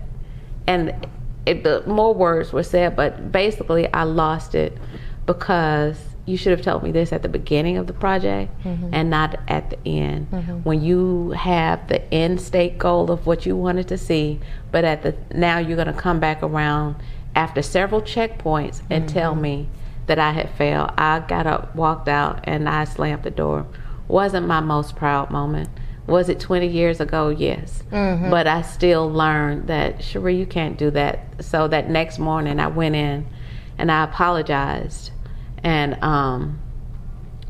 And 0.67 1.07
it, 1.47 1.65
the 1.65 1.83
more 1.87 2.15
words 2.15 2.53
were 2.53 2.63
said, 2.63 2.95
but 2.95 3.33
basically 3.33 3.93
I 3.93 4.05
lost 4.05 4.55
it 4.55 4.77
because 5.27 5.99
you 6.25 6.37
should 6.37 6.53
have 6.53 6.63
told 6.63 6.83
me 6.83 6.93
this 6.93 7.13
at 7.13 7.23
the 7.23 7.29
beginning 7.29 7.77
of 7.77 7.87
the 7.87 7.93
project 7.93 8.53
mm-hmm. 8.63 8.91
and 8.93 9.11
not 9.11 9.39
at 9.49 9.71
the 9.71 9.79
end. 9.89 10.31
Mm-hmm. 10.31 10.59
When 10.59 10.83
you 10.83 11.31
have 11.31 11.89
the 11.89 12.13
end 12.15 12.41
state 12.41 12.79
goal 12.79 13.11
of 13.11 13.27
what 13.27 13.45
you 13.45 13.57
wanted 13.57 13.89
to 13.89 13.99
see, 13.99 14.39
but 14.71 14.85
at 14.85 15.03
the 15.03 15.17
now 15.37 15.59
you're 15.59 15.77
going 15.77 15.93
to 15.93 16.01
come 16.01 16.21
back 16.21 16.43
around 16.43 16.97
after 17.35 17.63
several 17.63 18.03
checkpoints 18.03 18.83
and 18.91 19.09
tell 19.09 19.33
mm-hmm. 19.33 19.43
me 19.43 19.69
that 20.07 20.19
I 20.19 20.33
had 20.33 20.51
failed. 20.51 20.93
I 20.97 21.21
got 21.21 21.47
up, 21.47 21.75
walked 21.75 22.09
out, 22.09 22.41
and 22.45 22.69
I 22.69 22.85
slammed 22.85 23.23
the 23.23 23.31
door. 23.31 23.67
Wasn't 24.07 24.47
my 24.47 24.61
most 24.61 24.95
proud 24.97 25.31
moment. 25.31 25.71
Was 26.07 26.29
it 26.29 26.41
20 26.41 26.67
years 26.67 27.01
ago? 27.01 27.31
Yes. 27.31 27.83
But 28.31 28.47
I 28.47 28.63
still 28.63 29.11
learned 29.11 29.69
that, 29.69 29.99
Cherye, 29.99 30.37
you 30.37 30.47
can't 30.47 30.77
do 30.77 30.91
that. 30.91 31.45
So 31.45 31.69
that 31.69 31.89
next 31.89 32.19
morning, 32.19 32.59
I 32.59 32.67
went 32.67 32.97
in 32.97 33.27
and 33.83 33.91
I 33.91 34.05
apologized. 34.05 35.11
And 35.65 36.03
um, 36.03 36.61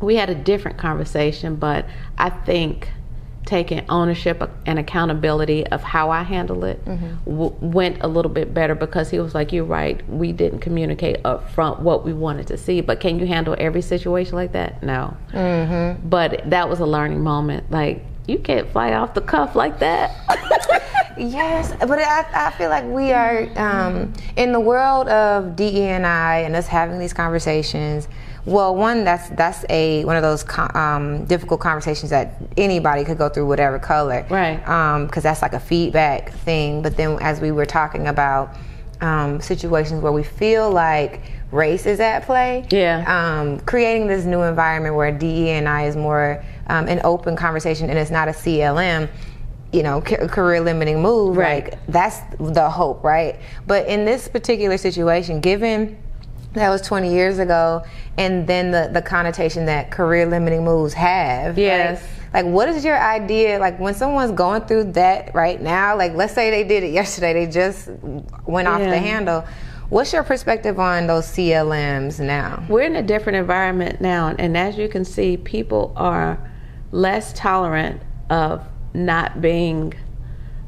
we 0.00 0.16
had 0.16 0.30
a 0.30 0.34
different 0.34 0.78
conversation, 0.78 1.56
but 1.56 1.86
I 2.18 2.30
think 2.30 2.88
taking 3.44 3.84
ownership 3.90 4.50
and 4.64 4.78
accountability 4.78 5.66
of 5.66 5.82
how 5.82 6.10
I 6.10 6.22
handle 6.22 6.64
it 6.64 6.82
w- 7.26 7.54
went 7.60 7.98
a 8.00 8.08
little 8.08 8.30
bit 8.30 8.54
better 8.54 8.74
because 8.74 9.10
he 9.10 9.18
was 9.20 9.34
like, 9.34 9.52
"You're 9.52 9.64
right. 9.64 10.08
We 10.08 10.32
didn't 10.32 10.60
communicate 10.60 11.18
up 11.24 11.50
front 11.50 11.80
what 11.80 12.02
we 12.04 12.14
wanted 12.14 12.46
to 12.46 12.56
see, 12.56 12.80
but 12.80 12.98
can 13.00 13.18
you 13.18 13.26
handle 13.26 13.54
every 13.58 13.82
situation 13.82 14.34
like 14.36 14.52
that? 14.52 14.82
No. 14.82 15.14
Mm-hmm. 15.32 16.08
But 16.08 16.48
that 16.48 16.68
was 16.68 16.80
a 16.80 16.86
learning 16.86 17.20
moment. 17.20 17.70
Like 17.70 18.02
you 18.26 18.38
can't 18.38 18.70
fly 18.70 18.94
off 18.94 19.12
the 19.12 19.20
cuff 19.20 19.54
like 19.54 19.80
that. 19.80 20.16
Yes, 21.18 21.72
but 21.80 21.98
I, 21.98 22.24
I 22.34 22.50
feel 22.52 22.68
like 22.70 22.84
we 22.84 23.12
are 23.12 23.48
um, 23.58 24.12
in 24.36 24.52
the 24.52 24.60
world 24.60 25.08
of 25.08 25.56
DE 25.56 25.80
and 25.82 26.06
I 26.06 26.38
and 26.40 26.54
us 26.56 26.66
having 26.66 26.98
these 26.98 27.12
conversations. 27.12 28.08
Well, 28.44 28.74
one 28.74 29.04
that's 29.04 29.28
that's 29.30 29.64
a 29.70 30.04
one 30.04 30.16
of 30.16 30.22
those 30.22 30.42
co- 30.42 30.68
um, 30.78 31.24
difficult 31.26 31.60
conversations 31.60 32.10
that 32.10 32.34
anybody 32.56 33.04
could 33.04 33.16
go 33.18 33.28
through, 33.28 33.46
whatever 33.46 33.78
color, 33.78 34.26
Right. 34.28 34.56
Because 35.06 35.22
that's 35.22 35.42
like 35.42 35.52
a 35.52 35.60
feedback 35.60 36.32
thing. 36.32 36.82
But 36.82 36.96
then, 36.96 37.18
as 37.20 37.40
we 37.40 37.52
were 37.52 37.66
talking 37.66 38.08
about 38.08 38.56
um, 39.00 39.40
situations 39.40 40.02
where 40.02 40.12
we 40.12 40.22
feel 40.24 40.70
like 40.72 41.20
race 41.52 41.86
is 41.86 42.00
at 42.00 42.24
play, 42.24 42.66
Yeah. 42.70 43.04
um, 43.06 43.60
creating 43.60 44.06
this 44.08 44.24
new 44.24 44.42
environment 44.42 44.94
where 44.96 45.12
DE 45.12 45.50
and 45.50 45.68
I 45.68 45.84
is 45.86 45.96
more 45.96 46.42
um, 46.68 46.88
an 46.88 47.00
open 47.04 47.36
conversation 47.36 47.90
and 47.90 47.98
it's 47.98 48.10
not 48.10 48.26
a 48.28 48.32
CLM 48.32 49.08
you 49.72 49.82
know, 49.82 50.00
ca- 50.00 50.28
career 50.28 50.60
limiting 50.60 51.00
move. 51.02 51.36
Right. 51.36 51.64
Like 51.72 51.86
that's 51.88 52.20
the 52.38 52.68
hope, 52.68 53.02
right? 53.02 53.38
But 53.66 53.86
in 53.88 54.04
this 54.04 54.28
particular 54.28 54.76
situation, 54.78 55.40
given 55.40 55.98
that 56.54 56.68
was 56.68 56.82
20 56.82 57.12
years 57.12 57.38
ago, 57.38 57.82
and 58.18 58.46
then 58.46 58.70
the, 58.70 58.90
the 58.92 59.00
connotation 59.02 59.64
that 59.66 59.90
career 59.90 60.26
limiting 60.26 60.64
moves 60.64 60.92
have. 60.92 61.58
Yes. 61.58 62.02
Like, 62.02 62.44
like, 62.44 62.52
what 62.52 62.68
is 62.68 62.84
your 62.84 62.98
idea? 62.98 63.58
Like, 63.58 63.78
when 63.78 63.94
someone's 63.94 64.32
going 64.32 64.62
through 64.62 64.92
that 64.92 65.34
right 65.34 65.60
now, 65.60 65.96
like, 65.96 66.14
let's 66.14 66.34
say 66.34 66.50
they 66.50 66.64
did 66.64 66.82
it 66.82 66.92
yesterday, 66.92 67.32
they 67.32 67.50
just 67.50 67.88
went 68.46 68.68
off 68.68 68.80
Yeah. 68.80 68.90
the 68.90 68.98
handle. 68.98 69.44
What's 69.90 70.12
your 70.14 70.22
perspective 70.22 70.78
on 70.78 71.06
those 71.06 71.26
CLMs 71.26 72.20
now? 72.20 72.64
We're 72.68 72.82
in 72.82 72.96
a 72.96 73.02
different 73.02 73.36
environment 73.36 74.00
now, 74.00 74.34
and 74.38 74.56
as 74.56 74.78
you 74.78 74.88
can 74.88 75.04
see, 75.04 75.36
people 75.36 75.92
are 75.96 76.38
less 76.90 77.34
tolerant 77.34 78.00
of 78.30 78.64
not 78.94 79.40
being 79.40 79.94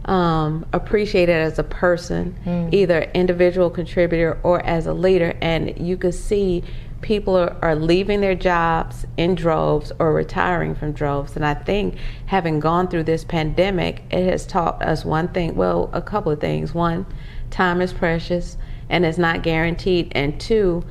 um, 0.04 0.66
appreciated 0.72 1.34
as 1.34 1.58
a 1.58 1.64
person, 1.64 2.36
either 2.72 3.02
individual 3.14 3.70
contributor 3.70 4.38
or 4.42 4.64
as 4.64 4.86
a 4.86 4.92
leader. 4.92 5.36
And 5.40 5.78
you 5.78 5.96
can 5.96 6.12
see 6.12 6.62
people 7.00 7.36
are, 7.36 7.56
are 7.62 7.76
leaving 7.76 8.20
their 8.20 8.34
jobs 8.34 9.06
in 9.16 9.34
droves 9.34 9.92
or 9.98 10.12
retiring 10.12 10.74
from 10.74 10.92
droves. 10.92 11.36
And 11.36 11.44
I 11.44 11.54
think 11.54 11.96
having 12.26 12.60
gone 12.60 12.88
through 12.88 13.04
this 13.04 13.24
pandemic, 13.24 14.02
it 14.10 14.28
has 14.28 14.46
taught 14.46 14.82
us 14.82 15.04
one 15.04 15.28
thing 15.28 15.54
well, 15.54 15.90
a 15.92 16.02
couple 16.02 16.32
of 16.32 16.40
things. 16.40 16.74
One, 16.74 17.06
time 17.50 17.80
is 17.80 17.92
precious 17.92 18.56
and 18.88 19.04
it's 19.04 19.18
not 19.18 19.42
guaranteed. 19.42 20.12
And 20.14 20.40
two, 20.40 20.84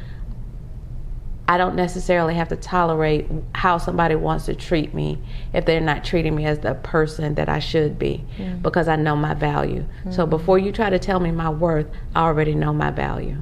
I 1.48 1.58
don't 1.58 1.76
necessarily 1.76 2.36
have 2.36 2.48
to 2.50 2.56
tolerate 2.56 3.28
how 3.54 3.78
somebody 3.78 4.16
wants 4.16 4.46
to 4.46 4.56
treat 4.56 4.94
me 4.94 5.20
if 5.54 5.66
they're 5.66 5.82
not 5.82 6.06
treating 6.06 6.36
me 6.36 6.46
as 6.46 6.60
the 6.60 6.74
person 6.76 7.36
that 7.36 7.50
I 7.50 7.60
should 7.60 8.00
be 8.00 8.24
because 8.62 8.88
I 8.88 8.96
know 8.96 9.16
my 9.18 9.34
value. 9.34 9.86
So 10.12 10.26
before 10.26 10.58
you 10.58 10.72
try 10.72 10.90
to 10.90 11.00
tell 11.00 11.20
me 11.20 11.32
my 11.32 11.50
worth, 11.50 11.88
I 12.16 12.22
already 12.22 12.56
know 12.56 12.72
my 12.74 12.92
value. 12.92 13.36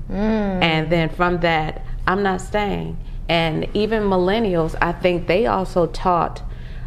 And 0.63 0.91
then 0.91 1.09
from 1.09 1.41
that, 1.41 1.85
I'm 2.07 2.23
not 2.23 2.41
staying. 2.41 2.97
And 3.29 3.67
even 3.75 4.03
millennials, 4.03 4.75
I 4.81 4.93
think 4.93 5.27
they 5.27 5.45
also 5.45 5.85
taught 5.85 6.41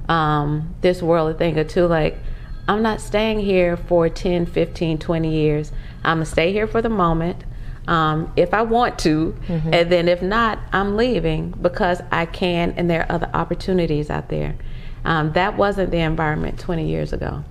um, 0.08 0.74
this 0.80 1.00
world 1.00 1.34
a 1.34 1.38
thing 1.38 1.56
or 1.58 1.64
two 1.64 1.86
like, 1.86 2.18
I'm 2.66 2.82
not 2.82 3.00
staying 3.00 3.38
here 3.40 3.76
for 3.76 4.08
10, 4.08 4.46
15, 4.46 4.98
20 4.98 5.30
years. 5.32 5.70
I'm 6.02 6.18
going 6.18 6.24
to 6.24 6.30
stay 6.30 6.52
here 6.52 6.66
for 6.66 6.82
the 6.82 6.88
moment 6.88 7.44
um, 7.86 8.32
if 8.36 8.54
I 8.54 8.62
want 8.62 8.98
to, 9.00 9.34
and 9.74 9.90
then 9.92 10.08
if 10.08 10.22
not, 10.22 10.58
I'm 10.72 10.96
leaving 10.96 11.50
because 11.60 12.00
I 12.10 12.26
can, 12.26 12.72
and 12.76 12.88
there 12.88 13.02
are 13.02 13.12
other 13.12 13.30
opportunities 13.34 14.10
out 14.10 14.28
there. 14.28 14.56
Um, 15.04 15.32
that 15.34 15.58
wasn't 15.58 15.90
the 15.90 15.98
environment 15.98 16.58
20 16.58 16.88
years 16.88 17.12
ago. 17.12 17.44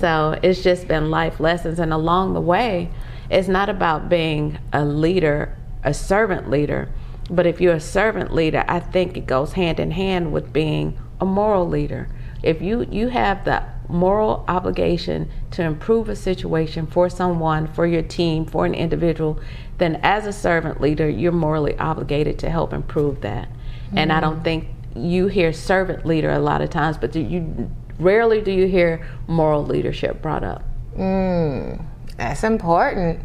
So 0.00 0.38
it's 0.42 0.62
just 0.62 0.88
been 0.88 1.08
life 1.10 1.38
lessons, 1.38 1.78
and 1.78 1.92
along 1.92 2.34
the 2.34 2.40
way, 2.40 2.90
it's 3.30 3.46
not 3.48 3.68
about 3.68 4.08
being 4.08 4.58
a 4.72 4.84
leader, 4.84 5.56
a 5.84 5.94
servant 5.94 6.50
leader, 6.50 6.88
but 7.30 7.46
if 7.46 7.60
you're 7.60 7.74
a 7.74 7.80
servant 7.80 8.34
leader, 8.34 8.64
I 8.66 8.80
think 8.80 9.16
it 9.16 9.26
goes 9.26 9.52
hand 9.52 9.78
in 9.78 9.92
hand 9.92 10.32
with 10.32 10.52
being 10.52 10.98
a 11.20 11.24
moral 11.24 11.68
leader. 11.68 12.08
If 12.42 12.60
you 12.60 12.86
you 12.90 13.08
have 13.08 13.44
the 13.44 13.62
moral 13.92 14.44
obligation 14.48 15.30
to 15.52 15.62
improve 15.62 16.08
a 16.08 16.16
situation 16.16 16.86
for 16.86 17.08
someone, 17.08 17.66
for 17.66 17.86
your 17.86 18.02
team, 18.02 18.46
for 18.46 18.66
an 18.66 18.74
individual, 18.74 19.38
then 19.78 20.00
as 20.02 20.26
a 20.26 20.32
servant 20.32 20.80
leader, 20.80 21.08
you're 21.08 21.32
morally 21.32 21.76
obligated 21.78 22.38
to 22.40 22.50
help 22.50 22.72
improve 22.72 23.20
that. 23.20 23.48
And 23.94 24.10
I 24.10 24.20
don't 24.20 24.42
think 24.42 24.68
you 24.96 25.26
hear 25.26 25.52
servant 25.52 26.06
leader 26.06 26.30
a 26.30 26.38
lot 26.38 26.62
of 26.62 26.70
times, 26.70 26.96
but 26.96 27.12
do 27.12 27.20
you 27.20 27.70
rarely 27.98 28.40
do 28.40 28.50
you 28.50 28.66
hear 28.66 29.06
moral 29.26 29.64
leadership 29.64 30.20
brought 30.20 30.44
up. 30.44 30.62
Mm, 30.96 31.84
that's 32.16 32.44
important. 32.44 33.20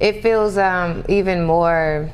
It 0.00 0.22
feels 0.22 0.56
um, 0.56 1.04
even 1.08 1.44
more 1.44 2.10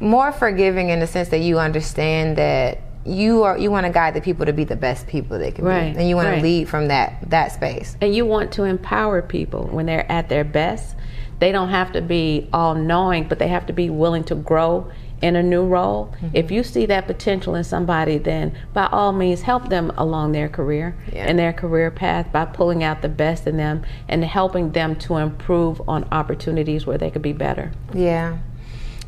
more 0.00 0.30
forgiving 0.30 0.90
in 0.90 1.00
the 1.00 1.06
sense 1.06 1.28
that 1.30 1.40
you 1.40 1.58
understand 1.58 2.38
that 2.38 2.80
you 3.08 3.42
are 3.44 3.56
you 3.58 3.70
want 3.70 3.86
to 3.86 3.92
guide 3.92 4.14
the 4.14 4.20
people 4.20 4.46
to 4.46 4.52
be 4.52 4.64
the 4.64 4.76
best 4.76 5.06
people 5.06 5.38
they 5.38 5.50
can 5.50 5.64
Right, 5.64 5.92
be, 5.94 6.00
and 6.00 6.08
you 6.08 6.16
want 6.16 6.28
right. 6.28 6.36
to 6.36 6.42
lead 6.42 6.68
from 6.68 6.88
that 6.88 7.30
that 7.30 7.52
space. 7.52 7.96
And 8.00 8.14
you 8.14 8.26
want 8.26 8.52
to 8.52 8.64
empower 8.64 9.22
people 9.22 9.64
when 9.66 9.86
they're 9.86 10.10
at 10.10 10.28
their 10.28 10.44
best. 10.44 10.94
They 11.40 11.52
don't 11.52 11.68
have 11.68 11.92
to 11.92 12.00
be 12.02 12.48
all 12.52 12.74
knowing, 12.74 13.28
but 13.28 13.38
they 13.38 13.48
have 13.48 13.66
to 13.66 13.72
be 13.72 13.90
willing 13.90 14.24
to 14.24 14.34
grow 14.34 14.90
in 15.22 15.34
a 15.36 15.42
new 15.42 15.64
role. 15.66 16.06
Mm-hmm. 16.16 16.28
If 16.34 16.50
you 16.50 16.62
see 16.62 16.86
that 16.86 17.06
potential 17.06 17.54
in 17.54 17.64
somebody, 17.64 18.18
then 18.18 18.56
by 18.72 18.86
all 18.86 19.12
means 19.12 19.42
help 19.42 19.68
them 19.68 19.92
along 19.96 20.32
their 20.32 20.48
career 20.48 20.96
Yeah. 21.12 21.24
and 21.26 21.38
their 21.38 21.52
career 21.52 21.90
path 21.90 22.30
by 22.32 22.44
pulling 22.44 22.82
out 22.84 23.02
the 23.02 23.08
best 23.08 23.46
in 23.46 23.56
them 23.56 23.82
and 24.08 24.24
helping 24.24 24.72
them 24.72 24.94
to 24.96 25.16
improve 25.16 25.80
on 25.88 26.04
opportunities 26.12 26.86
where 26.86 26.98
they 26.98 27.10
could 27.10 27.22
be 27.22 27.32
better. 27.32 27.72
Yeah. 27.92 28.38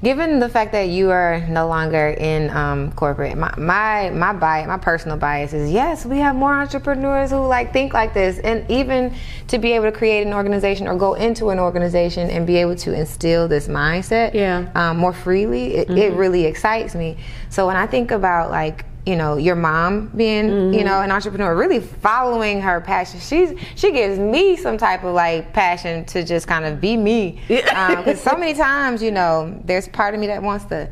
Given 0.02 0.38
the 0.38 0.48
fact 0.48 0.72
that 0.72 0.88
you 0.88 1.10
are 1.10 1.40
no 1.46 1.68
longer 1.68 2.08
in 2.08 2.48
um, 2.56 2.90
corporate, 2.92 3.36
my 3.36 3.54
my 3.58 4.08
my 4.08 4.32
bias, 4.32 4.66
my 4.66 4.78
personal 4.78 5.18
bias 5.18 5.52
is 5.52 5.70
yes, 5.70 6.06
we 6.06 6.16
have 6.18 6.34
more 6.34 6.54
entrepreneurs 6.54 7.30
who 7.30 7.46
like 7.46 7.74
think 7.74 7.92
like 7.92 8.14
this, 8.14 8.38
and 8.38 8.64
even 8.70 9.12
to 9.48 9.58
be 9.58 9.72
able 9.72 9.84
to 9.90 9.92
create 9.92 10.26
an 10.26 10.32
organization 10.32 10.88
or 10.88 10.96
go 10.96 11.12
into 11.14 11.50
an 11.50 11.58
organization 11.58 12.30
and 12.30 12.46
be 12.46 12.56
able 12.56 12.76
to 12.76 12.94
instill 12.94 13.46
this 13.46 13.68
mindset, 13.68 14.32
Yeah. 14.32 14.70
um, 14.74 14.96
more 14.96 15.12
freely, 15.12 15.74
it, 15.74 15.90
it 15.90 16.14
really 16.14 16.46
excites 16.46 16.94
me. 16.94 17.18
So 17.50 17.66
when 17.66 17.76
I 17.76 17.86
think 17.86 18.10
about 18.10 18.50
like 18.50 18.86
you 19.06 19.16
know 19.16 19.36
your 19.38 19.56
mom 19.56 20.08
being 20.14 20.74
you 20.74 20.84
know 20.84 21.00
an 21.00 21.10
entrepreneur 21.10 21.56
really 21.56 21.80
following 21.80 22.60
her 22.60 22.80
passion. 22.80 23.18
She's 23.20 23.58
she 23.74 23.92
gives 23.92 24.18
me 24.18 24.56
some 24.56 24.76
type 24.76 25.04
of 25.04 25.14
like 25.14 25.52
passion 25.52 26.04
to 26.06 26.22
just 26.24 26.46
kind 26.46 26.64
of 26.66 26.80
be 26.80 26.96
me. 26.96 27.40
Because 27.48 28.20
so 28.20 28.36
many 28.36 28.54
times 28.54 29.02
you 29.02 29.10
know 29.10 29.58
there's 29.64 29.88
part 29.88 30.14
of 30.14 30.20
me 30.20 30.26
that 30.26 30.42
wants 30.42 30.66
to 30.66 30.88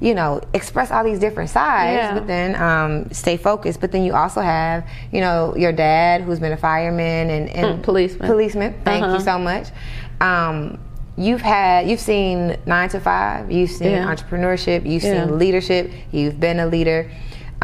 you 0.00 0.14
know 0.14 0.40
express 0.52 0.90
all 0.90 1.04
these 1.04 1.20
different 1.20 1.48
sides 1.48 1.96
Yeah. 1.96 2.14
but 2.14 2.26
then 2.26 2.56
um, 2.60 3.10
stay 3.12 3.36
focused. 3.36 3.80
But 3.80 3.92
then 3.92 4.02
you 4.02 4.14
also 4.14 4.40
have 4.40 4.84
you 5.12 5.20
know 5.20 5.54
your 5.56 5.72
dad 5.72 6.22
who's 6.22 6.40
been 6.40 6.52
a 6.52 6.56
fireman 6.56 7.30
and, 7.30 7.48
and 7.50 7.78
Mm, 7.78 7.82
policeman. 7.84 8.28
policeman. 8.28 8.74
Thank 8.84 9.04
Uh-huh. 9.04 9.14
you 9.14 9.20
so 9.20 9.38
much. 9.38 9.68
Um, 10.20 10.78
you've 11.16 11.40
had 11.40 11.88
you've 11.88 12.00
seen 12.00 12.56
nine 12.66 12.88
to 12.88 12.98
five. 12.98 13.50
You've 13.52 13.70
seen 13.70 13.92
Yeah. 13.92 14.12
entrepreneurship. 14.12 14.84
You've 14.84 15.04
Yeah. 15.04 15.26
seen 15.26 15.38
leadership. 15.38 15.92
You've 16.10 16.40
been 16.40 16.58
a 16.58 16.66
leader 16.66 17.08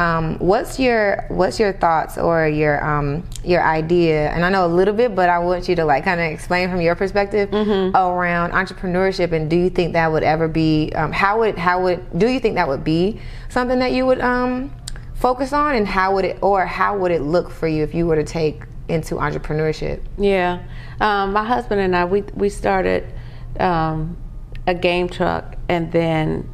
Um, 0.01 0.39
what's 0.39 0.78
your 0.78 1.27
what's 1.28 1.60
your 1.60 1.74
thoughts 1.74 2.16
or 2.16 2.48
your 2.48 2.82
um, 2.82 3.22
your 3.44 3.62
idea? 3.62 4.31
And 4.31 4.47
I 4.47 4.48
know 4.48 4.64
a 4.64 4.72
little 4.81 4.94
bit, 4.94 5.14
but 5.14 5.28
I 5.28 5.39
want 5.40 5.68
you 5.68 5.77
to 5.77 5.85
like 5.85 6.05
kind 6.05 6.18
of 6.18 6.32
explain 6.32 6.70
from 6.70 6.81
your 6.81 6.94
perspective 6.94 7.52
around 7.52 8.52
entrepreneurship. 8.52 9.32
And 9.32 9.51
do 9.51 9.56
you 9.56 9.68
think 9.68 9.93
that 9.93 10.10
would 10.10 10.22
ever 10.22 10.48
be 10.48 10.90
um, 10.94 11.12
how 11.12 11.40
would 11.40 11.59
how 11.59 11.82
would 11.82 12.18
do 12.18 12.28
you 12.28 12.40
think 12.40 12.55
that 12.55 12.66
would 12.66 12.82
be 12.82 13.20
something 13.51 13.78
that 13.81 13.93
you 13.93 14.06
would 14.06 14.22
um, 14.22 14.72
focus 15.16 15.52
on? 15.52 15.74
And 15.74 15.86
how 15.86 16.14
would 16.14 16.24
it 16.24 16.39
or 16.40 16.64
how 16.64 16.97
would 16.97 17.12
it 17.12 17.20
look 17.20 17.51
for 17.51 17.68
you 17.68 17.82
if 17.82 17.94
you 17.94 18.06
were 18.06 18.16
to 18.16 18.24
take 18.24 18.62
into 18.89 19.16
entrepreneurship? 19.16 20.01
Yeah, 20.16 20.62
um, 21.02 21.35
my 21.35 21.44
husband 21.44 21.78
and 21.82 21.94
I 21.94 22.06
we 22.06 22.22
we 22.32 22.48
started 22.48 23.05
um, 23.59 24.16
a 24.66 24.74
game 24.74 25.10
truck, 25.10 25.56
and 25.68 25.93
then 25.93 26.48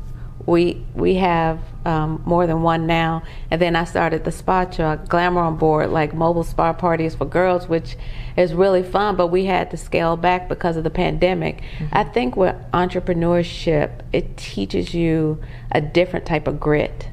we 0.47 0.85
we 0.95 1.17
have 1.17 1.61
um, 1.85 2.23
more 2.25 2.47
than 2.47 2.63
one 2.63 2.87
now. 2.87 3.23
And 3.51 3.61
then 3.61 3.77
I 3.77 3.85
started 3.85 4.25
the 4.25 4.33
spa 4.33 4.65
truck, 4.65 5.09
Glamour 5.09 5.41
on 5.41 5.57
Board, 5.57 5.91
like 5.91 6.15
mobile 6.15 6.45
spa 6.45 6.73
parties 6.73 7.15
for 7.15 7.25
girls, 7.25 7.69
which 7.69 7.97
is 8.37 8.55
really 8.55 8.83
fun. 8.83 9.17
But 9.17 9.29
we 9.29 9.45
had 9.45 9.71
to 9.73 9.77
scale 9.77 10.17
back 10.17 10.49
because 10.49 10.77
of 10.77 10.85
the 10.85 10.91
pandemic. 10.91 11.63
I 11.93 12.05
think 12.05 12.37
with 12.37 12.55
entrepreneurship, 12.73 14.01
it 14.13 14.37
teaches 14.37 14.95
you 14.95 15.43
a 15.73 15.81
different 15.81 16.27
type 16.27 16.47
of 16.47 16.61
grit. 16.61 17.11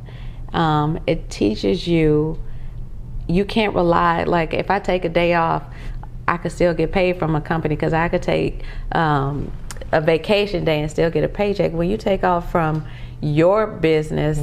Um, 0.54 1.00
it 1.08 1.30
teaches 1.30 1.88
you 1.88 2.40
you 3.28 3.46
can't 3.46 3.74
rely 3.74 4.26
like 4.26 4.54
if 4.54 4.70
I 4.70 4.80
take 4.80 5.06
a 5.06 5.10
day 5.10 5.34
off, 5.34 5.64
I 6.28 6.38
could 6.38 6.52
still 6.52 6.74
get 6.74 6.92
paid 6.92 7.18
from 7.18 7.36
a 7.36 7.42
company 7.42 7.76
because 7.76 7.94
I 7.94 8.10
could 8.10 8.22
take 8.22 8.64
um, 8.92 9.52
a 9.92 10.02
vacation 10.02 10.66
day 10.66 10.82
and 10.82 10.92
still 10.92 11.10
get 11.10 11.24
a 11.24 11.30
paycheck. 11.30 11.72
When 11.72 11.90
you 11.90 11.98
take 11.98 12.24
off 12.24 12.52
from 12.52 12.86
your 13.24 13.68
business, 13.68 14.38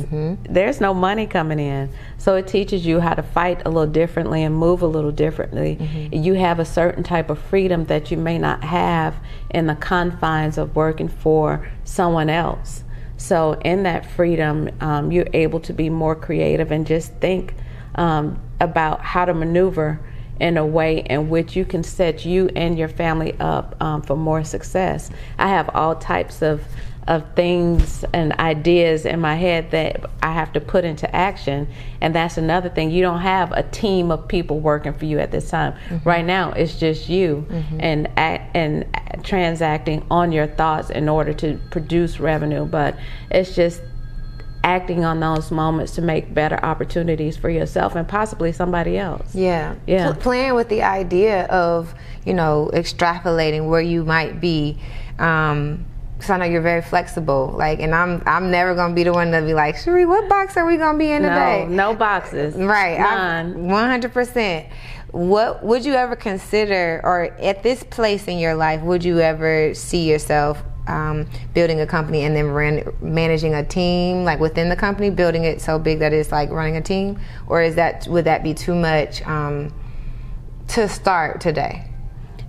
there's 0.48 0.80
no 0.80 0.94
money 0.94 1.26
coming 1.26 1.58
in. 1.58 1.90
So 2.16 2.36
it 2.36 2.46
teaches 2.48 2.86
you 2.86 3.00
how 3.00 3.12
to 3.14 3.22
fight 3.22 3.60
a 3.66 3.68
little 3.68 3.92
differently 3.92 4.42
and 4.42 4.56
move 4.56 4.80
a 4.80 4.86
little 4.86 5.12
differently. 5.12 5.76
You 6.12 6.34
have 6.34 6.58
a 6.58 6.64
certain 6.64 7.02
type 7.02 7.28
of 7.28 7.38
freedom 7.38 7.84
that 7.86 8.10
you 8.10 8.16
may 8.16 8.38
not 8.38 8.64
have 8.64 9.16
in 9.50 9.66
the 9.66 9.74
confines 9.74 10.56
of 10.56 10.74
working 10.74 11.08
for 11.08 11.68
someone 11.84 12.30
else. 12.30 12.82
So 13.18 13.52
in 13.64 13.82
that 13.82 14.06
freedom, 14.06 14.70
um, 14.80 15.12
you're 15.12 15.28
able 15.34 15.60
to 15.60 15.74
be 15.74 15.90
more 15.90 16.14
creative 16.14 16.72
and 16.72 16.86
just 16.86 17.12
think 17.16 17.54
um, 17.96 18.40
about 18.60 19.02
how 19.02 19.26
to 19.26 19.34
maneuver 19.34 20.00
in 20.40 20.56
a 20.56 20.64
way 20.64 21.00
in 21.00 21.28
which 21.28 21.54
you 21.54 21.66
can 21.66 21.82
set 21.82 22.24
you 22.24 22.48
and 22.56 22.78
your 22.78 22.88
family 22.88 23.38
up 23.38 23.76
um, 23.82 24.00
for 24.00 24.16
more 24.16 24.42
success. 24.42 25.10
I 25.38 25.48
have 25.48 25.68
all 25.74 25.96
types 25.96 26.40
of 26.40 26.64
of 27.08 27.24
things 27.34 28.04
and 28.12 28.32
ideas 28.34 29.04
in 29.04 29.20
my 29.20 29.34
head 29.34 29.70
that 29.72 30.04
I 30.22 30.32
have 30.32 30.52
to 30.52 30.60
put 30.60 30.84
into 30.84 31.12
action, 31.14 31.66
and 32.00 32.14
that's 32.14 32.36
another 32.36 32.68
thing. 32.68 32.90
You 32.90 33.02
don't 33.02 33.20
have 33.20 33.52
a 33.52 33.62
team 33.62 34.10
of 34.10 34.28
people 34.28 34.60
working 34.60 34.92
for 34.92 35.06
you 35.06 35.18
at 35.18 35.30
this 35.32 35.50
time. 35.50 35.74
Right 36.04 36.24
now, 36.24 36.52
it's 36.52 36.78
just 36.78 37.08
you 37.08 37.46
and 37.78 38.08
act, 38.16 38.54
and 38.56 38.86
transacting 39.24 40.06
on 40.10 40.30
your 40.30 40.46
thoughts 40.46 40.90
in 40.90 41.08
order 41.08 41.32
to 41.34 41.58
produce 41.70 42.20
revenue. 42.20 42.64
But 42.64 42.96
it's 43.30 43.54
just 43.54 43.82
acting 44.62 45.04
on 45.04 45.20
those 45.20 45.50
moments 45.50 45.94
to 45.94 46.02
make 46.02 46.34
better 46.34 46.62
opportunities 46.62 47.36
for 47.36 47.48
yourself 47.48 47.96
and 47.96 48.06
possibly 48.06 48.52
somebody 48.52 48.98
else. 48.98 49.34
Yeah. 49.34 49.74
Yeah. 49.86 50.12
Pl- 50.12 50.20
playing 50.20 50.54
with 50.54 50.68
the 50.68 50.82
idea 50.82 51.46
of, 51.46 51.94
you 52.26 52.34
know, 52.34 52.70
extrapolating 52.74 53.68
where 53.68 53.80
you 53.80 54.04
might 54.04 54.38
be. 54.40 54.78
Um, 55.18 55.86
so 56.20 56.34
I 56.34 56.36
know 56.38 56.44
you're 56.44 56.60
very 56.62 56.82
flexible. 56.82 57.54
Like, 57.56 57.80
and 57.80 57.94
I'm 57.94 58.22
I'm 58.26 58.50
never 58.50 58.74
gonna 58.74 58.94
be 58.94 59.04
the 59.04 59.12
one 59.12 59.30
to 59.32 59.42
be 59.42 59.54
like, 59.54 59.76
Cherye, 59.76 60.06
what 60.06 60.28
box 60.28 60.56
are 60.56 60.66
we 60.66 60.76
gonna 60.76 60.98
be 60.98 61.10
in 61.10 61.22
No, 61.22 61.28
today? 61.28 61.66
no 61.68 61.94
boxes. 61.94 62.54
Right. 62.54 62.98
None. 62.98 63.68
One 63.68 63.88
hundred 63.88 64.12
percent. 64.12 64.66
What 65.12 65.64
would 65.64 65.84
you 65.84 65.94
ever 65.94 66.14
consider, 66.14 67.00
or 67.02 67.24
at 67.40 67.62
this 67.64 67.82
place 67.82 68.28
in 68.28 68.38
your 68.38 68.54
life, 68.54 68.80
would 68.82 69.02
you 69.04 69.18
ever 69.20 69.74
see 69.74 70.08
yourself 70.08 70.62
um, 70.86 71.26
building 71.52 71.80
a 71.80 71.86
company 71.86 72.22
and 72.22 72.34
then 72.34 72.50
ran, 72.50 72.92
managing 73.00 73.54
a 73.54 73.64
team, 73.64 74.24
like 74.24 74.38
within 74.38 74.68
the 74.68 74.76
company, 74.76 75.10
building 75.10 75.44
it 75.44 75.60
so 75.60 75.78
big 75.78 75.98
that 75.98 76.12
it's 76.12 76.30
like 76.30 76.50
running 76.50 76.76
a 76.76 76.80
team, 76.80 77.18
or 77.48 77.60
is 77.60 77.74
that 77.74 78.06
would 78.08 78.24
that 78.26 78.42
be 78.44 78.54
too 78.54 78.74
much 78.74 79.20
um, 79.26 79.74
to 80.68 80.88
start 80.88 81.40
today? 81.40 81.86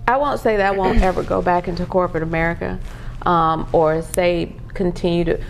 I 0.06 0.16
won't 0.16 0.40
say 0.40 0.56
that 0.56 0.66
I 0.66 0.76
won't 0.76 1.00
ever 1.00 1.22
go 1.22 1.42
back 1.42 1.68
into 1.68 1.86
corporate 1.86 2.22
America, 2.22 2.78
um, 3.26 3.68
or 3.72 4.02
say 4.02 4.54
continue 4.74 5.24
to 5.24 5.40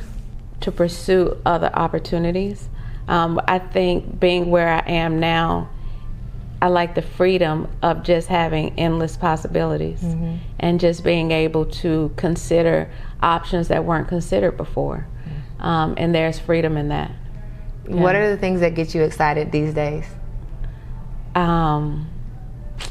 to 0.62 0.72
pursue 0.72 1.36
other 1.44 1.70
opportunities. 1.74 2.68
Um, 3.08 3.40
I 3.48 3.58
think 3.58 4.20
being 4.20 4.50
where 4.50 4.68
I 4.68 4.78
am 4.88 5.18
now, 5.18 5.68
I 6.62 6.68
like 6.68 6.94
the 6.94 7.02
freedom 7.02 7.68
of 7.82 8.04
just 8.04 8.28
having 8.28 8.78
endless 8.78 9.16
possibilities 9.16 10.02
and 10.60 10.78
just 10.78 11.02
being 11.02 11.32
able 11.32 11.66
to 11.66 12.12
consider 12.16 12.88
options 13.20 13.68
that 13.68 13.84
weren't 13.84 14.06
considered 14.08 14.56
before. 14.56 15.06
Um, 15.58 15.94
and 15.96 16.14
there's 16.14 16.38
freedom 16.38 16.76
in 16.76 16.88
that. 16.88 17.10
What 17.86 18.14
are 18.14 18.30
the 18.30 18.36
things 18.36 18.60
that 18.60 18.74
get 18.74 18.94
you 18.94 19.02
excited 19.02 19.50
these 19.50 19.74
days? 19.74 20.06
Um, 21.34 22.08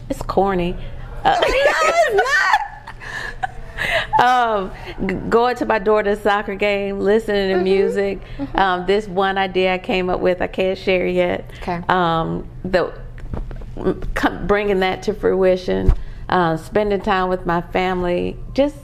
it's 0.09 0.21
corny. 0.21 0.75
Uh, 1.23 1.41
um, 4.21 4.71
going 5.29 5.55
to 5.57 5.65
my 5.65 5.79
daughter's 5.79 6.21
soccer 6.21 6.55
game, 6.55 6.99
listening 6.99 7.55
to 7.55 7.63
music. 7.63 8.19
Um, 8.55 8.85
this 8.85 9.07
one 9.07 9.37
idea 9.37 9.73
I 9.73 9.77
came 9.77 10.09
up 10.09 10.19
with, 10.19 10.41
I 10.41 10.47
can't 10.47 10.77
share 10.77 11.07
yet. 11.07 11.49
Okay. 11.61 11.81
Um, 11.89 12.49
the 12.63 12.93
bringing 14.45 14.79
that 14.79 15.03
to 15.03 15.13
fruition, 15.13 15.93
uh, 16.29 16.57
spending 16.57 17.01
time 17.01 17.29
with 17.29 17.45
my 17.45 17.61
family. 17.61 18.37
Just, 18.53 18.77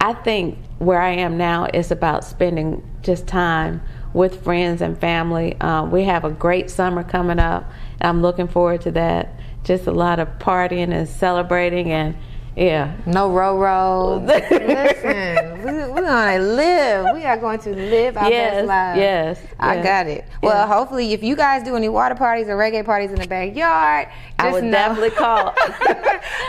I 0.00 0.14
think 0.14 0.58
where 0.78 1.00
I 1.00 1.10
am 1.10 1.36
now 1.36 1.66
is 1.72 1.90
about 1.90 2.24
spending 2.24 2.82
just 3.02 3.26
time 3.26 3.82
with 4.12 4.42
friends 4.42 4.80
and 4.82 4.98
family. 4.98 5.60
Um, 5.60 5.90
we 5.90 6.04
have 6.04 6.24
a 6.24 6.30
great 6.30 6.70
summer 6.70 7.04
coming 7.04 7.38
up. 7.38 7.70
I'm 8.00 8.22
looking 8.22 8.48
forward 8.48 8.80
to 8.82 8.90
that. 8.92 9.34
Just 9.62 9.86
a 9.86 9.92
lot 9.92 10.18
of 10.18 10.28
partying 10.38 10.92
and 10.92 11.08
celebrating 11.08 11.92
and 11.92 12.16
yeah. 12.56 12.96
No 13.06 13.30
row 13.32 13.58
row. 13.58 14.22
Listen, 14.26 15.58
we, 15.64 15.72
we're 15.92 16.02
gonna 16.02 16.38
live. 16.38 17.06
We 17.14 17.24
are 17.24 17.36
going 17.36 17.58
to 17.60 17.70
live 17.70 18.16
our 18.16 18.28
Yes, 18.30 18.54
best 18.54 18.66
lives. 18.66 18.98
yes, 18.98 19.40
I 19.58 19.74
yeah. 19.76 19.82
got 19.82 20.06
it. 20.06 20.24
Well, 20.42 20.66
hopefully, 20.66 21.12
if 21.12 21.22
you 21.22 21.36
guys 21.36 21.62
do 21.62 21.76
any 21.76 21.88
water 21.88 22.14
parties 22.14 22.48
or 22.48 22.56
reggae 22.56 22.84
parties 22.84 23.10
in 23.10 23.20
the 23.20 23.26
backyard, 23.26 24.08
I 24.38 24.52
would 24.52 24.64
know- 24.64 24.70
definitely 24.70 25.10
call. 25.10 25.54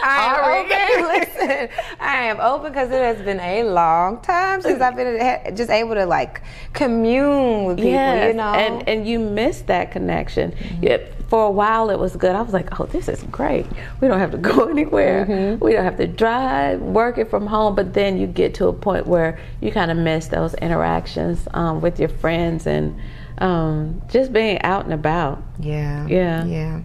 I 0.04 0.34
am 0.34 0.66
open. 0.66 1.08
Listen, 1.48 1.70
I 2.00 2.16
am 2.24 2.40
open 2.40 2.72
because 2.72 2.90
it 2.90 3.02
has 3.02 3.22
been 3.24 3.40
a 3.40 3.64
long 3.64 4.22
time 4.22 4.62
since 4.62 4.82
I've 4.82 4.96
been 4.96 5.56
just 5.56 5.70
able 5.70 5.96
to 5.96 6.06
like 6.06 6.42
commune 6.74 7.66
with 7.66 7.78
people. 7.78 7.92
Yes, 7.92 8.28
You 8.30 8.34
know, 8.38 8.54
and 8.54 8.88
and 8.88 9.08
you 9.08 9.20
miss 9.20 9.62
that 9.64 9.92
connection. 9.92 10.52
Mm-hmm. 10.52 10.84
Yeah, 10.84 10.98
for 11.32 11.46
a 11.46 11.50
while 11.50 11.90
it 11.90 11.98
was 11.98 12.18
good. 12.18 12.36
I 12.36 12.42
was 12.42 12.52
like, 12.52 12.78
oh, 12.78 12.88
this 12.88 13.08
is 13.08 13.24
great. 13.32 13.66
We 14.02 14.10
don't 14.10 14.20
have 14.20 14.32
to 14.32 14.38
go 14.52 14.68
anywhere. 14.68 15.26
Mm-hmm. 15.26 15.64
We 15.64 15.72
don't 15.72 15.86
have 15.86 15.96
to 15.96 16.06
drive, 16.06 16.82
working 16.82 17.26
from 17.26 17.48
home. 17.48 17.74
But 17.74 17.94
then 17.94 18.18
you 18.18 18.28
get 18.28 18.54
to 18.56 18.68
a 18.68 18.74
point 18.74 19.08
where 19.08 19.40
you 19.62 19.72
kind 19.72 19.92
of 19.92 19.96
miss 19.96 20.28
those 20.28 20.54
interactions 20.56 21.48
um, 21.54 21.80
with 21.80 22.02
your 22.02 22.10
friends 22.10 22.68
and 22.68 23.00
um, 23.42 24.02
just 24.08 24.32
being 24.32 24.62
out 24.62 24.86
and 24.86 24.94
about. 24.94 25.42
Yeah. 25.60 26.08
Yeah. 26.08 26.46
Yeah. 26.46 26.82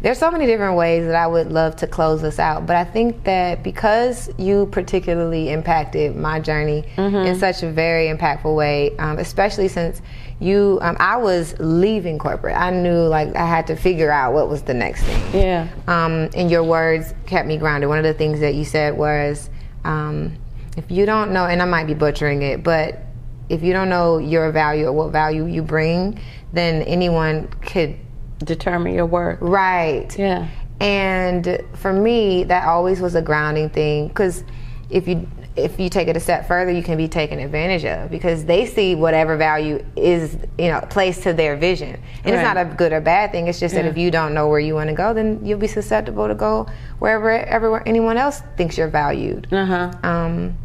There's 0.00 0.18
so 0.18 0.30
many 0.30 0.46
different 0.46 0.76
ways 0.76 1.04
that 1.06 1.14
I 1.14 1.26
would 1.26 1.52
love 1.52 1.76
to 1.76 1.86
close 1.86 2.22
this 2.22 2.38
out, 2.38 2.66
but 2.66 2.76
I 2.76 2.84
think 2.84 3.24
that 3.24 3.62
because 3.62 4.30
you 4.38 4.66
particularly 4.66 5.50
impacted 5.50 6.16
my 6.16 6.40
journey 6.40 6.84
in 6.96 7.38
such 7.38 7.62
a 7.62 7.70
very 7.70 8.06
impactful 8.06 8.54
way, 8.54 8.96
um, 8.96 9.18
especially 9.18 9.68
since 9.68 10.00
you, 10.40 10.78
um, 10.82 10.96
I 10.98 11.16
was 11.16 11.54
leaving 11.58 12.18
corporate. 12.18 12.56
I 12.56 12.70
knew 12.70 13.00
like 13.02 13.34
I 13.36 13.46
had 13.46 13.66
to 13.66 13.76
figure 13.76 14.10
out 14.10 14.32
what 14.32 14.48
was 14.48 14.62
the 14.62 14.74
next 14.74 15.02
thing. 15.02 15.42
Yeah. 15.42 15.68
Um, 15.88 16.30
and 16.34 16.50
your 16.50 16.62
words 16.62 17.12
kept 17.26 17.46
me 17.46 17.58
grounded. 17.58 17.88
One 17.88 17.98
of 17.98 18.04
the 18.04 18.14
things 18.14 18.40
that 18.40 18.54
you 18.54 18.64
said 18.64 18.96
was, 18.96 19.50
um, 19.84 20.36
if 20.76 20.90
you 20.90 21.06
don't 21.06 21.32
know, 21.32 21.44
and 21.44 21.60
I 21.60 21.64
might 21.64 21.88
be 21.88 21.94
butchering 21.94 22.42
it, 22.42 22.62
but 22.62 23.02
if 23.48 23.62
you 23.62 23.72
don't 23.72 23.88
know 23.88 24.18
your 24.18 24.50
value 24.52 24.86
or 24.86 24.92
what 24.92 25.12
value 25.12 25.46
you 25.46 25.62
bring, 25.62 26.20
then 26.52 26.82
anyone 26.82 27.48
could 27.62 27.98
Determine 28.44 28.94
your 28.94 29.06
worth. 29.06 29.38
Right. 29.40 30.16
Yeah. 30.16 30.48
And 30.80 31.60
for 31.74 31.92
me, 31.92 32.44
that 32.44 32.66
always 32.66 33.00
was 33.00 33.14
a 33.14 33.22
grounding 33.22 33.68
thing 33.68 34.08
because 34.08 34.44
if 34.90 35.08
you 35.08 35.28
if 35.56 35.80
you 35.80 35.88
take 35.88 36.06
it 36.06 36.16
a 36.16 36.20
step 36.20 36.46
further, 36.46 36.70
you 36.70 36.84
can 36.84 36.96
be 36.96 37.08
taken 37.08 37.40
advantage 37.40 37.84
of 37.84 38.12
because 38.12 38.44
they 38.44 38.64
see 38.64 38.94
whatever 38.94 39.36
value 39.36 39.84
is 39.96 40.36
you 40.56 40.68
know 40.68 40.80
placed 40.88 41.24
to 41.24 41.32
their 41.32 41.56
vision, 41.56 42.00
and 42.22 42.34
it's 42.34 42.44
not 42.44 42.56
a 42.56 42.64
good 42.64 42.92
or 42.92 43.00
bad 43.00 43.32
thing. 43.32 43.48
It's 43.48 43.58
just 43.58 43.74
that 43.74 43.84
if 43.84 43.98
you 43.98 44.12
don't 44.12 44.34
know 44.34 44.48
where 44.48 44.60
you 44.60 44.74
want 44.74 44.88
to 44.88 44.94
go, 44.94 45.12
then 45.12 45.44
you'll 45.44 45.58
be 45.58 45.66
susceptible 45.66 46.28
to 46.28 46.34
go 46.36 46.68
wherever 47.00 47.30
everywhere 47.30 47.82
anyone 47.86 48.16
else 48.16 48.42
thinks 48.56 48.78
you're 48.78 48.88
valued. 48.88 49.52
Uh 49.52 49.66
huh. 49.66 49.92
Um, 50.08 50.56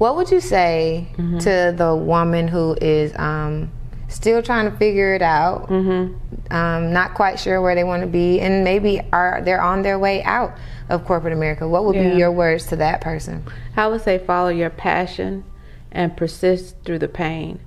what 0.00 0.16
would 0.16 0.30
you 0.30 0.40
say 0.40 1.06
Mm-hmm. 1.18 1.38
to 1.46 1.74
the 1.76 1.94
woman 1.94 2.48
who 2.48 2.74
is 2.80 3.12
um, 3.18 3.70
still 4.08 4.42
trying 4.42 4.70
to 4.70 4.74
figure 4.78 5.14
it 5.14 5.20
out, 5.20 5.68
mm-hmm. 5.68 6.14
um, 6.52 6.92
not 6.92 7.12
quite 7.14 7.38
sure 7.38 7.60
where 7.60 7.74
they 7.74 7.84
want 7.84 8.00
to 8.00 8.06
be, 8.08 8.40
and 8.40 8.64
maybe 8.64 9.00
are 9.12 9.42
they're 9.44 9.60
on 9.60 9.82
their 9.82 9.98
way 9.98 10.22
out 10.24 10.56
of 10.88 11.04
corporate 11.04 11.34
America. 11.34 11.68
What 11.68 11.84
would 11.84 11.96
Yeah. 11.96 12.12
be 12.14 12.16
your 12.18 12.32
words 12.32 12.66
to 12.68 12.76
that 12.76 13.02
person? 13.02 13.44
I 13.76 13.86
would 13.88 14.00
say 14.00 14.16
follow 14.18 14.48
your 14.48 14.70
passion 14.70 15.44
and 15.92 16.16
persist 16.16 16.76
through 16.84 17.00
the 17.00 17.08
pain 17.08 17.60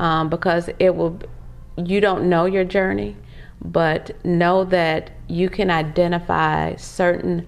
um, 0.00 0.30
because 0.30 0.70
it 0.78 0.96
will, 0.96 1.18
you 1.76 2.00
don't 2.00 2.28
know 2.30 2.46
your 2.46 2.64
journey, 2.64 3.14
but 3.62 4.12
know 4.24 4.64
that 4.64 5.10
you 5.28 5.50
can 5.50 5.70
identify 5.70 6.76
certain 6.76 7.46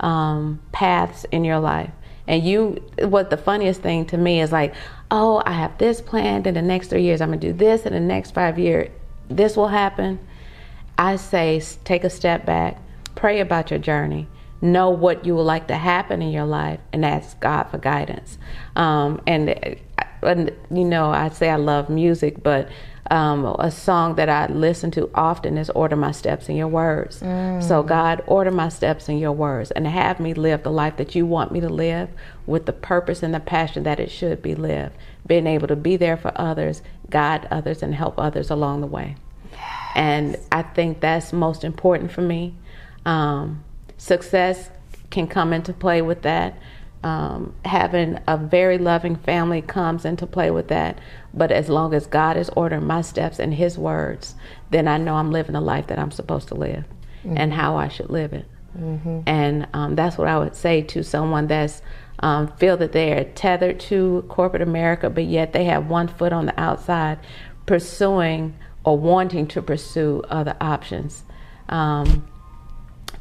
um, 0.00 0.60
paths 0.72 1.26
in 1.30 1.44
your 1.44 1.58
life. 1.60 1.90
And 2.26 2.42
you, 2.42 2.82
what 2.98 3.30
the 3.30 3.36
funniest 3.36 3.82
thing 3.82 4.06
to 4.06 4.16
me 4.16 4.40
is 4.40 4.50
like, 4.50 4.74
oh, 5.10 5.42
I 5.44 5.52
have 5.52 5.76
this 5.78 6.00
planned 6.00 6.46
in 6.46 6.54
the 6.54 6.62
next 6.62 6.88
three 6.88 7.02
years. 7.02 7.20
I'm 7.20 7.28
gonna 7.28 7.40
do 7.40 7.52
this 7.52 7.84
in 7.84 7.92
the 7.92 8.00
next 8.00 8.32
five 8.32 8.58
years. 8.58 8.90
This 9.28 9.56
will 9.56 9.68
happen. 9.68 10.18
I 10.96 11.16
say 11.16 11.60
take 11.84 12.04
a 12.04 12.10
step 12.10 12.46
back, 12.46 12.80
pray 13.14 13.40
about 13.40 13.70
your 13.70 13.78
journey, 13.78 14.26
know 14.62 14.90
what 14.90 15.26
you 15.26 15.34
would 15.34 15.42
like 15.42 15.68
to 15.68 15.76
happen 15.76 16.22
in 16.22 16.30
your 16.30 16.46
life, 16.46 16.80
and 16.92 17.04
ask 17.04 17.38
God 17.40 17.64
for 17.64 17.78
guidance. 17.78 18.38
Um, 18.76 19.20
and, 19.26 19.50
uh, 19.50 19.74
and 20.22 20.52
you 20.70 20.84
know, 20.84 21.10
I 21.10 21.28
say 21.30 21.50
I 21.50 21.56
love 21.56 21.90
music, 21.90 22.42
but 22.42 22.68
um, 23.10 23.44
a 23.58 23.70
song 23.70 24.14
that 24.16 24.28
I 24.28 24.46
listen 24.46 24.90
to 24.92 25.10
often 25.14 25.58
is 25.58 25.70
"Order 25.70 25.96
My 25.96 26.12
Steps 26.12 26.48
in 26.48 26.56
Your 26.56 26.68
Words." 26.68 27.20
So 27.62 27.82
God, 27.82 28.22
order 28.26 28.50
my 28.50 28.68
steps 28.68 29.08
in 29.08 29.18
Your 29.18 29.32
words, 29.32 29.70
and 29.70 29.86
have 29.86 30.20
me 30.20 30.34
live 30.34 30.62
the 30.62 30.70
life 30.70 30.96
that 30.96 31.14
You 31.14 31.26
want 31.26 31.52
me 31.52 31.60
to 31.60 31.68
live, 31.68 32.08
with 32.46 32.66
the 32.66 32.72
purpose 32.72 33.22
and 33.22 33.34
the 33.34 33.40
passion 33.40 33.82
that 33.82 34.00
it 34.00 34.10
should 34.10 34.42
be 34.42 34.54
lived. 34.54 34.94
Being 35.26 35.46
able 35.46 35.68
to 35.68 35.76
be 35.76 35.96
there 35.96 36.16
for 36.16 36.32
others, 36.34 36.82
guide 37.10 37.46
others, 37.50 37.82
and 37.82 37.94
help 37.94 38.18
others 38.18 38.50
along 38.50 38.80
the 38.80 38.86
way 38.86 39.16
and 39.94 40.36
I 40.50 40.62
think 40.62 41.00
that's 41.00 41.32
most 41.32 41.64
important 41.64 42.12
for 42.12 42.20
me. 42.20 42.54
Um, 43.06 43.64
success 43.96 44.70
can 45.10 45.28
come 45.28 45.52
into 45.52 45.72
play 45.72 46.02
with 46.02 46.22
that. 46.22 46.58
Um, 47.04 47.54
having 47.64 48.18
a 48.26 48.36
very 48.38 48.78
loving 48.78 49.16
family 49.16 49.60
comes 49.62 50.04
into 50.04 50.26
play 50.26 50.50
with 50.50 50.68
that. 50.68 50.98
But 51.34 51.52
as 51.52 51.68
long 51.68 51.92
as 51.94 52.06
God 52.06 52.36
is 52.36 52.48
ordering 52.56 52.86
my 52.86 53.02
steps 53.02 53.38
and 53.38 53.52
His 53.54 53.76
words, 53.78 54.34
then 54.70 54.88
I 54.88 54.96
know 54.98 55.14
I'm 55.16 55.30
living 55.30 55.52
the 55.52 55.60
life 55.60 55.86
that 55.88 55.98
I'm 55.98 56.10
supposed 56.10 56.48
to 56.48 56.54
live 56.54 56.84
and 57.38 57.52
how 57.52 57.76
I 57.76 57.88
should 57.88 58.10
live 58.10 58.32
it. 58.32 58.46
And 59.26 59.66
um, 59.72 59.94
that's 59.94 60.18
what 60.18 60.28
I 60.28 60.38
would 60.38 60.56
say 60.56 60.82
to 60.82 61.02
someone 61.04 61.46
that's 61.46 61.80
um, 62.20 62.48
feel 62.56 62.76
that 62.78 62.92
they 62.92 63.12
are 63.12 63.24
tethered 63.24 63.80
to 63.80 64.24
corporate 64.28 64.62
America, 64.62 65.10
but 65.10 65.24
yet 65.24 65.52
they 65.52 65.64
have 65.64 65.88
one 65.88 66.08
foot 66.08 66.32
on 66.32 66.46
the 66.46 66.58
outside, 66.60 67.18
pursuing 67.66 68.54
or 68.84 68.98
wanting 68.98 69.46
to 69.48 69.62
pursue 69.62 70.22
other 70.28 70.56
options. 70.60 71.22
Um, 71.68 72.26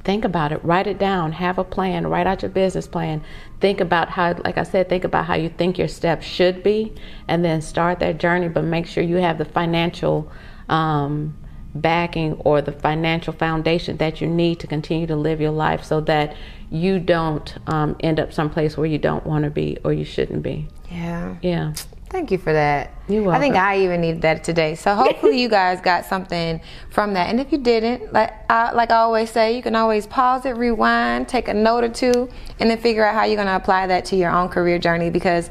think 0.04 0.26
about 0.26 0.52
it. 0.52 0.64
Write 0.64 0.88
it 0.88 0.98
down. 0.98 1.32
Have 1.34 1.58
a 1.58 1.64
plan. 1.64 2.08
Write 2.08 2.28
out 2.28 2.42
your 2.42 2.52
business 2.52 2.88
plan. 2.88 3.24
Think 3.60 3.80
about 3.80 4.10
how 4.10 4.34
like 4.44 4.58
i 4.58 4.64
said 4.64 4.90
think 4.90 5.06
about 5.06 5.26
how 5.26 5.36
you 5.36 5.50
think 5.50 5.78
your 5.78 5.88
steps 5.88 6.26
should 6.26 6.64
be 6.64 6.94
and 7.30 7.46
then 7.46 7.62
start 7.62 8.00
that 8.00 8.18
journey 8.18 8.50
but 8.50 8.64
make 8.66 8.86
sure 8.86 9.02
you 9.02 9.16
have 9.16 9.38
the 9.38 9.46
financial 9.46 10.30
um, 10.68 11.38
backing 11.74 12.34
or 12.40 12.62
the 12.62 12.74
financial 12.74 13.32
foundation 13.32 13.98
that 13.98 14.20
you 14.20 14.28
need 14.28 14.60
to 14.60 14.68
continue 14.68 15.08
to 15.08 15.16
live 15.16 15.40
your 15.40 15.52
life 15.52 15.84
so 15.84 16.02
that 16.02 16.36
you 16.70 17.00
don't 17.00 17.56
um, 17.68 17.96
end 18.02 18.20
up 18.20 18.34
someplace 18.34 18.76
where 18.76 18.88
you 18.88 18.98
don't 18.98 19.26
want 19.26 19.46
to 19.46 19.50
be 19.50 19.78
or 19.84 19.94
you 19.94 20.04
shouldn't 20.04 20.44
be. 20.44 20.68
Yeah. 20.90 21.38
yeah 21.42 21.74
Thank 22.14 22.30
you 22.30 22.38
for 22.38 22.54
that. 22.54 22.92
You're 23.08 23.28
I 23.34 23.40
think. 23.40 23.56
I 23.56 23.80
even 23.80 24.02
needed 24.02 24.22
that 24.22 24.44
today. 24.44 24.76
So 24.76 24.94
hopefully 24.94 25.42
you 25.42 25.50
guys 25.50 25.82
got 25.82 26.06
something 26.06 26.62
from 26.92 27.16
that. 27.16 27.28
And 27.28 27.40
if 27.40 27.52
you 27.52 27.58
didn't, 27.58 28.14
like 28.14 28.32
I, 28.52 28.72
like 28.72 28.92
I 28.92 28.98
always 28.98 29.32
say, 29.32 29.56
you 29.56 29.64
can 29.64 29.76
always 29.76 30.06
pause 30.06 30.46
it, 30.46 30.52
rewind, 30.52 31.28
take 31.28 31.48
a 31.48 31.56
note 31.56 31.84
or 31.84 31.90
two, 31.90 32.30
and 32.60 32.70
then 32.70 32.78
figure 32.78 33.04
out 33.04 33.16
how 33.16 33.24
you're 33.24 33.36
going 33.36 33.48
to 33.48 33.56
apply 33.56 33.88
that 33.88 34.06
to 34.06 34.16
your 34.16 34.30
own 34.30 34.48
career 34.48 34.78
journey. 34.78 35.10
Because 35.10 35.50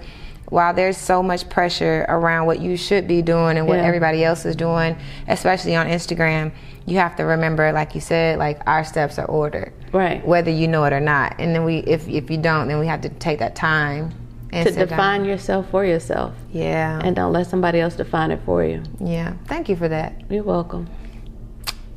while 0.50 0.72
there's 0.72 0.96
so 0.96 1.20
much 1.20 1.48
pressure 1.50 2.06
around 2.08 2.46
what 2.46 2.60
you 2.60 2.76
should 2.76 3.08
be 3.08 3.22
doing 3.22 3.58
and 3.58 3.66
what 3.66 3.78
Yeah. 3.78 3.84
everybody 3.84 4.22
else 4.22 4.46
is 4.46 4.54
doing, 4.54 4.96
especially 5.26 5.74
on 5.74 5.88
Instagram, 5.88 6.52
you 6.86 6.98
have 6.98 7.16
to 7.16 7.24
remember, 7.24 7.72
like 7.72 7.96
you 7.96 8.00
said, 8.00 8.38
like 8.38 8.60
our 8.68 8.84
steps 8.84 9.18
are 9.18 9.26
ordered, 9.26 9.72
Right. 9.92 10.24
Whether 10.24 10.52
you 10.52 10.68
know 10.68 10.84
it 10.84 10.92
or 10.92 11.00
not. 11.00 11.34
And 11.40 11.52
then 11.56 11.64
we, 11.64 11.78
if 11.78 12.08
if 12.08 12.30
you 12.30 12.36
don't, 12.38 12.68
then 12.68 12.78
we 12.78 12.86
have 12.86 13.00
to 13.00 13.08
take 13.08 13.40
that 13.40 13.56
time 13.56 14.14
to 14.52 14.70
define 14.70 15.24
yourself 15.24 15.68
for 15.70 15.84
yourself. 15.84 16.34
Yeah. 16.52 17.00
and 17.02 17.16
don't 17.16 17.32
let 17.32 17.46
somebody 17.46 17.80
else 17.80 17.96
define 17.96 18.30
it 18.30 18.40
for 18.44 18.64
you. 18.64 18.82
Yeah, 19.00 19.34
thank 19.46 19.68
you 19.68 19.76
for 19.76 19.88
that. 19.88 20.22
you're 20.30 20.44
welcome. 20.44 20.88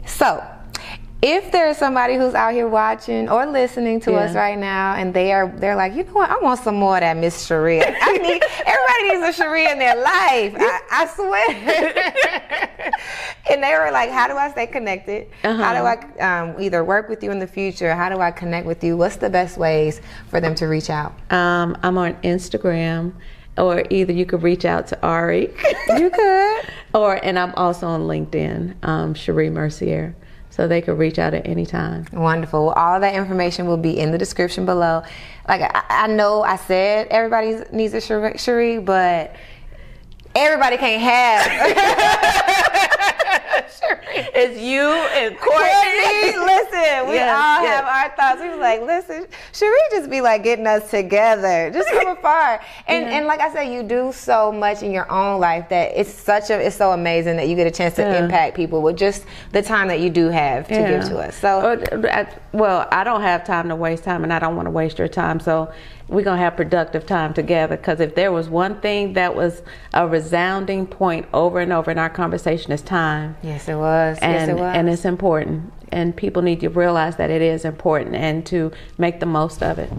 So, 0.05 0.41
if 1.27 1.51
there's 1.51 1.75
somebody 1.75 2.17
who's 2.17 2.35
out 2.35 2.53
here 2.53 2.67
watching 2.67 3.27
or 3.29 3.47
listening 3.47 3.99
to 4.01 4.13
us 4.13 4.35
right 4.35 4.59
now, 4.59 4.93
and 4.93 5.11
they 5.11 5.33
are 5.33 5.47
they're 5.57 5.75
like, 5.75 5.95
you 5.95 6.03
know 6.03 6.13
what, 6.13 6.29
I 6.29 6.37
want 6.37 6.59
some 6.59 6.75
more 6.75 6.97
of 6.97 7.01
that 7.01 7.17
Miss 7.17 7.47
Sharia. 7.47 7.95
I 7.99 8.11
need 8.19 8.43
everybody 8.63 9.09
needs 9.09 9.27
a 9.27 9.33
Sharia 9.33 9.71
in 9.71 9.79
their 9.79 9.95
life. 9.95 10.55
I, 10.55 10.81
I 10.91 11.07
swear. 11.07 12.91
and 13.49 13.63
they 13.63 13.73
were 13.73 13.89
like, 13.91 14.11
how 14.11 14.27
do 14.27 14.35
I 14.35 14.51
stay 14.51 14.67
connected? 14.67 15.27
How 15.41 15.73
do 15.73 15.79
I 15.79 16.41
um, 16.41 16.61
either 16.61 16.83
work 16.83 17.09
with 17.09 17.23
you 17.23 17.31
in 17.31 17.39
the 17.39 17.47
future? 17.47 17.95
How 17.95 18.09
do 18.09 18.19
I 18.19 18.29
connect 18.29 18.67
with 18.67 18.83
you? 18.83 18.95
What's 18.95 19.15
the 19.15 19.31
best 19.31 19.57
ways 19.57 20.01
for 20.29 20.39
them 20.39 20.53
to 20.55 20.67
reach 20.67 20.91
out? 20.91 21.11
Um, 21.33 21.75
I'm 21.81 21.97
on 21.97 22.13
Instagram, 22.21 23.13
or 23.57 23.83
either 23.89 24.13
you 24.13 24.27
could 24.27 24.43
reach 24.43 24.63
out 24.63 24.85
to 24.89 25.01
Ari. 25.01 25.51
You 25.97 26.11
could. 26.11 26.65
or 26.93 27.15
and 27.25 27.39
I'm 27.39 27.55
also 27.55 27.87
on 27.87 28.01
LinkedIn, 28.01 28.75
um, 28.83 29.15
Cherye 29.15 29.51
Mercier, 29.51 30.15
so 30.55 30.67
they 30.69 30.81
could 30.81 30.97
reach 30.97 31.19
out 31.19 31.33
at 31.33 31.45
any 31.45 31.65
time. 31.65 32.05
Wonderful. 32.13 32.69
All 32.69 33.01
that 33.01 33.13
information 33.13 33.67
will 33.67 33.75
be 33.75 33.99
in 33.99 34.11
the 34.11 34.17
description 34.17 34.65
below. 34.65 35.03
Like 35.49 35.59
I, 35.61 35.83
I 35.89 36.07
know 36.07 36.43
I 36.43 36.55
said 36.55 37.07
everybody 37.07 37.57
needs 37.73 37.93
a 37.93 37.97
Cherye, 37.97 38.85
but 38.85 39.35
everybody 40.33 40.77
can't 40.77 41.01
have. 41.01 43.05
Cherye. 43.85 44.29
It's 44.35 44.59
you 44.59 44.81
and 44.81 45.37
Courtney, 45.37 46.37
listen, 46.45 47.07
we 47.09 47.15
Yes, 47.15 47.35
all 47.37 47.63
yes. 47.63 47.83
have 47.83 47.85
our 47.85 48.15
thoughts. 48.15 48.41
We 48.41 48.49
was 48.49 48.59
like, 48.59 48.81
listen, 48.81 49.25
Cherye 49.53 49.91
just 49.91 50.09
be 50.09 50.21
like 50.21 50.43
getting 50.43 50.67
us 50.67 50.89
together, 50.89 51.69
just 51.71 51.89
from 51.89 52.07
afar. 52.17 52.61
And 52.87 53.05
and 53.05 53.25
like 53.27 53.39
I 53.39 53.51
said, 53.53 53.63
you 53.73 53.83
do 53.83 54.11
so 54.13 54.51
much 54.51 54.83
in 54.83 54.91
your 54.91 55.09
own 55.11 55.39
life 55.39 55.69
that 55.69 55.91
it's 55.95 56.11
such 56.11 56.49
a 56.49 56.59
it's 56.65 56.75
so 56.75 56.91
amazing 56.91 57.37
that 57.37 57.47
you 57.47 57.55
get 57.55 57.67
a 57.67 57.71
chance 57.71 57.95
to 57.95 58.01
Yeah. 58.01 58.23
impact 58.23 58.55
people 58.55 58.81
with 58.81 58.97
just 58.97 59.25
the 59.51 59.61
time 59.61 59.87
that 59.87 59.99
you 59.99 60.09
do 60.09 60.29
have 60.29 60.67
to 60.67 60.73
give 60.73 61.05
to 61.09 61.17
us. 61.17 61.35
So 61.35 61.81
well, 62.53 62.87
I 62.91 63.03
don't 63.03 63.21
have 63.21 63.43
time 63.45 63.69
to 63.69 63.75
waste 63.75 64.03
time, 64.03 64.23
and 64.23 64.31
I 64.31 64.39
don't 64.39 64.55
want 64.55 64.65
to 64.67 64.71
waste 64.71 64.99
your 64.99 65.07
time. 65.07 65.39
So 65.39 65.71
we're 66.07 66.23
gonna 66.23 66.41
have 66.41 66.55
productive 66.55 67.05
time 67.05 67.33
together. 67.33 67.77
Because 67.77 67.99
if 67.99 68.15
there 68.15 68.31
was 68.31 68.49
one 68.49 68.79
thing 68.81 69.13
that 69.13 69.35
was 69.35 69.61
a 69.93 70.07
resounding 70.07 70.85
point 70.87 71.27
over 71.33 71.59
and 71.59 71.73
over 71.73 71.91
in 71.91 71.97
our 71.97 72.09
conversation, 72.09 72.71
is 72.71 72.81
time. 72.81 73.35
yes, 73.41 73.67
it 73.67 73.75
was. 73.75 74.17
and 74.21 74.33
yes, 74.33 74.49
it 74.49 74.53
was. 74.55 74.75
and 74.75 74.89
it's 74.89 75.05
important 75.05 75.71
and 75.91 76.15
people 76.15 76.41
need 76.41 76.59
to 76.59 76.69
realize 76.69 77.15
that 77.17 77.29
it 77.29 77.41
is 77.41 77.63
important 77.65 78.15
and 78.15 78.45
to 78.45 78.71
make 78.97 79.19
the 79.19 79.25
most 79.25 79.61
of 79.61 79.77
it 79.79 79.91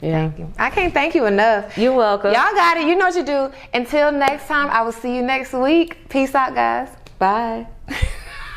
yeah 0.00 0.30
I 0.58 0.70
can't 0.70 0.92
thank 0.94 1.14
you 1.14 1.26
enough. 1.26 1.76
you're 1.78 1.94
welcome 1.94 2.32
Y'all 2.32 2.52
got 2.54 2.76
it. 2.76 2.86
You 2.86 2.96
know 2.96 3.06
what 3.06 3.16
you 3.16 3.24
do. 3.24 3.50
Until 3.72 4.12
next 4.12 4.46
time, 4.46 4.68
I 4.68 4.82
will 4.82 4.92
see 4.92 5.16
you 5.16 5.22
next 5.22 5.52
week. 5.52 6.08
Peace 6.08 6.34
out, 6.34 6.54
guys. 6.54 6.88
bye 7.18 7.66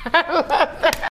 I 0.05 0.31
love 0.33 0.47
that. 0.49 1.05